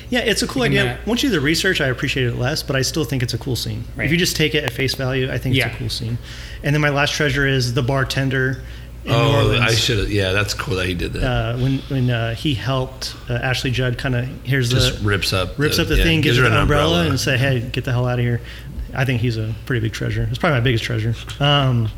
yeah, 0.09 0.19
it's 0.19 0.41
a 0.41 0.47
cool 0.47 0.61
Looking 0.63 0.79
idea. 0.79 0.93
at- 0.93 1.07
Once 1.07 1.23
you 1.23 1.29
do 1.29 1.35
the 1.35 1.41
research, 1.41 1.81
I 1.81 1.87
appreciate 1.87 2.27
it 2.27 2.35
less, 2.35 2.63
but 2.63 2.75
I 2.75 2.81
still 2.81 3.03
think 3.05 3.23
it's 3.23 3.33
a 3.33 3.37
cool 3.37 3.55
scene. 3.55 3.83
Right. 3.95 4.05
If 4.05 4.11
you 4.11 4.17
just 4.17 4.35
take 4.35 4.53
it 4.55 4.63
at 4.63 4.71
face 4.71 4.93
value, 4.95 5.31
I 5.31 5.37
think 5.37 5.55
Yeah. 5.55 5.67
it's 5.67 5.75
a 5.75 5.79
cool 5.79 5.89
scene. 5.89 6.17
And 6.63 6.73
then 6.75 6.81
my 6.81 6.89
last 6.89 7.13
treasure 7.13 7.47
is 7.47 7.73
the 7.73 7.81
bartender 7.83 8.61
in 9.03 9.11
New 9.11 9.17
Oh, 9.17 9.35
Orleans. 9.35 9.61
I 9.61 9.73
should 9.75 9.99
have. 9.99 10.11
Yeah, 10.11 10.31
that's 10.31 10.53
cool 10.53 10.75
that 10.77 10.87
he 10.87 10.93
did 10.95 11.13
that. 11.13 11.23
uh, 11.23 11.57
when 11.57 11.77
when 11.89 12.09
uh, 12.09 12.33
he 12.35 12.53
helped 12.55 13.13
uh, 13.29 13.33
Ashley 13.33 13.69
Judd, 13.71 13.97
kind 13.99 14.15
of 14.15 14.27
here's 14.43 14.69
Just 14.71 14.99
the 14.99 15.07
rips 15.07 15.31
up, 15.33 15.57
rips 15.59 15.77
up 15.79 15.87
the 15.87 15.97
yeah, 15.97 16.03
thing, 16.03 16.21
gives 16.21 16.37
her 16.37 16.45
an 16.45 16.53
an 16.53 16.59
umbrella, 16.59 17.05
and 17.07 17.19
say, 17.19 17.37
"Hey, 17.37 17.59
get 17.59 17.83
the 17.85 17.91
hell 17.91 18.07
out 18.07 18.17
of 18.19 18.25
here." 18.25 18.41
I 18.95 19.03
think 19.05 19.21
he's 19.21 19.37
a 19.37 19.53
pretty 19.67 19.81
big 19.81 19.91
treasure. 19.93 20.25
It's 20.29 20.39
probably 20.39 20.57
my 20.59 20.63
biggest 20.63 20.83
treasure. 20.85 21.13
Um, 21.39 21.91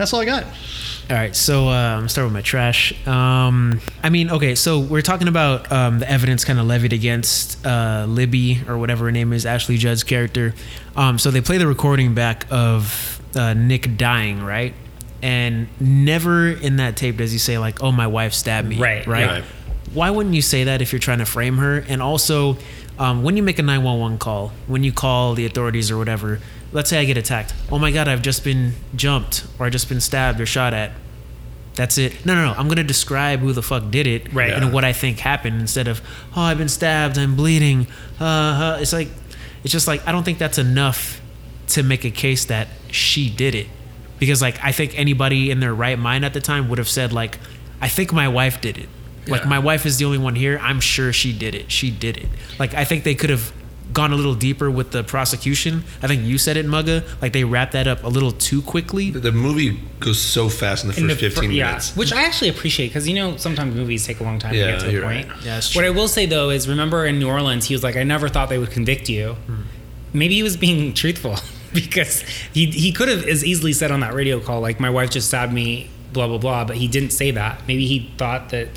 that's 0.00 0.12
all 0.14 0.20
I 0.20 0.24
got. 0.24 0.44
All 0.44 1.16
right, 1.16 1.34
so 1.36 1.68
I'm 1.68 1.98
gonna 1.98 2.08
start 2.08 2.24
with 2.26 2.32
my 2.32 2.40
trash. 2.40 2.94
Um, 3.06 3.80
I 4.02 4.08
mean, 4.10 4.30
okay, 4.30 4.54
so 4.54 4.78
we're 4.80 5.02
talking 5.02 5.28
about 5.28 5.70
um, 5.70 5.98
the 5.98 6.10
evidence 6.10 6.44
kind 6.44 6.58
of 6.58 6.66
levied 6.66 6.92
against 6.92 7.64
uh, 7.66 8.06
Libby 8.08 8.62
or 8.66 8.78
whatever 8.78 9.06
her 9.06 9.12
name 9.12 9.32
is, 9.32 9.44
Ashley 9.44 9.76
Judd's 9.76 10.04
character. 10.04 10.54
Um, 10.96 11.18
so 11.18 11.30
they 11.30 11.40
play 11.40 11.58
the 11.58 11.66
recording 11.66 12.14
back 12.14 12.46
of 12.50 13.20
uh, 13.34 13.54
Nick 13.54 13.96
dying, 13.96 14.42
right? 14.42 14.72
And 15.22 15.68
never 15.80 16.48
in 16.48 16.76
that 16.76 16.96
tape 16.96 17.18
does 17.18 17.32
he 17.32 17.38
say 17.38 17.58
like, 17.58 17.82
"Oh, 17.82 17.92
my 17.92 18.06
wife 18.06 18.32
stabbed 18.32 18.68
me." 18.68 18.78
Right, 18.78 19.06
Right. 19.06 19.26
right. 19.26 19.44
Why 19.92 20.10
wouldn't 20.10 20.34
you 20.34 20.42
say 20.42 20.64
that 20.64 20.80
if 20.80 20.92
you're 20.92 21.00
trying 21.00 21.18
to 21.18 21.26
frame 21.26 21.58
her? 21.58 21.78
And 21.88 22.00
also, 22.00 22.56
um, 22.98 23.24
when 23.24 23.36
you 23.36 23.42
make 23.42 23.58
a 23.58 23.62
911 23.62 24.18
call, 24.18 24.52
when 24.68 24.84
you 24.84 24.92
call 24.92 25.34
the 25.34 25.44
authorities 25.46 25.90
or 25.90 25.98
whatever, 25.98 26.38
let's 26.72 26.88
say 26.90 26.98
I 27.00 27.04
get 27.04 27.16
attacked. 27.16 27.54
Oh 27.70 27.78
my 27.78 27.90
God, 27.90 28.08
I've 28.08 28.22
just 28.22 28.44
been 28.44 28.74
jumped 28.94 29.44
or 29.58 29.66
I've 29.66 29.72
just 29.72 29.88
been 29.88 30.00
stabbed 30.00 30.40
or 30.40 30.46
shot 30.46 30.72
at. 30.74 30.92
That's 31.76 31.98
it. 31.98 32.26
No, 32.26 32.34
no, 32.34 32.46
no. 32.46 32.52
I'm 32.58 32.68
gonna 32.68 32.82
describe 32.84 33.40
who 33.40 33.52
the 33.52 33.62
fuck 33.62 33.90
did 33.90 34.06
it, 34.06 34.32
Right. 34.32 34.50
And 34.52 34.64
Yeah. 34.66 34.70
what 34.70 34.84
I 34.84 34.92
think 34.92 35.20
happened 35.20 35.60
instead 35.60 35.88
of, 35.88 36.00
oh, 36.36 36.42
I've 36.42 36.58
been 36.58 36.68
stabbed, 36.68 37.16
I'm 37.16 37.36
bleeding. 37.36 37.86
Uh, 38.20 38.24
uh, 38.24 38.78
it's 38.80 38.92
like, 38.92 39.08
it's 39.64 39.72
just 39.72 39.86
like 39.86 40.06
I 40.06 40.12
don't 40.12 40.24
think 40.24 40.38
that's 40.38 40.58
enough 40.58 41.20
to 41.68 41.82
make 41.82 42.04
a 42.04 42.10
case 42.10 42.44
that 42.46 42.66
she 42.90 43.30
did 43.30 43.54
it, 43.54 43.68
because 44.18 44.42
like 44.42 44.58
I 44.62 44.72
think 44.72 44.98
anybody 44.98 45.50
in 45.50 45.60
their 45.60 45.72
right 45.74 45.98
mind 45.98 46.24
at 46.24 46.32
the 46.34 46.40
time 46.40 46.68
would 46.68 46.78
have 46.78 46.88
said 46.88 47.12
like, 47.12 47.38
I 47.80 47.88
think 47.88 48.12
my 48.12 48.26
wife 48.28 48.60
did 48.60 48.76
it. 48.76 48.88
Like 49.28 49.42
Yeah. 49.42 49.48
my 49.48 49.58
wife 49.60 49.86
is 49.86 49.98
the 49.98 50.04
only 50.06 50.18
one 50.18 50.34
here. 50.34 50.58
I'm 50.62 50.80
sure 50.80 51.12
she 51.12 51.32
did 51.32 51.54
it. 51.54 51.70
She 51.70 51.90
did 51.90 52.16
it. 52.16 52.28
Like 52.58 52.74
I 52.74 52.84
think 52.84 53.04
they 53.04 53.14
could 53.14 53.30
have 53.30 53.52
gone 53.92 54.12
a 54.12 54.16
little 54.16 54.34
deeper 54.34 54.70
with 54.70 54.92
the 54.92 55.02
prosecution. 55.02 55.82
I 56.02 56.06
think 56.06 56.24
you 56.24 56.38
said 56.38 56.56
it, 56.56 56.66
Mugga. 56.66 57.04
Like 57.20 57.32
they 57.32 57.44
wrapped 57.44 57.72
that 57.72 57.86
up 57.88 58.04
a 58.04 58.08
little 58.08 58.32
too 58.32 58.62
quickly. 58.62 59.10
The- 59.10 59.20
The 59.20 59.32
movie 59.32 59.80
goes 59.98 60.20
so 60.20 60.48
fast 60.48 60.84
in 60.84 60.88
the 60.88 60.92
first 60.94 61.02
In 61.02 61.08
the 61.08 61.16
15 61.16 61.50
yeah, 61.50 61.66
minutes. 61.66 61.96
which 61.96 62.12
I 62.12 62.22
actually 62.24 62.50
appreciate 62.50 62.88
because 62.88 63.08
you 63.08 63.14
know 63.14 63.36
sometimes 63.36 63.74
movies 63.74 64.06
take 64.06 64.20
a 64.20 64.24
long 64.24 64.38
time 64.38 64.54
Yeah, 64.54 64.66
to 64.66 64.72
get 64.72 64.80
to 64.80 64.86
the 64.86 64.92
point. 65.02 65.04
right. 65.04 65.26
Yeah, 65.44 65.54
that's 65.56 65.74
What. 65.74 65.84
I 65.84 65.90
will 65.90 66.08
say 66.08 66.26
though 66.26 66.50
is, 66.50 66.68
remember 66.68 67.04
in 67.06 67.18
New 67.18 67.28
Orleans, 67.28 67.66
he 67.66 67.74
was 67.74 67.82
like, 67.82 67.96
"I 67.96 68.02
never 68.04 68.28
thought 68.28 68.48
they 68.48 68.58
would 68.58 68.70
convict 68.70 69.08
you." 69.08 69.34
Hmm. 69.46 69.62
Maybe 70.12 70.34
he 70.34 70.42
was 70.42 70.56
being 70.56 70.92
truthful 71.02 71.36
because 71.74 72.22
he 72.52 72.66
he 72.66 72.92
could 72.92 73.08
have 73.08 73.24
as 73.26 73.44
easily 73.44 73.72
said 73.72 73.90
on 73.90 74.00
that 74.00 74.14
radio 74.14 74.40
call, 74.40 74.60
like, 74.60 74.78
"My 74.80 74.90
wife 74.90 75.10
just 75.10 75.28
stabbed 75.28 75.52
me," 75.52 75.88
blah 76.12 76.26
blah 76.28 76.38
blah, 76.38 76.64
but 76.64 76.76
he 76.76 76.86
didn't 76.88 77.10
say 77.10 77.30
that. 77.32 77.62
Maybe 77.66 77.86
he 77.86 78.10
thought 78.16 78.50
that. 78.50 78.68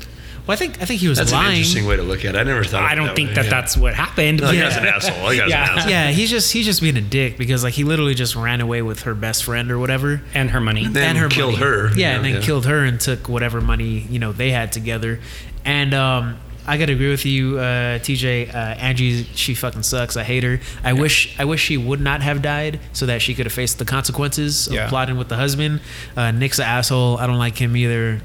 Well, 0.46 0.52
I 0.54 0.56
think 0.58 0.82
I 0.82 0.84
think 0.84 1.00
he 1.00 1.08
was 1.08 1.16
That's 1.18 1.32
an 1.32 1.38
lying. 1.38 1.56
interesting 1.56 1.86
way 1.86 1.96
to 1.96 2.02
look 2.02 2.24
at 2.24 2.34
it. 2.34 2.38
I 2.38 2.42
never 2.42 2.64
thought. 2.64 2.82
I 2.82 2.94
don't 2.94 3.06
that 3.06 3.16
think 3.16 3.28
way. 3.30 3.34
that 3.36 3.44
Yeah. 3.46 3.50
that's 3.50 3.76
what 3.78 3.94
happened. 3.94 4.40
No, 4.40 4.48
but- 4.48 4.52
that 4.54 4.62
guy's 4.62 4.76
an 4.76 4.86
asshole. 4.86 5.28
That 5.28 5.36
guy's 5.38 5.48
Yeah. 5.50 5.62
an 5.72 5.78
asshole. 5.78 5.90
yeah, 5.90 6.10
he's 6.10 6.28
just 6.30 6.52
he's 6.52 6.66
just 6.66 6.82
being 6.82 6.96
a 6.98 7.00
dick 7.00 7.38
because 7.38 7.64
like 7.64 7.72
he 7.74 7.84
literally 7.84 8.14
just 8.14 8.36
ran 8.36 8.60
away 8.60 8.82
with 8.82 9.04
her 9.04 9.14
best 9.14 9.44
friend 9.44 9.70
or 9.70 9.78
whatever. 9.78 10.20
and 10.34 10.50
her 10.50 10.60
money. 10.60 10.86
Then 10.86 11.10
and 11.10 11.18
her 11.18 11.28
killed 11.28 11.54
money. 11.58 11.64
her. 11.64 11.88
Yeah, 11.88 11.94
Yeah, 12.10 12.16
and 12.16 12.24
then 12.24 12.34
yeah. 12.34 12.40
killed 12.42 12.66
her 12.66 12.84
and 12.84 13.00
took 13.00 13.28
whatever 13.28 13.60
money 13.62 14.06
you 14.10 14.18
know 14.18 14.32
they 14.32 14.50
had 14.50 14.70
together. 14.70 15.18
And 15.64 15.94
um, 15.94 16.36
I 16.66 16.76
gotta 16.76 16.92
agree 16.92 17.10
with 17.10 17.24
you, 17.24 17.58
uh, 17.58 17.98
TJ. 18.00 18.54
Uh, 18.54 18.56
Angie, 18.58 19.26
she 19.34 19.54
fucking 19.54 19.82
sucks. 19.82 20.14
I 20.16 20.24
hate 20.24 20.42
her. 20.44 20.60
I 20.82 20.92
wish 20.92 21.34
I 21.38 21.46
wish 21.46 21.62
she 21.62 21.78
would 21.78 22.00
not 22.02 22.20
have 22.22 22.42
died 22.42 22.80
so 22.92 23.06
that 23.06 23.22
she 23.22 23.34
could 23.34 23.46
have 23.46 23.52
faced 23.54 23.78
the 23.78 23.84
consequences 23.86 24.66
of 24.66 24.74
Yeah. 24.74 24.88
plotting 24.90 25.16
with 25.16 25.28
the 25.28 25.36
husband. 25.36 25.80
Uh, 26.16 26.32
Nick's 26.32 26.58
an 26.58 26.66
asshole. 26.66 27.16
I 27.18 27.26
don't 27.26 27.38
like 27.38 27.56
him 27.56 27.76
either. 27.78 28.20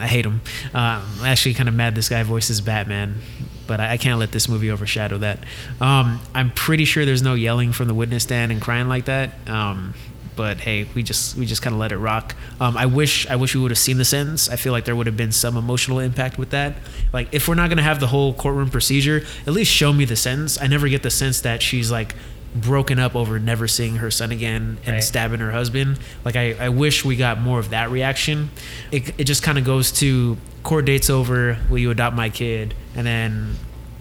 I 0.00 0.06
hate 0.06 0.24
him. 0.24 0.40
Um, 0.74 1.02
I'm 1.20 1.24
actually 1.24 1.54
kind 1.54 1.68
of 1.68 1.74
mad 1.74 1.94
this 1.94 2.08
guy 2.08 2.22
voices 2.22 2.60
Batman. 2.60 3.20
But 3.66 3.80
I 3.80 3.92
I 3.92 3.96
can't 3.96 4.18
let 4.18 4.32
this 4.32 4.48
movie 4.48 4.70
overshadow 4.70 5.18
that. 5.18 5.40
Um, 5.80 6.20
I'm 6.34 6.50
pretty 6.50 6.84
sure 6.84 7.04
there's 7.04 7.22
no 7.22 7.34
yelling 7.34 7.72
from 7.72 7.88
the 7.88 7.94
witness 7.94 8.22
stand 8.22 8.50
and 8.52 8.62
crying 8.62 8.88
like 8.88 9.06
that. 9.06 9.32
Um, 9.48 9.94
but 10.38 10.58
hey, 10.58 10.86
we 10.94 11.02
just 11.02 11.36
we 11.36 11.44
just 11.46 11.62
kind 11.62 11.74
of 11.74 11.80
let 11.80 11.90
it 11.90 11.98
rock. 11.98 12.36
Um, 12.60 12.76
I 12.76 12.86
wish 12.86 13.26
I 13.28 13.34
wish 13.34 13.56
we 13.56 13.60
would 13.60 13.72
have 13.72 13.78
seen 13.78 13.98
the 13.98 14.04
sentence. 14.04 14.48
I 14.48 14.54
feel 14.54 14.72
like 14.72 14.84
there 14.84 14.94
would 14.94 15.08
have 15.08 15.16
been 15.16 15.32
some 15.32 15.56
emotional 15.56 15.98
impact 15.98 16.38
with 16.38 16.50
that. 16.50 16.76
Like 17.12 17.28
if 17.32 17.48
we're 17.48 17.56
not 17.56 17.68
gonna 17.70 17.82
have 17.82 17.98
the 17.98 18.06
whole 18.06 18.32
courtroom 18.34 18.70
procedure, 18.70 19.24
at 19.48 19.52
least 19.52 19.72
show 19.72 19.92
me 19.92 20.04
the 20.04 20.14
sentence. 20.14 20.56
I 20.62 20.68
never 20.68 20.88
get 20.88 21.02
the 21.02 21.10
sense 21.10 21.40
that 21.40 21.60
she's 21.60 21.90
like 21.90 22.14
broken 22.60 22.98
up 22.98 23.14
over 23.16 23.38
never 23.38 23.66
seeing 23.68 23.96
her 23.96 24.10
son 24.10 24.30
again 24.32 24.78
and 24.84 24.94
Right. 24.94 25.04
stabbing 25.04 25.40
her 25.40 25.50
husband. 25.52 25.98
Like 26.24 26.36
I, 26.36 26.54
I 26.58 26.68
wish 26.68 27.04
we 27.04 27.16
got 27.16 27.40
more 27.40 27.58
of 27.58 27.70
that 27.70 27.90
reaction. 27.90 28.50
It, 28.92 29.18
it 29.18 29.24
just 29.24 29.42
kind 29.42 29.58
of 29.58 29.64
goes 29.64 29.92
to 30.00 30.36
court 30.62 30.84
dates 30.84 31.08
over. 31.10 31.58
Will 31.70 31.78
you 31.78 31.90
adopt 31.90 32.14
my 32.16 32.28
kid? 32.30 32.74
And 32.94 33.06
then 33.06 33.56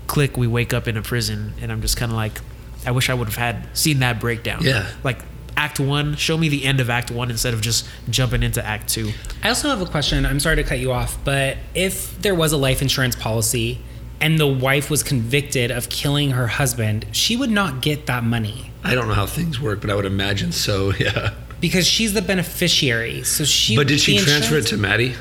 click, 0.07 0.37
we 0.37 0.47
wake 0.47 0.73
up 0.73 0.87
in 0.87 0.97
a 0.97 1.01
prison, 1.01 1.53
and 1.61 1.71
I'm 1.71 1.81
just 1.81 1.97
kind 1.97 2.11
of 2.11 2.15
like, 2.15 2.39
I 2.85 2.91
wish 2.91 3.09
I 3.09 3.13
would 3.13 3.27
have 3.27 3.35
had 3.37 3.67
seen 3.77 3.99
that 3.99 4.19
breakdown. 4.19 4.63
Yeah. 4.63 4.87
Like 5.03 5.19
Act 5.57 5.79
One, 5.79 6.15
show 6.15 6.37
me 6.37 6.49
the 6.49 6.63
end 6.65 6.79
of 6.79 6.89
Act 6.89 7.11
One 7.11 7.29
instead 7.31 7.53
of 7.53 7.61
just 7.61 7.87
jumping 8.09 8.43
into 8.43 8.63
Act 8.65 8.87
Two. 8.89 9.11
I 9.43 9.49
also 9.49 9.69
have 9.69 9.81
a 9.81 9.85
question. 9.85 10.25
I'm 10.25 10.39
sorry 10.39 10.55
to 10.57 10.63
cut 10.63 10.79
you 10.79 10.91
off, 10.91 11.17
but 11.23 11.57
if 11.75 12.19
there 12.21 12.35
was 12.35 12.51
a 12.53 12.57
life 12.57 12.81
insurance 12.81 13.15
policy 13.15 13.79
and 14.20 14.39
the 14.39 14.47
wife 14.47 14.89
was 14.89 15.03
convicted 15.03 15.70
of 15.72 15.89
killing 15.89 16.32
her 16.32 16.47
husband, 16.47 17.05
she 17.11 17.36
would 17.36 17.51
not 17.51 17.82
get 17.82 18.05
that 18.07 18.24
money 18.24 18.72
I 18.84 18.95
don't 18.95 19.07
know 19.09 19.13
how 19.15 19.26
things 19.26 19.59
work, 19.59 19.82
but 19.82 19.89
I 19.89 19.95
would 19.95 20.05
imagine 20.05 20.51
so. 20.53 20.93
Yeah. 20.99 21.34
because 21.59 21.86
she's 21.86 22.13
the 22.13 22.22
beneficiary. 22.22 23.24
So 23.24 23.43
she. 23.43 23.76
But 23.76 23.88
did 23.88 23.99
she 23.99 24.18
transfer 24.20 24.55
it 24.55 24.68
to 24.68 24.78
Maddie? 24.78 25.13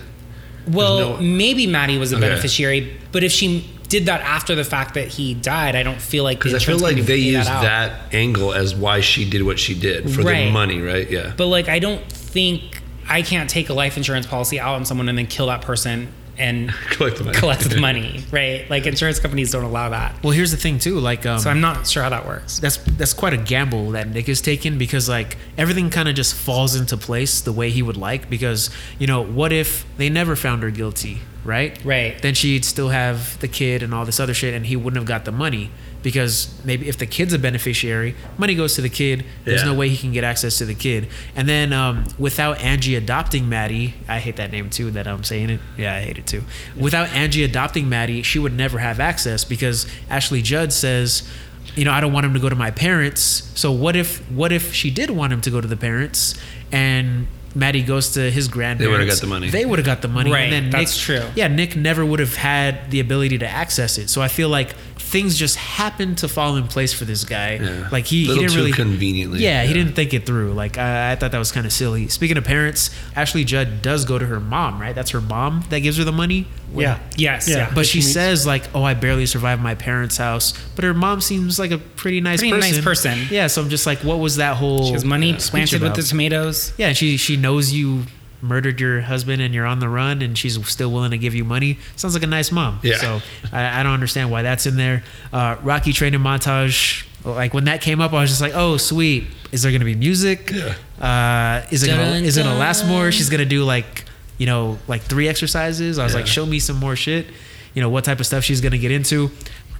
Well, 0.68 0.98
no- 0.98 1.16
maybe 1.20 1.66
Maddie 1.66 1.98
was 1.98 2.12
a 2.12 2.16
Okay. 2.16 2.28
beneficiary, 2.28 2.96
but 3.12 3.24
if 3.24 3.32
she 3.32 3.68
did 3.88 4.06
that 4.06 4.20
after 4.20 4.54
the 4.54 4.64
fact 4.64 4.94
that 4.94 5.08
he 5.08 5.34
died, 5.34 5.74
I 5.76 5.82
don't 5.82 6.00
feel 6.00 6.22
like 6.24 6.38
Because 6.38 6.54
I 6.54 6.58
feel 6.64 6.78
like 6.78 6.96
they 7.06 7.16
used 7.16 7.48
out. 7.48 7.62
that, 7.62 8.12
angle 8.14 8.52
as 8.52 8.74
why 8.74 9.00
she 9.00 9.28
did 9.28 9.42
what 9.42 9.58
she 9.58 9.74
did 9.78 10.10
for 10.10 10.22
Right. 10.22 10.44
the 10.46 10.50
money, 10.50 10.80
right? 10.80 11.08
Yeah. 11.10 11.32
But 11.36 11.46
like, 11.46 11.68
I 11.68 11.78
don't 11.78 12.04
think 12.10 12.82
I 13.08 13.22
can't 13.22 13.48
take 13.48 13.68
a 13.68 13.74
life 13.74 13.96
insurance 13.96 14.26
policy 14.26 14.58
out 14.60 14.74
on 14.74 14.84
someone 14.84 15.08
and 15.08 15.16
then 15.16 15.26
kill 15.28 15.46
that 15.46 15.62
person 15.62 16.08
and 16.38 16.70
Collect 16.90 17.16
the 17.18 17.24
money. 17.24 17.38
collect 17.38 17.70
the 17.70 17.80
money, 17.80 18.22
right? 18.30 18.68
Like 18.70 18.86
insurance 18.86 19.18
companies 19.18 19.50
don't 19.52 19.64
allow 19.64 19.88
that. 19.90 20.22
Well, 20.22 20.32
here's 20.32 20.50
the 20.50 20.56
thing 20.56 20.78
too. 20.78 20.98
Like, 21.00 21.24
um, 21.26 21.38
So 21.38 21.50
I'm 21.50 21.60
not 21.60 21.86
sure 21.86 22.02
how 22.02 22.10
that 22.10 22.26
works. 22.26 22.58
that's 22.58 22.76
that's 22.76 23.12
quite 23.14 23.32
a 23.32 23.38
gamble 23.38 23.90
that 23.92 24.08
Nick 24.08 24.28
is 24.28 24.40
taking 24.40 24.78
because 24.78 25.08
like 25.08 25.36
everything 25.56 25.90
kind 25.90 26.08
of 26.08 26.14
just 26.14 26.34
falls 26.34 26.74
into 26.74 26.96
place 26.96 27.40
the 27.40 27.52
way 27.52 27.70
he 27.70 27.82
would 27.82 27.96
like 27.96 28.28
because 28.30 28.70
you 28.98 29.06
know 29.06 29.22
what 29.22 29.52
if 29.52 29.84
they 29.96 30.08
never 30.08 30.36
found 30.36 30.62
her 30.62 30.70
guilty 30.70 31.20
right 31.44 31.78
Right. 31.84 32.20
then 32.22 32.34
she'd 32.34 32.64
still 32.64 32.88
have 32.88 33.38
the 33.40 33.48
kid 33.48 33.82
and 33.82 33.94
all 33.94 34.04
this 34.04 34.18
other 34.18 34.34
shit 34.34 34.52
and 34.52 34.66
he 34.66 34.74
wouldn't 34.76 34.96
have 34.96 35.06
got 35.06 35.24
the 35.24 35.32
money 35.32 35.70
because 36.06 36.48
maybe 36.64 36.88
if 36.88 36.96
the 36.98 37.04
kid's 37.06 37.32
a 37.32 37.38
beneficiary 37.38 38.14
money 38.38 38.54
goes 38.54 38.76
to 38.76 38.80
the 38.80 38.88
kid 38.88 39.24
there's 39.44 39.62
Yeah. 39.62 39.72
no 39.72 39.74
way 39.74 39.88
he 39.88 39.96
can 39.96 40.12
get 40.12 40.22
access 40.22 40.56
to 40.58 40.64
the 40.64 40.74
kid 40.74 41.08
and 41.34 41.48
then 41.48 41.72
um, 41.72 42.04
without 42.16 42.60
Angie 42.60 42.94
adopting 42.94 43.48
Maddie 43.48 43.94
I 44.06 44.20
hate 44.20 44.36
that 44.36 44.52
name 44.52 44.70
too 44.70 44.92
that 44.92 45.08
I'm 45.08 45.24
saying 45.24 45.50
it 45.50 45.60
yeah 45.76 45.96
I 45.96 46.00
hate 46.02 46.16
it 46.18 46.26
too 46.28 46.44
without 46.76 47.08
Angie 47.08 47.42
adopting 47.42 47.88
Maddie 47.88 48.22
she 48.22 48.38
would 48.38 48.52
never 48.52 48.78
have 48.78 49.00
access 49.00 49.44
because 49.44 49.84
Ashley 50.08 50.42
Judd 50.42 50.72
says 50.72 51.28
you 51.74 51.84
know, 51.84 51.92
I 51.92 52.00
don't 52.00 52.12
want 52.12 52.24
him 52.24 52.32
to 52.32 52.40
go 52.40 52.48
to 52.48 52.54
my 52.56 52.70
parents. 52.70 53.20
So 53.54 53.70
what 53.72 53.96
if 53.96 54.18
what 54.30 54.50
if 54.52 54.72
she 54.72 54.90
did 54.90 55.10
want 55.10 55.32
him 55.32 55.40
to 55.42 55.50
go 55.50 55.60
to 55.60 55.66
the 55.68 55.76
parents 55.76 56.34
and 56.72 57.26
Maddie 57.54 57.82
goes 57.82 58.12
to 58.12 58.30
his 58.30 58.48
grandparents? 58.48 58.80
They 58.84 58.88
would 58.88 59.00
have 59.00 59.08
got 59.08 59.20
the 59.20 59.26
money. 59.26 59.50
They 59.50 59.64
would 59.66 59.78
have 59.78 59.84
got 59.86 60.00
the 60.00 60.08
money. 60.08 60.30
Right, 60.30 60.44
And 60.44 60.52
then 60.52 60.70
that's 60.70 60.96
true. 60.98 61.22
Yeah, 61.34 61.48
Nick 61.48 61.76
never 61.76 62.02
would 62.06 62.20
have 62.20 62.36
had 62.36 62.90
the 62.90 63.00
ability 63.00 63.38
to 63.38 63.48
access 63.48 63.98
it. 63.98 64.08
So 64.08 64.22
I 64.22 64.28
feel 64.28 64.48
like 64.48 64.74
things 65.06 65.38
just 65.38 65.56
happened 65.56 66.18
to 66.18 66.26
fall 66.28 66.56
in 66.56 66.66
place 66.66 66.92
for 66.92 67.04
this 67.04 67.24
guy. 67.24 67.54
Yeah. 67.54 67.88
Like 67.92 68.06
he, 68.06 68.26
he 68.26 68.34
didn't 68.34 68.50
too 68.50 68.56
really 68.58 68.72
conveniently. 68.72 69.38
Yeah, 69.38 69.62
he 69.62 69.72
didn't 69.72 69.92
think 69.94 70.12
it 70.12 70.26
through. 70.26 70.52
Like 70.52 70.78
I, 70.78 71.12
I 71.12 71.16
thought 71.16 71.30
that 71.30 71.38
was 71.38 71.52
kind 71.52 71.64
of 71.64 71.72
silly. 71.72 72.08
Speaking 72.08 72.36
of 72.36 72.44
parents, 72.44 72.90
Ashley 73.14 73.44
Judd 73.44 73.82
does 73.82 74.04
go 74.04 74.18
to 74.18 74.26
her 74.26 74.40
mom, 74.40 74.80
right? 74.80 74.94
That's 74.94 75.10
her 75.12 75.20
mom 75.20 75.64
that 75.70 75.80
gives 75.80 75.96
her 75.98 76.04
the 76.04 76.10
money. 76.12 76.46
Yeah. 76.74 76.98
Yes, 77.16 77.48
yeah. 77.48 77.70
But 77.72 77.86
she 77.86 78.00
She 78.00 78.02
says 78.02 78.46
like, 78.46 78.64
"Oh, 78.74 78.82
I 78.82 78.94
barely 78.94 79.26
survived 79.26 79.62
my 79.62 79.74
parents' 79.76 80.16
house," 80.16 80.52
but 80.74 80.84
her 80.84 80.92
mom 80.92 81.20
seems 81.20 81.58
like 81.58 81.70
a 81.70 81.78
pretty 81.78 82.20
nice 82.20 82.40
Pretty 82.40 82.52
person. 82.52 82.72
nice 82.74 82.84
person. 82.84 83.18
Yeah, 83.30 83.46
so 83.46 83.62
I'm 83.62 83.68
just 83.70 83.86
like, 83.86 84.00
what 84.00 84.18
was 84.18 84.36
that 84.36 84.56
whole? 84.56 84.86
She 84.86 84.92
has 84.92 85.04
money 85.04 85.32
speech 85.38 85.50
planted 85.70 85.82
with 85.82 85.94
the 85.94 86.02
tomatoes. 86.02 86.72
Yeah, 86.76 86.92
she 86.92 87.16
she 87.16 87.36
knows 87.36 87.72
you 87.72 88.02
murdered 88.42 88.80
your 88.80 89.00
husband 89.00 89.40
and 89.42 89.54
you're 89.54 89.66
on 89.66 89.78
the 89.80 89.88
run, 89.88 90.22
and 90.22 90.36
she's 90.36 90.64
still 90.68 90.92
willing 90.92 91.10
to 91.10 91.18
give 91.18 91.34
you 91.34 91.44
money. 91.44 91.78
Sounds 91.96 92.14
like 92.14 92.22
a 92.22 92.26
nice 92.28 92.52
mom. 92.52 92.80
Yeah. 92.82 92.96
So 92.96 93.20
I, 93.52 93.80
I 93.80 93.82
don't 93.82 93.92
understand 93.92 94.30
why 94.30 94.42
that's 94.42 94.66
in 94.66 94.76
there. 94.76 95.02
Uh, 95.32 95.56
Rocky 95.62 95.92
training 95.92 96.20
montage. 96.20 97.06
Like 97.24 97.54
when 97.54 97.64
that 97.64 97.80
came 97.80 98.00
up, 98.00 98.12
I 98.12 98.20
was 98.20 98.30
just 98.30 98.40
like, 98.40 98.52
"Oh, 98.54 98.76
sweet! 98.76 99.24
Is 99.50 99.62
there 99.62 99.72
gonna 99.72 99.84
be 99.84 99.96
music? 99.96 100.52
Yeah. 100.52 100.74
Uh, 101.04 101.66
is 101.72 101.82
it 101.82 101.88
gonna, 101.88 102.04
Dun, 102.04 102.24
is 102.24 102.36
it 102.36 102.44
gonna 102.44 102.58
last 102.58 102.86
more? 102.86 103.10
She's 103.10 103.28
gonna 103.30 103.44
do 103.44 103.64
like, 103.64 104.04
you 104.38 104.46
know, 104.46 104.78
like 104.86 105.02
three 105.02 105.28
exercises. 105.28 105.98
I 105.98 106.04
was 106.04 106.14
like, 106.14 106.26
show 106.28 106.46
me 106.46 106.60
some 106.60 106.76
more 106.76 106.94
shit. 106.94 107.26
You 107.74 107.82
know, 107.82 107.90
what 107.90 108.04
type 108.04 108.20
of 108.20 108.26
stuff 108.26 108.44
she's 108.44 108.60
gonna 108.60 108.78
get 108.78 108.92
into, 108.92 109.30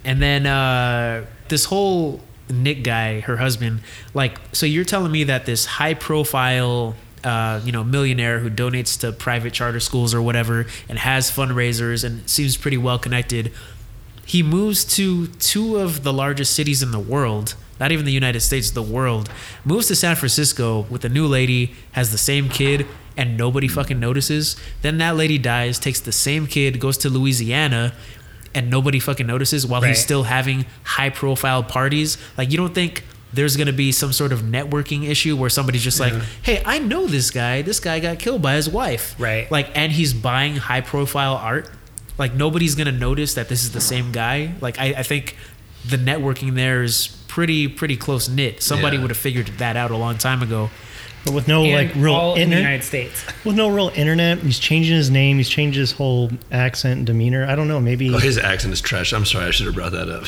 and 0.05 0.21
then 0.21 0.45
uh, 0.47 1.25
this 1.49 1.67
whole 1.67 2.21
Nick 2.51 2.83
guy, 2.83 3.21
her 3.21 3.37
husband. 3.37 3.81
Like, 4.13 4.39
so 4.53 4.67
you're 4.67 4.85
telling 4.85 5.13
me 5.13 5.25
that 5.25 5.47
this 5.47 5.67
high 5.67 5.95
profile. 5.95 6.97
Uh, 7.27 7.61
you 7.65 7.73
know, 7.73 7.83
millionaire 7.83 8.39
who 8.39 8.49
donates 8.49 8.97
to 9.01 9.11
private 9.11 9.53
charter 9.53 9.81
schools 9.81 10.15
or 10.15 10.23
whatever, 10.23 10.65
and 10.89 10.97
has 11.01 11.29
fundraisers 11.31 12.05
and 12.05 12.15
seems 12.31 12.57
pretty 12.57 12.77
well 12.79 12.99
connected. 13.01 13.51
He 14.25 14.43
moves 14.45 14.85
to 14.97 15.27
two 15.51 15.77
of 15.79 16.05
the 16.05 16.13
largest 16.13 16.55
cities 16.55 16.83
in 16.83 16.91
the 16.93 17.01
world 17.15 17.55
not 17.79 17.93
even 17.93 18.07
the 18.07 18.13
united 18.13 18.41
states 18.41 18.71
the 18.71 18.81
world. 18.97 19.29
Moves 19.65 19.89
to 19.89 19.95
san 19.97 20.17
francisco 20.17 20.87
with 20.89 21.05
a 21.05 21.11
new 21.11 21.27
lady 21.27 21.75
has 21.93 22.11
the 22.11 22.17
same 22.19 22.49
kid 22.49 22.87
and 23.19 23.37
nobody 23.37 23.69
fucking 23.69 24.01
notices. 24.01 24.57
Then 24.83 24.97
that 24.99 25.15
lady 25.17 25.37
dies 25.37 25.79
takes 25.79 26.01
the 26.01 26.13
same 26.13 26.47
kid 26.47 26.81
goes 26.81 26.97
to 26.99 27.11
louisiana 27.11 27.93
and 28.55 28.71
nobody 28.71 28.99
fucking 28.99 29.27
notices 29.27 29.67
while 29.67 29.83
Right. 29.83 29.89
he's 29.89 30.01
still 30.01 30.23
having 30.23 30.65
high 30.85 31.11
profile 31.11 31.63
parties. 31.63 32.17
Like 32.39 32.51
you 32.51 32.57
don't 32.57 32.75
think 32.75 33.05
there's 33.37 33.57
going 33.57 33.67
to 33.69 33.73
be 33.73 33.93
some 33.93 34.13
sort 34.13 34.33
of 34.33 34.41
networking 34.41 35.09
issue 35.09 35.37
where 35.37 35.51
somebody's 35.51 35.85
just 35.85 36.01
like 36.01 36.13
hey 36.43 36.63
i 36.65 36.79
know 36.79 37.07
this 37.07 37.31
guy. 37.31 37.63
This 37.63 37.79
guy 37.81 38.01
got 38.01 38.19
killed 38.19 38.43
by 38.43 38.55
his 38.55 38.69
wife. 38.69 39.15
Right. 39.19 39.51
like 39.51 39.71
and 39.77 39.93
he's 39.93 40.13
buying 40.15 40.57
high 40.57 40.81
profile 40.81 41.35
art. 41.35 41.71
Like 42.19 42.35
nobody's 42.35 42.75
gonna 42.75 42.93
notice 42.93 43.35
that 43.35 43.49
this 43.49 43.63
is 43.65 43.73
the 43.73 43.81
same 43.81 44.11
guy. 44.13 44.55
Like 44.61 44.79
i, 44.81 44.87
I 44.87 45.03
think 45.03 45.37
the 45.87 45.97
networking 45.99 46.55
there 46.55 46.83
is 46.83 47.09
pretty 47.29 47.69
pretty 47.69 47.97
close 47.97 48.29
knit. 48.29 48.63
Somebody 48.63 48.97
Yeah. 48.97 49.03
would 49.03 49.11
have 49.11 49.19
figured 49.19 49.47
that 49.59 49.77
out 49.77 49.91
a 49.91 49.97
long 49.97 50.17
time 50.19 50.43
ago 50.43 50.71
But 51.27 51.35
with 51.35 51.49
no 51.49 51.65
And 51.65 51.75
like 51.89 51.95
real 52.03 52.15
all 52.15 52.31
in 52.35 52.37
the 52.37 52.43
internet, 52.57 52.63
United 52.63 52.85
States. 52.85 53.25
with 53.45 53.57
no 53.57 53.69
real 53.69 53.91
internet, 53.95 54.39
he's 54.39 54.59
changing 54.59 54.95
his 54.97 55.11
name. 55.11 55.37
He's 55.37 55.49
changed 55.49 55.77
his 55.77 55.93
whole 55.93 56.31
accent 56.53 56.99
and 56.99 57.07
demeanor. 57.07 57.45
I 57.47 57.55
don't 57.57 57.69
know. 57.69 57.81
Maybe. 57.81 58.15
Oh, 58.15 58.19
his 58.19 58.39
accent 58.39 58.73
is 58.73 58.81
trash. 58.81 59.13
I'm 59.13 59.25
sorry. 59.27 59.47
I 59.47 59.51
should 59.51 59.67
have 59.67 59.75
brought 59.75 59.93
that 59.93 60.09
up. 60.09 60.25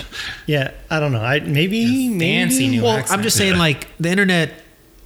Yeah. 0.47 0.73
I 0.91 0.99
don't 1.01 1.13
know. 1.13 1.23
I 1.23 1.39
maybe 1.41 2.19
fancy 2.19 2.65
maybe. 2.67 2.77
new 2.77 2.83
well 2.83 2.97
accent. 2.99 3.17
i'm 3.19 3.23
just 3.23 3.37
saying 3.37 3.53
Yeah. 3.55 3.59
like 3.61 3.87
the 3.99 4.11
internet 4.11 4.53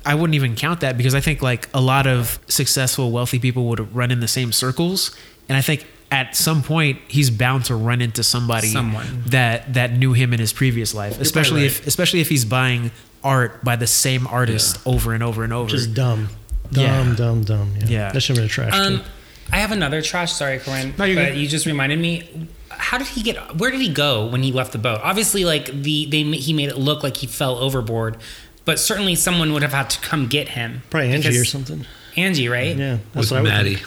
i 0.04 0.14
wouldn't 0.14 0.34
even 0.34 0.56
count 0.56 0.80
that 0.80 0.96
because 0.96 1.14
i 1.14 1.20
think 1.20 1.42
like 1.42 1.68
a 1.74 1.80
lot 1.80 2.06
of 2.06 2.38
successful 2.48 3.10
wealthy 3.12 3.38
people 3.38 3.66
would 3.66 3.94
run 3.94 4.10
in 4.10 4.20
the 4.20 4.26
same 4.28 4.50
circles 4.50 5.14
and 5.48 5.56
i 5.56 5.60
think 5.60 5.86
at 6.10 6.34
some 6.36 6.62
point 6.62 6.98
he's 7.08 7.30
bound 7.30 7.64
to 7.66 7.74
run 7.76 8.00
into 8.00 8.22
somebody 8.24 8.68
Someone. 8.68 9.22
that 9.26 9.74
that 9.74 9.92
knew 9.92 10.12
him 10.12 10.32
in 10.32 10.40
his 10.40 10.52
previous 10.52 10.94
life 10.94 11.20
especially 11.20 11.60
right. 11.62 11.66
if 11.66 11.86
especially 11.86 12.20
if 12.20 12.28
he's 12.28 12.44
buying 12.44 12.90
art 13.24 13.62
by 13.64 13.76
the 13.76 13.86
same 13.86 14.26
artist 14.26 14.78
over 14.86 15.12
and 15.14 15.22
over 15.22 15.44
and 15.44 15.52
over 15.52 15.70
Just 15.70 15.94
dumb. 15.94 16.28
Dumb, 16.70 16.84
Yeah. 16.84 17.14
dumb, 17.16 17.44
dumb. 17.44 17.74
Yeah. 17.80 17.86
Yeah. 17.88 18.12
That 18.12 18.20
should 18.20 18.36
have 18.36 18.42
been 18.42 18.46
a 18.46 18.48
trash. 18.48 18.72
Um, 18.74 18.98
can. 19.00 19.06
I 19.52 19.56
have 19.58 19.72
another 19.72 20.00
trash. 20.02 20.32
Sorry, 20.32 20.58
Corinne. 20.58 20.94
No, 20.98 21.04
you're 21.04 21.16
but 21.16 21.32
good. 21.32 21.38
you 21.38 21.46
just 21.48 21.66
reminded 21.66 21.98
me. 21.98 22.48
How 22.70 22.96
did 22.98 23.06
he 23.08 23.22
get? 23.22 23.56
Where 23.56 23.70
did 23.70 23.80
he 23.80 23.90
go 23.90 24.26
when 24.26 24.42
he 24.42 24.50
left 24.52 24.72
the 24.72 24.78
boat? 24.78 25.00
Obviously, 25.02 25.44
like 25.44 25.66
the 25.66 26.06
they 26.06 26.22
he 26.22 26.52
made 26.54 26.70
it 26.70 26.78
look 26.78 27.02
like 27.02 27.18
he 27.18 27.26
fell 27.26 27.56
overboard, 27.58 28.16
but 28.64 28.78
certainly 28.80 29.14
someone 29.14 29.52
would 29.52 29.62
have 29.62 29.74
had 29.74 29.90
to 29.90 30.00
come 30.00 30.26
get 30.26 30.48
him. 30.50 30.82
Probably 30.88 31.10
Angie 31.10 31.28
because- 31.28 31.42
or 31.42 31.44
something. 31.44 31.84
Angie, 32.16 32.48
right? 32.48 32.74
Yeah. 32.76 32.98
With 33.14 33.30
what 33.30 33.38
I 33.38 33.42
would 33.42 33.48
Maddie. 33.50 33.78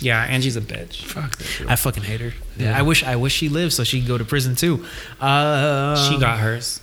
Yeah, 0.00 0.22
Angie's 0.22 0.54
a 0.56 0.60
bitch. 0.60 1.02
Fuck 1.06 1.38
that 1.38 1.56
girl. 1.58 1.70
I 1.70 1.74
fucking 1.74 2.04
hate 2.04 2.20
her. 2.20 2.32
Yeah. 2.56 2.78
I 2.78 2.82
wish 2.82 3.02
I 3.02 3.16
wish 3.16 3.32
she 3.34 3.48
lived 3.48 3.72
so 3.72 3.82
she 3.82 3.98
could 4.00 4.06
go 4.06 4.16
to 4.16 4.24
prison 4.24 4.54
too. 4.54 4.84
Uh, 5.20 5.96
she 6.08 6.16
got 6.18 6.38
hers. 6.38 6.80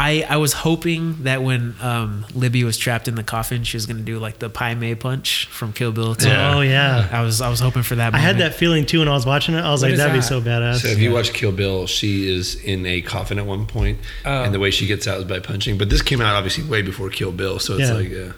I 0.00 0.24
I 0.28 0.36
was 0.36 0.52
hoping 0.52 1.24
that 1.24 1.42
when 1.42 1.74
um, 1.82 2.24
Libby 2.32 2.62
was 2.62 2.78
trapped 2.78 3.08
in 3.08 3.16
the 3.16 3.24
coffin, 3.24 3.64
she 3.64 3.76
was 3.76 3.84
gonna 3.86 4.00
do 4.02 4.20
like 4.20 4.38
the 4.38 4.48
Pai 4.48 4.76
Mei 4.76 4.94
punch 4.94 5.46
from 5.50 5.72
Kill 5.72 5.90
Bill. 5.90 6.14
Too. 6.14 6.28
Yeah. 6.28 6.54
Oh 6.54 6.60
yeah. 6.60 7.08
I 7.10 7.22
was 7.22 7.40
I 7.40 7.48
was 7.50 7.58
hoping 7.58 7.82
for 7.82 7.96
that. 7.96 8.14
I 8.14 8.18
had 8.18 8.38
that 8.38 8.54
feeling 8.54 8.86
too 8.86 9.00
when 9.00 9.08
I 9.08 9.12
was 9.12 9.26
watching 9.26 9.56
it. 9.56 9.60
I 9.60 9.70
was 9.72 9.82
What 9.82 9.90
like, 9.90 9.98
that'd 9.98 10.14
be 10.14 10.20
so 10.20 10.40
badass. 10.40 10.82
So 10.82 10.88
if 10.88 11.00
you 11.00 11.10
watch 11.12 11.32
Kill 11.32 11.50
Bill, 11.50 11.88
she 11.88 12.28
is 12.32 12.54
in 12.62 12.86
a 12.86 13.00
coffin 13.02 13.38
at 13.40 13.46
one 13.46 13.66
point, 13.66 13.98
Oh. 14.24 14.44
and 14.44 14.54
the 14.54 14.60
way 14.60 14.70
she 14.70 14.86
gets 14.86 15.08
out 15.08 15.18
is 15.18 15.24
by 15.24 15.40
punching. 15.40 15.78
But 15.78 15.90
this 15.90 16.00
came 16.00 16.20
out 16.20 16.36
obviously 16.36 16.62
way 16.64 16.82
before 16.82 17.10
Kill 17.10 17.32
Bill, 17.32 17.58
so 17.58 17.76
it's 17.76 17.88
Yeah. 17.90 17.94
like, 17.94 18.12
uh, 18.12 18.32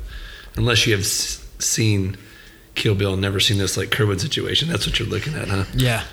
unless 0.56 0.86
you 0.86 0.92
have 0.94 1.02
s- 1.02 1.46
seen 1.58 2.16
Kill 2.74 2.94
Bill 2.94 3.12
and 3.12 3.20
never 3.20 3.38
seen 3.38 3.58
this 3.58 3.76
like 3.76 3.90
Kerwin 3.90 4.18
situation, 4.18 4.68
that's 4.70 4.86
what 4.86 4.98
you're 4.98 5.08
looking 5.08 5.34
at, 5.34 5.48
huh? 5.48 5.64
Yeah, 5.74 6.04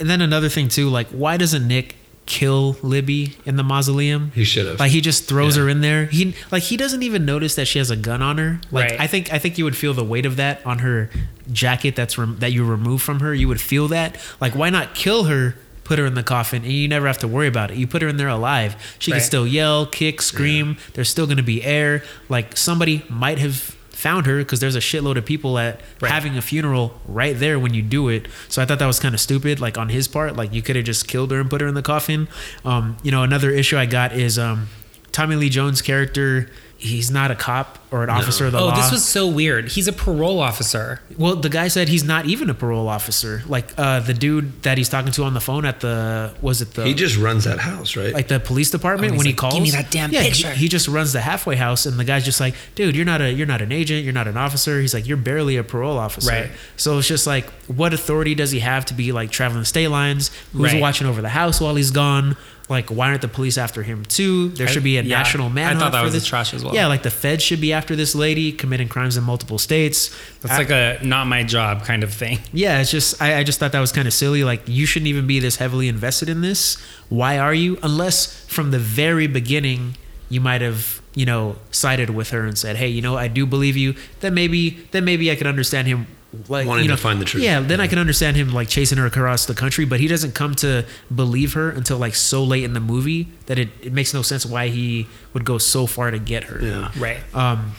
and 0.00 0.08
then 0.08 0.22
another 0.22 0.48
thing 0.48 0.68
too, 0.68 0.88
like 0.88 1.08
why 1.08 1.36
doesn't 1.36 1.68
Nick 1.68 1.96
kill 2.26 2.76
Libby 2.82 3.36
in 3.44 3.56
the 3.56 3.62
mausoleum? 3.62 4.32
He 4.34 4.44
should 4.44 4.66
have. 4.66 4.80
Like 4.80 4.90
he 4.92 5.00
just 5.00 5.24
throws 5.28 5.56
Yeah. 5.56 5.64
her 5.64 5.68
in 5.68 5.80
there. 5.80 6.06
He 6.06 6.34
like 6.50 6.62
he 6.64 6.76
doesn't 6.76 7.02
even 7.02 7.24
notice 7.24 7.54
that 7.56 7.66
she 7.66 7.78
has 7.78 7.90
a 7.90 7.96
gun 7.96 8.22
on 8.22 8.38
her. 8.38 8.60
Like 8.70 8.90
Right. 8.92 9.00
I 9.00 9.06
think 9.06 9.32
I 9.32 9.38
think 9.38 9.58
you 9.58 9.64
would 9.64 9.76
feel 9.76 9.92
the 9.94 10.04
weight 10.04 10.26
of 10.26 10.36
that 10.36 10.64
on 10.66 10.78
her 10.80 11.10
jacket 11.52 11.94
that's 11.96 12.16
rem- 12.16 12.36
that 12.40 12.52
you 12.52 12.64
remove 12.64 13.02
from 13.02 13.20
her. 13.20 13.34
You 13.34 13.48
would 13.48 13.60
feel 13.60 13.88
that. 13.88 14.16
Like 14.40 14.54
why 14.54 14.70
not 14.70 14.94
kill 14.94 15.24
her? 15.24 15.56
Put 15.84 15.98
her 15.98 16.06
in 16.06 16.14
the 16.14 16.22
coffin, 16.22 16.62
and 16.62 16.72
you 16.72 16.88
never 16.88 17.06
have 17.06 17.18
to 17.18 17.28
worry 17.28 17.46
about 17.46 17.70
it. 17.70 17.76
You 17.76 17.86
put 17.86 18.00
her 18.00 18.08
in 18.08 18.16
there 18.16 18.28
alive. 18.28 18.74
She 18.98 19.12
Right. 19.12 19.18
can 19.18 19.26
still 19.26 19.46
yell, 19.46 19.84
kick, 19.84 20.22
scream. 20.22 20.78
There's 20.94 21.10
still 21.10 21.26
going 21.26 21.36
to 21.36 21.42
be 21.42 21.62
air. 21.62 22.02
Like 22.30 22.56
somebody 22.56 23.04
might 23.10 23.38
have 23.38 23.76
found 24.04 24.26
her 24.26 24.36
because 24.38 24.60
there's 24.60 24.76
a 24.76 24.80
shitload 24.90 25.16
of 25.16 25.24
people 25.24 25.58
at 25.58 25.80
Right. 26.00 26.12
having 26.12 26.36
a 26.36 26.42
funeral 26.42 27.00
right 27.08 27.36
there 27.44 27.58
when 27.58 27.72
you 27.72 27.80
do 27.82 28.08
it. 28.10 28.28
So 28.48 28.60
I 28.60 28.66
thought 28.66 28.78
that 28.78 28.86
was 28.86 29.00
kind 29.00 29.14
of 29.14 29.20
stupid, 29.20 29.60
like 29.60 29.78
on 29.78 29.88
his 29.88 30.06
part. 30.08 30.36
Like 30.36 30.52
you 30.52 30.60
could 30.62 30.76
have 30.76 30.84
just 30.84 31.08
killed 31.08 31.30
her 31.32 31.40
and 31.40 31.48
put 31.48 31.60
her 31.62 31.66
in 31.66 31.74
the 31.74 31.82
coffin. 31.82 32.28
Um, 32.64 32.96
you 33.02 33.10
know, 33.10 33.22
another 33.22 33.50
issue 33.50 33.78
I 33.78 33.86
got 33.86 34.12
is 34.12 34.38
um, 34.38 34.68
Tommy 35.10 35.36
Lee 35.36 35.48
Jones' 35.48 35.80
character. 35.80 36.50
He's 36.84 37.10
not 37.10 37.30
a 37.30 37.34
cop 37.34 37.78
or 37.90 38.04
an 38.04 38.10
officer 38.10 38.44
of 38.44 38.52
the 38.52 38.58
Oh, 38.58 38.66
law. 38.66 38.72
Oh, 38.74 38.76
this 38.76 38.92
was 38.92 39.02
so 39.02 39.26
weird. 39.26 39.68
He's 39.72 39.88
a 39.88 39.92
parole 39.92 40.38
officer. 40.38 41.00
well, 41.16 41.34
the 41.34 41.48
guy 41.48 41.68
said 41.68 41.88
he's 41.88 42.04
not 42.04 42.26
even 42.26 42.50
a 42.50 42.54
parole 42.54 42.88
officer. 42.88 43.42
Like 43.46 43.72
uh, 43.78 44.00
the 44.00 44.12
dude 44.12 44.62
that 44.64 44.76
he's 44.76 44.90
talking 44.90 45.10
to 45.12 45.22
on 45.24 45.32
the 45.32 45.40
phone 45.40 45.64
at 45.64 45.80
the 45.80 46.34
was 46.42 46.60
it 46.60 46.74
the 46.74 46.84
He 46.84 46.92
just 46.92 47.16
runs 47.16 47.44
that 47.44 47.58
house, 47.58 47.96
right? 47.96 48.12
like 48.12 48.28
the 48.28 48.38
police 48.38 48.70
department 48.70 49.14
Oh, 49.14 49.16
when 49.16 49.24
he's 49.24 49.32
he 49.32 49.36
calls. 49.36 49.54
"Give 49.54 49.62
me 49.62 49.70
that 49.70 49.90
damn 49.90 50.12
yeah, 50.12 50.20
he- 50.20 50.28
picture." 50.28 50.50
He, 50.52 50.68
just 50.68 50.86
runs 50.86 51.14
the 51.14 51.22
halfway 51.22 51.56
house, 51.56 51.86
and 51.86 51.98
the 51.98 52.04
guy's 52.04 52.24
just 52.24 52.38
like, 52.38 52.54
"Dude, 52.74 52.94
you're 52.94 53.06
not 53.06 53.22
a 53.22 53.32
you're 53.32 53.46
not 53.46 53.62
an 53.62 53.72
agent. 53.72 54.04
You're 54.04 54.12
not 54.12 54.28
an 54.28 54.36
officer." 54.36 54.78
He's 54.80 54.92
like, 54.92 55.06
"You're 55.08 55.16
barely 55.16 55.56
a 55.56 55.64
parole 55.64 55.96
officer." 55.98 56.30
Right. 56.30 56.50
So 56.76 56.98
it's 56.98 57.08
just 57.08 57.26
like, 57.26 57.48
what 57.66 57.94
authority 57.94 58.34
does 58.34 58.50
he 58.50 58.60
have 58.60 58.84
to 58.86 58.94
be 58.94 59.10
like 59.12 59.30
traveling 59.30 59.60
the 59.62 59.66
state 59.66 59.88
lines? 59.88 60.30
Who's 60.52 60.72
Right. 60.74 60.82
watching 60.82 61.06
over 61.06 61.22
the 61.22 61.30
house 61.30 61.62
while 61.62 61.76
he's 61.76 61.90
gone? 61.92 62.36
Like, 62.68 62.88
why 62.88 63.08
aren't 63.08 63.20
the 63.20 63.28
police 63.28 63.58
after 63.58 63.82
him 63.82 64.04
too? 64.06 64.48
There 64.48 64.66
should 64.66 64.84
be 64.84 64.96
a 64.96 65.02
yeah, 65.02 65.18
national 65.18 65.48
I 65.48 65.52
manhunt 65.52 65.80
thought 65.80 65.92
that 65.92 65.98
for 65.98 66.04
was 66.04 66.14
this 66.14 66.24
trash 66.24 66.54
as 66.54 66.64
well. 66.64 66.74
Yeah, 66.74 66.86
like 66.86 67.02
the 67.02 67.10
Fed 67.10 67.42
should 67.42 67.60
be 67.60 67.74
after 67.74 67.94
this 67.94 68.14
lady 68.14 68.52
committing 68.52 68.88
crimes 68.88 69.18
in 69.18 69.24
multiple 69.24 69.58
states. 69.58 70.14
That's 70.40 70.54
I- 70.54 70.58
like 70.58 70.70
a 70.70 70.98
not 71.04 71.26
my 71.26 71.42
job 71.42 71.84
kind 71.84 72.02
of 72.02 72.12
thing. 72.12 72.38
yeah, 72.52 72.80
it's 72.80 72.90
just 72.90 73.20
I, 73.20 73.38
I 73.38 73.44
just 73.44 73.60
thought 73.60 73.72
that 73.72 73.80
was 73.80 73.92
kind 73.92 74.08
of 74.08 74.14
silly. 74.14 74.44
Like 74.44 74.62
you 74.66 74.86
shouldn't 74.86 75.08
even 75.08 75.26
be 75.26 75.40
this 75.40 75.56
heavily 75.56 75.88
invested 75.88 76.28
in 76.30 76.40
this. 76.40 76.76
Why 77.10 77.38
are 77.38 77.54
you? 77.54 77.78
Unless 77.82 78.46
from 78.46 78.70
the 78.70 78.78
very 78.78 79.26
beginning 79.26 79.96
you 80.30 80.40
might 80.40 80.62
have 80.62 81.02
you 81.14 81.26
know 81.26 81.56
sided 81.70 82.10
with 82.10 82.30
her 82.30 82.46
and 82.46 82.56
said, 82.56 82.76
hey, 82.76 82.88
you 82.88 83.02
know, 83.02 83.16
I 83.16 83.28
do 83.28 83.44
believe 83.44 83.76
you. 83.76 83.94
Then 84.20 84.32
maybe 84.32 84.86
then 84.90 85.04
maybe 85.04 85.30
I 85.30 85.36
could 85.36 85.46
understand 85.46 85.86
him. 85.86 86.06
Like 86.48 86.66
Wanting 86.66 86.84
you 86.84 86.88
know, 86.88 86.96
to 86.96 87.02
find 87.02 87.20
the 87.20 87.24
truth. 87.24 87.42
Yeah, 87.42 87.60
then 87.60 87.80
I 87.80 87.86
can 87.86 87.98
understand 87.98 88.36
him 88.36 88.52
like 88.52 88.68
chasing 88.68 88.98
her 88.98 89.06
across 89.06 89.46
the 89.46 89.54
country, 89.54 89.84
but 89.84 90.00
he 90.00 90.08
doesn't 90.08 90.34
come 90.34 90.54
to 90.56 90.84
believe 91.14 91.54
her 91.54 91.70
until 91.70 91.98
like 91.98 92.14
so 92.14 92.42
late 92.44 92.64
in 92.64 92.72
the 92.72 92.80
movie 92.80 93.28
that 93.46 93.58
it, 93.58 93.68
it 93.82 93.92
makes 93.92 94.12
no 94.14 94.22
sense 94.22 94.44
why 94.44 94.68
he 94.68 95.06
would 95.32 95.44
go 95.44 95.58
so 95.58 95.86
far 95.86 96.10
to 96.10 96.18
get 96.18 96.44
her. 96.44 96.64
Yeah. 96.64 96.90
Right. 96.98 97.18
Um, 97.34 97.74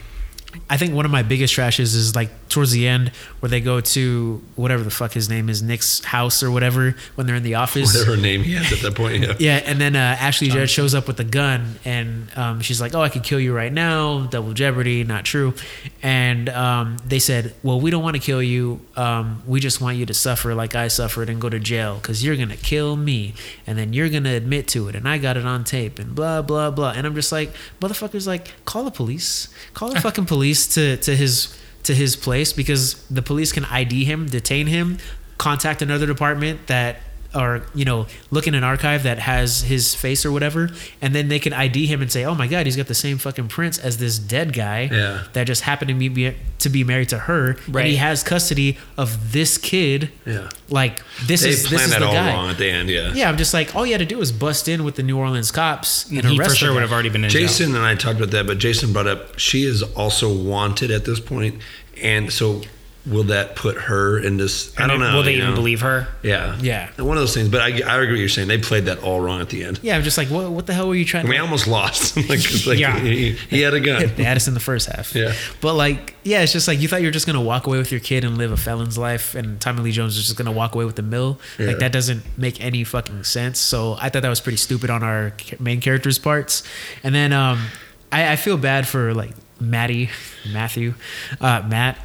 I 0.69 0.77
think 0.77 0.93
one 0.93 1.05
of 1.05 1.11
my 1.11 1.23
biggest 1.23 1.53
trashes 1.55 1.95
is 1.95 2.15
like 2.15 2.29
towards 2.49 2.71
the 2.71 2.87
end 2.87 3.09
where 3.39 3.49
they 3.49 3.61
go 3.61 3.81
to 3.81 4.41
whatever 4.55 4.83
the 4.83 4.89
fuck 4.91 5.11
his 5.13 5.29
name 5.29 5.49
is, 5.49 5.61
Nick's 5.61 6.03
house 6.03 6.41
or 6.41 6.51
whatever, 6.51 6.95
when 7.15 7.27
they're 7.27 7.35
in 7.35 7.43
the 7.43 7.55
office. 7.55 7.93
Whatever 7.93 8.17
name 8.17 8.43
he 8.43 8.53
has 8.53 8.71
at 8.71 8.79
that 8.79 8.95
point. 8.95 9.23
Yeah. 9.23 9.33
Yeah, 9.45 9.61
and 9.65 9.79
then 9.79 9.95
uh, 9.95 9.99
Ashley 9.99 10.47
Judd 10.47 10.69
shows 10.69 10.95
up 10.95 11.07
with 11.07 11.19
a 11.19 11.23
gun, 11.23 11.75
and 11.85 12.29
um, 12.35 12.61
she's 12.61 12.81
like, 12.81 12.95
"Oh, 12.95 13.01
I 13.01 13.09
could 13.09 13.23
kill 13.23 13.39
you 13.39 13.53
right 13.53 13.71
now." 13.71 14.25
Double 14.25 14.53
jeopardy, 14.53 15.03
not 15.03 15.23
true. 15.23 15.53
And 16.01 16.49
um, 16.49 16.97
they 17.05 17.19
said, 17.19 17.53
"Well, 17.61 17.79
we 17.79 17.91
don't 17.91 18.01
want 18.01 18.15
to 18.15 18.21
kill 18.21 18.41
you. 18.41 18.81
Um, 18.95 19.43
we 19.45 19.59
just 19.59 19.81
want 19.81 19.97
you 19.97 20.05
to 20.07 20.13
suffer 20.13 20.55
like 20.55 20.73
I 20.73 20.87
suffered 20.87 21.29
and 21.29 21.39
go 21.39 21.49
to 21.49 21.59
jail 21.59 21.97
because 21.97 22.23
you're 22.23 22.35
gonna 22.37 22.55
kill 22.57 22.95
me, 22.95 23.33
and 23.67 23.77
then 23.77 23.93
you're 23.93 24.09
gonna 24.09 24.33
admit 24.33 24.67
to 24.69 24.87
it, 24.87 24.95
and 24.95 25.07
I 25.07 25.17
got 25.19 25.37
it 25.37 25.45
on 25.45 25.63
tape, 25.63 25.99
and 25.99 26.15
blah 26.15 26.41
blah 26.41 26.71
blah." 26.71 26.93
And 26.95 27.05
I'm 27.05 27.13
just 27.13 27.31
like, 27.31 27.53
"Motherfuckers, 27.81 28.25
like, 28.25 28.53
call 28.65 28.83
the 28.83 28.91
police, 28.91 29.49
call 29.73 29.89
the 29.93 29.99
fucking 30.05 30.25
police 30.25 30.44
to 30.53 30.97
to 30.97 31.15
his." 31.15 31.47
To 31.83 31.93
his 31.93 32.15
place 32.15 32.51
because 32.51 32.95
the 33.11 33.21
police 33.21 33.51
can 33.51 33.63
ID 33.65 34.05
him, 34.05 34.25
detain 34.27 34.65
him, 34.65 34.97
contact 35.37 35.83
another 35.83 36.07
department 36.07 36.65
that 36.65 36.97
or 37.35 37.65
you 37.75 37.83
know 37.85 38.07
look 38.31 38.47
in 38.47 38.55
an 38.55 38.63
archive 38.63 39.03
that 39.03 39.19
has 39.19 39.61
his 39.63 39.93
face 39.93 40.25
or 40.25 40.31
whatever 40.31 40.69
and 41.01 41.13
then 41.13 41.27
they 41.27 41.39
can 41.39 41.51
id 41.53 41.85
him 41.85 42.01
and 42.01 42.11
say 42.11 42.23
oh 42.23 42.33
my 42.33 42.47
god 42.47 42.65
he's 42.65 42.77
got 42.77 42.87
the 42.87 42.95
same 42.95 43.17
fucking 43.17 43.47
prints 43.47 43.77
as 43.77 43.97
this 43.97 44.17
dead 44.17 44.53
guy 44.53 44.89
Yeah. 44.91 45.23
that 45.33 45.45
just 45.45 45.63
happened 45.63 45.89
to 45.89 46.09
be 46.09 46.35
to 46.59 46.69
be 46.69 46.83
married 46.83 47.09
to 47.09 47.19
her 47.19 47.51
and 47.65 47.75
Right. 47.75 47.85
he 47.87 47.95
has 47.97 48.23
custody 48.23 48.77
of 48.97 49.33
this 49.33 49.57
kid 49.57 50.09
Yeah. 50.25 50.49
like 50.69 51.01
this 51.27 51.41
They 51.41 51.49
is 51.49 51.69
this 51.69 51.83
is 51.85 51.91
that 51.91 51.99
the 51.99 52.05
all 52.07 52.13
guy 52.13 52.33
wrong 52.33 52.49
at 52.49 52.57
the 52.57 52.69
end. 52.69 52.89
Yeah. 52.89 53.11
yeah 53.13 53.29
i'm 53.29 53.37
just 53.37 53.53
like 53.53 53.75
all 53.75 53.85
you 53.85 53.91
had 53.91 53.99
to 53.99 54.05
do 54.05 54.17
was 54.17 54.31
bust 54.31 54.67
in 54.67 54.83
with 54.83 54.95
the 54.95 55.03
new 55.03 55.17
orleans 55.17 55.51
cops 55.51 56.09
and 56.09 56.23
he 56.25 56.37
arrest 56.39 56.51
for 56.51 56.55
sure 56.55 56.67
the 56.69 56.73
would 56.75 56.79
guy. 56.79 56.83
have 56.83 56.93
already 56.93 57.09
been 57.09 57.23
in 57.23 57.29
jail. 57.29 57.41
Jason 57.41 57.75
and 57.75 57.83
I 57.85 57.95
talked 57.95 58.17
about 58.17 58.31
that, 58.31 58.47
but 58.47 58.57
Jason 58.57 58.93
brought 58.93 59.07
up 59.07 59.37
she 59.37 59.63
is 59.65 59.83
also 59.83 60.33
wanted 60.33 60.89
at 60.91 61.05
this 61.05 61.19
point, 61.19 61.55
and 62.01 62.31
so 62.31 62.61
will 63.05 63.23
that 63.25 63.55
put 63.55 63.77
her 63.77 64.17
in 64.19 64.37
this? 64.37 64.73
I 64.79 64.87
don't 64.87 64.99
know. 64.99 65.15
Will 65.15 65.23
they 65.23 65.35
even 65.35 65.49
know? 65.49 65.55
believe 65.55 65.81
her? 65.81 66.07
Yeah, 66.23 66.57
Yeah. 66.61 66.89
one 67.01 67.17
of 67.17 67.21
those 67.21 67.33
things. 67.33 67.49
But 67.49 67.61
I, 67.61 67.67
I 67.67 68.01
agree 68.01 68.13
what 68.13 68.19
you're 68.19 68.29
saying. 68.29 68.47
They 68.47 68.57
played 68.57 68.85
that 68.85 68.99
all 69.03 69.19
wrong 69.21 69.41
at 69.41 69.49
the 69.49 69.63
end. 69.63 69.79
yeah 69.83 69.95
i'm 69.95 70.03
just 70.03 70.17
like 70.17 70.29
what, 70.29 70.49
what 70.51 70.65
the 70.65 70.73
hell 70.73 70.87
were 70.87 70.95
you 70.95 71.05
trying 71.05 71.25
I 71.25 71.29
mean, 71.29 71.35
I 71.35 71.37
to 71.37 71.43
almost 71.45 71.67
lost. 71.67 72.17
like, 72.29 72.39
like, 72.65 72.79
Yeah. 72.79 72.99
he, 72.99 73.33
he 73.33 73.61
had 73.61 73.73
a 73.73 73.79
gun. 73.79 74.11
they 74.15 74.23
had 74.23 74.37
us 74.37 74.47
in 74.47 74.53
the 74.55 74.59
first 74.59 74.87
half. 74.87 75.13
Yeah. 75.15 75.33
But 75.61 75.75
like, 75.75 76.15
yeah, 76.23 76.41
it's 76.41 76.51
just 76.53 76.67
like 76.67 76.79
you 76.79 76.87
thought 76.87 77.01
you 77.01 77.07
were 77.07 77.11
just 77.11 77.27
gonna 77.27 77.41
walk 77.41 77.67
away 77.67 77.77
with 77.77 77.91
your 77.91 78.01
kid 78.01 78.23
and 78.23 78.37
live 78.37 78.51
a 78.51 78.57
felon's 78.57 78.97
life, 78.97 79.35
and 79.35 79.61
Tommy 79.61 79.81
Lee 79.83 79.91
Jones 79.91 80.17
is 80.17 80.25
just 80.25 80.37
gonna 80.37 80.51
walk 80.51 80.73
away 80.73 80.85
with 80.85 80.95
the 80.95 81.03
mill. 81.03 81.39
Yeah. 81.59 81.67
Like 81.67 81.79
that 81.79 81.91
doesn't 81.91 82.23
make 82.37 82.59
any 82.63 82.83
fucking 82.83 83.23
sense. 83.23 83.59
So 83.59 83.95
I 83.99 84.09
thought 84.09 84.23
that 84.23 84.29
was 84.29 84.41
pretty 84.41 84.57
stupid 84.57 84.89
on 84.89 85.03
our 85.03 85.33
main 85.59 85.79
characters' 85.81 86.17
parts. 86.17 86.63
And 87.03 87.13
then 87.13 87.31
um, 87.33 87.67
I, 88.11 88.31
I 88.31 88.35
feel 88.37 88.57
bad 88.57 88.87
for 88.87 89.13
like 89.13 89.31
Maddie, 89.59 90.09
Matthew, 90.51 90.95
uh, 91.39 91.63
Matt. 91.67 91.97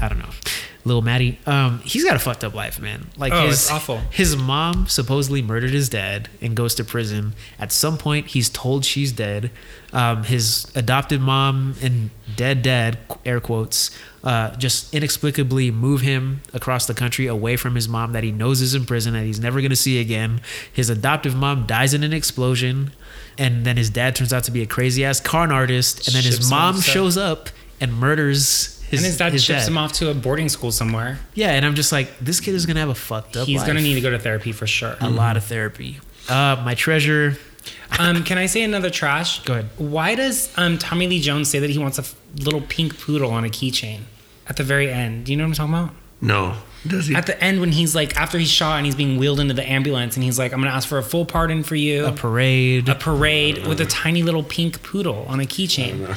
I 0.00 0.08
don't 0.08 0.18
know. 0.18 0.30
Little 0.84 1.02
Matty, 1.02 1.40
um, 1.46 1.80
he's 1.80 2.04
got 2.04 2.14
a 2.14 2.18
fucked 2.20 2.44
up 2.44 2.54
life, 2.54 2.80
man. 2.80 3.08
Like 3.16 3.32
Oh, 3.32 3.46
his, 3.48 3.62
it's 3.62 3.70
awful. 3.72 3.98
His 4.10 4.36
mom 4.36 4.86
supposedly 4.86 5.42
murdered 5.42 5.72
his 5.72 5.88
dad 5.88 6.28
and 6.40 6.54
goes 6.54 6.76
to 6.76 6.84
prison. 6.84 7.34
At 7.58 7.72
some 7.72 7.98
point, 7.98 8.28
he's 8.28 8.48
told 8.48 8.84
she's 8.84 9.10
dead. 9.10 9.50
Um, 9.92 10.22
his 10.22 10.70
adopted 10.76 11.20
mom 11.20 11.74
and 11.82 12.10
dead 12.36 12.62
dad, 12.62 12.98
air 13.24 13.40
quotes, 13.40 13.90
uh, 14.22 14.54
just 14.56 14.94
inexplicably 14.94 15.72
move 15.72 16.02
him 16.02 16.42
across 16.54 16.86
the 16.86 16.94
country 16.94 17.26
away 17.26 17.56
from 17.56 17.74
his 17.74 17.88
mom 17.88 18.12
that 18.12 18.22
he 18.22 18.30
knows 18.30 18.60
is 18.60 18.72
in 18.72 18.84
prison 18.86 19.14
that 19.14 19.24
he's 19.24 19.40
never 19.40 19.60
going 19.60 19.70
to 19.70 19.76
see 19.76 19.98
again. 20.00 20.40
His 20.72 20.88
adoptive 20.88 21.34
mom 21.34 21.66
dies 21.66 21.94
in 21.94 22.04
an 22.04 22.12
explosion, 22.12 22.92
and 23.38 23.66
then 23.66 23.76
his 23.76 23.90
dad 23.90 24.14
turns 24.14 24.32
out 24.32 24.44
to 24.44 24.52
be 24.52 24.62
a 24.62 24.66
crazy 24.66 25.04
ass 25.04 25.18
con 25.18 25.50
artist, 25.50 26.06
and 26.06 26.14
then 26.14 26.22
his 26.22 26.34
Ships 26.36 26.46
him 26.46 26.50
mom 26.50 26.80
shows 26.80 27.16
up 27.16 27.48
and 27.80 27.92
murders. 27.92 28.75
His, 28.90 29.00
and 29.00 29.06
his 29.06 29.16
dad 29.18 29.32
ships 29.32 29.46
dad. 29.64 29.68
him 29.68 29.78
off 29.78 29.92
to 29.94 30.10
a 30.10 30.14
boarding 30.14 30.48
school 30.48 30.70
somewhere. 30.72 31.18
Yeah, 31.34 31.50
and 31.52 31.64
I'm 31.66 31.74
just 31.74 31.90
like, 31.92 32.18
this 32.20 32.40
kid 32.40 32.54
is 32.54 32.66
gonna 32.66 32.80
have 32.80 32.88
a 32.88 32.94
fucked 32.94 33.36
up. 33.36 33.46
He's 33.46 33.58
life. 33.58 33.66
gonna 33.66 33.80
need 33.82 33.94
to 33.94 34.00
go 34.00 34.10
to 34.10 34.18
therapy 34.18 34.52
for 34.52 34.66
sure. 34.66 34.96
a 35.00 35.10
lot 35.10 35.36
of 35.36 35.44
therapy. 35.44 35.98
Uh, 36.28 36.60
my 36.64 36.74
treasure. 36.74 37.36
Um, 37.98 38.22
can 38.24 38.38
I 38.38 38.46
say 38.46 38.62
another 38.62 38.90
trash? 38.90 39.42
Go 39.44 39.54
ahead. 39.54 39.68
Why 39.76 40.14
does 40.14 40.56
um, 40.56 40.78
Tommy 40.78 41.08
Lee 41.08 41.20
Jones 41.20 41.48
say 41.50 41.58
that 41.58 41.70
he 41.70 41.78
wants 41.78 41.98
a 41.98 42.02
f- 42.02 42.14
little 42.38 42.60
pink 42.60 42.98
poodle 43.00 43.30
on 43.32 43.44
a 43.44 43.48
keychain 43.48 44.00
at 44.48 44.56
the 44.56 44.62
very 44.62 44.90
end? 44.90 45.26
Do 45.26 45.32
you 45.32 45.38
know 45.38 45.44
what 45.44 45.58
I'm 45.58 45.68
talking 45.70 45.74
about? 45.74 45.94
No, 46.20 46.56
does 46.86 47.08
he? 47.08 47.14
At 47.14 47.26
the 47.26 47.42
end, 47.42 47.60
when 47.60 47.72
he's 47.72 47.94
like, 47.94 48.16
after 48.16 48.38
he's 48.38 48.50
shot 48.50 48.76
and 48.76 48.86
he's 48.86 48.94
being 48.94 49.18
wheeled 49.18 49.38
into 49.40 49.52
the 49.54 49.68
ambulance, 49.68 50.16
and 50.16 50.24
he's 50.24 50.38
like, 50.38 50.52
"I'm 50.52 50.60
gonna 50.60 50.70
ask 50.74 50.88
for 50.88 50.98
a 50.98 51.02
full 51.02 51.26
pardon 51.26 51.62
for 51.62 51.74
you." 51.76 52.06
A 52.06 52.12
parade. 52.12 52.88
a 52.88 52.94
parade 52.94 53.66
with 53.66 53.80
a 53.80 53.86
tiny 53.86 54.22
little 54.22 54.42
pink 54.42 54.82
poodle 54.82 55.26
on 55.28 55.40
a 55.40 55.44
keychain. 55.44 56.16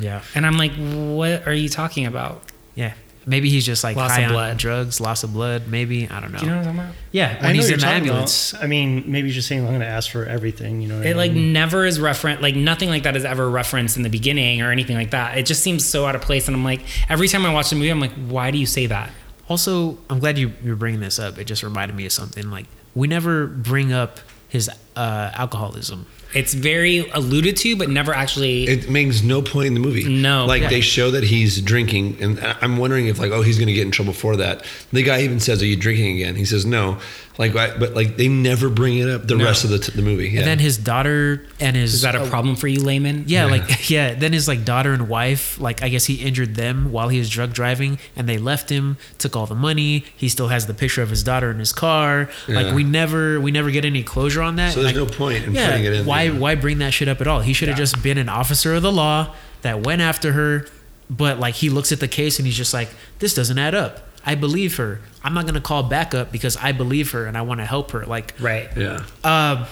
Yeah, 0.00 0.22
And 0.34 0.46
I'm 0.46 0.56
like, 0.58 0.72
what 0.72 1.46
are 1.46 1.52
you 1.54 1.68
talking 1.68 2.06
about? 2.06 2.42
yeah. 2.74 2.94
Maybe 3.26 3.50
he's 3.50 3.66
just 3.66 3.84
like 3.84 3.96
Loss 3.98 4.12
high 4.12 4.20
of 4.22 4.28
on 4.28 4.32
blood. 4.32 4.56
drugs, 4.56 4.98
loss 4.98 5.22
of 5.24 5.34
blood. 5.34 5.68
Maybe 5.68 6.08
I 6.08 6.20
don't 6.20 6.32
know. 6.32 6.38
Do 6.38 6.46
you 6.46 6.50
know 6.50 6.56
what 6.56 6.66
I'm 6.68 6.74
talking 6.74 6.88
about? 6.90 6.94
yeah, 7.12 7.28
I 7.28 7.32
when 7.32 7.42
know 7.42 7.52
he's 7.52 7.64
what 7.66 7.74
in 7.74 7.80
the 7.80 7.86
ambulance. 7.86 8.52
About. 8.54 8.64
I 8.64 8.66
mean, 8.66 9.04
maybe 9.06 9.28
he's 9.28 9.34
just 9.34 9.46
saying 9.46 9.60
I'm 9.60 9.68
going 9.68 9.80
to 9.80 9.86
ask 9.86 10.10
for 10.10 10.24
everything. 10.24 10.80
You 10.80 10.88
know, 10.88 10.96
what 10.98 11.06
I 11.06 11.10
It 11.10 11.16
like 11.16 11.32
mean? 11.32 11.52
never 11.52 11.84
is 11.84 12.00
referenced, 12.00 12.40
like 12.42 12.56
nothing 12.56 12.88
like 12.88 13.02
that 13.02 13.16
is 13.16 13.26
ever 13.26 13.48
referenced 13.48 13.98
in 13.98 14.04
the 14.04 14.08
beginning 14.08 14.62
or 14.62 14.72
anything 14.72 14.96
like 14.96 15.10
that. 15.10 15.36
It 15.36 15.44
just 15.44 15.62
seems 15.62 15.84
so 15.84 16.06
out 16.06 16.14
of 16.16 16.22
place. 16.22 16.48
And 16.48 16.56
I'm 16.56 16.64
like, 16.64 16.80
every 17.10 17.28
time 17.28 17.44
I 17.44 17.52
watch 17.52 17.68
the 17.68 17.76
movie, 17.76 17.90
I'm 17.90 18.00
like, 18.00 18.12
why 18.26 18.50
do 18.50 18.56
you 18.58 18.66
say 18.66 18.86
that? 18.86 19.10
Also, 19.50 19.98
I'm 20.08 20.18
glad 20.18 20.38
you 20.38 20.54
you're 20.64 20.74
bringing 20.76 21.00
this 21.00 21.18
up. 21.18 21.36
It 21.38 21.44
just 21.44 21.62
reminded 21.62 21.96
me 21.98 22.06
of 22.06 22.12
something. 22.12 22.50
Like 22.50 22.66
we 22.94 23.06
never 23.06 23.46
bring 23.46 23.92
up 23.92 24.20
his 24.48 24.70
uh, 24.96 25.30
alcoholism. 25.34 26.06
It's 26.34 26.54
very 26.54 27.08
alluded 27.10 27.56
to, 27.58 27.76
but 27.76 27.90
never 27.90 28.14
actually. 28.14 28.64
It 28.64 28.88
makes 28.88 29.22
no 29.22 29.42
point 29.42 29.66
in 29.68 29.74
the 29.74 29.80
movie. 29.80 30.04
No. 30.08 30.46
like 30.46 30.62
Yeah. 30.62 30.68
they 30.68 30.80
show 30.80 31.10
that 31.10 31.24
he's 31.24 31.60
drinking, 31.60 32.18
and 32.20 32.38
I'm 32.60 32.76
wondering 32.76 33.06
if 33.06 33.18
like, 33.18 33.32
oh, 33.32 33.42
he's 33.42 33.58
going 33.58 33.68
to 33.68 33.72
get 33.74 33.84
in 33.86 33.90
trouble 33.90 34.12
for 34.12 34.36
that. 34.36 34.64
The 34.92 35.02
guy 35.02 35.22
even 35.22 35.40
says, 35.40 35.62
"Are 35.62 35.66
you 35.66 35.76
drinking 35.76 36.16
again?" 36.16 36.36
He 36.36 36.44
says, 36.44 36.64
"No." 36.64 36.98
Like, 37.38 37.56
I, 37.56 37.74
but 37.78 37.94
like 37.94 38.18
they 38.18 38.28
never 38.28 38.68
bring 38.68 38.98
it 38.98 39.08
up 39.08 39.26
the 39.26 39.34
No. 39.34 39.46
rest 39.46 39.64
of 39.64 39.70
the, 39.70 39.78
t- 39.78 39.92
the 39.92 40.02
movie. 40.02 40.28
Yeah. 40.28 40.40
And 40.40 40.48
then 40.48 40.58
his 40.58 40.76
daughter 40.76 41.46
and 41.58 41.74
his 41.74 41.94
is 41.94 42.02
that 42.02 42.14
a 42.14 42.20
uh, 42.22 42.28
problem 42.28 42.54
for 42.54 42.68
you, 42.68 42.80
Lehman? 42.80 43.24
Yeah, 43.28 43.46
Yeah. 43.46 43.50
like 43.50 43.88
yeah. 43.90 44.12
Then 44.14 44.34
his 44.34 44.46
like 44.46 44.66
daughter 44.66 44.92
and 44.92 45.08
wife, 45.08 45.58
like 45.58 45.82
I 45.82 45.88
guess 45.88 46.04
he 46.04 46.16
injured 46.16 46.54
them 46.56 46.92
while 46.92 47.08
he 47.08 47.18
was 47.18 47.30
drug 47.30 47.54
driving, 47.54 47.98
and 48.14 48.28
they 48.28 48.36
left 48.36 48.68
him, 48.68 48.98
took 49.16 49.36
all 49.36 49.46
the 49.46 49.54
money. 49.54 50.04
He 50.16 50.28
still 50.28 50.48
has 50.48 50.66
the 50.66 50.74
picture 50.74 51.00
of 51.02 51.08
his 51.08 51.22
daughter 51.22 51.50
in 51.50 51.58
his 51.60 51.72
car. 51.72 52.28
Yeah. 52.46 52.56
Like 52.60 52.74
we 52.74 52.84
never, 52.84 53.40
we 53.40 53.50
never 53.52 53.70
get 53.70 53.86
any 53.86 54.02
closure 54.02 54.42
on 54.42 54.56
that. 54.56 54.74
so 54.74 54.82
there's 54.82 54.94
Like, 54.94 55.08
no 55.08 55.16
point 55.16 55.44
in 55.44 55.54
yeah, 55.54 55.70
putting 55.70 55.84
it 55.86 55.92
in. 55.94 56.04
why 56.06 56.19
there. 56.28 56.40
why 56.40 56.54
bring 56.54 56.78
that 56.78 56.92
shit 56.92 57.08
up 57.08 57.20
at 57.20 57.26
all? 57.26 57.40
He 57.40 57.52
should 57.52 57.68
have 57.68 57.78
Yeah. 57.78 57.82
just 57.84 58.02
been 58.02 58.18
an 58.18 58.28
officer 58.28 58.74
of 58.74 58.82
the 58.82 58.92
law 58.92 59.34
that 59.62 59.82
went 59.84 60.02
after 60.02 60.32
her. 60.32 60.66
But 61.08 61.40
like 61.40 61.56
he 61.56 61.70
looks 61.70 61.90
at 61.92 61.98
the 62.00 62.06
case 62.08 62.38
and 62.38 62.46
he's 62.46 62.56
just 62.56 62.72
like, 62.72 62.88
this 63.18 63.34
doesn't 63.34 63.58
add 63.58 63.74
up. 63.74 64.06
I 64.24 64.34
believe 64.36 64.76
her. 64.76 65.00
I'm 65.24 65.34
not 65.34 65.46
gonna 65.46 65.60
call 65.60 65.82
backup 65.82 66.30
because 66.30 66.56
I 66.58 66.72
believe 66.72 67.10
her 67.12 67.26
and 67.26 67.36
I 67.36 67.42
want 67.42 67.60
to 67.60 67.64
help 67.66 67.90
her. 67.92 68.04
Like 68.06 68.34
Right. 68.38 68.68
Yeah. 68.76 69.00
uh, 69.24 69.66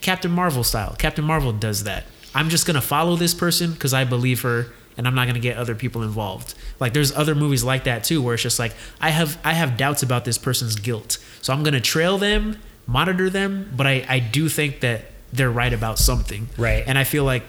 Captain 0.00 0.30
Marvel 0.30 0.64
style. 0.64 0.94
Captain 0.98 1.24
Marvel 1.24 1.52
does 1.52 1.84
that. 1.84 2.04
I'm 2.34 2.48
just 2.48 2.66
gonna 2.66 2.80
follow 2.80 3.16
this 3.16 3.34
person 3.34 3.72
because 3.72 3.92
I 3.92 4.04
believe 4.04 4.40
her, 4.42 4.66
and 4.96 5.06
I'm 5.06 5.14
not 5.14 5.26
gonna 5.26 5.38
get 5.40 5.56
other 5.56 5.74
people 5.74 6.02
involved. 6.02 6.54
Like 6.80 6.92
there's 6.94 7.12
other 7.14 7.34
movies 7.34 7.62
like 7.62 7.84
that 7.84 8.02
too, 8.04 8.22
where 8.22 8.34
it's 8.34 8.42
just 8.42 8.58
like 8.58 8.72
I 9.00 9.10
have 9.10 9.36
I 9.44 9.52
have 9.52 9.76
doubts 9.76 10.02
about 10.02 10.24
this 10.24 10.38
person's 10.38 10.76
guilt, 10.76 11.18
so 11.42 11.52
I'm 11.52 11.62
gonna 11.62 11.80
trail 11.80 12.18
them, 12.18 12.56
monitor 12.86 13.28
them, 13.30 13.70
but 13.76 13.86
I 13.86 14.04
I 14.08 14.18
do 14.20 14.48
think 14.48 14.80
that 14.80 15.10
they're 15.32 15.50
right 15.50 15.72
about 15.72 15.98
something. 15.98 16.48
Right. 16.56 16.84
And 16.86 16.98
I 16.98 17.04
feel 17.04 17.24
like 17.24 17.42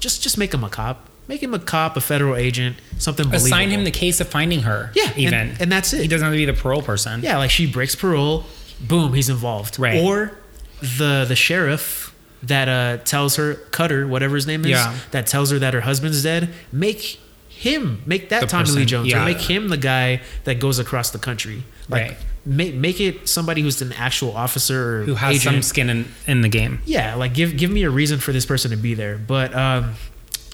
just 0.00 0.22
just 0.22 0.38
make 0.38 0.52
him 0.54 0.64
a 0.64 0.68
cop, 0.70 1.08
make 1.28 1.42
him 1.42 1.54
a 1.54 1.58
cop, 1.58 1.96
a 1.96 2.00
federal 2.00 2.36
agent, 2.36 2.76
something. 2.98 3.32
Assign 3.34 3.70
him 3.70 3.84
the 3.84 3.90
case 3.90 4.20
of 4.20 4.28
finding 4.28 4.62
her. 4.62 4.90
Yeah, 4.94 5.12
Even. 5.16 5.56
and 5.60 5.70
that's 5.70 5.92
it. 5.92 6.02
He 6.02 6.08
doesn't 6.08 6.24
have 6.24 6.32
to 6.34 6.36
be 6.38 6.44
the 6.44 6.52
parole 6.52 6.82
person. 6.82 7.22
Yeah, 7.22 7.38
like 7.38 7.50
she 7.50 7.70
breaks 7.70 7.94
parole, 7.94 8.44
boom, 8.80 9.14
he's 9.14 9.28
involved. 9.28 9.78
Right. 9.78 10.00
Or 10.02 10.38
the 10.80 11.24
the 11.26 11.36
sheriff 11.36 12.14
that 12.44 12.68
uh 12.68 12.98
tells 13.04 13.34
her 13.36 13.54
Cutter, 13.54 14.06
whatever 14.06 14.36
his 14.36 14.46
name 14.46 14.62
is, 14.64 14.70
Yeah. 14.70 14.96
that 15.10 15.26
tells 15.26 15.50
her 15.50 15.58
that 15.58 15.74
her 15.74 15.80
husband's 15.80 16.22
dead, 16.22 16.50
make 16.72 17.18
him 17.48 18.02
make 18.06 18.28
that 18.28 18.42
The 18.42 18.46
Tommy 18.46 18.70
Lee 18.70 18.84
Jones 18.84 19.08
yeah. 19.08 19.20
or 19.22 19.24
make 19.24 19.40
him 19.40 19.68
the 19.68 19.76
guy 19.76 20.20
that 20.44 20.60
goes 20.60 20.78
across 20.78 21.10
the 21.10 21.18
country. 21.18 21.64
Like 21.88 22.02
Right. 22.02 22.16
Make 22.48 22.74
make 22.74 23.00
it 23.00 23.28
somebody 23.28 23.62
who's 23.62 23.80
an 23.82 23.92
actual 23.92 24.36
officer 24.36 25.00
or 25.00 25.04
Who 25.04 25.14
has 25.14 25.42
some 25.42 25.62
skin 25.62 25.90
in, 25.90 26.06
in 26.26 26.40
the 26.40 26.48
game. 26.48 26.80
Yeah, 26.86 27.14
like 27.14 27.34
give 27.34 27.56
give 27.56 27.70
me 27.70 27.82
a 27.84 27.90
reason 27.90 28.18
for 28.18 28.32
this 28.32 28.46
person 28.46 28.70
to 28.70 28.76
be 28.76 28.94
there. 28.94 29.18
But 29.18 29.54
um, 29.54 29.94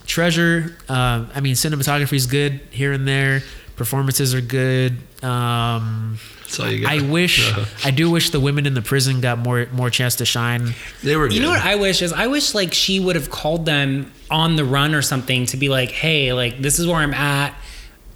Treasure, 0.07 0.77
um, 0.89 1.31
I 1.35 1.41
mean, 1.41 1.55
cinematography 1.55 2.15
is 2.15 2.27
good 2.27 2.61
here 2.71 2.93
and 2.93 3.09
there. 3.09 3.43
Performances 3.77 4.35
are 4.35 4.41
good. 4.41 4.99
Um, 5.23 6.19
That's 6.43 6.61
all 6.61 6.71
you 6.71 6.83
got. 6.83 6.93
I 6.93 7.01
wish, 7.01 7.53
Uh, 7.57 7.65
I 7.85 7.91
do 7.91 8.11
wish 8.11 8.31
the 8.31 8.39
women 8.39 8.67
in 8.67 8.75
the 8.75 8.83
prison 8.83 9.21
got 9.21 9.39
more 9.39 9.67
more 9.73 9.91
chance 9.91 10.17
to 10.17 10.25
shine. 10.27 10.75
they 11.03 11.17
were. 11.17 11.29
You 11.31 11.41
know 11.43 11.49
what 11.49 11.65
I 11.65 11.77
wish 11.77 12.03
is 12.03 12.13
I 12.13 12.27
wish 12.27 12.55
like 12.55 12.75
she 12.75 13.01
would 13.01 13.17
have 13.17 13.31
called 13.31 13.65
them 13.67 14.13
on 14.31 14.57
the 14.57 14.65
run 14.65 14.95
or 14.95 15.03
something 15.03 15.47
to 15.47 15.57
be 15.57 15.69
like, 15.69 15.91
hey, 15.91 16.33
like 16.33 16.59
this 16.59 16.79
is 16.79 16.87
where 16.87 16.97
I'm 16.97 17.15
at. 17.15 17.55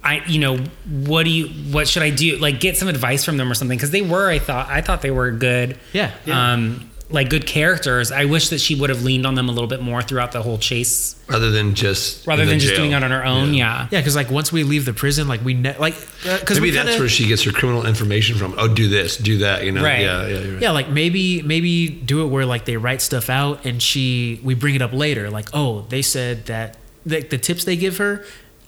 I, 0.09 0.25
you 0.25 0.39
know, 0.39 0.57
what 1.05 1.23
do 1.23 1.29
you, 1.29 1.47
what 1.71 1.87
should 1.87 2.03
I 2.03 2.09
do? 2.09 2.37
Like 2.37 2.59
get 2.59 2.77
some 2.77 2.87
advice 2.87 3.23
from 3.23 3.37
them 3.37 3.51
or 3.51 3.53
something 3.53 3.77
because 3.77 3.91
they 3.91 4.01
were, 4.01 4.27
I 4.29 4.39
thought, 4.39 4.67
I 4.67 4.81
thought 4.81 5.01
they 5.01 5.11
were 5.11 5.29
good. 5.31 5.77
Yeah, 5.93 6.11
yeah. 6.25 6.53
Um, 6.53 6.89
like 7.11 7.29
good 7.29 7.45
characters. 7.47 8.11
I 8.11 8.25
wish 8.25 8.49
that 8.49 8.59
she 8.59 8.75
would 8.75 8.89
have 8.89 9.03
leaned 9.03 9.25
on 9.25 9.33
them 9.33 9.49
a 9.49 9.51
little 9.51 9.67
bit 9.67 9.81
more 9.81 10.01
throughout 10.01 10.31
the 10.31 10.43
whole 10.43 10.57
chase, 10.59 11.15
rather 11.27 11.49
than 11.49 11.73
just 11.73 12.27
rather 12.27 12.45
than 12.45 12.59
just 12.59 12.73
jail. 12.73 12.81
doing 12.81 12.91
it 12.91 13.03
on 13.03 13.09
her 13.11 13.25
own. 13.25 13.53
Yeah. 13.53 13.87
Yeah, 13.89 13.99
because 13.99 14.15
like 14.15 14.29
once 14.29 14.51
we 14.51 14.63
leave 14.63 14.85
the 14.85 14.93
prison, 14.93 15.27
like 15.27 15.43
we 15.43 15.55
ne- 15.55 15.77
like 15.77 15.95
because 15.95 16.59
Maybe 16.59 16.69
we 16.69 16.75
that's 16.75 16.89
kinda, 16.89 16.99
where 16.99 17.09
she 17.09 17.27
gets 17.27 17.43
her 17.43 17.51
criminal 17.51 17.87
information 17.87 18.37
from. 18.37 18.53
Oh, 18.57 18.67
do 18.67 18.87
this, 18.87 19.17
do 19.17 19.39
that. 19.39 19.63
You 19.63 19.71
know. 19.71 19.83
Right. 19.83 20.01
Yeah. 20.01 20.27
Yeah. 20.27 20.39
You're 20.39 20.53
right. 20.53 20.61
yeah 20.61 20.71
like 20.71 20.89
maybe 20.89 21.41
maybe 21.41 21.89
do 21.89 22.23
it 22.23 22.27
where 22.27 22.45
like 22.45 22.65
they 22.65 22.77
write 22.77 23.01
stuff 23.01 23.29
out 23.29 23.65
and 23.65 23.81
she 23.81 24.39
we 24.43 24.53
bring 24.53 24.75
it 24.75 24.81
up 24.81 24.93
later 24.93 25.29
like 25.31 25.49
oh 25.53 25.87
they 25.89 26.03
said 26.03 26.45
that 26.45 26.77
the, 27.05 27.21
the 27.21 27.37
tips 27.39 27.63
they 27.63 27.75
give 27.75 27.97
her 27.97 28.23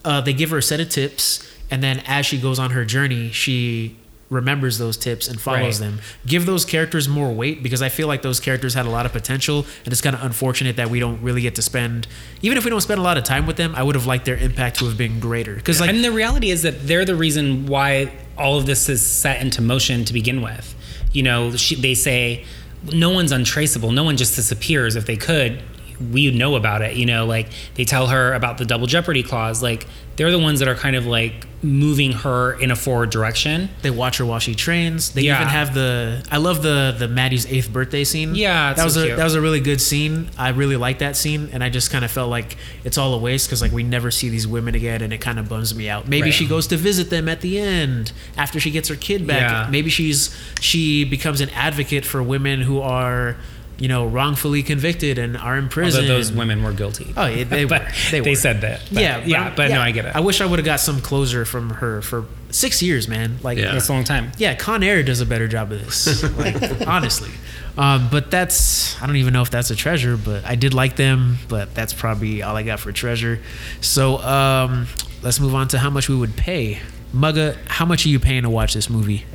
uh, 0.06 0.22
they 0.22 0.34
give 0.34 0.50
her 0.50 0.58
a 0.58 0.64
set 0.64 0.80
of 0.80 0.90
tips 0.90 1.48
and 1.70 1.82
then 1.84 2.02
as 2.06 2.26
she 2.26 2.38
goes 2.40 2.60
on 2.60 2.72
her 2.72 2.84
journey 2.86 3.30
she 3.32 3.96
remembers 4.30 4.78
those 4.78 4.96
tips 4.96 5.28
and 5.28 5.42
follows 5.42 5.82
Right. 5.82 5.90
them 5.92 6.00
give 6.26 6.46
those 6.46 6.64
characters 6.64 7.10
more 7.10 7.32
weight 7.34 7.62
because 7.62 7.82
i 7.82 7.90
feel 7.90 8.08
like 8.08 8.22
those 8.22 8.40
characters 8.40 8.74
had 8.74 8.86
a 8.86 8.90
lot 8.90 9.06
of 9.06 9.12
potential 9.12 9.66
and 9.84 9.92
it's 9.92 10.00
kind 10.00 10.16
of 10.16 10.24
unfortunate 10.24 10.78
that 10.78 10.90
we 10.90 11.02
don't 11.02 11.22
really 11.22 11.42
get 11.42 11.56
to 11.56 11.62
spend 11.62 12.08
even 12.42 12.58
if 12.58 12.64
we 12.64 12.70
don't 12.70 12.80
spend 12.80 12.98
a 13.00 13.04
lot 13.04 13.18
of 13.18 13.26
time 13.26 13.46
with 13.46 13.58
them 13.58 13.74
i 13.76 13.84
would 13.84 13.94
have 13.96 14.06
liked 14.06 14.24
their 14.24 14.38
impact 14.38 14.80
to 14.80 14.86
have 14.86 14.98
been 14.98 15.20
greater 15.20 15.56
because 15.56 15.82
like 15.82 15.90
and 15.90 16.02
the 16.04 16.12
reality 16.14 16.50
is 16.50 16.62
that 16.62 16.88
they're 16.88 17.04
the 17.04 17.16
reason 17.16 17.66
why 17.68 18.10
all 18.38 18.58
of 18.58 18.66
this 18.66 18.88
is 18.88 19.06
set 19.06 19.42
into 19.42 19.62
motion 19.62 20.04
to 20.06 20.14
begin 20.14 20.42
with. 20.42 20.74
You 21.12 21.22
know, 21.24 21.56
she, 21.58 21.76
they 21.76 21.94
say 21.94 22.46
no 22.92 23.12
one's 23.12 23.32
untraceable. 23.32 23.92
No 23.92 24.04
one 24.04 24.18
just 24.18 24.36
disappears. 24.36 24.96
If 24.96 25.06
they 25.06 25.18
could, 25.18 25.62
we 26.00 26.32
know 26.32 26.56
about 26.56 26.82
it. 26.82 26.96
You 26.96 27.06
know, 27.06 27.26
like 27.26 27.48
they 27.76 27.86
tell 27.86 28.08
her 28.08 28.34
about 28.34 28.58
the 28.58 28.66
double 28.66 28.88
jeopardy 28.88 29.24
clause. 29.24 29.62
Like 29.64 29.88
they're 30.16 30.32
the 30.32 30.40
ones 30.40 30.60
that 30.60 30.68
are 30.68 30.76
kind 30.76 30.96
of 30.96 31.06
like 31.06 31.48
moving 31.64 32.12
her 32.12 32.54
in 32.60 32.70
a 32.72 32.76
forward 32.76 33.10
direction. 33.12 33.70
They 33.82 33.90
watch 33.92 34.18
her 34.18 34.26
while 34.26 34.40
she 34.40 34.56
trains. 34.56 35.12
They 35.12 35.22
Yeah. 35.24 35.36
even 35.38 35.48
have 35.48 35.74
the. 35.74 36.26
I 36.32 36.38
love 36.38 36.62
the 36.64 36.96
the 36.98 37.08
Maddie's 37.08 37.46
eighth 37.46 37.72
birthday 37.72 38.04
scene. 38.04 38.36
Yeah, 38.36 38.74
that 38.74 38.84
was 38.84 38.96
so 38.96 39.02
a 39.02 39.06
cute. 39.06 39.18
that 39.18 39.24
was 39.24 39.36
a 39.36 39.42
really 39.42 39.60
good 39.60 39.80
scene. 39.82 40.30
I 40.38 40.50
really 40.50 40.76
like 40.78 41.00
that 41.00 41.16
scene, 41.16 41.50
and 41.54 41.64
I 41.64 41.70
just 41.70 41.92
kind 41.92 42.04
of 42.06 42.12
felt 42.12 42.30
like 42.30 42.58
it's 42.84 42.98
all 42.98 43.14
a 43.14 43.18
waste 43.18 43.48
because 43.48 43.62
like 43.62 43.72
we 43.72 43.84
never 43.84 44.12
see 44.12 44.30
these 44.30 44.48
women 44.48 44.76
again, 44.76 45.02
and 45.02 45.14
it 45.14 45.20
kind 45.22 45.40
of 45.40 45.48
bums 45.50 45.74
me 45.76 45.88
out. 45.90 46.08
Maybe 46.08 46.24
Right. 46.26 46.34
she 46.34 46.48
goes 46.48 46.68
to 46.68 46.78
visit 46.78 47.10
them 47.10 47.30
at 47.30 47.42
the 47.42 47.60
end 47.60 48.12
after 48.38 48.60
she 48.60 48.72
gets 48.72 48.90
her 48.90 48.96
kid 48.96 49.26
back. 49.28 49.42
Yeah. 49.42 49.68
Maybe 49.70 49.90
she's 49.90 50.36
she 50.60 51.04
becomes 51.06 51.42
an 51.42 51.50
advocate 51.52 52.06
for 52.06 52.22
women 52.24 52.62
who 52.62 52.80
are 52.82 53.38
you 53.82 53.88
know 53.88 54.06
wrongfully 54.06 54.62
convicted 54.64 55.18
and 55.18 55.36
are 55.36 55.58
in 55.58 55.68
prison. 55.68 56.04
Although 56.04 56.14
those 56.16 56.32
women 56.32 56.64
were 56.64 56.72
guilty. 56.74 57.14
Oh, 57.18 57.26
yeah, 57.26 57.44
they 57.44 57.66
were. 57.72 57.86
They, 58.12 58.22
were. 58.22 58.36
said 58.36 58.62
that. 58.62 58.82
But- 58.94 59.02
yeah, 59.02 59.24
yeah, 59.26 59.44
I'm- 59.44 59.54
but 59.56 59.70
yeah, 59.70 59.76
no, 59.76 59.82
I 59.82 59.92
get 59.92 60.06
it. 60.06 60.16
I 60.16 60.20
wish 60.20 60.40
I 60.40 60.46
would 60.46 60.60
have 60.60 60.66
got 60.66 60.80
some 60.80 61.02
closure 61.02 61.44
from 61.46 61.72
her 61.72 62.02
for 62.02 62.26
six 62.52 62.82
years, 62.82 63.08
man. 63.08 63.38
Like, 63.44 63.58
Yeah. 63.58 63.72
That's 63.74 63.90
a 63.90 63.94
long 63.94 64.04
time. 64.04 64.32
yeah, 64.38 64.54
Con 64.56 64.84
Air 64.84 65.02
does 65.04 65.20
a 65.20 65.26
better 65.26 65.48
job 65.48 65.72
of 65.72 65.80
this. 65.84 66.24
Like, 66.38 66.88
honestly. 66.88 67.32
Um, 67.78 68.10
but 68.12 68.30
that's 68.30 69.02
I 69.02 69.08
don't 69.08 69.16
even 69.16 69.32
know 69.34 69.42
if 69.42 69.50
that's 69.50 69.72
a 69.72 69.76
treasure, 69.76 70.18
but 70.18 70.44
I 70.46 70.56
did 70.56 70.74
like 70.74 70.96
them, 70.98 71.38
but 71.48 71.74
that's 71.74 71.94
probably 71.94 72.44
all 72.44 72.56
I 72.56 72.64
got 72.64 72.80
for 72.82 72.92
treasure. 72.92 73.40
So 73.80 74.18
um, 74.20 74.88
let's 75.24 75.40
move 75.40 75.56
on 75.56 75.70
to 75.70 75.80
how 75.80 75.90
much 75.90 76.10
we 76.10 76.16
would 76.16 76.36
pay. 76.36 76.80
Mugga, 77.16 77.56
how 77.68 77.86
much 77.86 78.06
are 78.06 78.10
you 78.10 78.20
paying 78.20 78.44
to 78.44 78.50
watch 78.50 78.74
this 78.74 78.90
movie? 78.90 79.26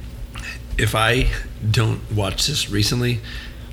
If 0.78 0.94
I 0.94 1.28
don't 1.70 2.00
watch 2.12 2.46
this 2.46 2.68
recently, 2.70 3.20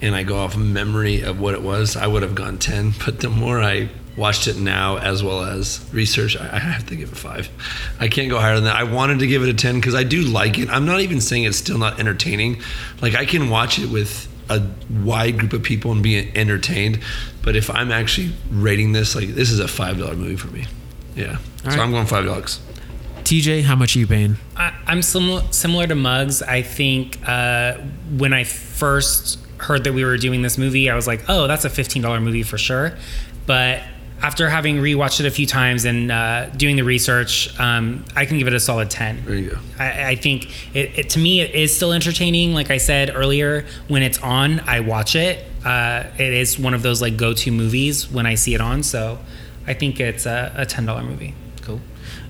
and 0.03 0.15
I 0.15 0.23
go 0.23 0.37
off 0.37 0.55
memory 0.57 1.21
of 1.21 1.39
what 1.39 1.53
it 1.53 1.61
was, 1.61 1.95
I 1.95 2.05
would 2.05 2.21
have 2.21 2.35
gone 2.35 2.57
ten. 2.59 2.93
But 3.05 3.21
the 3.21 3.29
more 3.29 3.59
I 3.61 3.89
watched 4.15 4.47
it 4.47 4.57
now, 4.57 4.97
as 4.97 5.23
well 5.23 5.43
as 5.43 5.83
research, 5.91 6.37
I 6.37 6.43
I 6.55 6.59
have 6.59 6.85
to 6.87 6.95
give 6.95 7.11
it 7.11 7.17
five. 7.17 7.49
I 7.99 8.09
can't 8.09 8.29
go 8.29 8.39
higher 8.39 8.55
than 8.55 8.65
that. 8.65 8.75
I 8.75 8.83
wanted 8.83 9.19
to 9.19 9.27
give 9.27 9.41
it 9.41 9.49
a 9.49 9.53
ten 9.53 9.75
because 9.75 9.95
I 9.95 10.03
do 10.03 10.21
like 10.21 10.59
it. 10.59 10.69
I'm 10.69 10.85
not 10.85 11.01
even 11.01 11.21
saying 11.21 11.45
it's 11.45 11.57
still 11.57 11.77
not 11.77 11.99
entertaining. 11.99 12.61
Like 13.01 13.15
I 13.15 13.25
can 13.25 13.49
watch 13.49 13.79
it 13.79 13.89
with 13.89 14.27
a 14.49 14.61
wide 15.03 15.39
group 15.39 15.53
of 15.53 15.63
people 15.63 15.91
and 15.91 16.03
be 16.03 16.35
entertained. 16.37 16.99
But 17.41 17.55
if 17.55 17.69
I'm 17.69 17.91
actually 17.91 18.33
rating 18.51 18.91
this, 18.91 19.15
like 19.15 19.29
this 19.29 19.49
is 19.51 19.59
a 19.59 19.67
five 19.67 19.97
dollar 19.97 20.15
movie 20.15 20.35
for 20.35 20.47
me. 20.47 20.65
Yeah. 21.15 21.37
so 21.37 21.69
right. 21.69 21.79
I'm 21.79 21.91
going 21.91 22.07
five 22.07 22.25
dollars. 22.25 22.59
TJ, 23.23 23.63
how 23.63 23.75
much 23.75 23.95
are 23.95 23.99
you 23.99 24.07
paying? 24.07 24.35
I, 24.57 24.73
I'm 24.85 25.01
similar 25.01 25.43
similar 25.51 25.87
to 25.87 25.95
Mugs. 25.95 26.41
I 26.41 26.61
think 26.61 27.17
uh, 27.25 27.75
when 28.17 28.33
I 28.33 28.43
first 28.43 29.39
heard 29.63 29.83
that 29.85 29.93
we 29.93 30.03
were 30.03 30.17
doing 30.17 30.41
this 30.41 30.57
movie, 30.57 30.89
I 30.89 30.95
was 30.95 31.07
like, 31.07 31.23
"Oh, 31.27 31.47
that's 31.47 31.65
a 31.65 31.69
fifteen 31.69 32.01
dollar 32.01 32.19
movie 32.21 32.43
for 32.43 32.57
sure." 32.57 32.97
But 33.45 33.81
after 34.21 34.49
having 34.49 34.77
rewatched 34.77 35.19
it 35.19 35.25
a 35.25 35.31
few 35.31 35.45
times 35.45 35.83
and 35.83 36.09
uh, 36.09 36.45
doing 36.51 36.77
the 36.77 36.83
research, 36.83 37.59
um, 37.59 38.05
I 38.15 38.25
can 38.25 38.37
give 38.37 38.47
it 38.47 38.53
a 38.53 38.59
solid 38.59 38.89
ten. 38.89 39.23
There 39.25 39.35
you 39.35 39.49
go. 39.51 39.57
I, 39.77 40.11
I 40.11 40.15
think 40.15 40.49
it, 40.73 40.97
it 40.97 41.09
to 41.11 41.19
me 41.19 41.41
it 41.41 41.53
is 41.53 41.75
still 41.75 41.91
entertaining. 41.91 42.53
Like 42.53 42.71
I 42.71 42.77
said 42.77 43.11
earlier, 43.13 43.65
when 43.89 44.01
it's 44.01 44.19
on, 44.19 44.61
I 44.61 44.79
watch 44.79 45.15
it. 45.15 45.45
Uh, 45.65 46.05
it 46.17 46.33
is 46.33 46.57
one 46.57 46.73
of 46.73 46.83
those 46.83 47.01
like 47.01 47.17
go 47.17 47.33
to 47.33 47.51
movies 47.51 48.09
when 48.09 48.25
I 48.25 48.35
see 48.35 48.53
it 48.53 48.61
on. 48.61 48.83
So 48.83 49.19
I 49.67 49.73
think 49.73 49.99
it's 49.99 50.25
a, 50.25 50.53
a 50.55 50.65
ten 50.65 50.85
dollar 50.85 51.03
movie. 51.03 51.35
Cool. 51.61 51.81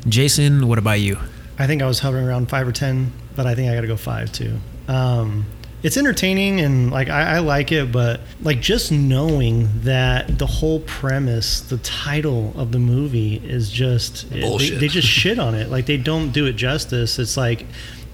Jason, 0.07 0.67
what 0.67 0.79
about 0.79 0.99
you? 0.99 1.17
I 1.59 1.67
think 1.67 1.81
I 1.83 1.85
was 1.85 1.99
hovering 1.99 2.27
around 2.27 2.49
five 2.49 2.67
or 2.67 2.71
ten, 2.71 3.11
but 3.35 3.45
I 3.45 3.53
think 3.53 3.69
I 3.71 3.75
got 3.75 3.81
to 3.81 3.87
go 3.87 3.97
five 3.97 4.31
too. 4.31 4.57
Um, 4.87 5.45
it's 5.83 5.97
entertaining 5.97 6.61
and 6.61 6.89
like 6.91 7.09
I, 7.09 7.35
I 7.35 7.39
like 7.39 7.71
it, 7.71 7.91
but 7.91 8.21
like 8.41 8.61
just 8.61 8.91
knowing 8.91 9.69
that 9.81 10.39
the 10.39 10.47
whole 10.47 10.79
premise, 10.79 11.59
the 11.61 11.77
title 11.79 12.53
of 12.55 12.71
the 12.71 12.79
movie 12.79 13.35
is 13.43 13.69
just 13.69 14.31
it- 14.31 14.59
they, 14.59 14.69
they 14.71 14.87
just 14.87 15.07
shit 15.07 15.37
on 15.39 15.55
it. 15.55 15.69
Like 15.69 15.85
they 15.85 15.97
don't 15.97 16.31
do 16.31 16.45
it 16.45 16.53
justice. 16.53 17.19
It's 17.19 17.35
like, 17.37 17.61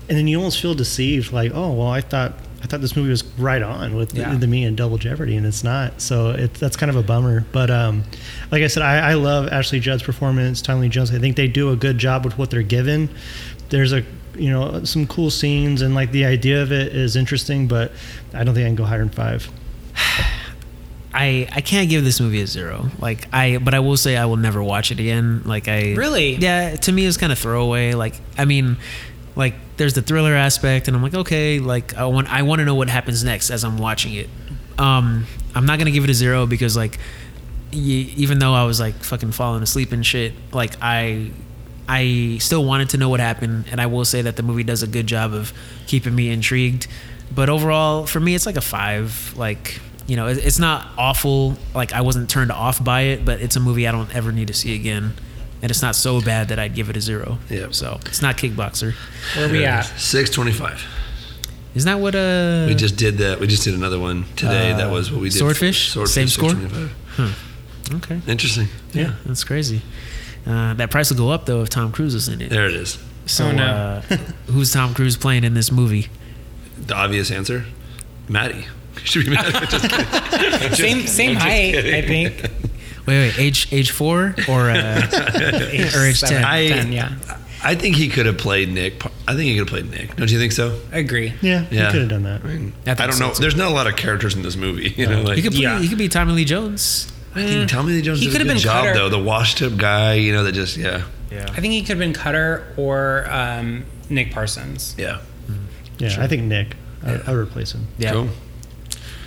and 0.10 0.18
then 0.18 0.28
you 0.28 0.38
almost 0.38 0.60
feel 0.62 0.74
deceived. 0.74 1.32
Like, 1.32 1.52
oh 1.54 1.72
well, 1.74 1.88
I 1.90 2.02
thought 2.02 2.34
I 2.62 2.66
thought 2.66 2.82
this 2.82 2.96
movie 2.96 3.10
was 3.12 3.24
right 3.38 3.62
on 3.62 3.96
with 3.96 4.14
Yeah. 4.16 4.32
the, 4.34 4.40
the 4.40 4.48
me 4.48 4.66
and 4.66 4.76
Double 4.76 4.98
Jeopardy, 4.98 5.38
and 5.38 5.46
it's 5.46 5.64
not. 5.64 6.02
So 6.02 6.32
it, 6.32 6.56
that's 6.56 6.76
kind 6.76 6.90
of 6.90 6.96
a 6.98 7.04
bummer. 7.04 7.46
But 7.54 7.70
um, 7.72 8.04
like 8.52 8.64
I 8.64 8.68
said, 8.68 8.84
I, 8.84 9.12
I 9.12 9.14
love 9.14 9.48
Ashley 9.48 9.80
Judd's 9.80 10.04
performance, 10.04 10.62
Tommy 10.62 10.82
Lee 10.82 10.90
Jones. 10.90 11.14
I 11.14 11.20
think 11.20 11.38
they 11.38 11.48
do 11.48 11.70
a 11.72 11.76
good 11.78 11.98
job 12.00 12.26
with 12.26 12.38
what 12.38 12.50
they're 12.50 12.62
given. 12.64 13.10
There's 13.70 13.94
a 13.94 14.04
you 14.40 14.50
know 14.50 14.84
some 14.84 15.06
cool 15.08 15.30
scenes, 15.30 15.82
and 15.82 15.94
like 15.94 16.12
the 16.12 16.26
idea 16.26 16.62
of 16.64 16.72
it 16.72 16.96
is 16.96 17.16
interesting, 17.16 17.68
but 17.68 17.92
I 18.34 18.44
don't 18.44 18.56
think 18.56 18.66
I 18.66 18.70
can 18.70 18.76
go 18.76 18.86
higher 18.86 19.00
than 19.00 19.10
five. 19.10 19.50
I 21.12 21.48
I 21.52 21.62
can't 21.62 21.90
give 21.90 22.04
this 22.04 22.20
movie 22.20 22.42
a 22.42 22.48
zero. 22.48 22.90
Like 23.00 23.28
I, 23.34 23.58
but 23.58 23.74
I 23.74 23.80
will 23.80 23.98
say 23.98 24.16
I 24.16 24.26
will 24.26 24.38
never 24.38 24.62
watch 24.62 24.92
it 24.92 25.00
again. 25.00 25.42
Like 25.44 25.68
I 25.68 25.94
Really? 25.96 26.36
yeah. 26.36 26.76
To 26.76 26.92
me, 26.92 27.06
it's 27.06 27.18
kind 27.18 27.32
of 27.32 27.40
throwaway. 27.40 27.94
Like 27.94 28.14
I 28.38 28.46
mean, 28.46 28.78
like 29.36 29.56
there's 29.78 29.96
the 29.96 30.04
thriller 30.04 30.36
aspect, 30.36 30.88
and 30.88 30.96
I'm 30.96 31.02
like 31.02 31.16
okay, 31.16 31.60
like 31.60 31.96
I 31.96 32.06
want 32.06 32.32
I 32.32 32.44
want 32.44 32.60
to 32.60 32.66
know 32.66 32.76
what 32.76 32.90
happens 32.90 33.24
next 33.24 33.50
as 33.50 33.64
I'm 33.64 33.78
watching 33.80 34.14
it. 34.14 34.30
Um, 34.78 35.26
I'm 35.56 35.66
not 35.66 35.80
gonna 35.80 35.92
give 35.92 36.04
it 36.04 36.10
a 36.12 36.14
zero 36.14 36.46
because 36.46 36.78
like 36.78 37.00
y- 37.74 37.80
even 38.16 38.38
though 38.38 38.54
I 38.54 38.66
was 38.66 38.80
like 38.80 38.94
fucking 39.04 39.32
falling 39.32 39.64
asleep 39.64 39.92
and 39.92 40.06
shit, 40.06 40.34
like 40.54 40.74
I 40.80 41.32
I 41.90 42.38
still 42.40 42.64
wanted 42.64 42.90
to 42.90 42.98
know 42.98 43.10
what 43.10 43.20
happened, 43.20 43.66
and 43.72 43.82
I 43.82 43.88
will 43.88 44.06
say 44.06 44.22
that 44.22 44.36
the 44.36 44.44
movie 44.44 44.64
does 44.64 44.84
a 44.84 44.88
good 44.88 45.08
job 45.08 45.34
of 45.34 45.52
keeping 45.88 46.14
me 46.16 46.30
intrigued. 46.30 46.88
But 47.34 47.50
overall, 47.50 48.06
for 48.06 48.20
me, 48.20 48.36
it's 48.36 48.46
like 48.46 48.58
a 48.58 48.62
five. 48.62 49.34
Like 49.36 49.80
you 50.08 50.16
know, 50.16 50.28
it's 50.28 50.60
not 50.60 50.88
awful. 50.98 51.58
Like 51.74 51.92
I 51.94 52.02
wasn't 52.02 52.30
turned 52.30 52.52
off 52.52 52.84
by 52.84 53.02
it, 53.02 53.26
but 53.26 53.42
it's 53.42 53.56
a 53.56 53.60
movie 53.60 53.88
I 53.88 53.92
don't 53.92 54.14
ever 54.16 54.32
need 54.32 54.48
to 54.48 54.54
see 54.54 54.76
again. 54.76 55.14
And 55.62 55.70
it's 55.70 55.82
not 55.82 55.96
so 55.96 56.22
bad 56.22 56.48
that 56.50 56.60
I'd 56.60 56.74
give 56.74 56.90
it 56.90 56.96
a 56.96 57.02
zero. 57.02 57.38
Yep. 57.50 57.74
So 57.74 58.00
it's 58.06 58.22
not 58.22 58.38
Kickboxer. 58.38 58.94
Where 59.36 59.50
are 59.50 59.52
we 59.52 59.66
at? 59.66 59.82
Six 60.00 60.30
twenty-five. 60.30 60.82
Isn't 61.76 61.86
that 61.92 62.00
what 62.02 62.16
uh? 62.16 62.66
We 62.68 62.76
just 62.76 62.98
did 62.98 63.18
that. 63.18 63.40
We 63.40 63.48
just 63.48 63.64
did 63.64 63.74
another 63.74 64.00
one 64.00 64.26
today. 64.36 64.74
that 64.74 64.92
was 64.92 65.12
what 65.12 65.22
we 65.22 65.30
did. 65.30 65.34
for- 65.40 65.54
Swordfish? 65.54 65.92
Same 66.12 66.28
score? 66.28 66.50
625. 66.52 67.96
okay. 67.96 68.22
Interesting. 68.32 68.68
Yeah, 68.94 69.14
that's 69.26 69.44
crazy. 69.44 69.82
Uh, 70.46 70.74
that 70.76 70.90
price 70.92 71.10
will 71.10 71.18
go 71.18 71.30
up 71.30 71.46
though 71.46 71.62
if 71.62 71.70
Tom 71.70 71.92
Cruise 71.92 72.16
is 72.16 72.28
in 72.28 72.42
it. 72.42 72.50
There 72.50 72.66
it 72.66 72.74
is. 72.74 72.98
So 73.26 73.48
Oh, 73.48 73.52
no. 73.52 73.64
uh, 73.64 74.02
who's 74.48 74.72
Tom 74.74 74.94
Cruise 74.94 75.18
playing 75.18 75.44
in 75.44 75.54
this 75.54 75.72
movie? 75.72 76.08
The 76.86 76.96
obvious 76.96 77.30
answer, 77.32 77.66
Maddie. 78.28 78.66
Should 79.04 79.26
be 79.26 79.32
Maddie. 79.32 79.66
Just 79.68 79.90
kidding. 79.90 80.06
I'm 80.12 80.60
just 80.70 80.78
Same 80.82 81.08
same 81.08 81.34
just 81.36 81.46
height, 81.46 81.74
kidding. 81.74 81.94
I 81.94 82.02
think. 82.02 82.42
Wait, 83.06 83.28
wait, 83.30 83.40
age 83.40 83.72
age 83.72 83.92
four 83.92 84.36
or 84.48 84.70
uh, 84.70 85.02
or 85.96 86.06
age 86.06 86.20
seven, 86.20 86.38
ten? 86.38 86.44
I- 86.46 86.68
10, 86.70 86.92
yeah. 86.92 87.16
I 87.62 87.76
think 87.76 87.98
he 87.98 88.08
could 88.08 88.26
have 88.26 88.38
played 88.38 88.70
Nick. 88.70 89.04
I 89.28 89.36
think 89.36 89.42
he 89.42 89.58
could 89.58 89.68
have 89.68 89.68
played 89.68 89.92
Nick. 89.92 90.16
Don't 90.16 90.32
you 90.32 90.40
think 90.40 90.54
so? 90.54 90.80
I 90.94 91.00
agree. 91.00 91.34
Yeah, 91.42 91.66
Yeah. 91.70 91.88
he 91.88 91.92
could 91.92 92.00
have 92.02 92.10
done 92.10 92.24
that. 92.24 92.42
I, 92.46 92.48
mean, 92.48 92.74
I 92.88 92.92
I 92.92 92.94
don't 92.96 93.12
so, 93.12 93.28
know. 93.28 93.34
too. 93.34 93.42
There's 93.42 93.56
not 93.58 93.70
a 93.70 93.74
lot 93.74 93.86
of 93.86 93.98
characters 93.98 94.34
in 94.34 94.44
this 94.44 94.56
movie. 94.56 94.94
You 94.96 95.08
know, 95.08 95.22
like 95.24 95.36
He 95.36 95.42
could 95.42 95.52
play, 95.52 95.62
Yeah. 95.64 95.78
he 95.80 95.90
could 95.90 95.98
be 95.98 96.08
Tommy 96.08 96.32
Lee 96.32 96.46
Jones. 96.46 97.12
I 97.36 97.46
think 97.46 97.70
Tommy 97.70 97.94
Lee 97.94 98.02
Jones 98.02 98.20
He 98.20 98.26
did 98.26 98.30
a 98.30 98.38
could 98.38 98.42
have 98.42 98.48
good 98.48 98.54
been 98.56 98.62
job 98.62 98.86
Cutter. 98.86 99.00
though. 99.00 99.10
The 99.10 99.20
washed 99.20 99.62
up 99.62 99.78
guy, 99.78 100.16
you 100.16 100.32
know, 100.34 100.44
that 100.44 100.52
just 100.54 100.78
yeah, 100.78 101.04
Yeah. 101.32 101.46
I 101.52 101.62
think 101.62 101.74
he 101.74 101.82
could 101.82 101.90
have 101.90 102.00
been 102.00 102.14
Cutter 102.14 102.74
or 102.78 103.28
um, 103.30 103.86
Nick 104.10 104.32
Parsons. 104.32 104.96
yeah. 104.98 105.22
Yeah, 106.00 106.16
I 106.18 106.28
think 106.28 106.44
Nick. 106.44 106.76
I, 107.04 107.16
I 107.16 107.32
would 107.32 107.40
replace 107.40 107.74
him. 107.74 107.88
Yeah. 107.98 108.12
Cool. 108.14 108.30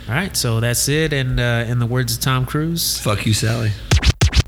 All 0.09 0.15
right, 0.15 0.35
so 0.35 0.59
that's 0.59 0.89
it. 0.89 1.13
And 1.13 1.39
uh, 1.39 1.65
in 1.67 1.77
the 1.79 1.85
words 1.85 2.15
of 2.15 2.19
Tom 2.21 2.45
Cruise, 2.47 2.99
Fuck 2.99 3.25
you, 3.27 3.33
Sally. 3.33 3.71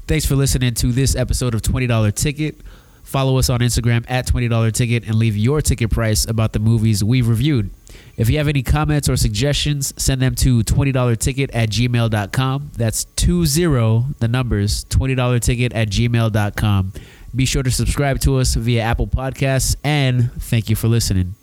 thanks 0.08 0.26
for 0.26 0.36
listening 0.36 0.74
to 0.76 0.92
this 0.92 1.16
episode 1.16 1.54
of 1.54 1.62
$20 1.62 2.14
Ticket. 2.16 2.58
Follow 3.04 3.38
us 3.38 3.50
on 3.52 3.60
Instagram 3.60 4.04
at 4.10 4.28
$20 4.28 4.74
Ticket 4.74 5.06
and 5.06 5.16
leave 5.16 5.38
your 5.38 5.62
ticket 5.62 5.92
price 5.92 6.28
about 6.28 6.54
the 6.54 6.60
movies 6.60 7.04
we've 7.04 7.28
reviewed. 7.28 7.70
If 8.18 8.30
you 8.30 8.38
have 8.38 8.48
any 8.48 8.64
comments 8.64 9.10
or 9.10 9.18
suggestions, 9.18 9.94
send 9.98 10.22
them 10.22 10.36
to 10.36 10.62
$20ticket 10.64 11.50
at 11.54 11.70
gmail.com. 11.70 12.72
That's 12.78 13.06
20, 13.16 14.16
the 14.20 14.28
numbers, 14.28 14.86
$20ticket 14.86 15.76
at 15.76 15.90
gmail.com. 15.90 16.94
Be 17.36 17.46
sure 17.46 17.64
to 17.64 17.72
subscribe 17.72 18.20
to 18.22 18.38
us 18.38 18.56
via 18.56 18.82
Apple 18.82 19.08
Podcasts 19.08 19.76
and 19.84 20.32
thank 20.42 20.70
you 20.70 20.76
for 20.76 20.88
listening. 20.88 21.36